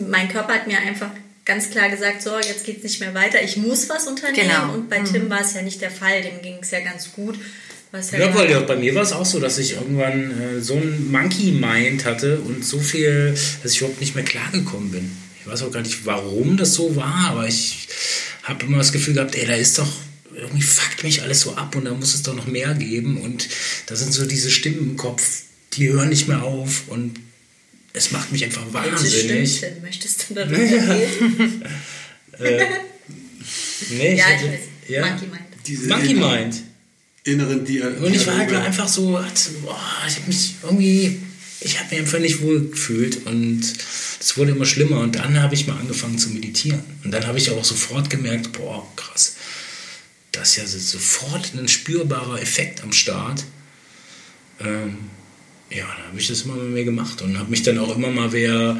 mein 0.09 0.29
Körper 0.29 0.53
hat 0.55 0.67
mir 0.67 0.79
einfach 0.79 1.09
ganz 1.47 1.69
klar 1.69 1.89
gesagt, 1.89 2.21
so, 2.21 2.37
jetzt 2.37 2.65
geht 2.65 2.77
es 2.77 2.83
nicht 2.83 2.99
mehr 2.99 3.13
weiter, 3.13 3.41
ich 3.41 3.57
muss 3.57 3.89
was 3.89 4.05
unternehmen. 4.05 4.49
Genau. 4.49 4.73
Und 4.73 4.89
bei 4.89 4.99
Tim 4.99 5.29
war 5.29 5.41
es 5.41 5.53
ja 5.53 5.61
nicht 5.61 5.81
der 5.81 5.89
Fall, 5.89 6.21
dem 6.21 6.41
ging 6.41 6.57
es 6.61 6.71
ja 6.71 6.81
ganz 6.81 7.13
gut. 7.13 7.39
Was 7.91 8.11
Ja, 8.11 8.35
weil 8.35 8.51
ja, 8.51 8.59
bei 8.59 8.75
mir 8.75 8.93
war 8.93 9.01
es 9.01 9.13
auch 9.13 9.25
so, 9.25 9.39
dass 9.39 9.57
ich 9.57 9.73
irgendwann 9.75 10.57
äh, 10.57 10.61
so 10.61 10.73
ein 10.73 11.09
Monkey 11.09 11.53
Mind 11.53 12.03
hatte 12.03 12.39
und 12.41 12.65
so 12.65 12.79
viel, 12.79 13.33
dass 13.63 13.71
ich 13.71 13.79
überhaupt 13.79 14.01
nicht 14.01 14.13
mehr 14.13 14.25
klargekommen 14.25 14.91
bin. 14.91 15.17
Ich 15.39 15.47
weiß 15.47 15.63
auch 15.63 15.71
gar 15.71 15.81
nicht, 15.81 16.05
warum 16.05 16.57
das 16.57 16.73
so 16.73 16.97
war, 16.97 17.29
aber 17.29 17.47
ich 17.47 17.87
habe 18.43 18.65
immer 18.65 18.79
das 18.79 18.91
Gefühl 18.91 19.13
gehabt, 19.13 19.35
ey, 19.35 19.47
da 19.47 19.55
ist 19.55 19.79
doch 19.79 19.91
irgendwie 20.35 20.63
fuckt 20.63 21.03
mich 21.03 21.21
alles 21.23 21.41
so 21.41 21.55
ab 21.55 21.75
und 21.75 21.85
da 21.85 21.93
muss 21.93 22.13
es 22.13 22.23
doch 22.23 22.35
noch 22.35 22.45
mehr 22.45 22.73
geben 22.73 23.21
und 23.21 23.47
da 23.87 23.95
sind 23.95 24.13
so 24.13 24.25
diese 24.25 24.51
Stimmen 24.51 24.91
im 24.91 24.97
Kopf, 24.97 25.43
die 25.73 25.89
hören 25.89 26.09
nicht 26.09 26.27
mehr 26.27 26.43
auf 26.43 26.83
und 26.89 27.15
es 27.97 28.11
macht 28.11 28.31
mich 28.31 28.43
einfach 28.45 28.63
Welche 28.71 28.91
wahnsinnig. 28.91 29.57
Stimmchen 29.57 29.81
möchtest 29.81 30.25
du 30.29 30.33
darüber 30.35 30.57
reden? 30.57 31.63
Nee, 33.89 34.17
Ja, 34.17 34.25
hatte- 34.25 34.45
ich 34.45 34.51
weiß. 34.51 34.59
ja. 34.89 35.05
Monkey 35.05 35.25
Mind. 35.27 35.41
Diese 35.65 35.87
Monkey 35.87 36.11
inneren- 36.13 36.35
Mind. 36.43 36.63
Inneren 37.23 37.65
Dia 37.65 37.87
Und 37.87 38.13
ich 38.15 38.25
war 38.25 38.37
halt 38.37 38.53
einfach 38.53 38.87
so, 38.87 39.07
boah, 39.11 39.27
ich 40.07 40.15
habe 40.15 40.27
mich 40.27 40.55
irgendwie, 40.63 41.19
ich 41.61 41.77
habe 41.79 41.89
mich 41.91 41.99
einfach 41.99 42.19
nicht 42.19 42.41
wohl 42.41 42.69
gefühlt 42.69 43.25
und 43.25 43.61
es 44.19 44.37
wurde 44.37 44.51
immer 44.51 44.65
schlimmer. 44.65 44.99
Und 45.01 45.15
dann 45.15 45.41
habe 45.41 45.53
ich 45.55 45.67
mal 45.67 45.77
angefangen 45.77 46.17
zu 46.17 46.29
meditieren. 46.29 46.81
Und 47.03 47.11
dann 47.11 47.25
habe 47.27 47.37
ich 47.37 47.51
auch 47.51 47.63
sofort 47.65 48.09
gemerkt, 48.09 48.53
boah, 48.53 48.85
krass, 48.95 49.35
das 50.31 50.49
ist 50.51 50.55
ja 50.57 50.65
so- 50.67 50.79
sofort 50.79 51.53
ein 51.53 51.67
spürbarer 51.67 52.41
Effekt 52.41 52.81
am 52.83 52.91
Start. 52.93 53.43
Ähm, 54.61 54.97
ja, 55.69 55.85
dann 55.85 56.07
habe 56.07 56.19
ich 56.19 56.27
das 56.27 56.43
immer 56.43 56.55
mehr 56.55 56.83
gemacht 56.83 57.21
und 57.21 57.37
habe 57.37 57.49
mich 57.49 57.63
dann 57.63 57.77
auch 57.79 57.95
immer 57.95 58.09
mal 58.09 58.31
wieder 58.31 58.79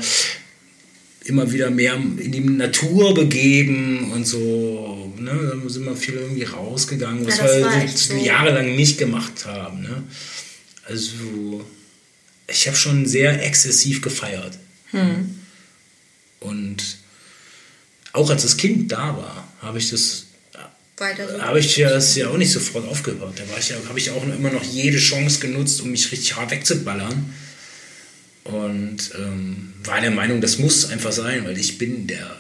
immer 1.27 1.51
wieder 1.51 1.69
mehr 1.69 1.95
in 1.95 2.31
die 2.31 2.39
Natur 2.39 3.13
begeben 3.13 4.11
und 4.13 4.25
so. 4.25 5.13
Ne? 5.19 5.31
Da 5.63 5.69
sind 5.69 5.83
wir 5.83 5.95
viel 5.95 6.15
irgendwie 6.15 6.43
rausgegangen, 6.43 7.27
was 7.27 7.37
Ja, 7.37 7.43
wir 7.45 7.65
war 7.65 7.83
echt 7.83 7.97
so. 7.97 8.15
jahrelang 8.15 8.75
nicht 8.75 8.97
gemacht 8.97 9.45
haben. 9.45 9.81
Ne? 9.81 10.03
Also 10.85 11.65
ich 12.47 12.67
habe 12.67 12.77
schon 12.77 13.05
sehr 13.05 13.45
exzessiv 13.45 14.01
gefeiert. 14.01 14.57
Hm. 14.91 15.35
Und 16.39 16.97
auch 18.13 18.29
als 18.29 18.43
das 18.43 18.55
Kind 18.55 18.91
da 18.91 19.17
war, 19.17 19.53
habe 19.61 19.79
ich 19.79 19.89
das 19.89 20.26
Weiter 20.97 21.29
so. 21.29 21.41
habe 21.41 21.59
ich 21.59 21.77
ja 21.77 21.89
das 21.89 22.15
ja 22.15 22.27
auch 22.29 22.37
nicht 22.37 22.51
sofort 22.51 22.87
aufgehört. 22.87 23.39
Da 23.39 23.49
war 23.49 23.59
ich 23.59 23.69
ja, 23.69 23.75
habe 23.87 23.99
ich 23.99 24.09
auch 24.11 24.23
immer 24.23 24.49
noch 24.49 24.63
jede 24.63 24.97
Chance 24.97 25.39
genutzt, 25.39 25.81
um 25.81 25.91
mich 25.91 26.11
richtig 26.11 26.35
hart 26.35 26.51
wegzuballern. 26.51 27.33
Und 28.43 29.11
ähm, 29.15 29.73
war 29.83 30.01
der 30.01 30.11
Meinung, 30.11 30.41
das 30.41 30.57
muss 30.57 30.89
einfach 30.89 31.11
sein, 31.11 31.45
weil 31.45 31.57
ich 31.57 31.77
bin 31.77 32.07
der, 32.07 32.37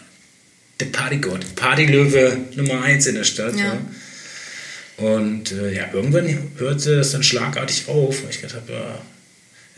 der 0.79 0.85
Partygott, 0.85 1.55
Partylöwe 1.55 2.37
Nummer 2.55 2.81
eins 2.81 3.05
in 3.07 3.15
der 3.15 3.25
Stadt. 3.25 3.55
Ja. 3.55 3.73
Ja. 3.75 5.05
Und 5.05 5.51
äh, 5.51 5.75
ja, 5.75 5.91
irgendwann 5.93 6.51
hörte 6.57 6.97
das 6.97 7.11
dann 7.11 7.23
schlagartig 7.23 7.87
auf. 7.87 8.23
Und 8.23 8.29
ich 8.29 8.41
gedacht 8.41 8.55
habe, 8.55 8.73
ja, 8.73 9.01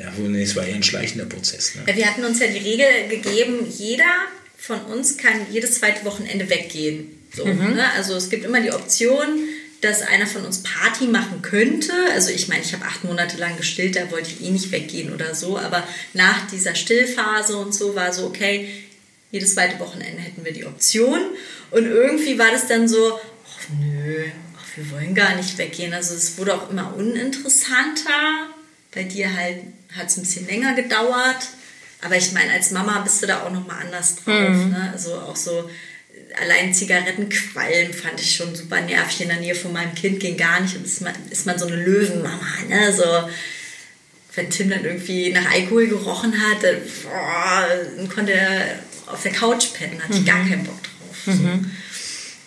ja, 0.06 0.14
nee, 0.18 0.44
es 0.44 0.56
war 0.56 0.66
eher 0.66 0.76
ein 0.76 0.84
schleichender 0.84 1.26
Prozess. 1.26 1.76
Ne? 1.76 1.82
Ja, 1.88 1.96
wir 1.96 2.06
hatten 2.06 2.24
uns 2.24 2.40
ja 2.40 2.48
die 2.48 2.60
Regel 2.60 2.86
gegeben, 3.10 3.68
jeder 3.78 4.06
von 4.58 4.80
uns 4.84 5.18
kann 5.18 5.48
jedes 5.52 5.80
zweite 5.80 6.06
Wochenende 6.06 6.50
weggehen. 6.50 7.19
So, 7.34 7.46
ne? 7.46 7.86
Also 7.96 8.16
es 8.16 8.30
gibt 8.30 8.46
immer 8.46 8.62
die 8.62 8.72
Option, 8.72 9.28
dass 9.82 10.02
einer 10.02 10.28
von 10.28 10.44
uns 10.46 10.64
Party 10.64 11.06
machen 11.06 11.42
könnte. 11.42 11.94
Also 12.14 12.32
ich 12.32 12.48
meine, 12.48 12.64
ich 12.64 12.74
habe 12.74 12.86
acht 12.86 13.04
Monate 13.04 13.38
lang 13.38 13.56
gestillt, 13.58 13.96
da 13.96 14.12
wollte 14.12 14.30
ich 14.30 14.46
eh 14.46 14.52
nicht 14.52 14.72
weggehen 14.72 15.14
oder 15.14 15.36
so. 15.36 15.58
Aber 15.58 15.88
nach 16.14 16.48
dieser 16.48 16.76
Stillphase 16.76 17.58
und 17.58 17.74
so 17.74 17.96
war 17.96 18.12
so, 18.12 18.26
okay, 18.26 18.70
jedes 19.32 19.54
zweite 19.54 19.80
Wochenende 19.80 20.22
hätten 20.22 20.44
wir 20.44 20.52
die 20.52 20.66
Option. 20.66 21.22
Und 21.72 21.86
irgendwie 21.86 22.38
war 22.38 22.52
das 22.52 22.68
dann 22.68 22.88
so, 22.88 23.20
ach 23.46 23.70
nö, 23.80 24.26
ach, 24.58 24.78
wir 24.78 24.92
wollen 24.92 25.16
gar 25.16 25.36
nicht 25.36 25.58
weggehen. 25.58 25.94
Also 25.94 26.16
es 26.16 26.38
wurde 26.38 26.56
auch 26.56 26.70
immer 26.70 26.94
uninteressanter. 26.96 28.50
Bei 28.94 29.04
dir 29.04 29.34
halt 29.34 29.62
hat 29.96 30.08
es 30.08 30.18
ein 30.18 30.24
bisschen 30.24 30.48
länger 30.48 30.74
gedauert. 30.74 31.48
Aber 32.02 32.16
ich 32.18 32.32
meine, 32.32 32.52
als 32.52 32.72
Mama 32.72 33.00
bist 33.00 33.22
du 33.22 33.28
da 33.28 33.44
auch 33.44 33.52
nochmal 33.52 33.84
anders 33.86 34.16
drauf. 34.16 34.26
Ne? 34.26 34.90
Also 34.92 35.16
auch 35.16 35.36
so 35.36 35.70
allein 36.36 36.74
Zigarettenquallen 36.74 37.94
fand 37.94 38.20
ich 38.20 38.36
schon 38.36 38.56
super 38.56 38.82
nervig. 38.82 39.22
In 39.22 39.30
der 39.30 39.40
Nähe 39.40 39.56
von 39.56 39.74
meinem 39.74 39.96
Kind 39.96 40.20
ging 40.20 40.38
gar 40.38 40.60
nicht. 40.62 40.76
Und 40.76 40.86
ist 40.86 41.02
man, 41.02 41.14
ist 41.30 41.46
man 41.46 41.58
so 41.58 41.68
eine 41.68 41.78
Löwenmama. 41.78 42.48
Ne? 42.68 42.94
So, 42.94 43.04
wenn 44.36 44.50
Tim 44.50 44.70
dann 44.70 44.86
irgendwie 44.86 45.32
nach 45.32 45.52
Alkohol 45.52 45.88
gerochen 45.88 46.34
hat, 46.34 46.64
dann, 46.64 46.78
boah, 47.04 47.68
dann 47.98 48.10
konnte 48.10 48.34
er 48.34 48.80
auf 49.08 49.22
der 49.24 49.32
Couch 49.32 49.74
pennen. 49.74 50.02
Hatte 50.02 50.18
ich 50.18 50.26
gar 50.26 50.48
keinen 50.48 50.64
Bock 50.64 50.82
drauf. 50.84 51.36
So. 51.36 51.60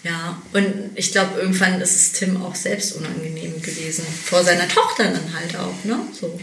Ja, 0.05 0.43
und 0.53 0.91
ich 0.97 1.13
glaube, 1.13 1.39
irgendwann 1.39 1.81
ist 1.81 1.95
es 1.95 2.13
Tim 2.13 2.43
auch 2.43 2.57
selbst 2.57 2.97
unangenehm 2.97 3.63
gewesen. 3.63 4.05
Vor 4.25 4.43
seiner 4.43 4.67
Tochter 4.67 5.05
dann 5.05 5.33
halt 5.33 5.57
auch, 5.57 5.85
ne? 5.85 5.97
So. 6.19 6.41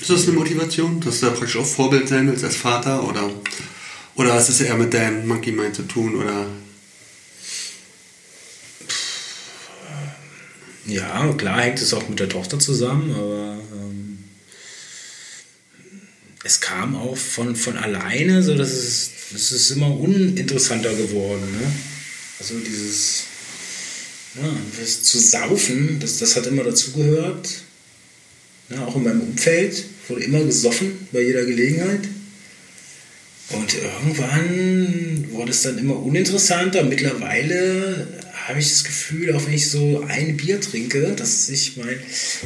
Ist 0.00 0.10
das 0.10 0.24
eine 0.24 0.32
Motivation, 0.32 1.00
dass 1.00 1.20
du 1.20 1.26
da 1.26 1.32
praktisch 1.32 1.56
auch 1.56 1.66
Vorbild 1.66 2.08
sein 2.08 2.26
willst 2.26 2.42
als 2.42 2.56
Vater? 2.56 3.04
Oder, 3.04 3.30
oder 4.16 4.34
hast 4.34 4.48
es 4.48 4.60
eher 4.60 4.76
mit 4.76 4.94
deinem 4.94 5.26
Monkey 5.26 5.52
Mind 5.52 5.74
zu 5.74 5.82
tun? 5.82 6.16
Oder 6.16 6.46
Ja, 10.86 11.32
klar 11.32 11.62
hängt 11.62 11.80
es 11.80 11.94
auch 11.94 12.08
mit 12.08 12.20
der 12.20 12.28
Tochter 12.28 12.58
zusammen, 12.58 13.10
aber 13.10 13.58
ähm, 13.72 14.18
es 16.44 16.60
kam 16.60 16.94
auch 16.94 17.16
von, 17.16 17.56
von 17.56 17.78
alleine, 17.78 18.42
so 18.42 18.54
dass 18.54 18.70
es, 18.70 19.10
es 19.34 19.52
ist 19.52 19.70
immer 19.70 19.90
uninteressanter 19.98 20.94
geworden. 20.94 21.40
Ne? 21.52 21.72
Also 22.38 22.58
dieses 22.58 23.24
ja, 24.34 24.56
das 24.78 25.02
zu 25.04 25.18
saufen, 25.18 25.98
das, 26.00 26.18
das 26.18 26.36
hat 26.36 26.46
immer 26.46 26.64
dazugehört. 26.64 27.48
Ja, 28.68 28.84
auch 28.84 28.96
in 28.96 29.04
meinem 29.04 29.20
Umfeld 29.20 29.84
wurde 30.08 30.24
immer 30.24 30.44
gesoffen 30.44 31.08
bei 31.12 31.22
jeder 31.22 31.44
Gelegenheit. 31.44 32.00
Und 33.54 33.74
irgendwann 33.74 35.26
wurde 35.30 35.50
es 35.50 35.62
dann 35.62 35.78
immer 35.78 35.96
uninteressanter. 36.02 36.82
Mittlerweile 36.82 38.06
habe 38.46 38.58
ich 38.58 38.68
das 38.68 38.84
Gefühl, 38.84 39.34
auch 39.34 39.46
wenn 39.46 39.54
ich 39.54 39.70
so 39.70 40.04
ein 40.08 40.36
Bier 40.36 40.60
trinke, 40.60 41.14
dass 41.16 41.46
sich, 41.46 41.76
mein, 41.76 41.98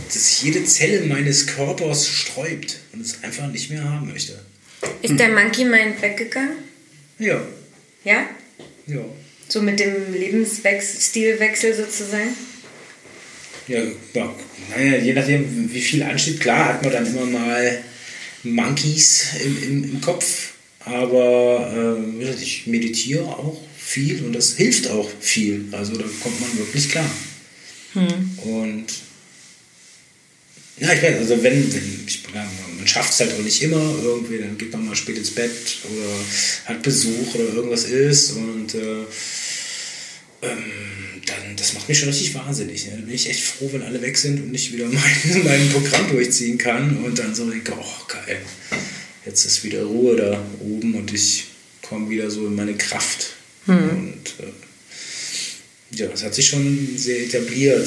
dass 0.06 0.26
sich 0.26 0.42
jede 0.42 0.64
Zelle 0.64 1.00
meines 1.06 1.46
Körpers 1.46 2.08
sträubt 2.08 2.78
und 2.92 3.00
es 3.00 3.22
einfach 3.22 3.48
nicht 3.48 3.70
mehr 3.70 3.82
haben 3.84 4.12
möchte. 4.12 4.38
Ist 5.02 5.18
der 5.18 5.30
Monkey 5.30 5.64
Mind 5.64 6.00
weggegangen? 6.00 6.58
Ja, 7.18 7.40
Ja? 8.04 8.26
ja. 8.86 9.00
So 9.48 9.62
mit 9.62 9.80
dem 9.80 10.12
Lebensstilwechsel 10.12 11.74
sozusagen? 11.74 12.36
Ja, 13.66 13.80
ja, 14.14 14.34
naja, 14.70 14.98
je 14.98 15.12
nachdem, 15.14 15.72
wie 15.72 15.80
viel 15.80 16.02
ansteht, 16.02 16.40
klar 16.40 16.74
hat 16.74 16.82
man 16.82 16.92
dann 16.92 17.06
immer 17.06 17.24
mal 17.26 17.82
Monkeys 18.44 19.24
im, 19.44 19.62
im, 19.62 19.84
im 19.84 20.00
Kopf. 20.00 20.52
Aber 20.80 21.98
gesagt, 22.18 22.40
ich 22.40 22.66
meditiere 22.66 23.24
auch 23.24 23.60
viel 23.76 24.24
und 24.24 24.32
das 24.32 24.56
hilft 24.56 24.88
auch 24.88 25.10
viel. 25.20 25.66
Also 25.72 25.96
da 25.96 26.04
kommt 26.22 26.40
man 26.40 26.58
wirklich 26.58 26.88
klar. 26.88 27.10
Und 28.44 28.86
ja, 30.80 30.92
ich 30.92 31.02
weiß, 31.02 31.18
also 31.18 31.42
wenn, 31.42 31.72
wenn 31.72 32.04
ich, 32.06 32.22
man 32.32 32.86
schafft 32.86 33.12
es 33.12 33.20
halt 33.20 33.32
auch 33.32 33.42
nicht 33.42 33.62
immer 33.62 33.96
irgendwie, 34.02 34.38
dann 34.38 34.56
geht 34.56 34.72
man 34.72 34.86
mal 34.86 34.94
spät 34.94 35.18
ins 35.18 35.32
Bett 35.32 35.78
oder 35.84 36.08
hat 36.66 36.82
Besuch 36.82 37.34
oder 37.34 37.52
irgendwas 37.54 37.84
ist 37.84 38.32
und 38.32 38.74
äh, 38.74 39.00
ähm, 40.42 40.72
dann, 41.26 41.56
das 41.56 41.74
macht 41.74 41.88
mich 41.88 41.98
schon 41.98 42.08
richtig 42.08 42.32
wahnsinnig. 42.34 42.86
Ne? 42.86 42.92
Dann 42.92 43.06
bin 43.06 43.14
ich 43.14 43.28
echt 43.28 43.42
froh, 43.42 43.68
wenn 43.72 43.82
alle 43.82 44.00
weg 44.00 44.16
sind 44.16 44.40
und 44.40 44.54
ich 44.54 44.72
wieder 44.72 44.86
mein, 44.88 45.44
mein 45.44 45.68
Programm 45.70 46.08
durchziehen 46.10 46.58
kann 46.58 46.98
und 46.98 47.18
dann 47.18 47.34
so 47.34 47.50
denke, 47.50 47.72
oh 47.76 48.06
geil, 48.06 48.40
jetzt 49.28 49.44
ist 49.44 49.62
wieder 49.62 49.82
Ruhe 49.82 50.16
da 50.16 50.42
oben 50.60 50.94
und 50.94 51.12
ich 51.12 51.44
komme 51.82 52.08
wieder 52.08 52.30
so 52.30 52.46
in 52.46 52.54
meine 52.54 52.74
Kraft. 52.74 53.34
Und 53.66 54.24
äh, 54.40 55.96
ja, 55.96 56.06
das 56.06 56.24
hat 56.24 56.34
sich 56.34 56.46
schon 56.46 56.96
sehr 56.96 57.20
etabliert. 57.24 57.86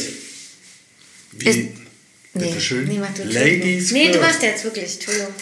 wie? 1.32 1.50
Ist-. 1.50 1.58
Nee, 2.34 3.00
mach 3.00 3.14
du 3.14 3.24
Ladies 3.24 3.92
Nee, 3.92 4.10
du 4.12 4.20
machst 4.20 4.42
jetzt 4.42 4.64
wirklich, 4.64 4.94
Entschuldigung. 4.94 5.34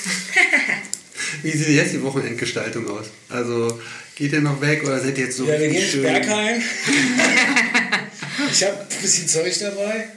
Wie 1.43 1.51
sieht 1.51 1.67
jetzt 1.67 1.93
die 1.93 2.01
Wochenendgestaltung 2.01 2.89
aus? 2.89 3.05
Also 3.27 3.79
geht 4.15 4.31
ihr 4.31 4.41
noch 4.41 4.59
weg 4.59 4.81
oder 4.83 4.99
seid 4.99 5.15
ihr 5.19 5.25
jetzt 5.25 5.37
so 5.37 5.45
Ja, 5.45 5.59
wir 5.59 5.69
gehen 5.69 5.87
schön? 5.87 6.01
Bergheim. 6.01 6.61
ich 8.51 8.63
habe 8.63 8.79
ein 8.81 9.01
bisschen 9.01 9.27
Zeug 9.27 9.57
dabei. 9.59 10.09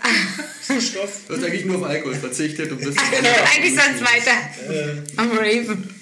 Bisschen 0.69 0.81
Stoff. 0.91 1.11
Du 1.29 1.37
hast 1.37 1.45
eigentlich 1.45 1.65
nur 1.65 1.77
auf 1.79 1.85
Alkohol 1.85 2.15
verzichtet 2.15 2.71
und 2.73 2.79
bist 2.81 2.99
Eigentlich 3.55 3.75
sonst 3.75 4.01
weiter. 4.01 4.33
Äh, 4.69 5.03
Am 5.17 5.31
Raven. 5.37 5.95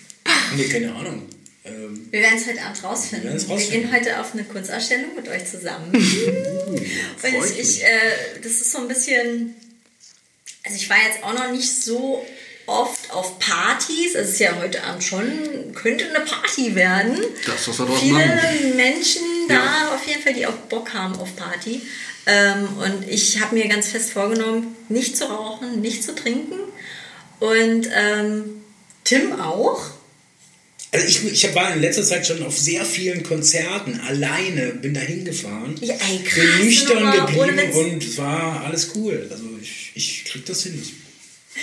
nee, 0.57 0.65
keine 0.69 0.95
Ahnung. 0.95 1.29
Ähm, 1.65 2.07
Wir 2.11 2.21
werden 2.21 2.39
es 2.39 2.47
heute 2.47 2.63
Abend 2.63 2.83
rausfinden. 2.85 3.23
Wir 3.25 3.31
werden's 3.33 3.49
Wir 3.49 3.55
rausfinden. 3.55 3.83
gehen 3.91 3.93
heute 3.93 4.21
auf 4.21 4.33
eine 4.33 4.45
Kunstausstellung 4.45 5.15
mit 5.17 5.29
euch 5.29 5.45
zusammen. 5.47 5.93
freu 7.19 7.29
Und 7.39 7.51
ich 7.51 7.59
ich, 7.59 7.83
äh, 7.85 8.41
das 8.43 8.53
ist 8.53 8.73
so 8.73 8.79
ein 8.79 8.89
bisschen, 8.89 9.55
also 10.65 10.77
ich 10.77 10.89
war 10.91 10.97
jetzt 10.99 11.23
auch 11.23 11.33
noch 11.35 11.53
nicht 11.53 11.71
so 11.83 12.25
oft 12.67 13.11
auf 13.13 13.39
Partys. 13.41 14.15
Also 14.15 14.29
es 14.29 14.35
ist 14.35 14.41
ja 14.41 14.57
heute 14.61 14.83
Abend 14.85 15.03
schon, 15.03 15.73
könnte 15.75 16.05
eine 16.09 16.25
Party 16.25 16.75
werden. 16.75 17.19
Das, 17.45 17.67
was 17.69 17.79
wir 17.79 17.87
Viele 17.97 18.15
machen. 18.15 18.77
Menschen 18.77 19.23
da 19.49 19.55
Ja. 19.55 19.95
auf 19.95 20.07
jeden 20.07 20.23
Fall, 20.23 20.35
die 20.35 20.47
auch 20.47 20.53
Bock 20.69 20.95
haben 20.95 21.15
auf 21.19 21.35
Party. 21.37 21.83
Ähm, 22.27 22.69
und 22.79 23.09
ich 23.09 23.41
habe 23.41 23.55
mir 23.55 23.67
ganz 23.69 23.89
fest 23.89 24.11
vorgenommen, 24.11 24.77
nicht 24.89 25.17
zu 25.17 25.25
rauchen, 25.25 25.81
nicht 25.81 26.03
zu 26.03 26.15
trinken. 26.15 26.55
Und 27.41 27.89
ähm, 27.95 28.63
Tim 29.05 29.41
auch. 29.41 29.83
also 30.93 31.07
ich, 31.07 31.25
ich 31.25 31.55
war 31.55 31.75
in 31.75 31.81
letzter 31.81 32.03
Zeit 32.03 32.27
schon 32.27 32.45
auf 32.45 32.59
sehr 32.59 32.85
vielen 32.85 33.23
Konzerten 33.23 34.01
alleine, 34.01 34.73
bin 34.73 34.93
da 34.95 35.01
hingefahren. 35.01 35.77
Ja, 35.81 35.95
ey, 35.95 36.19
krass, 36.23 36.45
bin 36.59 36.67
nüchtern 36.67 36.99
Nummer, 36.99 37.27
geblieben 37.27 37.73
und 37.73 38.05
es 38.05 38.19
war 38.19 38.65
alles 38.65 38.91
cool. 38.95 39.27
Also 39.31 39.45
ich, 39.61 39.93
ich 39.95 40.25
krieg 40.27 40.45
das 40.45 40.63
hin. 40.65 40.83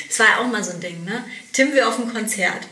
Es 0.10 0.20
war 0.20 0.26
ja 0.26 0.38
auch 0.40 0.52
mal 0.52 0.64
so 0.64 0.72
ein 0.72 0.82
Ding, 0.82 1.04
ne? 1.06 1.24
Tim 1.54 1.72
will 1.72 1.84
auf 1.84 2.00
ein 2.00 2.12
Konzert. 2.12 2.68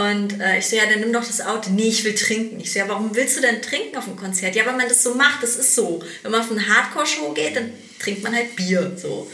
Und 0.00 0.40
äh, 0.40 0.58
ich 0.58 0.66
so, 0.66 0.76
ja, 0.76 0.86
dann 0.86 1.00
nimm 1.00 1.12
doch 1.12 1.26
das 1.26 1.42
Auto. 1.42 1.68
Nee, 1.70 1.88
ich 1.88 2.04
will 2.04 2.14
trinken. 2.14 2.58
Ich 2.58 2.72
so, 2.72 2.78
ja, 2.78 2.88
warum 2.88 3.14
willst 3.14 3.36
du 3.36 3.42
denn 3.42 3.60
trinken 3.60 3.96
auf 3.98 4.04
dem 4.04 4.16
Konzert? 4.16 4.54
Ja, 4.56 4.64
weil 4.64 4.76
man 4.76 4.88
das 4.88 5.02
so 5.02 5.14
macht, 5.14 5.42
das 5.42 5.56
ist 5.56 5.74
so. 5.74 6.02
Wenn 6.22 6.30
man 6.30 6.40
auf 6.40 6.50
eine 6.50 6.66
Hardcore-Show 6.66 7.32
geht, 7.32 7.56
dann 7.56 7.70
trinkt 7.98 8.22
man 8.22 8.34
halt 8.34 8.56
Bier. 8.56 8.96
So. 8.96 9.30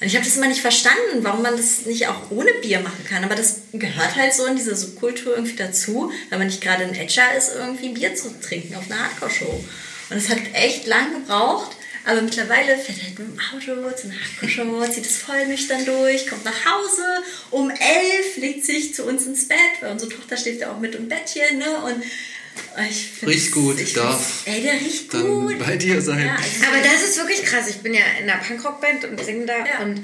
Und 0.00 0.06
ich 0.06 0.14
habe 0.14 0.24
das 0.24 0.36
immer 0.36 0.48
nicht 0.48 0.62
verstanden, 0.62 1.18
warum 1.20 1.42
man 1.42 1.54
das 1.54 1.84
nicht 1.84 2.08
auch 2.08 2.30
ohne 2.30 2.50
Bier 2.62 2.80
machen 2.80 3.04
kann. 3.06 3.24
Aber 3.24 3.34
das 3.34 3.56
gehört 3.74 4.16
halt 4.16 4.32
so 4.32 4.46
in 4.46 4.56
diese 4.56 4.74
Subkultur 4.74 5.34
irgendwie 5.34 5.56
dazu, 5.56 6.10
wenn 6.30 6.38
man 6.38 6.48
nicht 6.48 6.62
gerade 6.62 6.84
ein 6.84 6.94
Edger 6.94 7.36
ist, 7.36 7.52
irgendwie 7.54 7.90
Bier 7.90 8.14
zu 8.14 8.40
trinken 8.40 8.74
auf 8.74 8.90
einer 8.90 9.02
Hardcore-Show. 9.02 9.64
Und 10.08 10.16
es 10.16 10.30
hat 10.30 10.38
echt 10.54 10.86
lang 10.86 11.12
gebraucht. 11.12 11.76
Aber 12.06 12.22
mittlerweile 12.22 12.78
fährt 12.78 12.98
er 12.98 13.04
halt 13.04 13.18
mit 13.18 13.28
dem 13.28 13.40
Auto 13.52 13.96
zu 13.96 14.06
einer 14.06 14.14
Hardcore-Show, 14.14 14.92
zieht 14.92 15.06
es 15.06 15.16
voll 15.16 15.46
nüchtern 15.46 15.84
durch, 15.84 16.28
kommt 16.28 16.44
nach 16.44 16.64
Hause, 16.64 17.02
um 17.50 17.68
elf 17.68 18.36
legt 18.36 18.64
sich 18.64 18.94
zu 18.94 19.04
uns 19.04 19.26
ins 19.26 19.48
Bett, 19.48 19.58
weil 19.80 19.90
unsere 19.90 20.12
Tochter 20.12 20.36
schläft 20.36 20.60
ja 20.60 20.70
auch 20.70 20.78
mit 20.78 20.94
im 20.94 21.08
Bettchen, 21.08 21.58
ne? 21.58 21.76
Und 21.84 22.04
Riecht 23.26 23.52
gut, 23.52 23.80
ich 23.80 23.92
darf 23.92 24.46
Ey, 24.46 24.62
der 24.62 24.74
riecht 24.74 25.12
dann 25.12 25.26
gut. 25.26 25.58
bei 25.58 25.76
dir 25.76 26.00
sein. 26.00 26.26
Ja, 26.26 26.36
also 26.36 26.64
Aber 26.66 26.82
das 26.82 27.02
ist 27.02 27.18
wirklich 27.18 27.42
krass. 27.42 27.68
Ich 27.68 27.78
bin 27.78 27.92
ja 27.92 28.00
in 28.20 28.30
einer 28.30 28.40
Punkrock-Band 28.40 29.04
und 29.04 29.22
singe 29.22 29.46
da. 29.46 29.58
Ja. 29.58 29.80
Und 29.82 30.02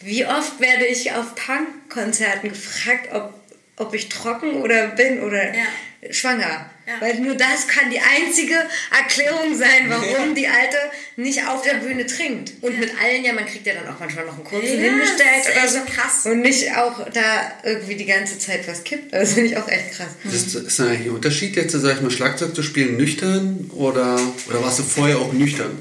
wie 0.00 0.24
oft 0.26 0.58
werde 0.58 0.86
ich 0.86 1.12
auf 1.12 1.34
Punkkonzerten 1.34 2.48
gefragt, 2.48 3.08
ob, 3.12 3.34
ob 3.76 3.94
ich 3.94 4.08
trocken 4.08 4.62
oder 4.62 4.88
bin 4.88 5.22
oder 5.22 5.54
Ja. 5.54 5.64
Schwanger. 6.10 6.70
Ja. 6.86 6.94
Weil 7.00 7.20
nur 7.20 7.36
das 7.36 7.68
kann 7.68 7.90
die 7.90 8.00
einzige 8.00 8.54
Erklärung 8.90 9.56
sein, 9.56 9.88
warum 9.88 10.34
die 10.34 10.48
Alte 10.48 10.76
nicht 11.16 11.46
auf 11.46 11.62
der 11.62 11.74
Bühne 11.74 12.04
trinkt. 12.06 12.54
Und 12.60 12.78
mit 12.80 12.90
allen, 13.00 13.24
ja, 13.24 13.32
man 13.32 13.46
kriegt 13.46 13.64
ja 13.66 13.74
dann 13.74 13.86
auch 13.94 14.00
manchmal 14.00 14.24
noch 14.26 14.34
einen 14.34 14.42
kurzen 14.44 14.82
Ja, 14.82 14.90
hingestellt 14.90 15.44
oder 15.56 15.68
so. 15.68 15.78
krass. 15.86 16.26
Und 16.26 16.40
nicht 16.40 16.76
auch 16.76 17.08
da 17.10 17.52
irgendwie 17.62 17.94
die 17.94 18.06
ganze 18.06 18.36
Zeit 18.38 18.66
was 18.66 18.82
kippt. 18.82 19.12
Das 19.12 19.34
finde 19.34 19.50
ich 19.50 19.56
auch 19.56 19.68
echt 19.68 19.92
krass. 19.92 20.08
Das 20.24 20.34
ist, 20.34 20.54
ist 20.56 20.78
da 20.80 20.86
eigentlich 20.86 21.06
ein 21.06 21.10
Unterschied 21.14 21.54
jetzt, 21.54 21.72
sag 21.72 21.94
ich 21.96 22.02
mal, 22.02 22.10
Schlagzeug 22.10 22.54
zu 22.54 22.64
spielen 22.64 22.96
nüchtern 22.96 23.70
oder, 23.72 24.20
oder 24.48 24.62
warst 24.62 24.80
du 24.80 24.82
vorher 24.82 25.18
auch 25.18 25.32
nüchtern 25.32 25.78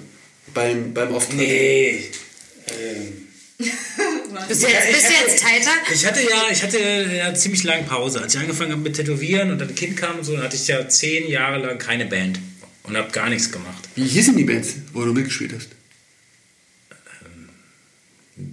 beim, 0.53 0.93
beim 0.93 1.15
Auftritt? 1.15 1.37
Nee, 1.39 2.03
Bist 4.47 4.63
du 4.63 4.67
jetzt, 4.67 4.87
bist 4.91 5.07
du 5.09 5.13
jetzt 5.13 5.41
tighter? 5.41 5.71
Ich 5.93 6.05
hatte 6.05 6.21
ja, 6.21 6.43
ich 6.51 6.63
hatte 6.63 6.79
ja 6.79 7.33
ziemlich 7.33 7.63
lange 7.63 7.83
Pause. 7.83 8.21
Als 8.21 8.35
ich 8.35 8.41
angefangen 8.41 8.71
habe 8.71 8.81
mit 8.81 8.95
Tätowieren 8.95 9.51
und 9.51 9.59
dann 9.59 9.69
ein 9.69 9.75
Kind 9.75 9.97
kam 9.97 10.19
und 10.19 10.23
so, 10.23 10.33
dann 10.33 10.43
hatte 10.43 10.55
ich 10.55 10.67
ja 10.67 10.87
zehn 10.87 11.29
Jahre 11.29 11.59
lang 11.59 11.77
keine 11.77 12.05
Band 12.05 12.39
und 12.83 12.97
habe 12.97 13.11
gar 13.11 13.29
nichts 13.29 13.51
gemacht. 13.51 13.89
Wie 13.95 14.05
hießen 14.05 14.35
die 14.35 14.43
Bands, 14.43 14.75
wo 14.93 15.03
du 15.03 15.13
mitgespielt 15.13 15.53
hast? 15.55 15.69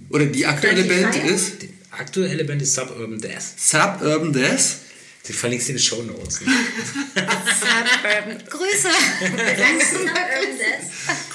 Oder 0.09 0.25
die 0.25 0.45
aktuelle 0.45 0.83
Band 0.83 1.15
ist 1.15 1.63
Die 1.63 1.69
aktuelle 1.91 2.43
Band 2.45 2.61
ist 2.61 2.73
Suburban 2.73 3.19
Death. 3.19 3.43
Suburban 3.57 4.33
Death. 4.33 4.77
Die 5.27 5.33
verlinkst 5.33 5.67
du 5.67 5.71
in 5.73 5.77
den 5.77 5.83
Show 5.83 6.01
Notes. 6.03 6.39
Suburban. 6.39 8.43
Grüße. 8.49 8.89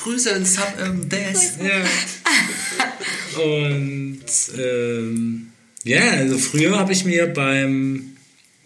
Grüße 0.03 0.35
an 0.35 0.45
Suburban 0.45 1.09
Death. 1.09 1.53
Ja. 1.63 1.85
Und 3.41 4.25
ähm, 4.59 5.53
ja, 5.85 6.11
also 6.11 6.39
früher 6.39 6.79
habe 6.79 6.93
ich 6.93 7.05
mir 7.05 7.27
beim, 7.27 8.17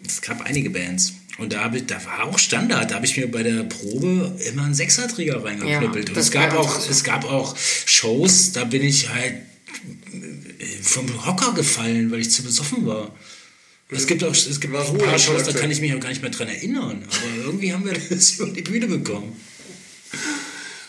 es 0.05 0.21
gab 0.21 0.41
einige 0.45 0.69
Bands. 0.69 1.13
Und 1.37 1.53
da, 1.53 1.71
ich, 1.73 1.85
da 1.85 2.03
war 2.05 2.25
auch 2.25 2.37
Standard, 2.37 2.91
da 2.91 2.95
habe 2.95 3.05
ich 3.05 3.15
mir 3.15 3.31
bei 3.31 3.43
der 3.43 3.63
Probe 3.63 4.37
immer 4.49 4.65
einen 4.65 4.73
Sechserträger 4.73 5.43
reingeknüppelt. 5.43 6.09
Ja, 6.09 6.15
und 6.15 6.19
es 6.19 6.31
gab, 6.31 6.53
auch, 6.53 6.89
es 6.89 7.03
gab 7.03 7.23
auch 7.23 7.55
Shows, 7.57 8.51
da 8.51 8.65
bin 8.65 8.83
ich 8.83 9.09
halt 9.09 9.33
äh, 9.33 10.65
vom 10.81 11.25
Hocker 11.25 11.53
gefallen, 11.53 12.11
weil 12.11 12.19
ich 12.19 12.31
zu 12.31 12.43
besoffen 12.43 12.85
war. 12.85 13.15
Es 13.91 14.05
gibt 14.05 14.23
auch 14.23 14.33
es 14.33 14.59
gibt 14.59 14.75
ein 14.75 14.97
paar 14.97 15.17
Shows, 15.19 15.43
da 15.43 15.53
kann 15.53 15.71
ich 15.71 15.81
mich 15.81 15.93
auch 15.93 15.99
gar 15.99 16.09
nicht 16.09 16.21
mehr 16.21 16.31
dran 16.31 16.47
erinnern. 16.47 17.03
Aber 17.07 17.45
irgendwie 17.45 17.73
haben 17.73 17.85
wir 17.85 17.93
das 18.09 18.33
über 18.33 18.51
die 18.51 18.61
Bühne 18.61 18.87
bekommen. 18.87 19.35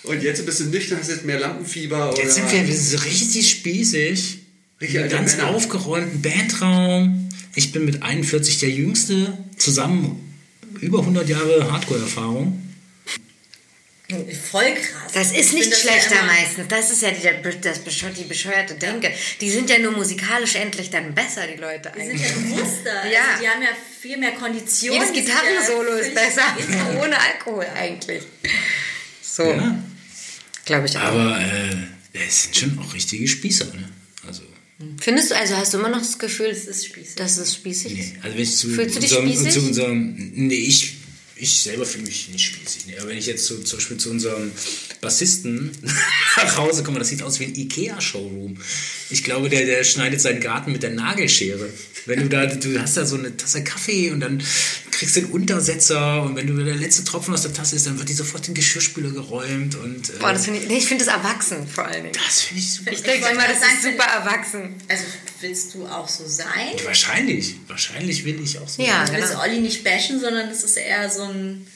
Und 0.03 0.23
jetzt 0.23 0.45
bist 0.45 0.61
du 0.61 0.65
nüchtern, 0.65 0.99
hast 0.99 1.09
jetzt 1.09 1.25
mehr 1.25 1.39
Lampenfieber. 1.39 2.15
Jetzt 2.17 2.35
sind 2.35 2.51
wir, 2.51 2.67
wir 2.67 2.75
sind 2.77 2.99
so 2.99 3.05
richtig 3.05 3.51
spießig. 3.51 4.39
Richtig 4.81 5.01
alte 5.01 5.15
ganz 5.15 5.37
Männer. 5.37 5.51
aufgeräumten 5.51 6.23
Bandraum. 6.23 7.29
Ich 7.55 7.73
bin 7.73 7.85
mit 7.85 8.03
41 8.03 8.59
der 8.59 8.71
Jüngste. 8.71 9.37
Zusammen 9.57 10.35
über 10.81 11.01
100 11.01 11.29
Jahre 11.29 11.71
Hardcore-Erfahrung. 11.71 12.63
Voll 14.51 14.75
krass. 14.75 15.13
Das 15.13 15.33
ist 15.33 15.49
Ich 15.49 15.53
nicht 15.53 15.71
ja 15.71 15.77
schlechter 15.77 16.15
immer- 16.21 16.27
meistens. 16.33 16.69
Das 16.69 16.91
ist 16.91 17.03
ja 17.03 17.11
die, 17.11 17.61
das 17.61 17.81
die 18.17 18.25
bescheuerte 18.25 18.75
Denke. 18.75 19.13
Die 19.41 19.51
sind 19.51 19.71
ja 19.71 19.79
nur 19.79 19.93
musikalisch 19.93 20.55
endlich 20.57 20.91
dann 20.91 21.15
besser, 21.15 21.47
die 21.47 21.61
Leute 21.61 21.93
Die 21.97 22.01
sind 22.03 22.11
eigentlich. 22.13 22.29
ja 22.31 22.35
bewusster. 22.57 23.11
Ja. 23.13 23.21
Also 23.33 23.43
die 23.43 23.49
haben 23.49 23.63
ja 23.63 23.69
viel 24.01 24.17
mehr 24.17 24.33
Kondition. 24.33 24.95
Jedes 24.95 25.13
Gitarrensolo 25.13 25.93
ja 25.93 25.99
ist 25.99 26.15
besser. 26.15 26.43
Ohne 27.03 27.17
Alkohol 27.21 27.67
eigentlich. 27.77 28.23
So, 29.23 29.45
Ja. 29.45 29.79
glaube 30.65 30.87
ich 30.87 30.97
auch. 30.97 31.03
Aber 31.03 31.39
äh, 31.41 32.19
es 32.27 32.45
sind 32.45 32.57
schon 32.57 32.79
auch 32.79 32.93
richtige 32.95 33.27
Spießer. 33.29 33.67
Ne? 33.67 33.89
Also, 34.27 34.43
Findest 34.99 35.31
du, 35.31 35.37
also 35.37 35.57
hast 35.57 35.75
du 35.75 35.79
immer 35.79 35.91
noch 35.91 35.99
das 35.99 36.19
Gefühl, 36.19 36.49
Das 36.49 36.65
ist 36.65 36.87
spießig. 36.87 37.15
dass 37.17 37.37
es 37.37 37.55
spießig 37.55 37.93
nee. 37.93 38.01
ist? 38.01 38.15
also 38.25 38.35
wenn 38.37 38.43
ich 38.43 38.57
zu 38.57 38.69
Fühlst 38.71 38.97
du 38.97 39.01
dich 39.01 39.11
unserem, 39.17 39.29
spießig? 39.37 39.53
zu 39.53 39.61
unserem. 39.67 40.33
Nee, 40.35 40.55
ich, 40.55 40.95
ich 41.41 41.63
selber 41.63 41.87
fühle 41.87 42.05
mich 42.05 42.29
nicht 42.29 42.45
spießig. 42.45 42.85
Aber 42.99 43.09
wenn 43.09 43.19
ich 43.19 43.27
jetzt 43.27 43.47
zu, 43.47 43.63
zum 43.63 43.79
Beispiel 43.79 43.97
zu 43.97 44.11
unserem 44.11 44.53
Bassisten 45.01 45.71
nach 46.37 46.57
Hause 46.57 46.83
komme, 46.83 46.99
das 46.99 47.09
sieht 47.09 47.23
aus 47.23 47.41
wie 47.41 47.45
ein 47.45 47.55
Ikea-Showroom. 47.55 48.59
Ich 49.09 49.25
glaube, 49.25 49.49
der, 49.49 49.65
der 49.65 49.83
schneidet 49.85 50.21
seinen 50.21 50.41
Garten 50.41 50.73
mit 50.73 50.83
der 50.83 50.91
Nagelschere. 50.91 51.71
Wenn 52.07 52.21
du 52.21 52.29
da, 52.29 52.47
du 52.47 52.81
hast 52.81 52.97
da 52.97 53.07
so 53.07 53.17
eine 53.17 53.37
Tasse 53.37 53.65
Kaffee 53.65 54.11
und 54.11 54.21
dann 54.21 54.43
kriegst 55.01 55.17
du 55.17 55.21
einen 55.21 55.31
Untersetzer 55.31 56.23
und 56.25 56.37
wenn 56.37 56.47
du 56.47 56.63
der 56.63 56.75
letzte 56.75 57.03
Tropfen 57.05 57.33
aus 57.33 57.41
der 57.41 57.55
Tasse 57.55 57.75
ist, 57.75 57.87
dann 57.87 57.99
wird 57.99 58.11
die 58.11 58.13
sofort 58.13 58.47
in 58.47 58.53
den 58.53 58.57
Geschirrspüler 58.57 59.11
geräumt 59.13 59.75
und 59.77 60.11
äh, 60.11 60.13
Boah, 60.19 60.35
das 60.35 60.45
finde 60.45 60.61
ich, 60.61 60.69
nee, 60.69 60.77
ich 60.77 60.85
finde 60.85 61.07
das 61.07 61.15
erwachsen 61.15 61.67
vor 61.67 61.87
allen 61.87 62.03
Dingen. 62.03 62.15
das 62.23 62.43
finde 62.43 62.63
ich 62.63 62.71
super. 62.71 62.93
Ich 62.93 63.03
denke 63.03 63.27
immer, 63.31 63.49
das 63.49 63.63
ist 63.63 63.83
super 63.83 64.05
erwachsen. 64.05 64.75
Also 64.89 65.05
willst 65.41 65.73
du 65.73 65.87
auch 65.87 66.07
so 66.07 66.27
sein? 66.29 66.77
Wahrscheinlich, 66.85 67.55
wahrscheinlich 67.67 68.27
will 68.27 68.39
ich 68.45 68.59
auch 68.59 68.69
so. 68.69 68.83
Ja, 68.83 69.07
Du 69.07 69.13
willst 69.15 69.31
genau. 69.31 69.43
Olli 69.43 69.61
nicht 69.61 69.83
bashen, 69.85 70.21
sondern 70.21 70.51
es 70.51 70.65
ist 70.65 70.77
eher 70.77 71.09
so 71.09 71.23
ein 71.23 71.67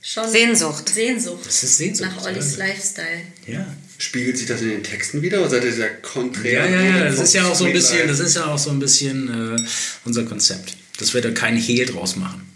schon 0.00 0.30
Sehnsucht. 0.30 0.88
Sehnsucht. 0.88 1.44
Das 1.44 1.62
ist 1.62 1.76
Sehnsucht. 1.76 2.08
Nach 2.16 2.24
Ollis 2.24 2.56
ja. 2.56 2.64
Lifestyle. 2.66 3.20
Ja. 3.46 3.66
Spiegelt 3.98 4.38
sich 4.38 4.46
das 4.46 4.62
in 4.62 4.70
den 4.70 4.82
Texten 4.82 5.20
wieder 5.20 5.40
oder 5.40 5.50
seid 5.50 5.64
ihr 5.64 5.74
sehr 5.74 5.96
konträr? 6.00 6.64
Ja, 6.64 6.80
ja, 6.80 6.96
ja, 6.96 7.04
das 7.04 7.18
ist 7.18 7.34
ja 7.34 7.46
auch 7.46 7.54
so 7.54 7.66
ein 7.66 7.74
bisschen, 7.74 8.08
das 8.08 8.20
ist 8.20 8.36
ja 8.36 8.46
auch 8.46 8.58
so 8.58 8.70
ein 8.70 8.78
bisschen 8.78 9.58
äh, 9.58 9.60
unser 10.06 10.24
Konzept. 10.24 10.78
Dass 10.98 11.12
wir 11.12 11.20
da 11.20 11.30
keinen 11.30 11.58
Hehl 11.58 11.84
draus 11.84 12.16
machen. 12.16 12.49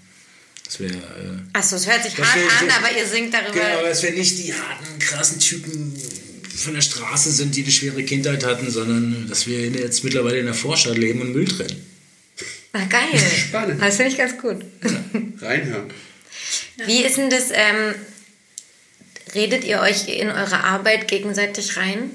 Dass 0.75 0.81
wir, 0.81 0.91
äh, 0.91 1.39
Achso, 1.53 1.77
es 1.77 1.87
hört 1.89 2.03
sich 2.03 2.15
Das 2.15 2.27
hart 2.27 2.37
will- 2.37 2.69
an, 2.69 2.71
aber 2.85 2.97
ihr 2.99 3.07
singt 3.07 3.33
darüber. 3.33 3.53
genau, 3.53 3.83
dass 3.85 4.03
wir 4.03 4.11
nicht 4.13 4.39
die 4.39 4.53
harten, 4.53 4.99
krassen 4.99 5.39
Typen 5.39 5.95
von 6.57 6.75
der 6.75 6.81
Straße 6.81 7.31
sind, 7.31 7.55
die 7.55 7.63
eine 7.63 7.71
schwere 7.71 8.03
Kindheit 8.03 8.45
hatten, 8.45 8.69
sondern 8.71 9.29
dass 9.29 9.47
wir 9.47 9.69
jetzt 9.69 10.03
mittlerweile 10.03 10.39
in 10.39 10.47
der 10.47 10.55
Vorstadt 10.55 10.99
leben 10.99 11.21
und 11.21 11.33
Müll 11.33 11.47
trennen. 11.47 11.85
Na 12.73 12.85
geil. 12.87 13.21
Spannend. 13.49 13.81
Das 13.81 13.97
finde 13.97 14.11
ich 14.13 14.19
ganz 14.19 14.37
gut. 14.39 14.65
Reinhören. 15.41 15.91
Wie 16.87 17.05
ist 17.05 17.19
denn 17.19 17.31
das, 17.31 17.51
ähm, 17.53 17.95
redet 19.35 19.63
ihr 19.65 19.81
euch 19.81 20.09
in 20.09 20.29
eure 20.29 20.65
Arbeit 20.65 21.07
gegenseitig 21.07 21.77
rein? 21.77 22.11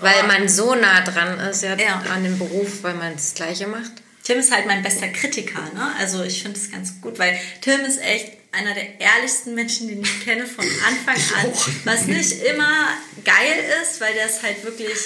Weil 0.00 0.26
man 0.26 0.48
so 0.48 0.74
nah 0.74 1.02
dran 1.02 1.38
ist 1.50 1.62
ja, 1.62 1.76
Ja. 1.78 2.00
an 2.12 2.24
dem 2.24 2.38
Beruf, 2.38 2.82
weil 2.82 2.94
man 2.94 3.12
das 3.12 3.34
Gleiche 3.34 3.66
macht. 3.66 3.92
Tim 4.24 4.38
ist 4.38 4.52
halt 4.52 4.66
mein 4.66 4.82
bester 4.82 5.08
Kritiker, 5.08 5.62
ne? 5.74 5.94
Also 5.98 6.22
ich 6.22 6.42
finde 6.42 6.58
es 6.58 6.70
ganz 6.70 7.00
gut, 7.00 7.18
weil 7.18 7.38
Tim 7.60 7.80
ist 7.80 8.00
echt 8.00 8.32
einer 8.52 8.74
der 8.74 9.00
ehrlichsten 9.00 9.54
Menschen, 9.54 9.88
den 9.88 10.02
ich 10.02 10.24
kenne 10.24 10.46
von 10.46 10.64
Anfang 10.86 11.16
an. 11.40 11.52
Was 11.84 12.06
nicht 12.06 12.42
immer 12.42 12.88
geil 13.24 13.64
ist, 13.82 14.00
weil 14.00 14.14
der 14.14 14.26
ist 14.26 14.42
halt 14.42 14.62
wirklich. 14.64 14.98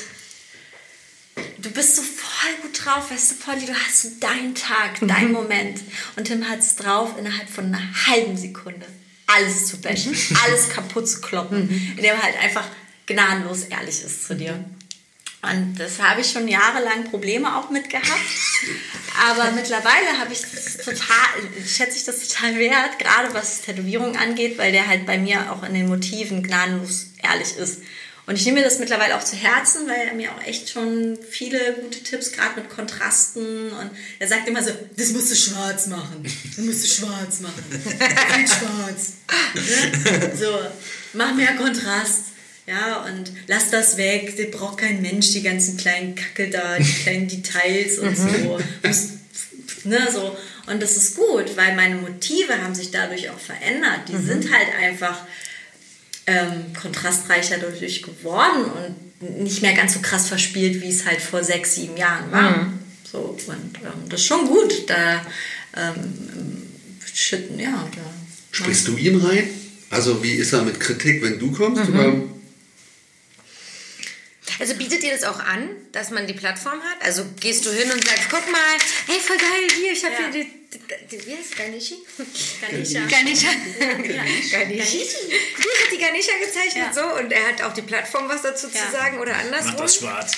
Du 1.59 1.70
bist 1.70 1.97
so 1.97 2.02
voll 2.02 2.52
gut 2.62 2.84
drauf, 2.84 3.10
weißt 3.10 3.32
du, 3.32 3.34
Polly, 3.36 3.66
du 3.66 3.74
hast 3.74 4.02
so 4.02 4.09
deinen 4.20 4.55
Tag, 4.55 4.98
deinen 5.02 5.32
Moment. 5.32 5.80
Und 6.16 6.24
Tim 6.24 6.48
hat 6.48 6.60
es 6.60 6.76
drauf, 6.76 7.14
innerhalb 7.18 7.48
von 7.48 7.66
einer 7.66 8.06
halben 8.06 8.36
Sekunde 8.36 8.86
alles 9.26 9.66
zu 9.66 9.80
bashen, 9.80 10.16
alles 10.44 10.70
kaputt 10.70 11.09
zu 11.09 11.20
kloppen, 11.20 11.68
indem 11.97 12.14
er 12.14 12.22
halt 12.22 12.38
einfach 12.40 12.64
gnadenlos 13.06 13.64
ehrlich 13.64 14.02
ist 14.02 14.26
zu 14.26 14.34
dir. 14.34 14.64
Und 15.51 15.77
das 15.77 16.01
habe 16.01 16.20
ich 16.20 16.31
schon 16.31 16.48
jahrelang 16.48 17.05
Probleme 17.10 17.56
auch 17.56 17.70
mit 17.70 17.89
gehabt. 17.89 18.10
Aber 19.28 19.52
mittlerweile 19.52 20.18
habe 20.18 20.32
ich 20.32 20.40
das 20.40 20.77
total, 20.78 21.27
schätze 21.66 21.97
ich 21.97 22.05
das 22.05 22.28
total 22.28 22.59
wert, 22.59 22.98
gerade 22.98 23.32
was 23.32 23.62
Tätowierung 23.62 24.16
angeht, 24.16 24.59
weil 24.59 24.73
der 24.73 24.86
halt 24.86 25.06
bei 25.06 25.18
mir 25.18 25.52
auch 25.52 25.62
in 25.62 25.74
den 25.74 25.89
Motiven 25.89 26.43
gnadenlos 26.43 27.06
ehrlich 27.23 27.56
ist. 27.56 27.82
Und 28.27 28.35
ich 28.35 28.44
nehme 28.44 28.59
mir 28.59 28.64
das 28.64 28.81
mittlerweile 28.81 29.16
auch 29.16 29.23
zu 29.23 29.36
Herzen, 29.36 29.86
weil 29.86 30.09
er 30.09 30.14
mir 30.14 30.32
auch 30.32 30.43
echt 30.43 30.68
schon 30.68 31.16
viele 31.31 31.74
gute 31.74 32.02
Tipps, 32.02 32.32
gerade 32.32 32.60
mit 32.60 32.68
Kontrasten 32.68 33.70
und 33.70 33.90
er 34.18 34.27
sagt 34.27 34.48
immer 34.48 34.64
so, 34.64 34.73
das 34.97 35.12
musst 35.12 35.31
du 35.31 35.36
schwarz 35.36 35.86
machen. 35.86 36.24
Das 36.24 36.64
musst 36.64 36.82
du 36.82 36.89
schwarz 36.89 37.39
machen. 37.40 37.64
Viel 37.70 38.48
schwarz. 38.48 39.12
Ne? 39.55 40.32
So, 40.36 40.59
mach 41.12 41.35
mehr 41.35 41.55
Kontrast. 41.55 42.35
Ja, 42.66 43.05
und 43.05 43.30
lass 43.47 43.70
das 43.70 43.97
weg, 43.97 44.36
der 44.36 44.47
braucht 44.47 44.78
kein 44.78 45.01
Mensch, 45.01 45.30
die 45.32 45.43
ganzen 45.43 45.76
kleinen 45.76 46.14
Kacke 46.16 46.51
da, 46.51 46.78
die 46.78 46.93
kleinen 47.02 47.28
Details 47.28 47.98
und 47.98 48.16
so. 48.16 48.59
Muss- 48.82 49.09
Ne, 49.84 49.98
so. 50.12 50.36
Und 50.66 50.82
das 50.82 50.97
ist 50.97 51.14
gut, 51.16 51.56
weil 51.56 51.76
meine 51.76 51.94
Motive 51.97 52.60
haben 52.60 52.74
sich 52.74 52.90
dadurch 52.90 53.30
auch 53.30 53.38
verändert. 53.38 54.01
Die 54.09 54.16
sind 54.16 54.52
halt 54.52 54.66
einfach 54.80 55.24
ähm, 56.26 56.72
kontrastreicher 56.80 57.59
dadurch 57.59 58.02
geworden 58.02 58.64
und 59.20 59.40
nicht 59.44 59.62
mehr 59.62 59.74
ganz 59.74 59.94
so 59.94 60.01
krass 60.01 60.26
verspielt, 60.26 60.82
wie 60.82 60.88
es 60.88 61.06
halt 61.06 61.20
vor 61.20 61.44
sechs, 61.44 61.76
sieben 61.76 61.97
Jahren 61.97 62.32
war. 62.32 62.72
So, 63.10 63.18
und 63.47 63.76
ähm, 63.76 64.09
das 64.09 64.20
ist 64.20 64.26
schon 64.26 64.47
gut. 64.47 64.88
Da, 64.90 65.24
ähm, 65.76 66.62
shit, 67.14 67.48
ja, 67.56 67.88
da. 67.94 68.02
Sprichst 68.51 68.88
du 68.88 68.97
ihm 68.97 69.24
rein? 69.24 69.48
Also 69.90 70.20
wie 70.24 70.32
ist 70.32 70.52
er 70.52 70.62
mit 70.62 70.80
Kritik, 70.80 71.22
wenn 71.22 71.38
du 71.38 71.52
kommst? 71.52 71.88
Mhm. 71.90 72.22
Also 74.58 74.74
bietet 74.74 75.02
ihr 75.04 75.12
das 75.12 75.24
auch 75.24 75.38
an, 75.38 75.68
dass 75.92 76.10
man 76.10 76.26
die 76.26 76.32
Plattform 76.32 76.80
hat? 76.82 77.04
Also 77.04 77.24
gehst 77.40 77.66
du 77.66 77.70
hin 77.70 77.90
und 77.90 78.02
sagst, 78.06 78.24
guck 78.30 78.50
mal, 78.50 78.58
hey, 79.06 79.20
voll 79.20 79.36
geil, 79.36 79.68
hier, 79.78 79.92
ich 79.92 80.02
habe 80.04 80.14
Ja. 80.14 80.20
hier 80.32 80.44
die, 80.44 80.50
die, 80.78 81.16
die, 81.18 81.26
wie 81.26 81.36
heißt 81.36 81.56
Ganeshi? 81.56 81.96
Ganesha. 82.60 83.00
Ganesha. 83.06 83.48
Ganeshi. 84.50 84.98
Hier 84.98 85.84
hat 85.84 85.92
die 85.92 85.98
Ganesha 85.98 86.32
gezeichnet 86.44 86.86
Ja. 86.86 86.92
so 86.94 87.18
und 87.20 87.30
er 87.32 87.48
hat 87.48 87.62
auch 87.62 87.74
die 87.74 87.82
Plattform 87.82 88.28
was 88.28 88.42
dazu 88.42 88.68
Ja. 88.72 88.86
zu 88.86 88.92
sagen 88.92 89.18
oder 89.18 89.36
andersrum. 89.36 89.76
das 89.76 89.96
schwarz. 89.96 90.32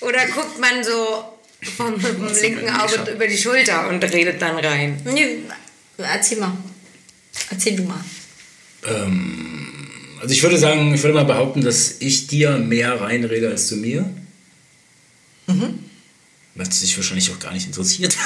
Oder 0.00 0.26
guckt 0.26 0.58
man 0.58 0.82
so 0.82 1.38
vom, 1.76 1.94
linken 2.40 2.66
Ganesha? 2.66 2.84
Auge 3.02 3.12
über 3.12 3.26
die 3.28 3.38
Schulter 3.38 3.88
und 3.88 4.02
redet 4.02 4.42
dann 4.42 4.58
rein. 4.58 5.00
Nee, 5.04 5.38
erzähl 5.98 6.38
mal. 6.38 6.56
Erzähl 7.50 7.76
du 7.76 7.84
mal. 7.84 8.04
Ähm, 8.84 9.71
also 10.22 10.34
ich 10.34 10.42
würde 10.44 10.56
sagen, 10.56 10.94
ich 10.94 11.02
würde 11.02 11.14
mal 11.14 11.24
behaupten, 11.24 11.62
dass 11.62 11.96
ich 11.98 12.28
dir 12.28 12.56
mehr 12.56 13.00
reinrede 13.00 13.48
als 13.48 13.68
du 13.68 13.76
mir. 13.76 14.08
Mhm. 15.48 15.80
Was 16.54 16.80
dich 16.80 16.96
wahrscheinlich 16.96 17.28
auch 17.32 17.40
gar 17.40 17.52
nicht 17.52 17.66
interessiert. 17.66 18.16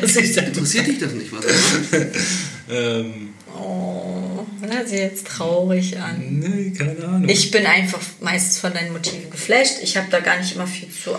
was 0.00 0.16
ich 0.16 0.34
da 0.34 0.42
Interessiert 0.42 0.88
dich 0.88 0.98
das 0.98 1.12
nicht, 1.12 1.30
was 1.30 1.44
ähm, 2.70 3.34
Oh, 3.56 4.44
Das 4.60 4.74
hört 4.74 4.88
sich 4.88 4.98
jetzt 4.98 5.28
traurig 5.28 5.96
an. 5.96 6.40
Nee, 6.40 6.72
keine 6.72 7.04
Ahnung. 7.04 7.28
Ich 7.28 7.52
bin 7.52 7.64
einfach 7.66 8.00
meistens 8.20 8.58
von 8.58 8.74
deinen 8.74 8.92
Motiven 8.92 9.30
geflasht. 9.30 9.76
Ich 9.80 9.96
habe 9.96 10.08
da 10.10 10.18
gar 10.18 10.40
nicht 10.40 10.56
immer 10.56 10.66
viel 10.66 10.88
zu, 10.88 11.16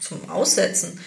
zum 0.00 0.28
Aussetzen. 0.28 0.98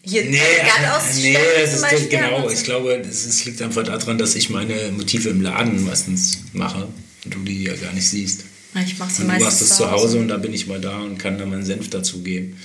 Hier 0.00 0.24
Nee, 0.24 0.40
Gattausstellung 0.58 1.42
nee, 1.42 1.60
das 1.60 1.74
ist 1.74 1.82
Beispiel 1.82 2.08
genau. 2.08 2.48
Ich 2.48 2.64
glaube, 2.64 2.94
es 2.94 3.44
liegt 3.44 3.60
einfach 3.60 3.82
daran, 3.82 4.16
dass 4.16 4.36
ich 4.36 4.48
meine 4.48 4.90
Motive 4.92 5.28
im 5.28 5.42
Laden 5.42 5.84
meistens 5.84 6.38
mache 6.54 6.88
du 7.24 7.38
die 7.40 7.64
ja 7.64 7.74
gar 7.76 7.92
nicht 7.92 8.08
siehst. 8.08 8.44
Ich 8.74 8.98
mache 8.98 9.10
sie 9.10 9.22
Und 9.22 9.28
du 9.28 9.32
meistens 9.34 9.46
machst 9.46 9.62
es 9.62 9.76
zu 9.76 9.90
Hause 9.90 10.18
und 10.18 10.28
da 10.28 10.38
bin 10.38 10.54
ich 10.54 10.66
mal 10.66 10.80
da 10.80 11.00
und 11.00 11.18
kann 11.18 11.38
da 11.38 11.44
meinen 11.44 11.64
Senf 11.64 11.90
dazugeben. 11.90 12.56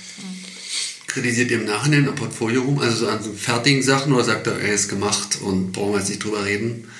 Kritisiert 1.06 1.50
ihr 1.50 1.58
im 1.58 1.66
Nachhinein 1.66 2.08
am 2.08 2.14
Portfolio 2.14 2.62
rum, 2.62 2.78
also 2.78 2.96
so 2.96 3.08
an 3.08 3.22
so 3.22 3.32
fertigen 3.32 3.82
Sachen, 3.82 4.12
oder 4.12 4.24
sagt 4.24 4.46
er, 4.46 4.58
er 4.58 4.74
ist 4.74 4.88
gemacht 4.88 5.38
und 5.40 5.72
brauchen 5.72 5.92
wir 5.92 5.98
jetzt 5.98 6.08
nicht 6.08 6.22
drüber 6.22 6.44
reden? 6.44 6.90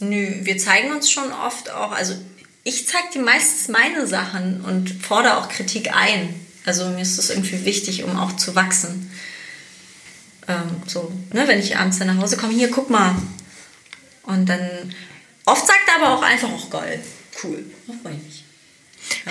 Nö, 0.00 0.28
wir 0.42 0.58
zeigen 0.58 0.92
uns 0.92 1.10
schon 1.10 1.32
oft 1.32 1.70
auch, 1.70 1.92
also 1.92 2.14
ich 2.64 2.86
zeige 2.86 3.08
dir 3.14 3.22
meistens 3.22 3.68
meine 3.68 4.06
Sachen 4.06 4.60
und 4.60 4.90
fordere 5.02 5.38
auch 5.38 5.48
Kritik 5.48 5.94
ein. 5.94 6.34
Also 6.64 6.88
mir 6.90 7.00
ist 7.00 7.18
das 7.18 7.30
irgendwie 7.30 7.64
wichtig, 7.64 8.04
um 8.04 8.16
auch 8.16 8.36
zu 8.36 8.54
wachsen. 8.54 9.10
Ähm, 10.46 10.82
so, 10.86 11.12
ne, 11.32 11.48
wenn 11.48 11.60
ich 11.60 11.76
abends 11.76 11.98
dann 11.98 12.08
nach 12.08 12.18
Hause 12.18 12.36
komme, 12.36 12.52
hier, 12.52 12.70
guck 12.70 12.90
mal. 12.90 13.16
Und 14.22 14.48
dann, 14.48 14.60
oft 15.50 15.66
sagt 15.66 15.80
er 15.88 15.96
aber 16.02 16.14
auch 16.18 16.22
einfach, 16.22 16.50
auch 16.50 16.70
geil, 16.70 17.02
cool, 17.42 17.64
freue 18.02 18.14
ich 18.14 18.22
mich. 18.24 18.44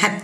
Hab, 0.02 0.22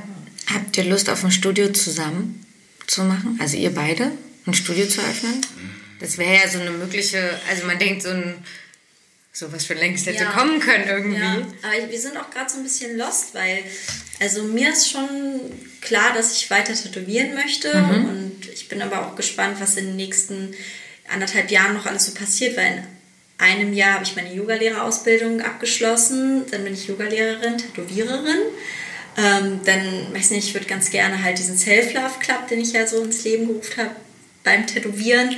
habt 0.54 0.78
ihr 0.78 0.86
Lust 0.86 1.10
auf 1.10 1.24
ein 1.24 1.32
Studio 1.32 1.72
zusammen 1.72 2.46
zu 2.88 3.04
machen? 3.04 3.38
Also 3.42 3.58
ihr 3.58 3.74
beide? 3.74 4.12
Ein 4.46 4.54
Studio 4.54 4.88
zu 4.88 5.00
öffnen? 5.02 5.42
Das 6.00 6.18
wäre 6.18 6.34
ja 6.44 6.50
so 6.50 6.60
eine 6.60 6.72
mögliche, 6.72 7.40
also 7.50 7.66
man 7.66 7.80
denkt 7.80 8.02
so 8.04 8.10
ein, 8.10 8.36
so 9.32 9.52
was 9.54 9.66
schon 9.66 9.78
längst 9.78 10.06
hätte 10.06 10.24
Ja. 10.24 10.32
kommen 10.32 10.60
können 10.60 10.88
irgendwie. 10.88 11.20
Ja, 11.22 11.36
aber 11.36 11.90
wir 11.92 12.00
sind 12.00 12.18
auch 12.18 12.30
gerade 12.30 12.50
so 12.52 12.58
ein 12.58 12.64
bisschen 12.64 12.98
lost, 12.98 13.34
weil 13.34 13.64
also 14.20 14.44
mir 14.44 14.72
ist 14.72 14.92
schon 14.92 15.08
klar, 15.82 16.14
dass 16.14 16.36
ich 16.38 16.50
weiter 16.50 16.74
tätowieren 16.74 17.34
möchte 17.34 17.72
und 17.74 18.48
ich 18.54 18.68
bin 18.70 18.82
aber 18.82 19.08
auch 19.08 19.16
gespannt, 19.16 19.58
was 19.60 19.78
in 19.78 19.88
den 19.88 19.96
nächsten 19.96 20.54
anderthalb 21.12 21.50
Jahren 21.52 21.74
noch 21.74 21.86
alles 21.86 22.06
so 22.06 22.14
passiert, 22.14 22.58
weil 22.58 22.86
einem 23.38 23.74
Jahr 23.74 23.96
habe 23.96 24.04
ich 24.04 24.16
meine 24.16 24.34
Yogalehrerausbildung 24.34 25.42
abgeschlossen, 25.42 26.44
dann 26.52 26.64
bin 26.64 26.74
ich 26.74 26.88
Yogalehrerin, 26.88 27.58
Tätowiererin. 27.58 28.40
Ähm, 29.16 29.60
dann, 29.64 30.14
weiß 30.14 30.32
nicht, 30.32 30.48
ich 30.48 30.54
würde 30.54 30.66
ganz 30.66 30.90
gerne 30.90 31.24
halt 31.24 31.38
diesen 31.38 31.58
Self-Love-Club, 31.58 32.48
den 32.48 32.62
ich 32.62 32.74
ja 32.74 32.88
so 32.88 33.04
ins 33.04 33.24
Leben 33.24 33.48
gerufen 33.48 33.78
habe, 33.78 33.96
beim 34.44 34.66
Tätowieren, 34.66 35.36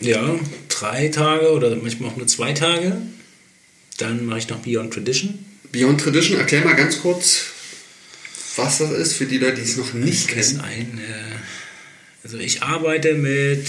Ja, 0.01 0.39
drei 0.69 1.09
Tage 1.09 1.51
oder 1.53 1.75
manchmal 1.77 2.11
auch 2.11 2.17
nur 2.17 2.27
zwei 2.27 2.53
Tage. 2.53 2.97
Dann 3.99 4.27
mache 4.27 4.41
ich 4.41 4.49
noch 4.49 4.59
Beyond 4.59 4.93
Tradition. 4.93 5.39
Beyond 5.73 6.01
Tradition, 6.01 6.39
erklär 6.39 6.65
mal 6.65 6.75
ganz 6.75 7.01
kurz, 7.01 7.45
was 8.57 8.79
das 8.79 8.91
ist 8.91 9.13
für 9.15 9.27
die 9.27 9.39
Leute, 9.39 9.57
die 9.57 9.63
es 9.63 9.77
noch 9.77 9.95
nicht 9.95 10.31
Das 10.37 10.49
ist 10.49 10.59
kennen. 10.59 10.61
ein, 10.61 10.99
äh, 10.99 11.37
also 12.27 12.39
ich 12.39 12.61
arbeite 12.65 13.15
mit 13.15 13.69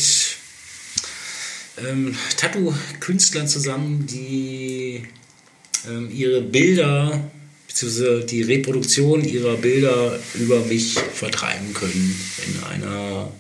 ähm, 1.77 2.15
Tattoo-Künstlern 2.38 3.47
zusammen, 3.47 4.07
die 4.07 5.03
ähm, 5.88 6.09
ihre 6.11 6.41
Bilder 6.41 7.29
bzw. 7.67 8.23
die 8.25 8.41
Reproduktion 8.41 9.23
ihrer 9.23 9.57
Bilder 9.57 10.19
über 10.34 10.65
mich 10.65 10.95
vertreiben 11.13 11.71
können 11.75 12.19
in 12.47 12.63
einer 12.63 13.31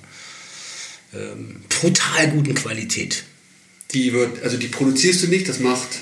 ähm, 1.15 1.61
brutal 1.67 2.29
guten 2.29 2.53
Qualität. 2.53 3.23
Die 3.93 4.13
wird, 4.13 4.43
also 4.43 4.57
die 4.57 4.67
produzierst 4.67 5.23
du 5.23 5.27
nicht, 5.29 5.49
das 5.49 5.57
macht 5.57 5.97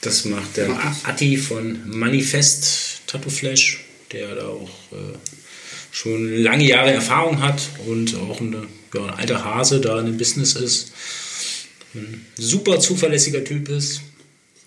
Das 0.00 0.24
macht 0.24 0.56
der 0.56 0.70
Macht? 0.70 1.06
Atti 1.06 1.36
von 1.36 1.78
Manifest 1.90 3.02
Tattoo 3.06 3.28
Flash, 3.28 3.84
der 4.12 4.34
da 4.34 4.46
auch 4.46 4.70
äh, 4.92 5.35
schon 5.96 6.30
lange 6.42 6.64
Jahre 6.64 6.92
Erfahrung 6.92 7.40
hat 7.40 7.70
und 7.86 8.14
auch 8.16 8.38
eine, 8.38 8.66
ja, 8.94 9.04
ein 9.06 9.14
alter 9.14 9.42
Hase 9.42 9.80
da 9.80 9.98
in 10.00 10.04
dem 10.06 10.18
Business 10.18 10.54
ist. 10.54 10.92
Ein 11.94 12.26
super 12.36 12.78
zuverlässiger 12.78 13.42
Typ 13.42 13.70
ist 13.70 14.02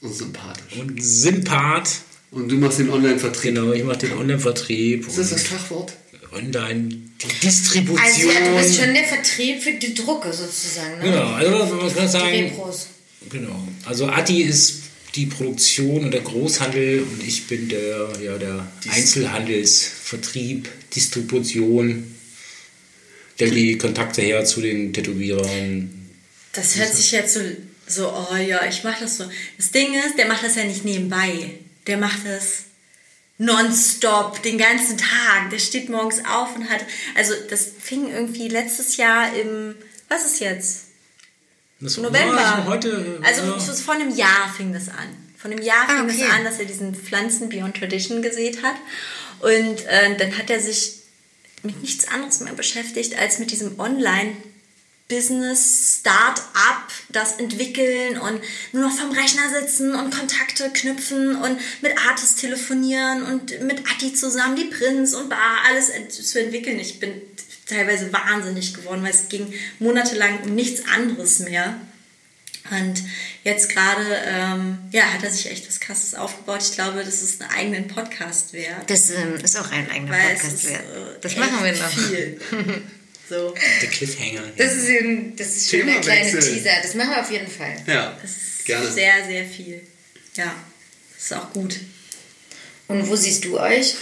und 0.01 0.11
sympathisch. 0.11 0.79
und 0.79 1.03
Sympath. 1.03 1.99
Und 2.31 2.49
du 2.49 2.55
machst 2.55 2.79
den 2.79 2.89
Online-Vertrieb. 2.89 3.53
Genau, 3.53 3.71
ich 3.73 3.83
mache 3.83 3.99
den 3.99 4.13
Online-Vertrieb 4.13 5.07
Was 5.07 5.19
ist 5.19 5.31
das 5.31 5.41
und 5.41 5.47
Fachwort? 5.49 5.93
Online, 6.31 6.89
die 6.89 7.39
Distribution. 7.43 7.99
Also 8.03 8.27
ja, 8.27 8.49
du 8.49 8.57
bist 8.57 8.75
schon 8.79 8.93
der 8.95 9.03
Vertrieb 9.03 9.61
für 9.61 9.73
die 9.73 9.93
Drucke 9.93 10.33
sozusagen, 10.33 10.97
ne? 10.97 11.03
Genau, 11.11 11.27
also 11.33 11.51
man 11.75 11.93
kann 11.93 12.05
Die 12.05 12.11
sagen, 12.11 12.27
Repros. 12.31 12.87
Genau. 13.29 13.67
Also 13.85 14.07
Atti 14.07 14.41
ist 14.41 14.79
die 15.15 15.27
Produktion 15.27 16.05
und 16.05 16.11
der 16.11 16.21
Großhandel 16.21 17.03
und 17.03 17.23
ich 17.23 17.45
bin 17.47 17.69
der, 17.69 18.09
ja, 18.23 18.37
der 18.37 18.67
Einzelhandelsvertrieb, 18.89 20.69
Distribution, 20.95 22.15
stellt 23.35 23.55
die 23.55 23.77
Kontakte 23.77 24.21
her 24.21 24.43
zu 24.45 24.61
den 24.61 24.91
Tätowierern. 24.93 25.89
Das 26.53 26.75
hört 26.75 26.93
sich 26.93 27.11
jetzt 27.11 27.33
so, 27.33 27.41
so, 27.87 28.11
oh 28.11 28.35
ja, 28.35 28.65
ich 28.65 28.83
mache 28.83 29.01
das 29.01 29.17
so. 29.17 29.25
Das 29.57 29.71
Ding 29.71 29.93
ist, 29.93 30.17
der 30.17 30.27
macht 30.27 30.43
das 30.43 30.55
ja 30.55 30.65
nicht 30.65 30.83
nebenbei. 30.83 31.51
Der 31.87 31.97
macht 31.97 32.25
das 32.25 32.63
nonstop, 33.37 34.43
den 34.43 34.57
ganzen 34.57 34.97
Tag. 34.97 35.49
Der 35.51 35.59
steht 35.59 35.89
morgens 35.89 36.19
auf 36.25 36.55
und 36.55 36.69
hat, 36.69 36.85
also 37.15 37.33
das 37.49 37.67
fing 37.81 38.11
irgendwie 38.11 38.49
letztes 38.49 38.97
Jahr 38.97 39.33
im, 39.35 39.75
was 40.09 40.25
ist 40.25 40.39
jetzt? 40.41 40.85
Das 41.79 41.97
November. 41.97 42.65
Heute, 42.65 43.19
also 43.23 43.41
ja. 43.43 43.57
vor 43.57 43.93
einem 43.93 44.13
Jahr 44.13 44.53
fing 44.55 44.73
das 44.73 44.89
an. 44.89 45.07
Von 45.37 45.51
einem 45.51 45.63
Jahr 45.63 45.85
Ah, 45.87 45.99
fing 45.99 46.09
okay. 46.09 46.25
es 46.25 46.29
an, 46.29 46.43
dass 46.43 46.59
er 46.59 46.65
diesen 46.65 46.93
Pflanzen 46.93 47.47
Beyond 47.47 47.77
Tradition 47.77 48.21
gesät 48.21 48.61
hat. 48.61 48.75
Und 49.39 49.85
äh, 49.85 50.17
dann 50.17 50.37
hat 50.37 50.49
er 50.49 50.59
sich 50.59 50.95
mit 51.63 51.81
nichts 51.81 52.07
anderes 52.07 52.39
mehr 52.39 52.53
beschäftigt, 52.53 53.17
als 53.17 53.39
mit 53.39 53.51
diesem 53.51 53.79
Online- 53.79 54.35
Business, 55.09 55.97
Start-up, 55.99 56.91
das 57.09 57.37
entwickeln 57.37 58.19
und 58.19 58.39
nur 58.71 58.83
noch 58.83 58.95
vom 58.95 59.09
Rechner 59.09 59.49
sitzen 59.49 59.95
und 59.95 60.15
Kontakte 60.15 60.69
knüpfen 60.71 61.35
und 61.35 61.59
mit 61.81 61.97
Artists 62.07 62.39
telefonieren 62.39 63.23
und 63.23 63.59
mit 63.63 63.79
Atti 63.89 64.13
zusammen 64.13 64.55
die 64.55 64.65
Prints 64.65 65.15
und 65.15 65.27
bar 65.27 65.57
alles 65.67 65.91
zu 66.09 66.39
entwickeln. 66.39 66.79
Ich 66.79 66.99
bin 66.99 67.23
teilweise 67.65 68.13
wahnsinnig 68.13 68.75
geworden, 68.75 69.01
weil 69.01 69.09
es 69.09 69.29
ging 69.29 69.51
monatelang 69.79 70.43
um 70.43 70.53
nichts 70.53 70.83
anderes 70.87 71.39
mehr. 71.39 71.81
Und 72.71 73.03
jetzt 73.43 73.69
gerade, 73.69 74.05
ähm, 74.25 74.77
ja, 74.91 75.03
hat 75.13 75.23
er 75.23 75.31
sich 75.31 75.49
echt 75.49 75.67
was 75.67 75.79
Krasses 75.79 76.13
aufgebaut. 76.15 76.61
Ich 76.61 76.73
glaube, 76.73 77.03
das 77.03 77.21
ist 77.21 77.41
einen 77.41 77.51
eigenen 77.51 77.87
Podcast 77.87 78.53
wert. 78.53 78.89
Das 78.89 79.09
ähm, 79.09 79.35
ist 79.43 79.57
auch 79.57 79.71
ein 79.71 79.89
eigener 79.89 80.11
Weil 80.11 80.33
Podcast 80.35 80.53
ist, 80.53 80.69
wert. 80.69 80.81
äh, 80.83 81.19
Das 81.21 81.31
echt 81.31 81.39
machen 81.41 81.63
wir 81.63 81.71
noch. 81.73 81.89
Viel. 81.89 82.41
so. 83.29 83.55
Der 83.81 83.89
Cliffhanger. 83.89 84.41
Das 84.57 84.73
ist, 84.75 84.87
ein, 84.89 85.35
das 85.35 85.47
ist 85.57 85.69
schon 85.71 85.85
der 85.87 85.99
kleine 86.01 86.25
Themawechsel. 86.29 86.53
Teaser. 86.55 86.69
Das 86.83 86.93
machen 86.95 87.09
wir 87.11 87.21
auf 87.21 87.31
jeden 87.31 87.47
Fall. 87.47 87.75
Ja, 87.87 88.17
Das 88.21 88.31
ist 88.31 88.65
gerne. 88.65 88.91
sehr, 88.91 89.25
sehr 89.27 89.45
viel. 89.45 89.81
Ja, 90.35 90.53
das 91.15 91.23
ist 91.25 91.33
auch 91.33 91.51
gut. 91.53 91.79
Und 92.87 93.07
wo 93.07 93.15
siehst 93.15 93.45
du 93.45 93.59
euch 93.59 93.95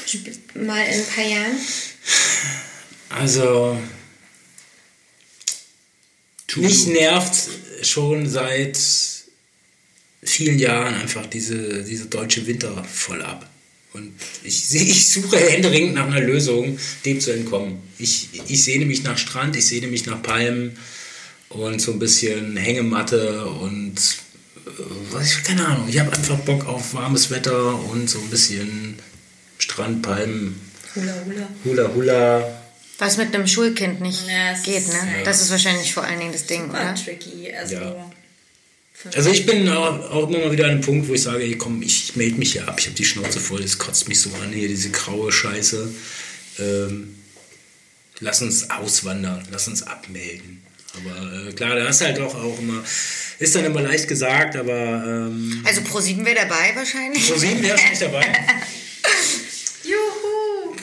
mal 0.56 0.82
in 0.86 1.00
ein 1.00 1.06
paar 1.14 1.26
Jahren? 1.26 1.58
Also, 3.10 3.78
Tu 6.48 6.62
mich 6.62 6.86
du. 6.86 6.92
nervt 6.92 7.50
schon 7.82 8.28
seit 8.28 8.80
vielen 10.24 10.60
Jahren 10.60 10.96
einfach 10.96 11.26
diese, 11.26 11.84
diese 11.84 12.06
deutsche 12.06 12.48
Winter 12.48 12.84
voll 12.84 13.22
ab. 13.22 13.50
Und 13.94 14.14
ich, 14.44 14.74
ich 14.76 15.10
suche 15.10 15.38
händeringend 15.38 15.96
nach 15.96 16.08
einer 16.08 16.22
Lösung, 16.22 16.78
dem 17.06 17.20
zu 17.20 17.32
entkommen. 17.32 17.80
Ich, 17.98 18.30
ich 18.48 18.64
sehne 18.64 18.86
mich 18.86 19.04
nach 19.04 19.18
Strand, 19.18 19.56
ich 19.56 19.66
sehne 19.66 19.88
mich 19.88 20.06
nach 20.06 20.22
Palmen 20.22 20.78
und 21.50 21.82
so 21.82 21.94
ein 21.94 22.00
bisschen 22.00 22.58
Hängematte 22.58 23.46
und 23.46 23.96
äh, 23.96 24.70
was 25.12 25.38
ich, 25.38 25.44
keine 25.44 25.66
Ahnung. 25.66 25.88
Ich 25.90 26.00
habe 26.00 26.12
einfach 26.12 26.38
Bock 26.40 26.66
auf 26.68 26.94
warmes 26.94 27.32
Wetter 27.32 27.80
und 27.90 28.10
so 28.10 28.20
ein 28.20 28.30
bisschen 28.30 29.00
Strand, 29.58 30.02
Palmen, 30.02 30.60
Hula 30.96 31.14
Hula. 31.26 31.50
Hula 31.64 31.94
Hula. 31.96 32.57
Was 33.00 33.18
mit 33.18 33.34
einem 33.36 33.48
Schulkind 33.48 34.02
nicht 34.02 34.28
Ja, 34.28 34.54
es 34.54 34.64
geht, 34.64 34.78
ist- 34.78 34.94
ne? 34.94 35.00
Das 35.24 35.42
ist 35.42 35.52
wahrscheinlich 35.52 35.94
vor 35.94 36.04
allen 36.04 36.20
Dingen 36.20 36.32
das 36.32 36.46
Ding, 36.48 36.64
Super 36.68 36.82
oder? 36.82 36.96
tricky. 36.96 37.52
Also, 37.54 37.76
Ja. 37.76 38.12
Also 39.14 39.30
ich 39.30 39.46
bin 39.46 39.70
auch, 39.70 40.10
auch 40.10 40.28
immer 40.28 40.40
mal 40.40 40.52
wieder 40.52 40.66
an 40.66 40.72
einem 40.72 40.82
Punkt, 40.82 41.08
wo 41.08 41.14
ich 41.14 41.22
sage, 41.22 41.44
ey, 41.44 41.56
komm, 41.56 41.84
ich 41.84 42.16
melde 42.16 42.38
mich 42.38 42.54
hier 42.54 42.68
ab, 42.68 42.78
ich 42.80 42.88
habe 42.88 42.96
die 42.96 43.06
Schnauze 43.06 43.40
voll, 43.40 43.62
das 43.62 43.78
kotzt 43.78 44.08
mich 44.10 44.20
so 44.20 44.32
an, 44.42 44.52
hier 44.52 44.68
diese 44.68 44.90
graue 44.90 45.32
Scheiße. 45.32 45.88
Ähm, 46.58 47.16
lass 48.20 48.42
uns 48.42 48.72
auswandern, 48.72 49.48
lass 49.52 49.68
uns 49.68 49.84
abmelden. 49.84 50.64
Aber 50.96 51.48
äh, 51.50 51.54
klar, 51.54 51.76
da 51.76 51.88
hast 51.88 52.02
halt 52.02 52.20
auch, 52.20 52.34
auch 52.34 52.58
immer, 52.58 52.84
ist 53.38 53.54
dann 53.56 53.66
immer 53.66 53.82
leicht 53.82 54.08
gesagt, 54.08 54.56
aber 54.56 55.04
ähm, 55.06 55.62
Also 55.64 55.82
Pro 55.82 56.00
7 56.00 56.26
wäre 56.26 56.36
dabei 56.48 56.72
wahrscheinlich. 56.76 57.30
pro 57.30 57.38
sieben 57.38 57.62
wäre 57.62 57.78
nicht 57.90 58.02
dabei. 58.02 58.26
Juhu! 59.84 60.76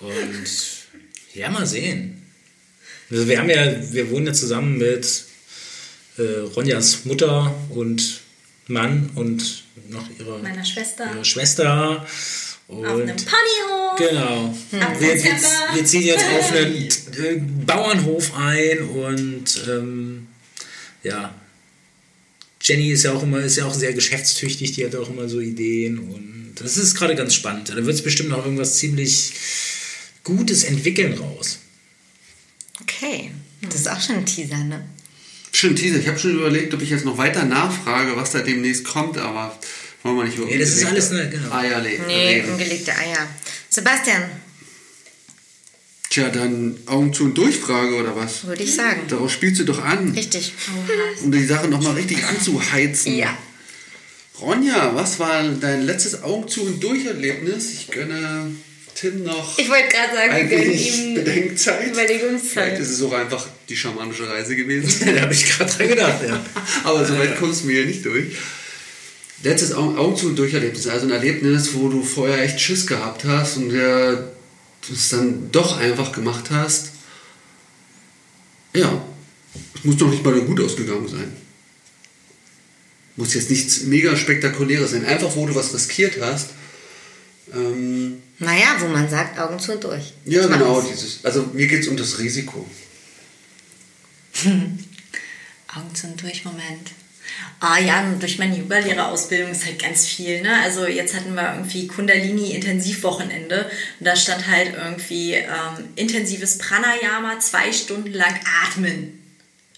Und 0.00 0.46
ja, 1.34 1.50
mal 1.50 1.66
sehen. 1.66 2.22
Also 3.10 3.28
wir 3.28 3.38
haben 3.38 3.50
ja, 3.50 3.92
wir 3.92 4.10
wohnen 4.10 4.26
ja 4.26 4.32
zusammen 4.32 4.78
mit 4.78 5.24
äh, 6.18 6.22
Ronjas 6.54 7.04
Mutter 7.04 7.54
und 7.70 8.20
Mann 8.68 9.10
und 9.14 9.64
noch 9.88 10.08
ihrer, 10.18 10.38
Meiner 10.38 10.64
Schwester. 10.64 11.10
ihrer 11.12 11.24
Schwester. 11.24 12.06
Und 12.68 12.86
Auf 12.86 13.00
einem 13.00 13.16
Ponyhof. 13.16 13.98
Genau. 13.98 14.54
Ab 14.80 15.00
Wir, 15.00 15.14
wir, 15.14 15.36
wir 15.74 15.84
ziehen 15.84 16.02
jetzt 16.02 16.24
auf 16.24 16.52
einen 16.52 16.74
äh, 16.86 17.64
Bauernhof 17.66 18.34
ein 18.36 18.78
und 18.82 19.60
ähm, 19.68 20.26
ja. 21.02 21.34
Jenny 22.62 22.92
ist 22.92 23.02
ja 23.02 23.12
auch 23.12 23.22
immer 23.24 23.40
ist 23.40 23.56
ja 23.56 23.66
auch 23.66 23.74
sehr 23.74 23.92
geschäftstüchtig, 23.92 24.72
die 24.72 24.86
hat 24.86 24.94
auch 24.94 25.10
immer 25.10 25.28
so 25.28 25.40
Ideen 25.40 25.98
und 25.98 26.54
das 26.54 26.76
ist 26.76 26.94
gerade 26.94 27.16
ganz 27.16 27.34
spannend. 27.34 27.68
Da 27.70 27.74
wird 27.74 27.88
es 27.88 28.02
bestimmt 28.02 28.28
noch 28.28 28.44
irgendwas 28.44 28.76
ziemlich 28.78 29.32
Gutes 30.24 30.64
entwickeln 30.64 31.14
raus. 31.18 31.58
Okay, 32.80 33.30
das 33.62 33.76
ist 33.80 33.88
auch 33.90 34.00
schon 34.00 34.16
ein 34.16 34.26
Teaser, 34.26 34.58
ne? 34.58 34.84
Schön, 35.52 35.76
Teaser. 35.76 35.98
Ich 35.98 36.08
habe 36.08 36.18
schon 36.18 36.34
überlegt, 36.34 36.72
ob 36.74 36.82
ich 36.82 36.90
jetzt 36.90 37.04
noch 37.04 37.18
weiter 37.18 37.44
nachfrage, 37.44 38.16
was 38.16 38.30
da 38.32 38.40
demnächst 38.40 38.84
kommt, 38.84 39.18
aber 39.18 39.56
wollen 40.02 40.16
wir 40.16 40.24
nicht 40.24 40.38
über 40.38 40.50
Ja, 40.50 40.58
das 40.58 40.70
ist 40.76 40.84
alles, 40.86 41.10
ne, 41.10 41.28
genau. 41.30 41.52
Eier 41.54 41.80
Nee, 41.82 41.96
reden. 42.36 42.52
ungelegte 42.52 42.94
Eier. 42.96 43.26
Sebastian, 43.68 44.22
Tja, 46.10 46.28
dann 46.28 46.76
Augen 46.86 47.14
zu 47.14 47.24
und 47.24 47.38
durch 47.38 47.56
Frage 47.56 47.94
oder 47.94 48.14
was? 48.14 48.44
würde 48.44 48.62
ich 48.62 48.74
sagen. 48.74 49.00
Darauf 49.08 49.32
spielst 49.32 49.60
du 49.60 49.64
doch 49.64 49.82
an, 49.82 50.10
Richtig. 50.12 50.52
um 51.22 51.32
die 51.32 51.46
Sache 51.46 51.68
nochmal 51.68 51.94
richtig 51.94 52.22
anzuheizen. 52.24 53.14
Ja. 53.16 53.34
Ronja, 54.38 54.94
was 54.94 55.18
war 55.20 55.42
dein 55.42 55.82
letztes 55.86 56.22
Augen 56.22 56.48
zu 56.48 56.62
und 56.64 56.82
durch 56.82 57.06
Erlebnis? 57.06 57.72
Ich 57.72 57.90
gönne 57.90 58.50
Tim 59.02 59.24
noch 59.24 59.58
Ich 59.58 59.68
wollte 59.68 59.88
gerade 59.88 60.14
sagen, 60.14 60.32
wir 60.32 60.38
ein 60.38 60.50
wenig 60.50 60.96
ihm 60.96 61.14
Bedenkzeit. 61.14 61.88
Überlegungszeit. 61.88 62.52
Vielleicht 62.52 62.82
ist 62.82 62.90
es 62.90 63.02
auch 63.02 63.12
einfach 63.12 63.48
die 63.68 63.76
schamanische 63.76 64.28
Reise 64.28 64.54
gewesen. 64.54 65.12
da 65.16 65.22
habe 65.22 65.34
ich 65.34 65.44
gerade 65.44 65.72
dran 65.72 65.88
gedacht, 65.88 66.22
ja. 66.24 66.40
Aber 66.84 67.04
so 67.04 67.18
weit 67.18 67.36
kommst 67.36 67.64
du 67.64 67.66
mir 67.66 67.84
nicht 67.84 68.04
durch. 68.04 68.26
Letztes 69.42 69.74
Augen, 69.74 70.16
zu 70.16 70.28
und 70.28 70.38
durch 70.38 70.54
Erlebnis. 70.54 70.86
Also 70.86 71.06
ein 71.06 71.10
Erlebnis, 71.10 71.74
wo 71.74 71.88
du 71.88 72.04
vorher 72.04 72.44
echt 72.44 72.60
Schiss 72.60 72.86
gehabt 72.86 73.24
hast 73.24 73.56
und 73.56 73.70
der 73.70 74.30
du 74.86 74.92
es 74.92 75.08
dann 75.08 75.50
doch 75.50 75.78
einfach 75.78 76.12
gemacht 76.12 76.52
hast. 76.52 76.92
Ja, 78.72 79.04
es 79.74 79.82
muss 79.82 79.96
doch 79.96 80.10
nicht 80.10 80.24
mal 80.24 80.40
gut 80.42 80.60
ausgegangen 80.60 81.08
sein. 81.08 81.32
Muss 83.16 83.34
jetzt 83.34 83.50
nichts 83.50 83.82
mega 83.82 84.16
spektakuläres 84.16 84.92
sein. 84.92 85.04
Einfach, 85.04 85.34
wo 85.34 85.44
du 85.44 85.56
was 85.56 85.74
riskiert 85.74 86.18
hast. 86.20 86.50
Ähm, 87.52 88.22
Naja, 88.38 88.76
wo 88.78 88.88
man 88.88 89.08
sagt, 89.08 89.38
Augen 89.38 89.58
zu 89.58 89.72
und 89.72 89.84
durch. 89.84 90.12
ja, 90.24 90.46
Mach 90.48 90.58
genau. 90.58 90.80
es. 90.80 90.88
Dieses, 90.88 91.24
also 91.24 91.48
mir 91.52 91.66
geht 91.66 91.80
es 91.82 91.88
um 91.88 91.96
das 91.96 92.18
Risiko. 92.18 92.66
Augen 94.44 95.94
zu 95.94 96.06
und 96.06 96.20
durch, 96.22 96.44
Moment. 96.44 96.90
Ah 97.60 97.78
ja, 97.78 98.04
durch 98.18 98.38
meine 98.38 98.56
Yoga-Lehrerausbildung 98.58 99.52
ist 99.52 99.64
halt 99.64 99.80
ganz 99.80 100.06
viel. 100.06 100.42
Ne? 100.42 100.62
Also 100.62 100.86
jetzt 100.86 101.14
hatten 101.14 101.34
wir 101.34 101.54
irgendwie 101.54 101.86
Kundalini-Intensivwochenende 101.86 103.70
und 104.00 104.06
da 104.06 104.16
stand 104.16 104.46
halt 104.48 104.74
irgendwie 104.74 105.34
ähm, 105.34 105.88
intensives 105.96 106.58
Pranayama, 106.58 107.38
zwei 107.38 107.72
Stunden 107.72 108.12
lang 108.12 108.34
atmen. 108.64 109.18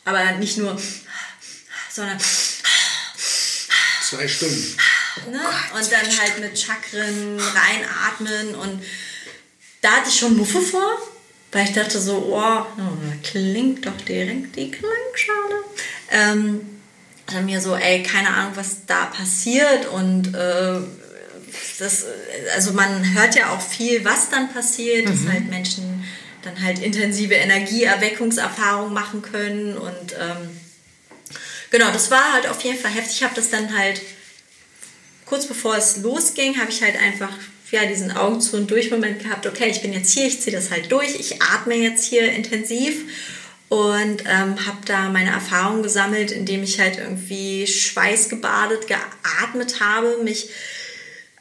Aber 0.04 0.32
nicht 0.32 0.58
nur, 0.58 0.80
sondern 1.92 2.18
Zwei 4.14 4.28
Stunden. 4.28 4.76
Ne? 5.30 5.40
und 5.74 5.92
dann 5.92 6.18
halt 6.20 6.40
mit 6.40 6.58
Chakren 6.58 7.38
reinatmen 7.38 8.54
und 8.54 8.82
da 9.80 9.90
hatte 9.92 10.08
ich 10.08 10.18
schon 10.18 10.36
Muffe 10.36 10.60
vor, 10.60 10.98
weil 11.52 11.64
ich 11.64 11.72
dachte 11.72 12.00
so, 12.00 12.30
oh, 12.30 12.66
oh 12.78 13.12
klingt 13.22 13.86
doch 13.86 13.96
direkt 14.08 14.56
die 14.56 14.70
Klangschale. 14.70 15.64
Ähm, 16.10 16.60
dann 17.26 17.46
mir 17.46 17.60
so, 17.60 17.74
ey, 17.74 18.02
keine 18.02 18.28
Ahnung, 18.28 18.52
was 18.54 18.86
da 18.86 19.06
passiert 19.06 19.86
und 19.86 20.34
äh, 20.34 20.80
das, 21.78 22.04
also 22.54 22.72
man 22.72 23.14
hört 23.14 23.34
ja 23.34 23.50
auch 23.50 23.60
viel, 23.60 24.04
was 24.04 24.30
dann 24.30 24.52
passiert, 24.52 25.08
dass 25.08 25.26
halt 25.28 25.48
Menschen 25.48 26.04
dann 26.42 26.62
halt 26.62 26.78
intensive 26.80 27.34
Energieerweckungserfahrungen 27.34 28.92
machen 28.92 29.22
können 29.22 29.76
und 29.76 30.12
ähm, 30.12 30.60
genau, 31.70 31.90
das 31.90 32.10
war 32.10 32.32
halt 32.32 32.46
auf 32.46 32.60
jeden 32.62 32.78
Fall 32.78 32.90
heftig. 32.90 33.16
Ich 33.16 33.22
habe 33.22 33.34
das 33.34 33.50
dann 33.50 33.76
halt 33.76 34.00
kurz 35.26 35.46
bevor 35.46 35.76
es 35.76 35.98
losging, 35.98 36.58
habe 36.58 36.70
ich 36.70 36.82
halt 36.82 37.00
einfach 37.00 37.32
ja, 37.74 37.86
diesen 37.86 38.12
Augen 38.12 38.40
zu 38.40 38.56
und 38.56 38.70
durch 38.70 38.90
Moment 38.90 39.20
gehabt, 39.22 39.46
okay, 39.46 39.68
ich 39.68 39.82
bin 39.82 39.92
jetzt 39.92 40.12
hier, 40.12 40.26
ich 40.26 40.40
ziehe 40.40 40.54
das 40.54 40.70
halt 40.70 40.92
durch, 40.92 41.18
ich 41.18 41.42
atme 41.42 41.74
jetzt 41.74 42.04
hier 42.04 42.30
intensiv 42.30 43.02
und 43.68 44.22
ähm, 44.26 44.66
habe 44.66 44.78
da 44.86 45.08
meine 45.08 45.30
Erfahrungen 45.30 45.82
gesammelt, 45.82 46.30
indem 46.30 46.62
ich 46.62 46.78
halt 46.78 46.98
irgendwie 46.98 47.66
schweißgebadet 47.66 48.86
geatmet 48.86 49.80
habe, 49.80 50.18
mich 50.22 50.50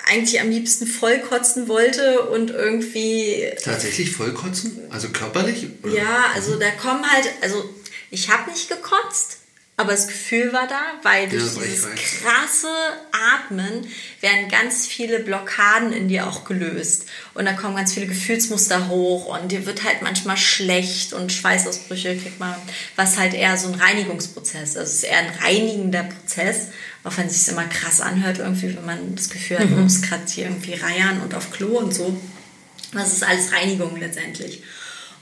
eigentlich 0.06 0.42
am 0.42 0.50
liebsten 0.50 0.88
vollkotzen 0.88 1.68
wollte 1.68 2.24
und 2.30 2.50
irgendwie 2.50 3.52
Tatsächlich 3.64 4.12
vollkotzen? 4.12 4.80
Also 4.90 5.10
körperlich? 5.10 5.68
Oder? 5.84 5.94
ja, 5.94 6.26
also 6.34 6.58
da 6.58 6.72
kommen 6.72 7.10
halt, 7.10 7.30
also 7.42 7.70
ich 8.10 8.30
habe 8.30 8.50
nicht 8.50 8.70
gekotzt, 8.70 9.38
aber 9.76 9.92
das 9.92 10.08
Gefühl 10.08 10.54
war 10.54 10.68
da, 10.68 10.82
weil 11.02 11.28
durch 11.28 11.42
Ja, 11.56 11.62
dieses 11.64 11.88
krasse 12.22 12.68
Atmen 13.12 13.88
werden 14.22 14.48
ganz 14.48 14.86
viele 14.86 15.20
Blockaden 15.20 15.92
in 15.92 16.08
dir 16.08 16.28
auch 16.28 16.46
gelöst. 16.46 17.06
Und 17.34 17.46
da 17.46 17.54
kommen 17.54 17.76
ganz 17.76 17.92
viele 17.94 18.06
Gefühlsmuster 18.06 18.88
hoch 18.88 19.36
und 19.36 19.52
dir 19.52 19.66
wird 19.66 19.84
halt 19.84 20.04
manchmal 20.04 20.38
schlecht 20.38 21.14
und 21.14 21.32
Schweißausbrüche 21.32 22.16
kriegt 22.18 22.40
man, 22.40 22.54
was 22.96 23.18
halt 23.18 23.34
eher 23.34 23.58
so 23.58 23.68
ein 23.68 23.74
Reinigungsprozess. 23.74 24.78
Also 24.78 24.82
es 24.82 24.96
ist 24.98 25.04
eher 25.06 25.18
ein 25.18 25.34
reinigender 25.42 26.04
Prozess, 26.04 26.68
auch 27.04 27.18
wenn 27.18 27.26
es 27.26 27.46
sich 27.46 27.54
immer 27.54 27.66
krass 27.66 28.00
anhört, 28.00 28.38
irgendwie, 28.38 28.76
wenn 28.76 28.86
man 28.86 29.16
das 29.16 29.32
Gefühl 29.32 29.58
hat, 29.58 29.72
man 29.72 29.84
muss 29.84 30.04
gerade 30.04 30.24
hier 30.28 30.46
irgendwie 30.46 30.76
reiern 30.76 31.20
und 31.22 31.34
auf 31.34 31.52
Klo 31.52 31.80
und 31.80 31.96
so. 31.96 32.16
Das 32.94 33.12
ist 33.12 33.24
alles 33.24 33.52
Reinigung 33.52 34.00
letztendlich. 34.00 34.62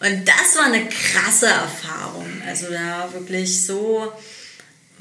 Und 0.02 0.28
das 0.28 0.58
war 0.58 0.66
eine 0.66 0.90
krasse 0.90 1.48
Erfahrung. 1.48 2.28
Also 2.46 2.70
da 2.70 3.14
wirklich 3.14 3.64
so, 3.64 4.12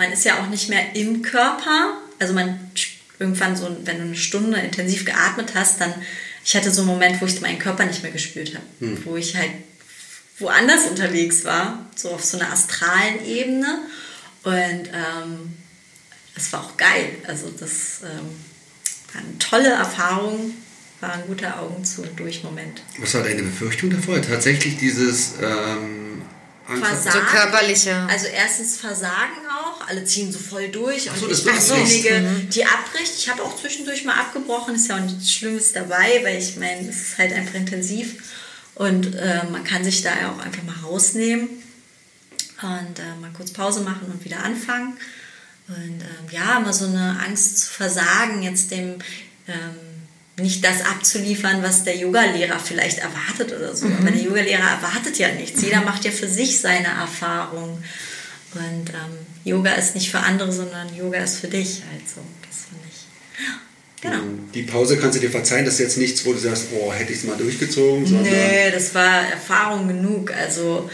man 0.01 0.13
ist 0.13 0.25
ja 0.25 0.41
auch 0.43 0.49
nicht 0.49 0.71
mehr 0.71 0.97
im 0.97 1.21
Körper. 1.21 1.99
Also 2.19 2.33
man 2.33 2.59
irgendwann 3.19 3.55
so, 3.55 3.65
wenn 3.85 3.99
du 3.99 4.05
eine 4.05 4.17
Stunde 4.17 4.59
intensiv 4.59 5.05
geatmet 5.05 5.53
hast, 5.55 5.79
dann, 5.81 5.93
ich 6.43 6.57
hatte 6.57 6.71
so 6.71 6.81
einen 6.81 6.91
Moment, 6.91 7.21
wo 7.21 7.27
ich 7.27 7.39
meinen 7.43 7.59
Körper 7.59 7.85
nicht 7.85 8.03
mehr 8.03 8.11
gespürt 8.11 8.55
habe. 8.55 8.65
Wo 9.05 9.17
ich 9.17 9.37
halt 9.37 9.51
woanders 10.39 10.87
unterwegs 10.87 11.45
war, 11.45 11.87
so 11.95 12.13
auf 12.13 12.25
so 12.25 12.39
einer 12.39 12.51
astralen 12.51 13.25
Ebene. 13.27 13.81
Und 14.43 14.55
ähm, 14.55 15.55
es 16.35 16.51
war 16.51 16.65
auch 16.65 16.79
geil. 16.79 17.11
Also 17.27 17.51
das 17.51 18.01
ähm, 18.03 18.31
war 19.13 19.21
eine 19.21 19.39
tolle 19.39 19.69
Erfahrung, 19.69 20.55
war 21.01 21.13
ein 21.13 21.27
guter 21.27 21.61
Augen 21.61 21.85
zu 21.85 22.03
und 22.03 22.19
durch 22.19 22.43
Moment. 22.43 22.81
Was 22.99 23.13
war 23.13 23.23
deine 23.23 23.43
Befürchtung 23.43 23.91
davor? 23.91 24.23
Tatsächlich 24.23 24.79
dieses 24.79 25.35
ähm, 25.43 26.10
Versagen. 26.77 27.27
So 27.27 27.37
körperliche. 27.37 28.07
Also 28.09 28.27
erstens 28.27 28.77
Versagen 28.77 29.47
auch, 29.49 29.87
alle 29.89 30.05
ziehen 30.05 30.33
so 30.33 30.39
voll 30.39 30.69
durch 30.69 31.05
so, 31.05 31.11
und 31.11 31.31
das 31.31 31.41
ich 31.41 31.45
bin 31.45 31.55
diejenige, 31.87 32.49
die 32.49 32.65
abbricht. 32.65 33.13
Ich 33.17 33.29
habe 33.29 33.43
auch 33.43 33.61
zwischendurch 33.61 34.05
mal 34.05 34.15
abgebrochen, 34.15 34.75
ist 34.75 34.89
ja 34.89 34.97
auch 34.97 35.01
nichts 35.01 35.33
Schlimmes 35.33 35.73
dabei, 35.73 36.21
weil 36.23 36.39
ich 36.39 36.57
meine, 36.57 36.89
es 36.89 36.97
ist 36.97 37.19
halt 37.19 37.33
einfach 37.33 37.55
intensiv 37.55 38.23
und 38.75 39.15
äh, 39.15 39.43
man 39.51 39.65
kann 39.65 39.85
sich 39.85 40.03
da 40.03 40.11
ja 40.11 40.33
auch 40.33 40.39
einfach 40.39 40.63
mal 40.63 40.77
rausnehmen 40.85 41.49
und 42.63 42.99
äh, 42.99 43.21
mal 43.21 43.31
kurz 43.37 43.53
Pause 43.53 43.81
machen 43.81 44.11
und 44.13 44.25
wieder 44.25 44.43
anfangen. 44.43 44.97
Und 45.69 46.01
ähm, 46.03 46.27
ja, 46.31 46.59
immer 46.59 46.73
so 46.73 46.87
eine 46.87 47.21
Angst 47.25 47.59
zu 47.59 47.71
versagen, 47.71 48.43
jetzt 48.43 48.71
dem 48.71 48.99
ähm, 49.47 49.90
nicht 50.41 50.65
das 50.65 50.85
abzuliefern, 50.85 51.63
was 51.63 51.85
der 51.85 51.97
Yogalehrer 51.97 52.59
vielleicht 52.59 52.99
erwartet 52.99 53.57
oder 53.57 53.75
so. 53.75 53.87
Aber 53.87 54.11
der 54.11 54.23
Yogalehrer 54.23 54.71
erwartet 54.71 55.19
ja 55.19 55.33
nichts. 55.33 55.63
Jeder 55.63 55.83
macht 55.83 56.05
ja 56.05 56.11
für 56.11 56.29
sich 56.29 56.61
seine 56.61 56.89
Erfahrung. 56.89 57.83
Und 58.55 58.91
ähm, 58.91 59.27
Yoga 59.45 59.73
ist 59.73 59.95
nicht 59.95 60.11
für 60.11 60.19
andere, 60.19 60.53
sondern 60.53 60.95
Yoga 60.97 61.19
ist 61.19 61.39
für 61.39 61.49
dich. 61.49 61.83
Also, 61.93 62.21
das 62.49 62.67
finde 62.69 62.85
ich. 62.91 64.03
Genau. 64.03 64.23
Die 64.55 64.63
Pause 64.63 64.99
kannst 64.99 65.17
du 65.17 65.21
dir 65.21 65.31
verzeihen, 65.31 65.65
das 65.65 65.75
ist 65.75 65.81
jetzt 65.81 65.99
nichts, 65.99 66.25
wo 66.25 66.33
du 66.33 66.39
sagst, 66.39 66.67
oh, 66.73 66.93
hätte 66.93 67.13
ich 67.13 67.19
es 67.19 67.25
mal 67.25 67.37
durchgezogen, 67.37 68.07
sondern 68.07 68.33
Nee, 68.33 68.71
das 68.73 68.95
war 68.95 69.29
Erfahrung 69.29 69.89
genug. 69.89 70.33
Also 70.33 70.91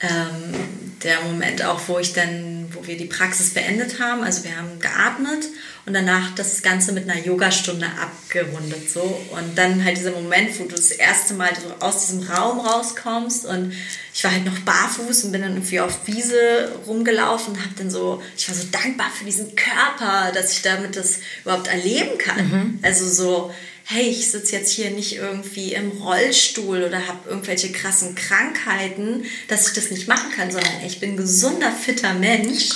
ähm, 0.00 0.54
der 1.02 1.20
Moment 1.22 1.64
auch, 1.64 1.80
wo 1.86 1.98
ich 1.98 2.12
dann, 2.12 2.66
wo 2.72 2.86
wir 2.86 2.96
die 2.96 3.04
Praxis 3.04 3.54
beendet 3.54 4.00
haben, 4.00 4.22
also 4.22 4.44
wir 4.44 4.56
haben 4.56 4.80
geatmet 4.80 5.46
und 5.86 5.94
danach 5.94 6.34
das 6.34 6.62
Ganze 6.62 6.92
mit 6.92 7.08
einer 7.08 7.24
Yogastunde 7.24 7.86
abgerundet 7.86 8.90
so. 8.90 9.20
Und 9.30 9.56
dann 9.56 9.84
halt 9.84 9.96
dieser 9.96 10.10
Moment, 10.10 10.58
wo 10.58 10.64
du 10.64 10.74
das 10.74 10.90
erste 10.90 11.34
Mal 11.34 11.50
so 11.54 11.84
aus 11.84 12.06
diesem 12.06 12.22
Raum 12.24 12.60
rauskommst 12.60 13.46
und 13.46 13.72
ich 14.12 14.24
war 14.24 14.32
halt 14.32 14.44
noch 14.44 14.58
barfuß 14.60 15.24
und 15.24 15.32
bin 15.32 15.42
dann 15.42 15.52
irgendwie 15.52 15.80
auf 15.80 16.06
Wiese 16.06 16.72
rumgelaufen 16.86 17.54
und 17.54 17.60
habe 17.60 17.74
dann 17.76 17.90
so, 17.90 18.20
ich 18.36 18.48
war 18.48 18.56
so 18.56 18.66
dankbar 18.72 19.10
für 19.16 19.24
diesen 19.24 19.54
Körper, 19.54 20.32
dass 20.32 20.52
ich 20.52 20.62
damit 20.62 20.96
das 20.96 21.20
überhaupt 21.42 21.68
erleben 21.68 22.18
kann. 22.18 22.78
Also 22.82 23.08
so, 23.08 23.54
hey, 23.90 24.10
ich 24.10 24.30
sitze 24.30 24.54
jetzt 24.54 24.70
hier 24.70 24.90
nicht 24.90 25.16
irgendwie 25.16 25.72
im 25.72 25.90
Rollstuhl 25.92 26.82
oder 26.82 27.06
habe 27.06 27.30
irgendwelche 27.30 27.72
krassen 27.72 28.14
Krankheiten, 28.14 29.24
dass 29.48 29.66
ich 29.68 29.72
das 29.72 29.90
nicht 29.90 30.06
machen 30.06 30.30
kann, 30.36 30.50
sondern 30.50 30.84
ich 30.86 31.00
bin 31.00 31.12
ein 31.12 31.16
gesunder, 31.16 31.72
fitter 31.72 32.12
Mensch 32.12 32.68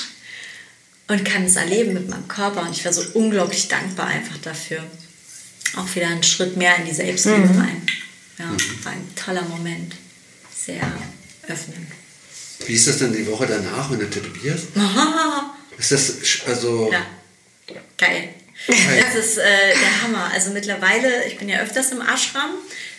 und 1.09 1.23
kann 1.23 1.45
es 1.45 1.57
erleben 1.57 1.93
mit 1.93 2.09
meinem 2.09 2.29
Körper. 2.29 2.63
Und 2.63 2.71
ich 2.71 2.87
war 2.87 2.95
so 2.95 3.03
unglaublich 3.13 3.69
dankbar 3.69 4.07
einfach 4.07 4.39
dafür. 4.39 4.83
Auch 5.77 5.95
wieder 5.95 6.07
einen 6.07 6.23
Schritt 6.23 6.57
mehr 6.57 6.77
in 6.77 6.87
die 6.87 6.95
Selbstliebe 6.95 7.49
rein. 7.59 7.83
Ja, 8.39 8.47
war 8.83 8.93
ein 8.93 9.15
toller 9.15 9.43
Moment. 9.43 9.95
Sehr 10.55 10.81
öffnend. 11.47 11.89
wie 12.67 12.73
ist 12.73 12.89
das 12.89 12.99
dann 12.99 13.13
die 13.13 13.27
Woche 13.27 13.47
danach, 13.47 13.91
wenn 13.91 13.99
du 13.99 14.09
tätowierst? 14.09 14.69
Ist 15.77 15.93
das, 15.93 16.15
also, 16.47 16.91
Ja, 16.91 17.05
geil. 17.99 18.31
Das 18.67 19.15
ist 19.15 19.39
äh, 19.39 19.43
der 19.43 20.03
Hammer. 20.03 20.31
Also 20.33 20.51
mittlerweile, 20.51 21.25
ich 21.27 21.39
bin 21.39 21.49
ja 21.49 21.61
öfters 21.61 21.93
im 21.93 22.01
Ashram, 22.01 22.51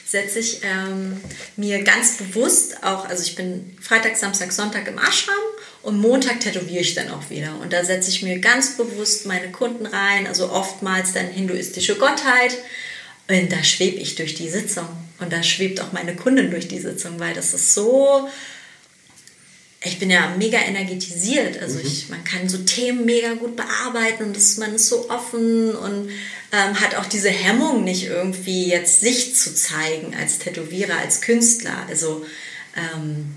setze 0.06 0.40
ich 0.40 0.62
ähm, 0.64 1.20
mir 1.56 1.84
ganz 1.84 2.18
bewusst 2.18 2.84
auch, 2.84 3.08
also 3.08 3.24
ich 3.24 3.36
bin 3.36 3.78
Freitag, 3.82 4.18
Samstag, 4.18 4.52
Sonntag 4.52 4.88
im 4.88 4.98
Ashram 4.98 5.36
und 5.82 6.00
Montag 6.00 6.40
tätowiere 6.40 6.82
ich 6.82 6.96
dann 6.96 7.10
auch 7.10 7.30
wieder. 7.30 7.58
Und 7.62 7.74
da 7.74 7.84
setze 7.84 8.10
ich 8.10 8.22
mir 8.22 8.40
ganz 8.40 8.78
bewusst 8.78 9.26
meine 9.26 9.52
Kunden 9.52 9.86
rein, 9.86 10.28
also 10.28 10.52
oftmals 10.52 11.14
dann 11.14 11.28
hinduistische 11.28 11.96
Gottheit. 11.96 12.58
Und 13.28 13.52
da 13.52 13.64
schwebe 13.64 13.98
ich 13.98 14.16
durch 14.16 14.36
die 14.36 14.50
Sitzung. 14.50 14.88
Und 15.20 15.32
da 15.32 15.42
schwebt 15.44 15.80
auch 15.82 15.94
meine 15.94 16.16
Kundin 16.16 16.52
durch 16.52 16.68
die 16.68 16.80
Sitzung, 16.80 17.20
weil 17.20 17.34
das 17.34 17.54
ist 17.54 17.74
so 17.74 18.30
ich 19.84 20.00
bin 20.00 20.10
ja 20.10 20.34
mega 20.38 20.60
energetisiert. 20.60 21.62
Also 21.62 21.80
ich, 21.80 22.10
man 22.10 22.24
kann 22.24 22.48
so 22.48 22.60
Themen 22.60 23.06
mega 23.06 23.34
gut 23.34 23.56
bearbeiten 23.56 24.24
und 24.24 24.36
das, 24.36 24.58
man 24.58 24.76
ist 24.76 24.88
so 24.88 25.10
offen 25.10 25.76
und 25.76 26.10
ähm, 26.52 26.80
hat 26.80 26.96
auch 26.96 27.06
diese 27.06 27.30
Hemmung 27.30 27.84
nicht 27.84 28.06
irgendwie 28.06 28.70
jetzt 28.70 29.02
sich 29.02 29.36
zu 29.36 29.54
zeigen 29.54 30.16
als 30.16 30.40
Tätowierer, 30.40 30.98
als 30.98 31.22
Künstler. 31.22 31.86
Also 31.90 32.26
ähm, 32.78 33.36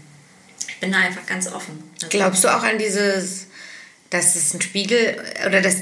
ich 0.69 0.79
bin 0.79 0.93
da 0.93 0.99
einfach 0.99 1.27
ganz 1.27 1.49
offen. 1.49 1.83
Also, 1.95 2.09
Glaubst 2.11 2.45
du 2.45 2.49
auch 2.49 2.63
an 2.63 2.79
dieses, 2.79 3.47
dass 4.11 4.37
es 4.37 4.55
ein 4.55 4.61
Spiegel 4.61 5.17
oder 5.47 5.61
dass 5.61 5.79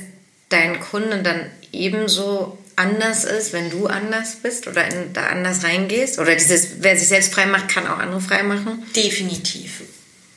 dein 0.49 0.81
Kunde 0.81 1.23
dann 1.23 1.51
ebenso 1.73 2.57
anders 2.77 3.25
ist, 3.25 3.53
wenn 3.53 3.71
du 3.71 3.87
anders 3.87 4.37
bist 4.37 4.67
oder 4.67 4.87
in, 4.87 5.13
da 5.13 5.27
anders 5.27 5.63
reingehst? 5.63 6.19
Oder 6.19 6.35
dieses, 6.35 6.81
wer 6.83 6.97
sich 6.97 7.09
selbst 7.09 7.35
frei 7.35 7.45
macht, 7.45 7.69
kann 7.69 7.87
auch 7.87 7.99
andere 7.99 8.21
frei 8.21 8.43
machen? 8.45 8.83
Definitiv. 8.97 9.83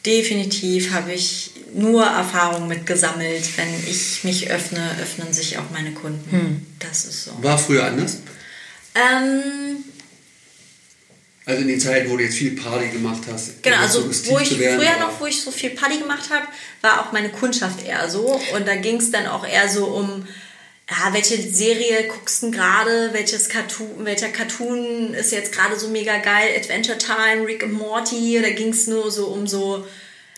Definitiv 0.07 0.91
habe 0.93 1.11
ich 1.11 1.51
nur 1.73 2.05
Erfahrung 2.05 2.69
mit 2.69 2.85
gesammelt. 2.85 3.43
Wenn 3.57 3.67
ich 3.87 4.23
mich 4.23 4.49
öffne, 4.49 4.95
öffnen 5.01 5.33
sich 5.33 5.57
auch 5.57 5.69
meine 5.73 5.91
Kunden. 5.91 6.65
Das 6.79 7.03
ist 7.03 7.25
so. 7.25 7.31
war 7.41 7.57
früher 7.57 7.83
anders? 7.85 8.19
Ähm, 8.95 9.83
Also 11.45 11.61
in 11.61 11.67
den 11.67 11.79
Zeiten, 11.79 12.09
wo 12.09 12.15
du 12.17 12.23
jetzt 12.23 12.35
viel 12.37 12.55
Party 12.55 12.87
gemacht 12.89 13.21
hast. 13.31 13.61
Genau, 13.63 13.77
also 13.77 14.09
so 14.11 14.31
wo 14.31 14.39
ich 14.39 14.57
werden, 14.57 14.79
früher 14.79 14.97
noch, 14.99 15.19
wo 15.19 15.25
ich 15.25 15.41
so 15.41 15.51
viel 15.51 15.71
Party 15.71 15.97
gemacht 15.97 16.29
habe, 16.29 16.47
war 16.81 17.01
auch 17.01 17.11
meine 17.11 17.29
Kundschaft 17.29 17.85
eher 17.85 18.09
so. 18.09 18.39
Und 18.55 18.65
da 18.67 18.75
ging 18.77 18.97
es 18.97 19.11
dann 19.11 19.27
auch 19.27 19.45
eher 19.45 19.69
so 19.69 19.87
um, 19.87 20.25
ja, 20.89 21.13
welche 21.13 21.41
Serie 21.41 22.07
guckst 22.07 22.43
du 22.43 22.51
gerade, 22.51 23.09
welches 23.11 23.49
Cartoon, 23.49 24.05
welcher 24.05 24.29
Cartoon 24.29 25.13
ist 25.13 25.31
jetzt 25.33 25.51
gerade 25.51 25.77
so 25.77 25.89
mega 25.89 26.17
geil, 26.17 26.49
Adventure 26.57 26.97
Time, 26.97 27.45
Rick 27.45 27.63
and 27.63 27.73
Morty, 27.73 28.39
da 28.41 28.49
ging 28.51 28.69
es 28.69 28.87
nur 28.87 29.11
so 29.11 29.27
um 29.27 29.47
so, 29.47 29.85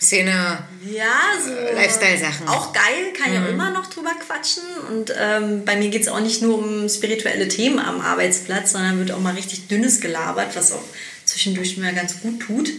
Szene. 0.01 0.63
ja, 0.91 1.13
so 1.43 1.51
Lifestyle-Sachen. 1.51 2.47
Auch 2.47 2.73
geil, 2.73 3.13
kann 3.13 3.33
ja 3.33 3.45
immer 3.47 3.69
noch 3.69 3.87
drüber 3.87 4.11
quatschen. 4.25 4.63
Und 4.89 5.13
ähm, 5.19 5.65
bei 5.65 5.75
mir 5.75 5.89
geht 5.89 6.03
es 6.03 6.07
auch 6.07 6.21
nicht 6.21 6.41
nur 6.41 6.57
um 6.57 6.89
spirituelle 6.89 7.47
Themen 7.47 7.79
am 7.79 8.01
Arbeitsplatz, 8.01 8.71
sondern 8.71 8.97
wird 8.97 9.11
auch 9.11 9.19
mal 9.19 9.35
richtig 9.35 9.67
dünnes 9.67 9.99
gelabert, 9.99 10.55
was 10.55 10.71
auch 10.71 10.83
zwischendurch 11.25 11.77
mir 11.77 11.91
ganz 11.93 12.21
gut 12.21 12.39
tut. 12.39 12.71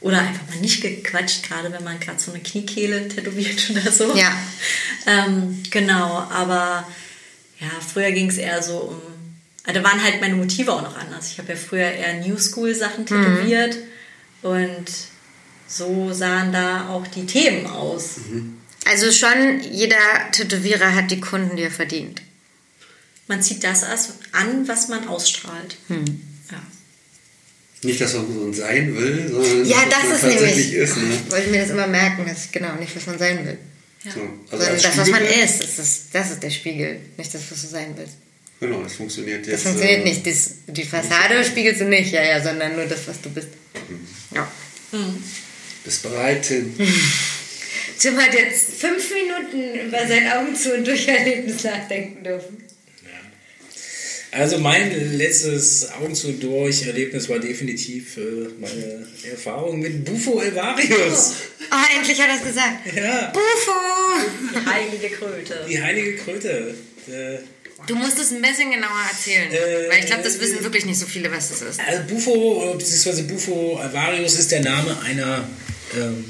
Oder 0.00 0.20
einfach 0.20 0.46
mal 0.48 0.60
nicht 0.60 0.80
gequatscht, 0.80 1.48
gerade 1.48 1.72
wenn 1.72 1.82
man 1.82 1.98
gerade 1.98 2.20
so 2.20 2.30
eine 2.30 2.40
Kniekehle 2.40 3.08
tätowiert 3.08 3.70
oder 3.70 3.90
so. 3.90 4.14
Ja. 4.16 4.32
Ähm, 5.06 5.62
genau, 5.70 6.26
aber 6.30 6.86
ja, 7.60 7.68
früher 7.92 8.12
ging 8.12 8.28
es 8.28 8.38
eher 8.38 8.62
so 8.62 8.76
um. 8.78 9.00
Also 9.64 9.80
da 9.80 9.86
waren 9.86 10.02
halt 10.02 10.20
meine 10.20 10.34
Motive 10.36 10.72
auch 10.72 10.82
noch 10.82 10.96
anders. 10.96 11.30
Ich 11.32 11.38
habe 11.38 11.50
ja 11.52 11.56
früher 11.58 11.90
eher 11.90 12.14
New 12.26 12.38
School 12.38 12.74
Sachen 12.74 13.04
tätowiert 13.04 13.76
und 14.42 14.86
so 15.66 16.12
sahen 16.12 16.52
da 16.52 16.88
auch 16.88 17.06
die 17.06 17.26
Themen 17.26 17.66
aus. 17.66 18.16
Also 18.86 19.12
schon 19.12 19.60
jeder 19.60 19.96
Tätowierer 20.32 20.94
hat 20.94 21.10
die 21.10 21.20
Kunden, 21.20 21.56
die 21.56 21.64
er 21.64 21.70
verdient. 21.70 22.22
Man 23.26 23.42
zieht 23.42 23.62
das 23.62 23.84
an, 24.32 24.66
was 24.66 24.88
man 24.88 25.06
ausstrahlt. 25.06 25.76
Ja. 25.90 25.96
Nicht, 27.82 28.00
dass 28.00 28.14
man 28.14 28.32
so 28.32 28.44
ein 28.46 28.54
sein 28.54 28.96
will, 28.96 29.28
sondern 29.30 29.66
Ja, 29.66 29.76
dass 29.84 30.00
das 30.00 30.02
man 30.04 30.12
ist 30.12 30.20
tatsächlich 30.22 30.66
nämlich. 30.70 30.72
ist. 30.74 30.96
Ne? 30.96 31.02
Ich 31.26 31.30
wollte 31.30 31.50
mir 31.50 31.60
das 31.60 31.70
immer 31.70 31.86
merken, 31.86 32.24
dass 32.26 32.46
ich 32.46 32.52
genau 32.52 32.74
nicht, 32.76 32.96
was 32.96 33.06
man 33.06 33.18
sein 33.18 33.44
will. 33.44 33.58
Ja. 34.04 34.12
So, 34.12 34.20
also 34.50 34.66
das, 34.66 34.96
was 34.96 35.08
man 35.08 35.22
Spiegelbild- 35.22 35.44
ist, 35.44 35.60
das 35.62 35.78
ist, 35.78 36.02
das 36.12 36.30
ist 36.30 36.42
der 36.42 36.50
Spiegel, 36.50 37.00
nicht 37.16 37.34
das, 37.34 37.42
was 37.50 37.62
du 37.62 37.66
sein 37.66 37.94
willst. 37.96 38.14
Genau, 38.60 38.82
das 38.82 38.94
funktioniert 38.94 39.46
jetzt. 39.46 39.64
Das 39.64 39.72
funktioniert 39.72 40.00
äh, 40.00 40.04
nicht. 40.08 40.26
Das, 40.26 40.50
die 40.66 40.84
Fassade 40.84 41.44
spiegelst 41.44 41.80
du 41.80 41.84
nicht, 41.84 42.12
ja, 42.12 42.22
ja, 42.22 42.42
sondern 42.42 42.74
nur 42.74 42.86
das, 42.86 43.06
was 43.06 43.20
du 43.20 43.30
bist. 43.30 43.48
Ja. 44.34 44.50
Bist 45.84 46.02
bereit, 46.02 46.42
Tim? 46.46 46.74
Tim 47.98 48.16
hat 48.16 48.34
jetzt 48.34 48.74
fünf 48.74 49.10
Minuten 49.12 49.88
über 49.88 50.06
sein 50.06 50.30
Augen 50.30 50.54
zu 50.54 50.74
und 50.74 50.86
durch 50.86 51.06
Erlebnis 51.08 51.64
nachdenken 51.64 52.22
dürfen. 52.22 52.58
Also 54.30 54.58
mein 54.58 55.16
letztes 55.16 55.90
Augen 55.92 56.14
zu 56.14 56.32
durch 56.32 56.86
Erlebnis 56.86 57.28
war 57.28 57.38
definitiv 57.38 58.18
äh, 58.18 58.20
meine 58.60 59.06
Erfahrung 59.30 59.80
mit 59.80 60.04
Bufo 60.04 60.40
Elvarius. 60.40 61.32
Ah, 61.70 61.84
endlich 61.96 62.20
hat 62.20 62.28
er 62.28 62.36
es 62.36 62.44
gesagt. 62.44 62.94
Ja, 62.94 63.32
Bufo! 63.32 63.72
Die 64.54 64.66
heilige 64.66 65.10
Kröte. 65.10 65.66
die 65.68 65.82
heilige 65.82 66.16
Kröte. 66.16 66.74
Äh, 67.08 67.38
Du 67.86 67.94
musst 67.94 68.18
es 68.18 68.32
ein 68.32 68.42
bisschen 68.42 68.72
genauer 68.72 69.04
erzählen. 69.08 69.52
Äh, 69.52 69.88
weil 69.88 70.00
ich 70.00 70.06
glaube, 70.06 70.24
das 70.24 70.40
wissen 70.40 70.62
wirklich 70.64 70.84
nicht 70.84 70.98
so 70.98 71.06
viele, 71.06 71.30
was 71.30 71.50
das 71.50 71.62
ist. 71.62 71.80
Also 71.80 72.02
Bufo, 72.08 72.74
bzw. 72.76 73.22
Bufo 73.22 73.76
alvarius 73.76 74.34
ist 74.34 74.50
der 74.50 74.62
Name 74.62 75.00
einer 75.02 75.48
ähm, 75.96 76.24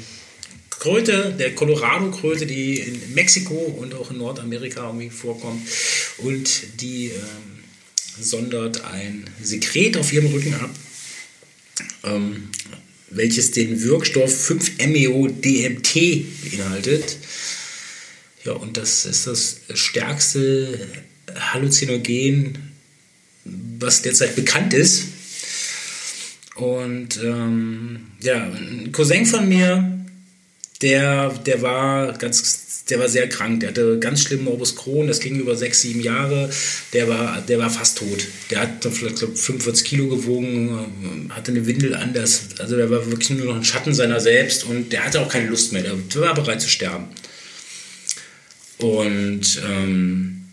Kröte, 0.69 1.35
der 1.37 1.55
Colorado-Kröte, 1.55 2.45
die 2.45 2.79
in 2.79 3.13
Mexiko 3.15 3.55
und 3.55 3.95
auch 3.95 4.11
in 4.11 4.19
Nordamerika 4.19 4.85
irgendwie 4.85 5.09
vorkommt. 5.09 5.67
Und 6.19 6.81
die 6.81 7.07
ähm, 7.07 7.63
sondert 8.21 8.85
ein 8.85 9.27
Sekret 9.41 9.97
auf 9.97 10.13
ihrem 10.13 10.27
Rücken 10.27 10.53
ab, 10.53 10.69
ähm, 12.03 12.51
welches 13.11 13.51
den 13.51 13.81
Wirkstoff 13.83 14.31
5-MeO-DMT 14.49 16.25
beinhaltet. 16.43 17.17
Ja, 18.45 18.53
und 18.53 18.77
das 18.77 19.05
ist 19.05 19.27
das 19.27 19.61
stärkste 19.73 20.87
Halluzinogen, 21.35 22.57
was 23.79 24.01
derzeit 24.01 24.35
bekannt 24.35 24.73
ist. 24.73 25.05
Und 26.55 27.19
ähm, 27.23 28.07
ja, 28.21 28.43
ein 28.43 28.91
Cousin 28.91 29.25
von 29.25 29.47
mir, 29.47 30.05
der, 30.81 31.29
der 31.29 31.61
war 31.61 32.17
ganz, 32.17 32.41
der 32.89 32.99
war 32.99 33.09
sehr 33.09 33.27
krank. 33.29 33.61
Der 33.61 33.69
hatte 33.69 33.99
ganz 33.99 34.21
schlimm 34.21 34.43
Morbus 34.43 34.75
Crohn, 34.75 35.07
das 35.07 35.19
ging 35.19 35.39
über 35.39 35.55
sechs, 35.55 35.81
sieben 35.81 36.01
Jahre. 36.01 36.49
Der 36.93 37.07
war, 37.07 37.41
der 37.41 37.59
war 37.59 37.69
fast 37.69 37.97
tot. 37.97 38.27
Der 38.49 38.61
hat 38.61 38.85
vielleicht 38.91 39.17
glaub, 39.17 39.37
45 39.37 39.85
Kilo 39.85 40.07
gewogen, 40.07 41.29
hatte 41.29 41.51
eine 41.51 41.65
Windel 41.65 41.95
an. 41.95 42.13
Also 42.17 42.75
der 42.75 42.89
war 42.89 43.05
wirklich 43.09 43.29
nur 43.31 43.45
noch 43.45 43.55
ein 43.55 43.63
Schatten 43.63 43.93
seiner 43.93 44.19
selbst 44.19 44.63
und 44.63 44.91
der 44.91 45.05
hatte 45.05 45.21
auch 45.21 45.29
keine 45.29 45.49
Lust 45.49 45.73
mehr. 45.73 45.83
Der 45.83 46.21
war 46.21 46.33
bereit 46.33 46.61
zu 46.61 46.69
sterben. 46.69 47.05
Und 48.79 49.61
ähm, 49.69 50.45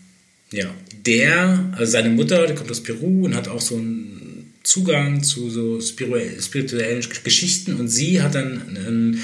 ja, 0.51 0.73
der, 1.05 1.73
also 1.77 1.91
seine 1.91 2.09
Mutter, 2.09 2.45
die 2.47 2.55
kommt 2.55 2.71
aus 2.71 2.83
Peru 2.83 3.25
und 3.25 3.35
hat 3.35 3.47
auch 3.47 3.61
so 3.61 3.75
einen 3.75 4.53
Zugang 4.63 5.23
zu 5.23 5.49
so 5.49 5.79
spirituellen 5.79 7.05
Geschichten 7.23 7.75
und 7.75 7.87
sie 7.87 8.21
hat 8.21 8.35
dann 8.35 8.75
einen 8.75 9.21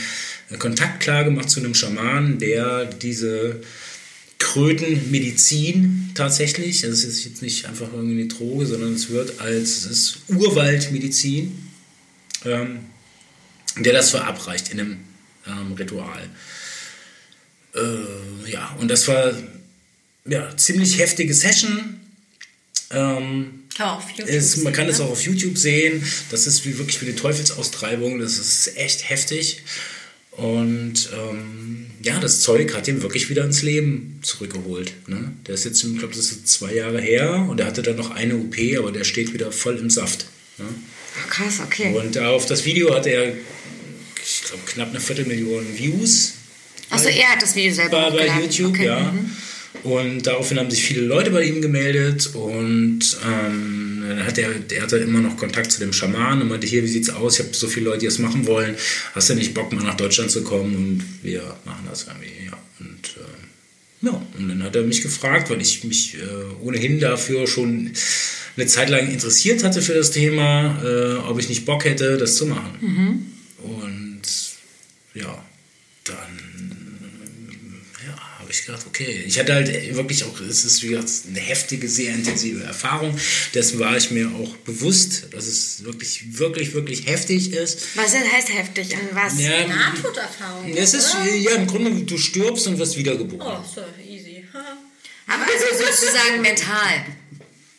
Kontakt 0.58 1.00
klar 1.00 1.24
gemacht 1.24 1.50
zu 1.50 1.60
einem 1.60 1.74
Schamanen, 1.74 2.40
der 2.40 2.86
diese 2.86 3.62
Krötenmedizin 4.40 6.12
tatsächlich, 6.16 6.82
das 6.82 7.04
ist 7.04 7.24
jetzt 7.26 7.42
nicht 7.42 7.66
einfach 7.66 7.92
irgendwie 7.94 8.22
eine 8.22 8.28
Droge, 8.28 8.66
sondern 8.66 8.94
es 8.94 9.10
wird 9.10 9.40
als 9.40 9.86
es 9.86 10.18
Urwaldmedizin, 10.28 11.70
ähm, 12.46 12.80
der 13.78 13.94
das 13.94 14.12
verabreicht 14.12 14.70
in 14.72 14.80
einem 14.80 14.98
ähm, 15.48 15.74
Ritual. 15.74 16.30
Äh, 17.74 18.52
ja, 18.52 18.76
und 18.80 18.90
das 18.90 19.08
war 19.08 19.34
ja 20.26 20.56
ziemlich 20.58 21.00
heftige 21.00 21.34
Session. 21.34 22.02
Ähm, 22.92 23.64
kann 23.76 24.28
YouTube 24.28 24.30
ist, 24.30 24.58
man 24.64 24.74
kann 24.74 24.88
es 24.88 25.00
ne? 25.00 25.06
auch 25.06 25.12
auf 25.12 25.24
YouTube 25.24 25.58
sehen. 25.58 26.04
Das 26.30 26.46
ist 26.46 26.66
wie 26.66 26.78
wirklich 26.78 27.02
wie 27.02 27.06
die 27.06 27.16
Teufelsaustreibung. 27.16 28.20
Das 28.20 28.38
ist 28.38 28.78
echt 28.78 29.10
heftig. 29.10 29.64
Und 30.38 31.10
ähm, 31.14 31.88
ja, 32.02 32.20
das 32.20 32.42
Zeug 32.42 32.74
hat 32.74 32.88
ihn 32.88 33.02
wirklich 33.02 33.30
wieder 33.30 33.46
ins 33.46 33.62
Leben 33.62 34.20
zurückgeholt. 34.24 34.94
Ne? 35.08 35.32
Der 35.48 35.56
ist 35.56 35.64
jetzt, 35.66 35.84
ich 35.84 35.98
glaube, 35.98 36.16
das 36.16 36.32
ist 36.32 36.48
zwei 36.48 36.74
Jahre 36.74 37.00
her 37.00 37.46
und 37.50 37.60
er 37.60 37.68
hatte 37.68 37.84
dann 37.84 37.96
noch 37.96 38.12
eine 38.12 38.36
OP, 38.36 38.56
aber 38.78 38.92
der 38.92 39.04
steht 39.04 39.34
wieder 39.34 39.52
voll 39.52 39.78
im 39.78 39.90
Saft. 39.90 40.26
Ne? 40.58 40.66
Oh, 40.68 41.30
krass, 41.30 41.60
okay. 41.64 41.94
Und 41.96 42.18
auf 42.18 42.46
das 42.48 42.66
Video 42.66 42.94
hat 42.94 43.06
er, 43.06 43.28
ich 43.28 44.44
glaube, 44.46 44.64
knapp 44.66 44.90
eine 44.90 45.00
Viertelmillion 45.00 45.66
Views. 45.78 46.34
Achso, 46.90 47.10
er 47.10 47.30
hat 47.30 47.42
das 47.42 47.56
Video 47.56 47.74
selber 47.74 48.12
bei, 48.12 48.28
bei 48.28 48.42
YouTube, 48.42 48.72
okay. 48.72 48.86
ja. 48.86 49.12
Mhm. 49.12 49.32
Und 49.84 50.28
daraufhin 50.28 50.60
haben 50.60 50.72
sich 50.72 50.84
viele 50.84 51.02
Leute 51.02 51.32
bei 51.32 51.44
ihm 51.44 51.62
gemeldet 51.62 52.32
und 52.34 53.02
ähm, 53.26 53.83
hat 54.24 54.38
er, 54.38 54.52
er 54.72 54.82
hatte 54.82 54.98
immer 54.98 55.20
noch 55.20 55.38
Kontakt 55.38 55.72
zu 55.72 55.80
dem 55.80 55.94
Schaman 55.94 56.42
und 56.42 56.50
meinte, 56.50 56.68
hier, 56.68 56.84
wie 56.84 56.88
sieht's 56.88 57.10
aus? 57.10 57.40
Ich 57.40 57.46
habe 57.46 57.56
so 57.56 57.68
viele 57.68 57.86
Leute, 57.86 58.00
die 58.00 58.06
das 58.06 58.20
machen 58.20 58.46
wollen. 58.48 58.76
Hast 59.14 59.30
du 59.30 59.36
nicht 59.36 59.54
Bock, 59.54 59.72
mal 59.72 59.84
nach 59.84 59.98
Deutschland 59.98 60.32
zu 60.32 60.44
kommen? 60.44 60.76
Und 60.76 61.04
wir 61.22 61.42
machen 61.66 61.88
das 61.90 62.08
irgendwie, 62.08 62.46
ja. 62.46 62.58
Und 62.80 63.16
äh, 63.18 64.06
ja, 64.06 64.22
und 64.38 64.50
dann 64.50 64.64
hat 64.64 64.76
er 64.76 64.84
mich 64.84 65.02
gefragt, 65.02 65.50
weil 65.50 65.62
ich 65.62 65.84
mich 65.84 66.16
äh, 66.16 66.62
ohnehin 66.62 67.00
dafür 67.00 67.48
schon 67.48 67.92
eine 68.56 68.68
Zeit 68.68 68.90
lang 68.90 69.10
interessiert 69.10 69.64
hatte 69.64 69.82
für 69.82 69.94
das 69.94 70.12
Thema, 70.12 70.82
äh, 70.84 71.16
ob 71.16 71.40
ich 71.40 71.50
nicht 71.50 71.66
Bock 71.66 71.86
hätte, 71.86 72.18
das 72.18 72.36
zu 72.36 72.46
machen. 72.46 72.78
Mhm. 72.82 73.26
Und 73.64 74.22
ja, 75.14 75.44
dann 76.04 76.43
ich 78.54 78.66
gedacht, 78.66 78.86
okay. 78.88 79.24
Ich 79.28 79.38
hatte 79.40 79.54
halt 79.54 79.96
wirklich 79.96 80.24
auch, 80.24 80.40
es 80.42 80.66
ist 80.66 80.84
wie 80.84 80.90
gesagt 80.90 81.10
eine 81.28 81.40
heftige, 81.40 81.88
sehr 81.88 82.14
intensive 82.14 82.64
Erfahrung. 82.64 83.18
Dessen 83.54 83.80
war 83.80 83.98
ich 83.98 84.12
mir 84.12 84.30
auch 84.30 84.56
bewusst, 84.58 85.28
dass 85.32 85.48
es 85.48 85.84
wirklich, 85.84 86.38
wirklich, 86.38 86.74
wirklich 86.74 87.08
heftig 87.08 87.54
ist. 87.54 87.96
Was 87.96 88.14
heißt 88.14 88.54
heftig? 88.54 88.96
An 88.96 89.10
was? 89.14 89.40
Ja, 89.40 89.68
Nahtoderfahrung. 89.68 90.76
Es 90.76 90.94
ist, 90.94 91.16
oder? 91.16 91.36
ja, 91.36 91.52
im 91.52 91.68
Grunde, 91.68 91.92
du 92.04 92.18
stirbst 92.18 92.68
und 92.68 92.78
wirst 92.78 92.98
wiedergeboren. 92.98 93.60
Oh, 93.60 93.66
so 93.76 93.82
easy. 94.08 94.44
Aber 95.28 95.44
also 95.44 95.86
sozusagen 95.86 96.42
mental. 96.42 97.06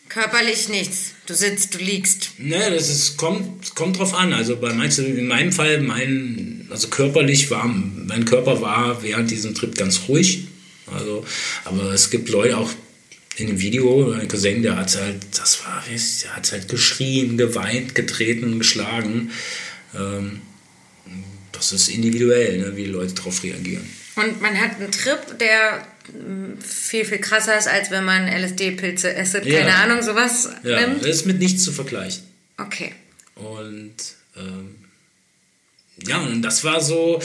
Körperlich 0.09 0.69
nichts. 0.69 1.13
Du 1.27 1.35
sitzt, 1.35 1.75
du 1.75 1.79
liegst. 1.79 2.33
Ne, 2.39 2.71
das 2.71 2.89
ist, 2.89 3.17
kommt, 3.17 3.75
kommt 3.75 3.99
drauf 3.99 4.15
an. 4.15 4.33
Also 4.33 4.57
bei 4.57 4.73
manchen, 4.73 5.17
in 5.19 5.27
meinem 5.27 5.53
Fall, 5.53 5.81
mein, 5.81 6.69
also 6.71 6.89
körperlich 6.89 7.51
war, 7.51 7.67
mein 7.67 8.25
Körper 8.25 8.61
war 8.61 9.03
während 9.03 9.31
diesem 9.31 9.55
Trip 9.55 9.75
ganz 9.77 10.03
ruhig. 10.09 10.47
Also, 10.95 11.27
aber 11.65 11.93
es 11.93 12.11
gibt 12.11 12.29
Leute 12.29 12.57
auch 12.57 12.71
in 13.37 13.49
dem 13.49 13.61
Video, 13.61 14.15
mein 14.17 14.29
Cousin, 14.29 14.63
der 14.63 14.77
hat 14.77 14.97
halt, 14.97 15.17
das 15.37 15.65
war, 15.65 15.83
der 15.89 16.37
hat 16.37 16.53
halt 16.53 16.69
geschrien, 16.69 17.37
geweint, 17.37 17.95
getreten, 17.95 18.59
geschlagen. 18.59 19.33
Ähm, 19.95 20.41
das 21.53 21.73
ist 21.73 21.89
individuell, 21.89 22.59
ne, 22.59 22.77
wie 22.77 22.85
die 22.85 22.91
Leute 22.91 23.15
darauf 23.15 23.43
reagieren. 23.43 23.89
Und 24.17 24.41
man 24.41 24.61
hat 24.61 24.77
einen 24.77 24.93
Trip, 24.93 25.39
der 25.39 25.87
viel, 26.61 27.05
viel 27.05 27.19
krasser 27.19 27.59
ist, 27.59 27.67
als 27.67 27.91
wenn 27.91 28.05
man 28.05 28.29
LSD-Pilze 28.29 29.15
esset, 29.15 29.47
ja. 29.47 29.61
keine 29.61 29.75
Ahnung, 29.75 30.03
sowas 30.03 30.51
ja, 30.63 30.81
nimmt. 30.81 31.03
Das 31.03 31.11
ist 31.11 31.27
mit 31.27 31.39
nichts 31.39 31.65
zu 31.65 31.73
vergleichen. 31.73 32.23
Okay. 32.59 32.93
Und 33.35 33.95
ähm, 34.37 34.77
ja, 36.07 36.21
und 36.21 36.43
das 36.43 36.63
war 36.65 36.81
so, 36.81 37.21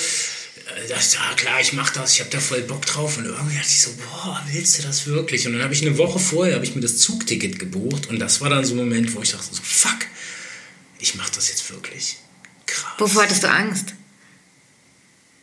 das, 0.88 1.14
ja 1.14 1.34
klar, 1.36 1.60
ich 1.62 1.74
mach 1.74 1.90
das, 1.92 2.14
ich 2.14 2.20
habe 2.20 2.30
da 2.30 2.40
voll 2.40 2.62
Bock 2.62 2.86
drauf 2.86 3.18
und 3.18 3.26
irgendwie 3.26 3.56
dachte 3.56 3.70
ich 3.70 3.82
so, 3.82 3.92
boah, 3.94 4.44
willst 4.52 4.78
du 4.78 4.84
das 4.84 5.08
wirklich? 5.08 5.46
Und 5.48 5.54
dann 5.54 5.64
habe 5.64 5.74
ich 5.74 5.82
eine 5.86 5.98
Woche 5.98 6.20
vorher, 6.20 6.56
habe 6.56 6.66
ich 6.66 6.76
mir 6.76 6.82
das 6.82 6.98
Zugticket 6.98 7.60
gebucht 7.60 8.08
und 8.08 8.20
das 8.20 8.42
war 8.42 8.50
dann 8.50 8.66
so 8.66 8.74
ein 8.74 8.78
Moment, 8.78 9.14
wo 9.16 9.22
ich 9.22 9.32
dachte 9.32 9.46
so, 9.52 9.62
fuck, 9.62 10.00
ich 11.00 11.16
mach 11.16 11.30
das 11.30 11.50
jetzt 11.50 11.70
wirklich. 11.72 12.18
Krass. 12.66 13.00
Wovor 13.00 13.24
hattest 13.24 13.44
du 13.44 13.50
Angst? 13.50 13.94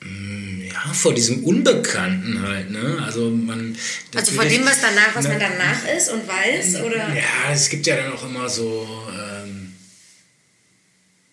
Mm, 0.01 0.62
ja, 0.62 0.93
vor 0.93 1.15
diesem 1.15 1.44
Unbekannten 1.44 2.43
halt, 2.43 2.70
ne? 2.70 3.03
Also 3.05 3.31
man. 3.31 3.77
Also 4.15 4.32
vor 4.32 4.44
dem, 4.44 4.65
was 4.65 4.81
danach, 4.81 5.15
was 5.15 5.27
man 5.27 5.40
danach 5.40 5.89
ist 5.97 6.11
und 6.11 6.28
weiß, 6.28 6.82
oder? 6.82 7.15
Ja, 7.15 7.53
es 7.53 7.69
gibt 7.69 7.86
ja 7.86 7.97
dann 7.97 8.12
auch 8.12 8.24
immer 8.24 8.48
so. 8.48 8.86
Ähm, 9.11 9.73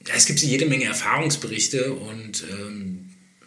ja, 0.07 0.15
es 0.15 0.25
gibt 0.25 0.39
jede 0.39 0.65
Menge 0.65 0.85
Erfahrungsberichte 0.85 1.93
und 1.93 2.43
ähm, 2.49 2.92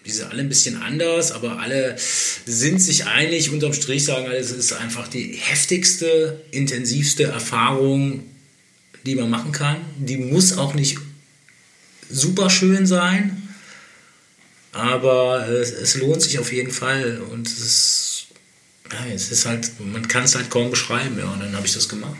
die 0.07 0.13
sind 0.13 0.31
alle 0.31 0.41
ein 0.41 0.49
bisschen 0.49 0.81
anders, 0.81 1.33
aber 1.33 1.59
alle 1.59 1.97
sind 1.99 2.81
sich 2.81 3.07
einig, 3.07 3.51
unterm 3.51 3.73
Strich 3.73 4.05
sagen 4.05 4.27
alle, 4.27 4.37
es 4.37 4.53
ist 4.53 4.73
einfach 4.73 5.09
die 5.09 5.33
heftigste, 5.33 6.45
intensivste 6.53 7.25
Erfahrung, 7.25 8.23
die 9.05 9.17
man 9.17 9.29
machen 9.29 9.51
kann. 9.51 9.79
Die 9.99 10.17
muss 10.17 10.57
auch 10.57 10.75
nicht 10.75 10.99
super 12.09 12.51
schön 12.51 12.87
sein, 12.87 13.49
aber 14.71 15.49
es, 15.49 15.73
es 15.73 15.97
lohnt 15.97 16.23
sich 16.23 16.39
auf 16.39 16.53
jeden 16.53 16.71
Fall 16.71 17.21
und 17.33 17.49
es 17.49 17.59
ist, 17.59 18.27
ja, 18.93 19.13
es 19.13 19.33
ist 19.33 19.45
halt, 19.45 19.73
man 19.81 20.07
kann 20.07 20.23
es 20.23 20.37
halt 20.37 20.51
kaum 20.51 20.71
beschreiben, 20.71 21.19
ja, 21.19 21.25
und 21.25 21.41
dann 21.41 21.57
habe 21.57 21.67
ich 21.67 21.75
das 21.75 21.89
gemacht. 21.89 22.17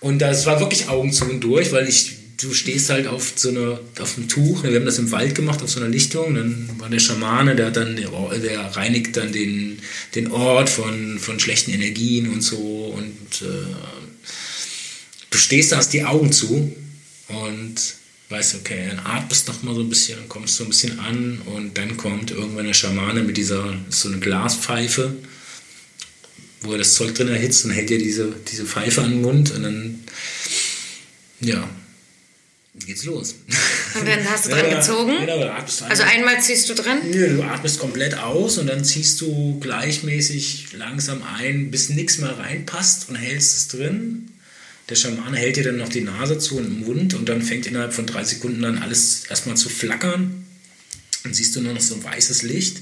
Und 0.00 0.20
das 0.20 0.46
war 0.46 0.60
wirklich 0.60 0.88
Augen 0.88 1.12
zu 1.12 1.24
und 1.24 1.40
durch, 1.40 1.72
weil 1.72 1.88
ich, 1.88 2.16
du 2.38 2.54
stehst 2.54 2.90
halt 2.90 3.06
auf 3.06 3.32
so 3.36 3.50
einer, 3.50 3.80
auf 3.98 4.16
einem 4.16 4.28
Tuch, 4.28 4.62
wir 4.62 4.74
haben 4.74 4.86
das 4.86 4.98
im 4.98 5.10
Wald 5.10 5.34
gemacht, 5.34 5.62
auf 5.62 5.70
so 5.70 5.80
einer 5.80 5.88
Lichtung, 5.88 6.34
dann 6.34 6.70
war 6.78 6.88
der 6.88 7.00
Schamane, 7.00 7.56
der 7.56 7.70
dann, 7.70 7.96
der 7.96 8.76
reinigt 8.76 9.16
dann 9.16 9.32
den, 9.32 9.80
den 10.14 10.30
Ort 10.30 10.70
von, 10.70 11.18
von 11.18 11.40
schlechten 11.40 11.72
Energien 11.72 12.30
und 12.30 12.42
so. 12.42 12.94
Und 12.96 13.42
äh, 13.42 13.74
du 15.30 15.38
stehst 15.38 15.72
da, 15.72 15.78
hast 15.78 15.92
die 15.92 16.04
Augen 16.04 16.32
zu 16.32 16.72
und 17.28 17.74
weißt, 18.28 18.56
okay, 18.56 18.86
dann 18.88 19.00
atmest 19.00 19.48
noch 19.48 19.62
mal 19.62 19.74
so 19.74 19.80
ein 19.80 19.88
bisschen, 19.88 20.18
dann 20.18 20.28
kommst 20.28 20.60
du 20.60 20.64
ein 20.64 20.68
bisschen 20.68 21.00
an 21.00 21.40
und 21.46 21.76
dann 21.76 21.96
kommt 21.96 22.30
irgendwann 22.30 22.66
der 22.66 22.74
Schamane 22.74 23.22
mit 23.22 23.36
dieser, 23.36 23.74
so 23.88 24.08
eine 24.08 24.18
Glaspfeife, 24.18 25.16
wo 26.60 26.72
er 26.72 26.78
das 26.78 26.94
Zeug 26.94 27.14
drin 27.14 27.28
erhitzt 27.28 27.64
und 27.64 27.72
hält 27.72 27.90
dir 27.90 27.98
diese, 27.98 28.32
diese 28.50 28.64
Pfeife 28.64 29.02
an 29.02 29.10
den 29.10 29.22
Mund 29.22 29.50
und 29.50 29.62
dann, 29.62 30.04
ja, 31.40 31.68
geht's 32.86 33.04
los. 33.04 33.34
Und 33.94 34.06
dann 34.06 34.28
hast 34.28 34.46
du 34.46 34.50
dran 34.50 34.70
ja, 34.70 34.78
gezogen? 34.78 35.12
Genau, 35.20 35.46
atmest 35.48 35.82
also 35.82 36.02
einmal 36.02 36.40
ziehst 36.40 36.68
du 36.68 36.74
dran? 36.74 36.98
Nö, 37.10 37.36
du 37.36 37.42
atmest 37.42 37.78
komplett 37.78 38.18
aus 38.18 38.58
und 38.58 38.66
dann 38.66 38.84
ziehst 38.84 39.20
du 39.20 39.58
gleichmäßig 39.60 40.72
langsam 40.72 41.22
ein, 41.22 41.70
bis 41.70 41.88
nichts 41.90 42.18
mehr 42.18 42.38
reinpasst 42.38 43.08
und 43.08 43.16
hältst 43.16 43.56
es 43.56 43.68
drin. 43.68 44.30
Der 44.88 44.94
Schamane 44.94 45.36
hält 45.36 45.56
dir 45.56 45.64
dann 45.64 45.76
noch 45.76 45.90
die 45.90 46.00
Nase 46.00 46.38
zu 46.38 46.56
und 46.56 46.64
den 46.64 46.84
Mund 46.86 47.14
und 47.14 47.28
dann 47.28 47.42
fängt 47.42 47.66
innerhalb 47.66 47.92
von 47.92 48.06
drei 48.06 48.24
Sekunden 48.24 48.62
dann 48.62 48.78
alles 48.78 49.24
erstmal 49.28 49.56
zu 49.56 49.68
flackern. 49.68 50.46
Dann 51.24 51.34
siehst 51.34 51.54
du 51.56 51.60
nur 51.60 51.74
noch 51.74 51.80
so 51.80 51.94
ein 51.96 52.04
weißes 52.04 52.42
Licht 52.42 52.78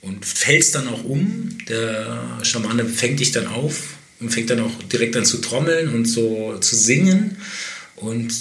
und 0.00 0.24
fällst 0.24 0.74
dann 0.74 0.88
auch 0.88 1.04
um. 1.04 1.58
Der 1.68 2.40
Schamane 2.42 2.84
fängt 2.84 3.20
dich 3.20 3.30
dann 3.30 3.46
auf 3.46 3.98
und 4.20 4.30
fängt 4.30 4.50
dann 4.50 4.60
auch 4.60 4.82
direkt 4.92 5.16
an 5.16 5.24
zu 5.24 5.38
trommeln 5.38 5.94
und 5.94 6.06
so 6.06 6.58
zu 6.58 6.74
singen. 6.74 7.36
Und 7.96 8.32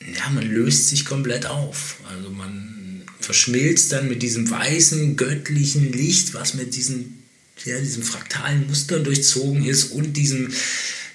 ja, 0.00 0.30
man 0.30 0.48
löst 0.48 0.88
sich 0.88 1.04
komplett 1.04 1.46
auf. 1.46 1.96
Also 2.08 2.30
man 2.30 3.02
verschmilzt 3.20 3.92
dann 3.92 4.08
mit 4.08 4.22
diesem 4.22 4.50
weißen, 4.50 5.16
göttlichen 5.16 5.92
Licht, 5.92 6.34
was 6.34 6.54
mit 6.54 6.74
diesen, 6.74 7.22
ja, 7.64 7.78
diesem 7.80 8.02
fraktalen 8.02 8.66
Mustern 8.66 9.04
durchzogen 9.04 9.64
ist 9.64 9.92
und 9.92 10.16
diesem 10.16 10.50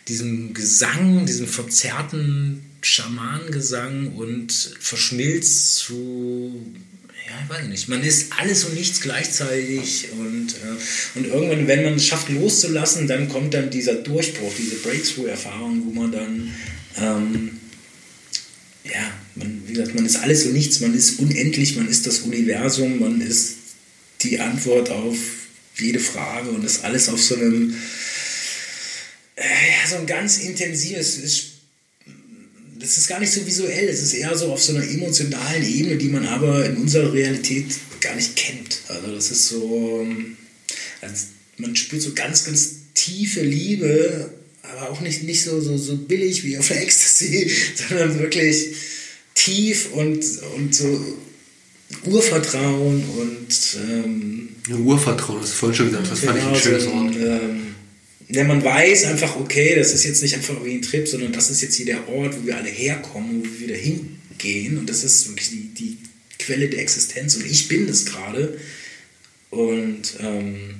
diesem 0.08 0.54
Gesang, 0.54 1.26
diesem 1.26 1.48
verzerrten 1.48 2.64
Schamanengesang 2.82 4.14
und 4.16 4.52
verschmilzt 4.80 5.78
zu, 5.78 6.66
ja, 7.28 7.34
ich 7.44 7.50
weiß 7.50 7.68
nicht, 7.68 7.88
man 7.88 8.04
ist 8.04 8.34
alles 8.38 8.66
und 8.66 8.74
nichts 8.74 9.00
gleichzeitig 9.00 10.10
und, 10.12 10.50
äh, 10.56 11.18
und 11.20 11.28
irgendwann, 11.28 11.68
wenn 11.68 11.84
man 11.84 11.94
es 11.94 12.06
schafft 12.06 12.30
loszulassen, 12.30 13.08
dann 13.08 13.30
kommt 13.30 13.54
dann 13.54 13.70
dieser 13.70 13.96
Durchbruch, 13.96 14.52
diese 14.58 14.76
Breakthrough-Erfahrung, 14.76 15.84
wo 15.86 15.92
man 16.02 16.12
dann, 16.12 16.54
ähm, 16.98 17.52
ja, 18.84 19.14
man, 19.36 19.64
wie 19.68 19.74
gesagt, 19.74 19.96
man 19.96 20.06
ist 20.06 20.18
alles 20.18 20.46
und 20.46 20.54
nichts, 20.54 20.80
man 20.82 20.94
ist 20.94 21.20
unendlich, 21.20 21.76
man 21.76 21.88
ist 21.88 22.06
das 22.06 22.20
Universum, 22.20 23.00
man 23.00 23.22
ist 23.22 23.56
die 24.22 24.40
Antwort 24.40 24.90
auf 24.90 25.18
jede 25.78 26.00
Frage 26.00 26.50
und 26.50 26.64
das 26.64 26.84
alles 26.84 27.10
auf 27.10 27.22
so 27.22 27.36
einem, 27.36 27.76
äh, 29.36 29.42
ja, 29.42 29.90
so 29.90 29.96
ein 29.98 30.06
ganz 30.06 30.38
intensives, 30.38 31.18
ist, 31.18 31.46
das 32.80 32.98
ist 32.98 33.08
gar 33.08 33.20
nicht 33.20 33.32
so 33.32 33.46
visuell, 33.46 33.88
es 33.88 34.02
ist 34.02 34.14
eher 34.14 34.36
so 34.38 34.52
auf 34.52 34.62
so 34.62 34.76
einer 34.76 34.86
emotionalen 34.88 35.66
Ebene, 35.66 35.96
die 35.96 36.10
man 36.10 36.26
aber 36.26 36.66
in 36.66 36.78
unserer 36.78 37.14
Realität 37.14 37.68
gar 38.02 38.16
nicht 38.16 38.36
kennt. 38.36 38.82
Also 38.90 39.16
das 39.16 39.32
ist 39.32 39.48
so, 39.48 40.06
also 41.00 41.26
man 41.58 41.76
spürt 41.76 42.02
so 42.02 42.14
ganz, 42.14 42.44
ganz 42.44 42.72
tiefe 42.94 43.42
Liebe, 43.42 44.32
aber 44.64 44.90
auch 44.90 45.02
nicht, 45.02 45.24
nicht 45.24 45.44
so, 45.44 45.60
so, 45.62 45.78
so 45.78 45.98
billig 45.98 46.44
wie 46.44 46.58
auf 46.58 46.68
der 46.68 46.82
Ecstasy, 46.82 47.52
sondern 47.90 48.18
wirklich 48.20 48.68
tief 49.36 49.92
und, 49.94 50.24
und 50.56 50.74
so 50.76 51.18
Urvertrauen 52.06 53.04
und 53.20 53.78
ähm, 53.88 54.50
Ja, 54.68 54.76
Urvertrauen, 54.76 55.42
das 55.42 55.52
du 55.52 55.56
vorhin 55.58 55.76
schon 55.78 55.90
gesagt, 55.92 56.12
das 56.12 56.20
fand 56.22 56.38
ich 56.38 56.44
ein 56.44 56.50
Genau, 56.50 56.60
schönes 56.60 56.84
so 56.84 56.92
Wort. 56.92 57.16
ein, 57.16 57.22
ähm, 57.22 57.76
ja, 58.30 58.44
man 58.46 58.64
weiß 58.64 59.06
einfach, 59.06 59.36
okay, 59.36 59.76
das 59.76 59.94
ist 59.94 60.06
jetzt 60.06 60.22
nicht 60.24 60.34
einfach 60.36 60.64
wie 60.64 60.74
ein 60.76 60.82
Trip, 60.82 61.08
sondern 61.08 61.34
das 61.34 61.50
ist 61.50 61.62
jetzt 61.62 61.76
hier 61.76 61.86
der 61.86 62.08
Ort, 62.10 62.36
wo 62.42 62.48
wir 62.48 62.58
alle 62.58 62.70
herkommen, 62.70 63.42
wo 63.42 63.44
wir 63.46 63.60
wieder 63.68 63.76
hingehen. 63.76 64.78
Und 64.78 64.90
das 64.90 65.04
ist 65.04 65.28
wirklich 65.28 65.50
die, 65.52 65.74
die 65.74 65.98
Quelle 66.40 66.68
der 66.70 66.80
Existenz. 66.80 67.36
Und 67.36 67.46
ich 67.46 67.68
bin 67.68 67.86
das 67.86 68.06
gerade. 68.06 68.58
Und 69.52 70.16
ähm, 70.20 70.74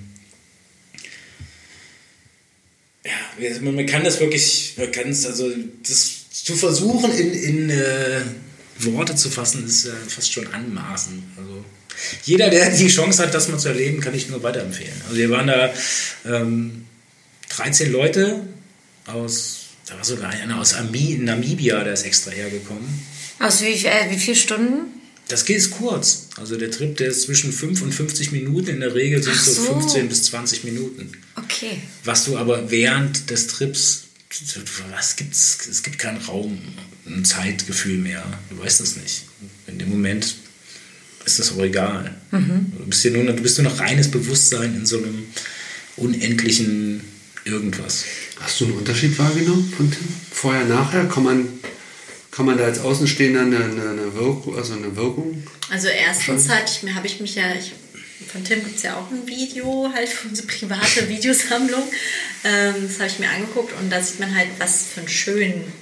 ja, 3.06 3.62
man, 3.62 3.86
kann 3.86 4.04
das 4.04 4.20
wirklich, 4.20 4.76
man 4.78 4.92
kann 4.92 5.10
es, 5.10 5.26
also 5.26 5.52
das 5.88 6.30
zu 6.32 6.56
versuchen 6.56 7.12
in, 7.12 7.34
in 7.34 7.70
äh, 7.70 8.22
Worte 8.80 9.16
zu 9.16 9.30
fassen, 9.30 9.66
ist 9.66 9.86
äh, 9.86 9.92
fast 10.08 10.32
schon 10.32 10.48
anmaßen. 10.48 11.24
Also 11.38 11.66
jeder, 12.24 12.50
der 12.50 12.70
die 12.72 12.88
Chance 12.88 13.24
hat, 13.24 13.34
das 13.34 13.50
mal 13.50 13.60
zu 13.60 13.70
erleben, 13.70 14.00
kann 14.00 14.16
ich 14.16 14.30
nur 14.30 14.42
weiterempfehlen. 14.42 14.94
Also 15.06 15.18
wir 15.18 15.30
waren 15.30 15.48
da 15.48 15.74
ähm, 16.26 16.86
13 17.50 17.92
Leute 17.92 18.42
aus, 19.06 19.66
da 19.88 19.96
war 19.96 20.04
sogar 20.04 20.30
einer 20.30 20.60
aus 20.60 20.74
Ami, 20.74 21.18
Namibia, 21.20 21.84
der 21.84 21.94
ist 21.94 22.04
extra 22.04 22.32
hergekommen. 22.32 22.88
Aus 23.40 23.62
wie, 23.62 23.74
äh, 23.86 24.10
wie 24.10 24.18
viele 24.18 24.38
Stunden? 24.38 25.02
Das 25.28 25.46
geht 25.46 25.70
kurz. 25.72 26.28
Also 26.38 26.58
der 26.58 26.72
Trip, 26.72 26.98
der 26.98 27.08
ist 27.08 27.24
zwischen 27.24 27.52
5 27.52 27.82
und 27.82 27.94
50 27.94 28.32
Minuten. 28.32 28.70
In 28.70 28.80
der 28.80 28.94
Regel 28.94 29.22
sind 29.24 29.36
es 29.36 29.46
so 29.46 29.64
so. 29.64 29.74
15 29.74 30.10
bis 30.10 30.24
20 30.24 30.64
Minuten. 30.64 31.12
Okay. 31.44 31.82
Was 32.04 32.26
du 32.26 32.38
aber 32.38 32.72
während 32.72 33.30
des 33.30 33.48
Trips, 33.48 34.04
was 34.92 35.16
gibt's, 35.16 35.68
es 35.70 35.84
gibt 35.84 36.00
keinen 36.00 36.18
Raum, 36.18 36.60
ein 37.06 37.26
Zeitgefühl 37.26 37.98
mehr. 37.98 38.24
Du 38.50 38.60
weißt 38.60 38.82
es 38.82 38.98
nicht. 38.98 39.24
In 39.68 39.78
dem 39.78 39.90
Moment 39.90 40.36
ist 41.26 41.40
das 41.40 41.54
auch 41.54 41.62
egal. 41.62 42.16
Du, 42.32 42.86
bist 42.86 43.02
hier 43.02 43.12
nur, 43.12 43.24
du 43.26 43.42
bist 43.42 43.58
nur 43.58 43.70
noch 43.70 43.80
reines 43.80 44.10
Bewusstsein 44.10 44.76
in 44.76 44.86
so 44.86 44.98
einem 44.98 45.26
unendlichen 45.98 47.02
irgendwas. 47.46 48.06
Hast 48.40 48.60
du 48.62 48.66
einen 48.66 48.78
Unterschied 48.78 49.18
wahrgenommen 49.20 49.72
von 49.76 49.92
Tim? 49.92 50.08
Vorher, 50.32 50.66
nachher? 50.66 51.06
Kann 51.06 51.24
man, 51.24 51.48
kann 52.32 52.46
man 52.46 52.58
da 52.58 52.66
als 52.66 52.80
Außenstehender 52.80 53.42
eine, 53.42 53.58
eine, 53.58 53.90
eine, 53.90 54.14
Wirkung, 54.16 54.58
also 54.58 54.74
eine 54.74 54.96
Wirkung? 54.96 55.44
Also 55.70 55.88
erstens 55.88 56.50
hatte 56.50 56.72
ich 56.76 56.84
mir, 56.84 56.96
habe 56.96 57.08
ich 57.08 57.20
mich 57.20 57.36
ja, 57.36 57.54
ich, 57.54 57.74
von 58.32 58.44
Tim 58.44 58.64
gibt 58.64 58.78
es 58.78 58.84
ja 58.84 58.96
auch 58.96 59.10
ein 59.12 59.28
Video, 59.28 59.92
halt 59.94 60.10
für 60.10 60.28
unsere 60.28 60.48
private 60.48 61.08
Videosammlung. 61.10 61.84
Ähm, 62.44 62.76
das 62.88 63.00
habe 63.00 63.08
ich 63.08 63.20
mir 63.20 63.30
angeguckt 63.30 63.74
und 63.80 63.90
da 63.90 64.02
sieht 64.02 64.20
man 64.20 64.36
halt, 64.36 64.48
was 64.60 64.86
für 64.94 65.02
einen 65.02 65.10
schönen, 65.10 65.74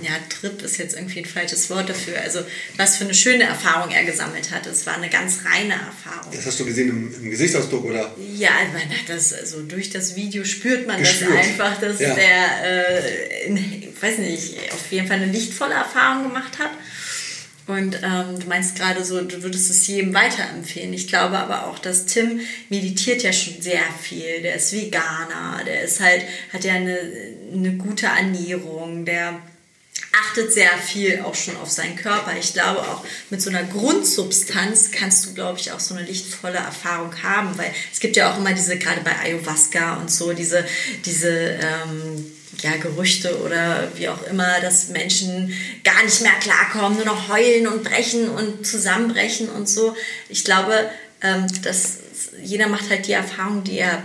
ja, 0.00 0.10
Trip 0.28 0.62
ist 0.62 0.76
jetzt 0.78 0.94
irgendwie 0.94 1.18
ein 1.20 1.24
falsches 1.26 1.70
Wort 1.70 1.88
dafür. 1.88 2.20
Also 2.20 2.40
was 2.76 2.96
für 2.98 3.04
eine 3.04 3.14
schöne 3.14 3.42
Erfahrung 3.44 3.90
er 3.92 4.04
gesammelt 4.04 4.52
hat. 4.52 4.64
Es 4.66 4.86
war 4.86 4.94
eine 4.94 5.08
ganz 5.10 5.38
reine 5.44 5.72
Erfahrung. 5.74 6.30
Das 6.32 6.46
hast 6.46 6.60
du 6.60 6.64
gesehen 6.64 6.88
im, 6.90 7.12
im 7.24 7.30
Gesichtsausdruck, 7.30 7.84
oder? 7.84 8.14
Ja, 8.36 8.50
man 8.72 8.82
hat 8.88 9.08
das, 9.08 9.32
also 9.32 9.62
durch 9.62 9.90
das 9.90 10.14
Video 10.14 10.44
spürt 10.44 10.86
man 10.86 11.00
Gespürt. 11.00 11.32
das 11.32 11.46
einfach, 11.48 11.80
dass 11.80 11.98
Ja. 11.98 12.14
der, 12.14 13.02
äh, 13.42 13.46
in, 13.46 13.56
ich 13.56 14.00
weiß 14.00 14.18
nicht, 14.18 14.54
auf 14.72 14.92
jeden 14.92 15.08
Fall 15.08 15.16
eine 15.16 15.32
lichtvolle 15.32 15.74
Erfahrung 15.74 16.28
gemacht 16.28 16.58
hat. 16.60 16.70
Und 17.68 18.00
ähm, 18.02 18.40
du 18.40 18.46
meinst 18.48 18.76
gerade 18.76 19.04
so, 19.04 19.20
du 19.20 19.42
würdest 19.42 19.70
es 19.70 19.86
jedem 19.86 20.14
weiterempfehlen. 20.14 20.94
Ich 20.94 21.06
glaube 21.06 21.36
aber 21.38 21.66
auch, 21.66 21.78
dass 21.78 22.06
Tim 22.06 22.40
meditiert 22.70 23.22
ja 23.22 23.30
schon 23.30 23.60
sehr 23.60 23.82
viel. 24.00 24.40
Der 24.42 24.54
ist 24.54 24.72
Veganer, 24.72 25.62
der 25.66 25.82
ist 25.82 26.00
halt, 26.00 26.22
hat 26.50 26.64
ja 26.64 26.72
eine, 26.72 26.98
eine 27.52 27.72
gute 27.72 28.06
Ernährung, 28.06 29.04
der 29.04 29.38
achtet 30.18 30.50
sehr 30.50 30.70
viel 30.78 31.20
auch 31.20 31.34
schon 31.34 31.58
auf 31.58 31.70
seinen 31.70 31.96
Körper. 31.96 32.32
Ich 32.38 32.54
glaube 32.54 32.80
auch 32.80 33.04
mit 33.28 33.42
so 33.42 33.50
einer 33.50 33.64
Grundsubstanz 33.64 34.90
kannst 34.90 35.26
du, 35.26 35.34
glaube 35.34 35.58
ich, 35.58 35.70
auch 35.70 35.80
so 35.80 35.94
eine 35.94 36.06
lichtvolle 36.06 36.56
Erfahrung 36.56 37.22
haben, 37.22 37.56
weil 37.58 37.70
es 37.92 38.00
gibt 38.00 38.16
ja 38.16 38.32
auch 38.32 38.38
immer 38.38 38.54
diese, 38.54 38.78
gerade 38.78 39.02
bei 39.02 39.14
Ayahuasca 39.14 39.96
und 39.96 40.10
so, 40.10 40.32
diese, 40.32 40.64
diese 41.04 41.28
ähm, 41.28 42.24
ja, 42.62 42.76
Gerüchte 42.76 43.40
oder 43.42 43.88
wie 43.94 44.08
auch 44.08 44.22
immer, 44.24 44.60
dass 44.60 44.88
Menschen 44.88 45.52
gar 45.84 46.02
nicht 46.04 46.22
mehr 46.22 46.32
klarkommen, 46.40 46.96
nur 46.96 47.06
noch 47.06 47.28
heulen 47.28 47.66
und 47.66 47.84
brechen 47.84 48.28
und 48.28 48.66
zusammenbrechen 48.66 49.48
und 49.48 49.68
so. 49.68 49.96
Ich 50.28 50.44
glaube, 50.44 50.90
ähm, 51.22 51.46
dass 51.62 51.98
jeder 52.42 52.68
macht 52.68 52.90
halt 52.90 53.06
die 53.06 53.12
Erfahrung, 53.12 53.64
die 53.64 53.78
er 53.78 54.02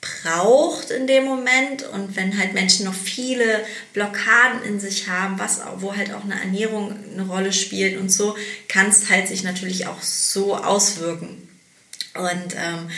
braucht 0.00 0.90
in 0.90 1.08
dem 1.08 1.24
Moment 1.24 1.82
und 1.82 2.14
wenn 2.14 2.38
halt 2.38 2.54
Menschen 2.54 2.84
noch 2.84 2.94
viele 2.94 3.64
Blockaden 3.92 4.62
in 4.62 4.78
sich 4.78 5.08
haben, 5.08 5.38
was 5.38 5.60
wo 5.78 5.96
halt 5.96 6.12
auch 6.12 6.22
eine 6.22 6.40
Ernährung 6.40 6.96
eine 7.12 7.26
Rolle 7.26 7.52
spielt 7.52 7.98
und 7.98 8.10
so, 8.10 8.36
kann 8.68 8.88
es 8.88 9.10
halt 9.10 9.26
sich 9.26 9.42
natürlich 9.42 9.88
auch 9.88 10.00
so 10.00 10.56
auswirken. 10.56 11.47
Und 12.14 12.54
ähm, 12.56 12.90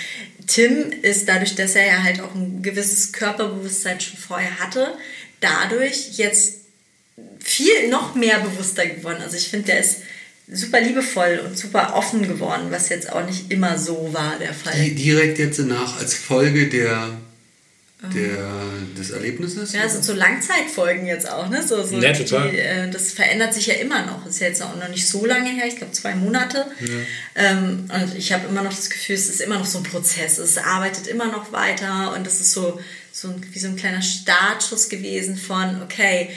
Tim 0.46 0.92
ist 1.02 1.28
dadurch, 1.28 1.54
dass 1.54 1.74
er 1.74 1.86
ja 1.86 2.02
halt 2.02 2.20
auch 2.20 2.34
ein 2.34 2.62
gewisses 2.62 3.12
Körperbewusstsein 3.12 4.00
schon 4.00 4.18
vorher 4.18 4.58
hatte, 4.58 4.94
dadurch 5.40 6.12
jetzt 6.16 6.60
viel 7.38 7.88
noch 7.88 8.14
mehr 8.14 8.40
bewusster 8.40 8.86
geworden. 8.86 9.22
Also 9.22 9.36
ich 9.36 9.48
finde, 9.48 9.66
der 9.66 9.80
ist 9.80 9.98
super 10.50 10.80
liebevoll 10.80 11.42
und 11.44 11.56
super 11.56 11.94
offen 11.94 12.26
geworden, 12.26 12.68
was 12.70 12.88
jetzt 12.88 13.12
auch 13.12 13.24
nicht 13.24 13.50
immer 13.50 13.78
so 13.78 14.10
war 14.12 14.38
der 14.38 14.54
Fall. 14.54 14.90
Direkt 14.90 15.38
jetzt 15.38 15.58
nach 15.60 15.98
als 15.98 16.14
Folge 16.14 16.68
der, 16.68 17.20
der, 18.02 18.48
des 18.96 19.10
Erlebnisses? 19.10 19.72
Ja, 19.72 19.82
das 19.82 19.92
sind 19.92 20.04
so 20.04 20.14
Langzeitfolgen 20.14 21.06
jetzt 21.06 21.28
auch, 21.28 21.48
ne? 21.50 21.66
So, 21.66 21.82
so 21.84 21.98
Ja, 21.98 22.12
total. 22.12 22.50
Die, 22.50 22.58
äh, 22.58 22.90
das 22.90 23.12
verändert 23.12 23.52
sich 23.52 23.66
ja 23.66 23.74
immer 23.74 24.06
noch. 24.06 24.24
Ist 24.26 24.40
ja 24.40 24.46
jetzt 24.46 24.62
auch 24.62 24.74
noch 24.76 24.88
nicht 24.88 25.06
so 25.06 25.26
lange 25.26 25.50
her, 25.50 25.66
ich 25.66 25.76
glaube 25.76 25.92
zwei 25.92 26.14
Monate. 26.14 26.66
Ähm, 27.34 27.84
und 27.92 28.14
ich 28.16 28.32
habe 28.32 28.48
immer 28.48 28.62
noch 28.62 28.74
das 28.74 28.88
Gefühl, 28.88 29.16
es 29.16 29.28
ist 29.28 29.42
immer 29.42 29.58
noch 29.58 29.66
so 29.66 29.78
ein 29.78 29.84
Prozess. 29.84 30.38
Es 30.38 30.56
arbeitet 30.56 31.08
immer 31.08 31.26
noch 31.26 31.52
weiter 31.52 32.14
und 32.16 32.26
es 32.26 32.40
ist 32.40 32.52
so, 32.52 32.80
so 33.12 33.28
ein, 33.28 33.46
wie 33.52 33.58
so 33.58 33.68
ein 33.68 33.76
kleiner 33.76 34.02
Startschuss 34.02 34.88
gewesen 34.88 35.36
von, 35.36 35.82
okay, 35.82 36.30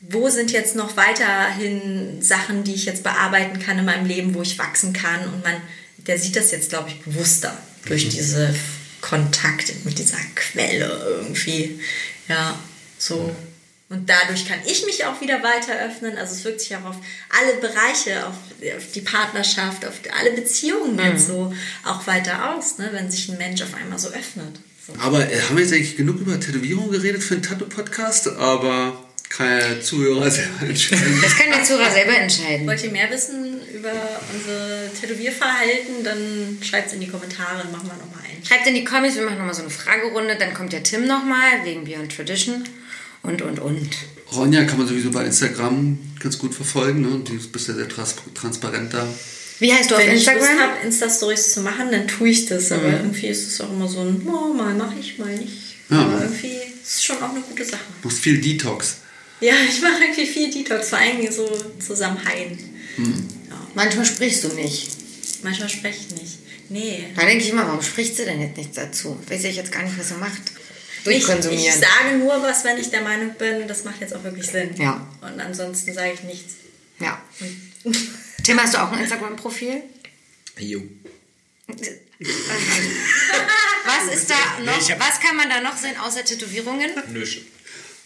wo 0.00 0.30
sind 0.30 0.52
jetzt 0.52 0.76
noch 0.76 0.96
weiterhin 0.96 2.22
Sachen, 2.22 2.64
die 2.64 2.74
ich 2.74 2.86
jetzt 2.86 3.02
bearbeiten 3.02 3.58
kann 3.58 3.78
in 3.78 3.84
meinem 3.84 4.06
Leben, 4.06 4.34
wo 4.34 4.42
ich 4.42 4.58
wachsen 4.58 4.92
kann? 4.92 5.24
Und 5.24 5.44
man, 5.44 5.54
der 5.98 6.18
sieht 6.18 6.36
das 6.36 6.52
jetzt, 6.52 6.70
glaube 6.70 6.88
ich, 6.88 7.00
bewusster 7.00 7.56
durch 7.86 8.08
diese 8.08 8.54
Kontakt 9.08 9.72
mit 9.84 9.98
dieser 9.98 10.18
Quelle 10.34 11.20
irgendwie. 11.20 11.80
Ja, 12.28 12.58
so. 12.98 13.34
Und 13.88 14.10
dadurch 14.10 14.48
kann 14.48 14.58
ich 14.66 14.84
mich 14.84 15.04
auch 15.04 15.20
wieder 15.20 15.44
weiter 15.44 15.78
öffnen. 15.78 16.18
Also 16.18 16.34
es 16.34 16.44
wirkt 16.44 16.60
sich 16.60 16.76
auch 16.76 16.84
auf 16.84 16.96
alle 17.30 17.54
Bereiche, 17.60 18.26
auf, 18.26 18.34
auf 18.76 18.92
die 18.92 19.00
Partnerschaft, 19.00 19.84
auf 19.86 19.94
alle 20.18 20.32
Beziehungen 20.32 20.98
jetzt 20.98 21.28
so 21.28 21.54
auch 21.84 22.04
weiter 22.08 22.56
aus, 22.56 22.78
ne? 22.78 22.88
wenn 22.92 23.08
sich 23.08 23.28
ein 23.28 23.38
Mensch 23.38 23.62
auf 23.62 23.74
einmal 23.74 23.98
so 23.98 24.08
öffnet. 24.08 24.58
So. 24.84 24.92
Aber 24.98 25.30
äh, 25.30 25.40
haben 25.40 25.56
wir 25.56 25.62
jetzt 25.62 25.72
eigentlich 25.72 25.96
genug 25.96 26.18
über 26.18 26.40
Tätowierung 26.40 26.90
geredet 26.90 27.22
für 27.22 27.34
einen 27.34 27.44
Tattoo-Podcast? 27.44 28.26
Aber 28.26 29.05
kann 29.28 29.48
ja 29.48 29.80
Zuhörer 29.80 30.30
selber 30.30 30.62
entscheiden. 30.68 31.18
Das 31.22 31.36
kann 31.36 31.50
der 31.50 31.64
Zuhörer 31.64 31.90
selber 31.90 32.16
entscheiden. 32.16 32.66
Wollt 32.66 32.82
ihr 32.82 32.90
mehr 32.90 33.10
wissen 33.10 33.60
über 33.74 33.92
unser 34.32 34.92
Tätowierverhalten, 35.00 36.04
dann 36.04 36.58
schreibt 36.62 36.88
es 36.88 36.92
in 36.94 37.00
die 37.00 37.08
Kommentare, 37.08 37.62
dann 37.62 37.72
machen 37.72 37.88
wir 37.88 37.96
nochmal 37.96 38.24
ein. 38.24 38.44
Schreibt 38.44 38.66
in 38.66 38.74
die 38.74 38.84
Comments, 38.84 39.16
wir 39.16 39.24
machen 39.24 39.38
nochmal 39.38 39.54
so 39.54 39.62
eine 39.62 39.70
Fragerunde. 39.70 40.36
Dann 40.38 40.54
kommt 40.54 40.72
der 40.72 40.82
Tim 40.82 41.06
nochmal 41.06 41.64
wegen 41.64 41.84
Beyond 41.84 42.14
Tradition. 42.14 42.64
Und, 43.22 43.42
und, 43.42 43.58
und. 43.58 43.90
Ronja 44.32 44.64
kann 44.64 44.78
man 44.78 44.86
sowieso 44.86 45.10
bei 45.10 45.24
Instagram 45.24 45.98
ganz 46.20 46.38
gut 46.38 46.54
verfolgen. 46.54 47.00
Ne? 47.02 47.24
Die 47.28 47.36
ist 47.36 47.50
bisher 47.50 47.74
sehr 47.74 47.88
trans 47.88 48.14
transparent 48.34 48.94
da. 48.94 49.06
Wie 49.58 49.72
heißt 49.72 49.90
du 49.90 49.94
auf 49.94 50.00
Wenn 50.00 50.16
ich 50.16 50.26
Lust 50.26 50.36
Instagram? 50.36 50.60
habe, 50.60 50.86
Insta-Stories 50.86 51.54
zu 51.54 51.60
machen, 51.62 51.90
dann 51.90 52.06
tue 52.06 52.28
ich 52.28 52.46
das. 52.46 52.70
Aber 52.72 52.88
irgendwie 52.88 53.28
ist 53.28 53.48
es 53.48 53.60
auch 53.60 53.72
immer 53.72 53.88
so 53.88 54.00
ein, 54.00 54.22
oh, 54.26 54.52
mal 54.52 54.74
mache 54.74 54.96
ich, 55.00 55.18
mal 55.18 55.34
nicht. 55.34 55.76
Ja. 55.90 56.02
Aber 56.02 56.22
irgendwie 56.22 56.56
ist 56.82 56.94
es 56.94 57.04
schon 57.04 57.16
auch 57.16 57.30
eine 57.30 57.40
gute 57.40 57.64
Sache. 57.64 57.80
Du 58.02 58.08
musst 58.08 58.20
viel 58.20 58.40
Detox. 58.40 58.98
Ja, 59.40 59.54
ich 59.68 59.80
mache 59.82 60.02
irgendwie 60.02 60.26
viel 60.26 60.50
Detox, 60.50 60.88
vor 60.90 60.98
allem 60.98 61.30
so 61.30 61.46
zusammen 61.84 62.24
heilen. 62.24 62.58
Ja. 62.98 63.68
Manchmal 63.74 64.06
sprichst 64.06 64.44
du 64.44 64.48
nicht. 64.48 64.88
Manchmal 65.42 65.68
spreche 65.68 66.00
ich 66.08 66.20
nicht. 66.20 66.38
Nee. 66.68 67.04
Da 67.14 67.24
denke 67.26 67.44
ich 67.44 67.50
immer, 67.50 67.66
warum 67.66 67.82
spricht 67.82 68.16
sie 68.16 68.24
denn 68.24 68.40
jetzt 68.40 68.56
nichts 68.56 68.74
dazu? 68.76 69.18
Weiß 69.28 69.44
ich 69.44 69.56
jetzt 69.56 69.70
gar 69.70 69.82
nicht, 69.82 69.98
was 69.98 70.08
sie 70.08 70.14
macht. 70.14 70.40
Ich, 71.04 71.18
ich 71.18 71.24
Durchkonsumieren. 71.24 71.80
sage 71.80 72.16
nur 72.18 72.42
was, 72.42 72.64
wenn 72.64 72.78
ich 72.78 72.90
der 72.90 73.02
Meinung 73.02 73.34
bin, 73.38 73.68
das 73.68 73.84
macht 73.84 74.00
jetzt 74.00 74.14
auch 74.14 74.24
wirklich 74.24 74.46
Sinn. 74.46 74.74
Ja. 74.76 75.06
Und 75.20 75.38
ansonsten 75.38 75.92
sage 75.94 76.12
ich 76.14 76.22
nichts. 76.24 76.54
Ja. 76.98 77.22
Tim, 78.42 78.60
hast 78.60 78.74
du 78.74 78.82
auch 78.82 78.90
ein 78.90 79.00
Instagram-Profil? 79.00 79.82
Jo. 80.58 80.82
Was 83.86 84.14
ist 84.14 84.30
da 84.30 84.34
noch? 84.64 84.78
ich 84.80 84.88
was 84.98 85.20
kann 85.20 85.36
man 85.36 85.48
da 85.48 85.60
noch 85.60 85.76
sehen 85.76 85.96
außer 85.96 86.24
Tätowierungen? 86.24 86.90
Nüsch. 87.12 87.42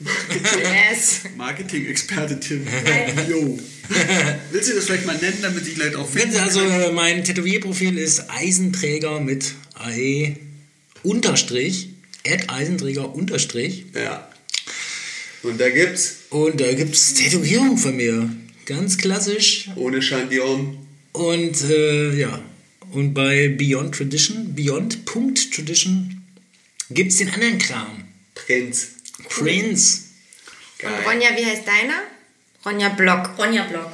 Yes. 0.01 1.23
Marketing-Experte 1.37 2.41
Tim. 2.41 2.67
Jo. 3.29 3.59
Willst 4.51 4.71
du 4.71 4.75
das 4.75 4.85
vielleicht 4.87 5.07
mal 5.07 5.17
nennen, 5.19 5.39
damit 5.43 5.67
ich 5.67 5.75
gleich 5.75 5.95
auch 5.97 6.09
finden 6.09 6.33
Sie 6.33 6.39
also 6.39 6.61
mein 6.93 7.25
Tätowierprofil 7.25 7.99
ist 7.99 8.31
Eisenträger 8.31 9.21
mit 9.21 9.53
AE 9.75 10.37
unterstrich, 11.03 11.91
at 12.27 12.49
Eisenträger 12.51 13.15
unterstrich. 13.15 13.87
Ja. 13.95 14.31
Und 15.43 15.61
da 15.61 15.69
gibt's 15.71 16.17
Und 16.31 16.61
da 16.61 16.73
gibt 16.73 16.95
es 16.95 17.15
Tätowierungen 17.15 17.79
von 17.79 17.97
mir. 17.97 18.31
Ganz 18.67 18.99
klassisch. 18.99 19.69
ohne 19.77 20.01
Chandion 20.01 20.79
Und 21.13 21.63
äh, 21.69 22.15
ja, 22.15 22.41
und 22.93 23.15
bei 23.15 23.49
Beyond 23.49 23.95
Tradition, 23.95 24.55
Beyond.Tradition 24.55 26.23
gibt 26.91 27.13
es 27.13 27.19
den 27.19 27.31
anderen 27.31 27.59
Kram. 27.59 28.05
Prinz. 28.35 29.00
Prince. 29.31 30.03
Geil. 30.79 30.93
Und 30.93 31.07
Ronja, 31.07 31.35
wie 31.37 31.47
heißt 31.47 31.67
deiner? 31.67 32.03
Ronja 32.65 32.91
Block. 32.91 33.37
Ronja 33.39 33.65
Block. 33.65 33.91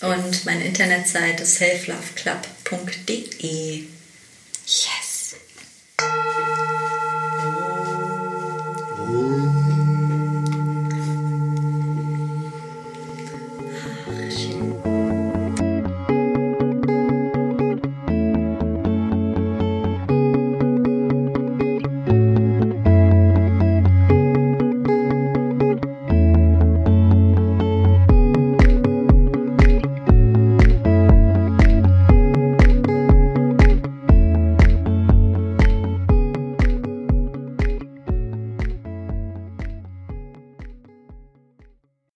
Und 0.00 0.44
meine 0.44 0.64
Internetseite 0.64 1.44
ist 1.44 1.54
selfloveclub.de. 1.56 3.84
Yes. 4.66 5.36
Oh. 8.98 9.57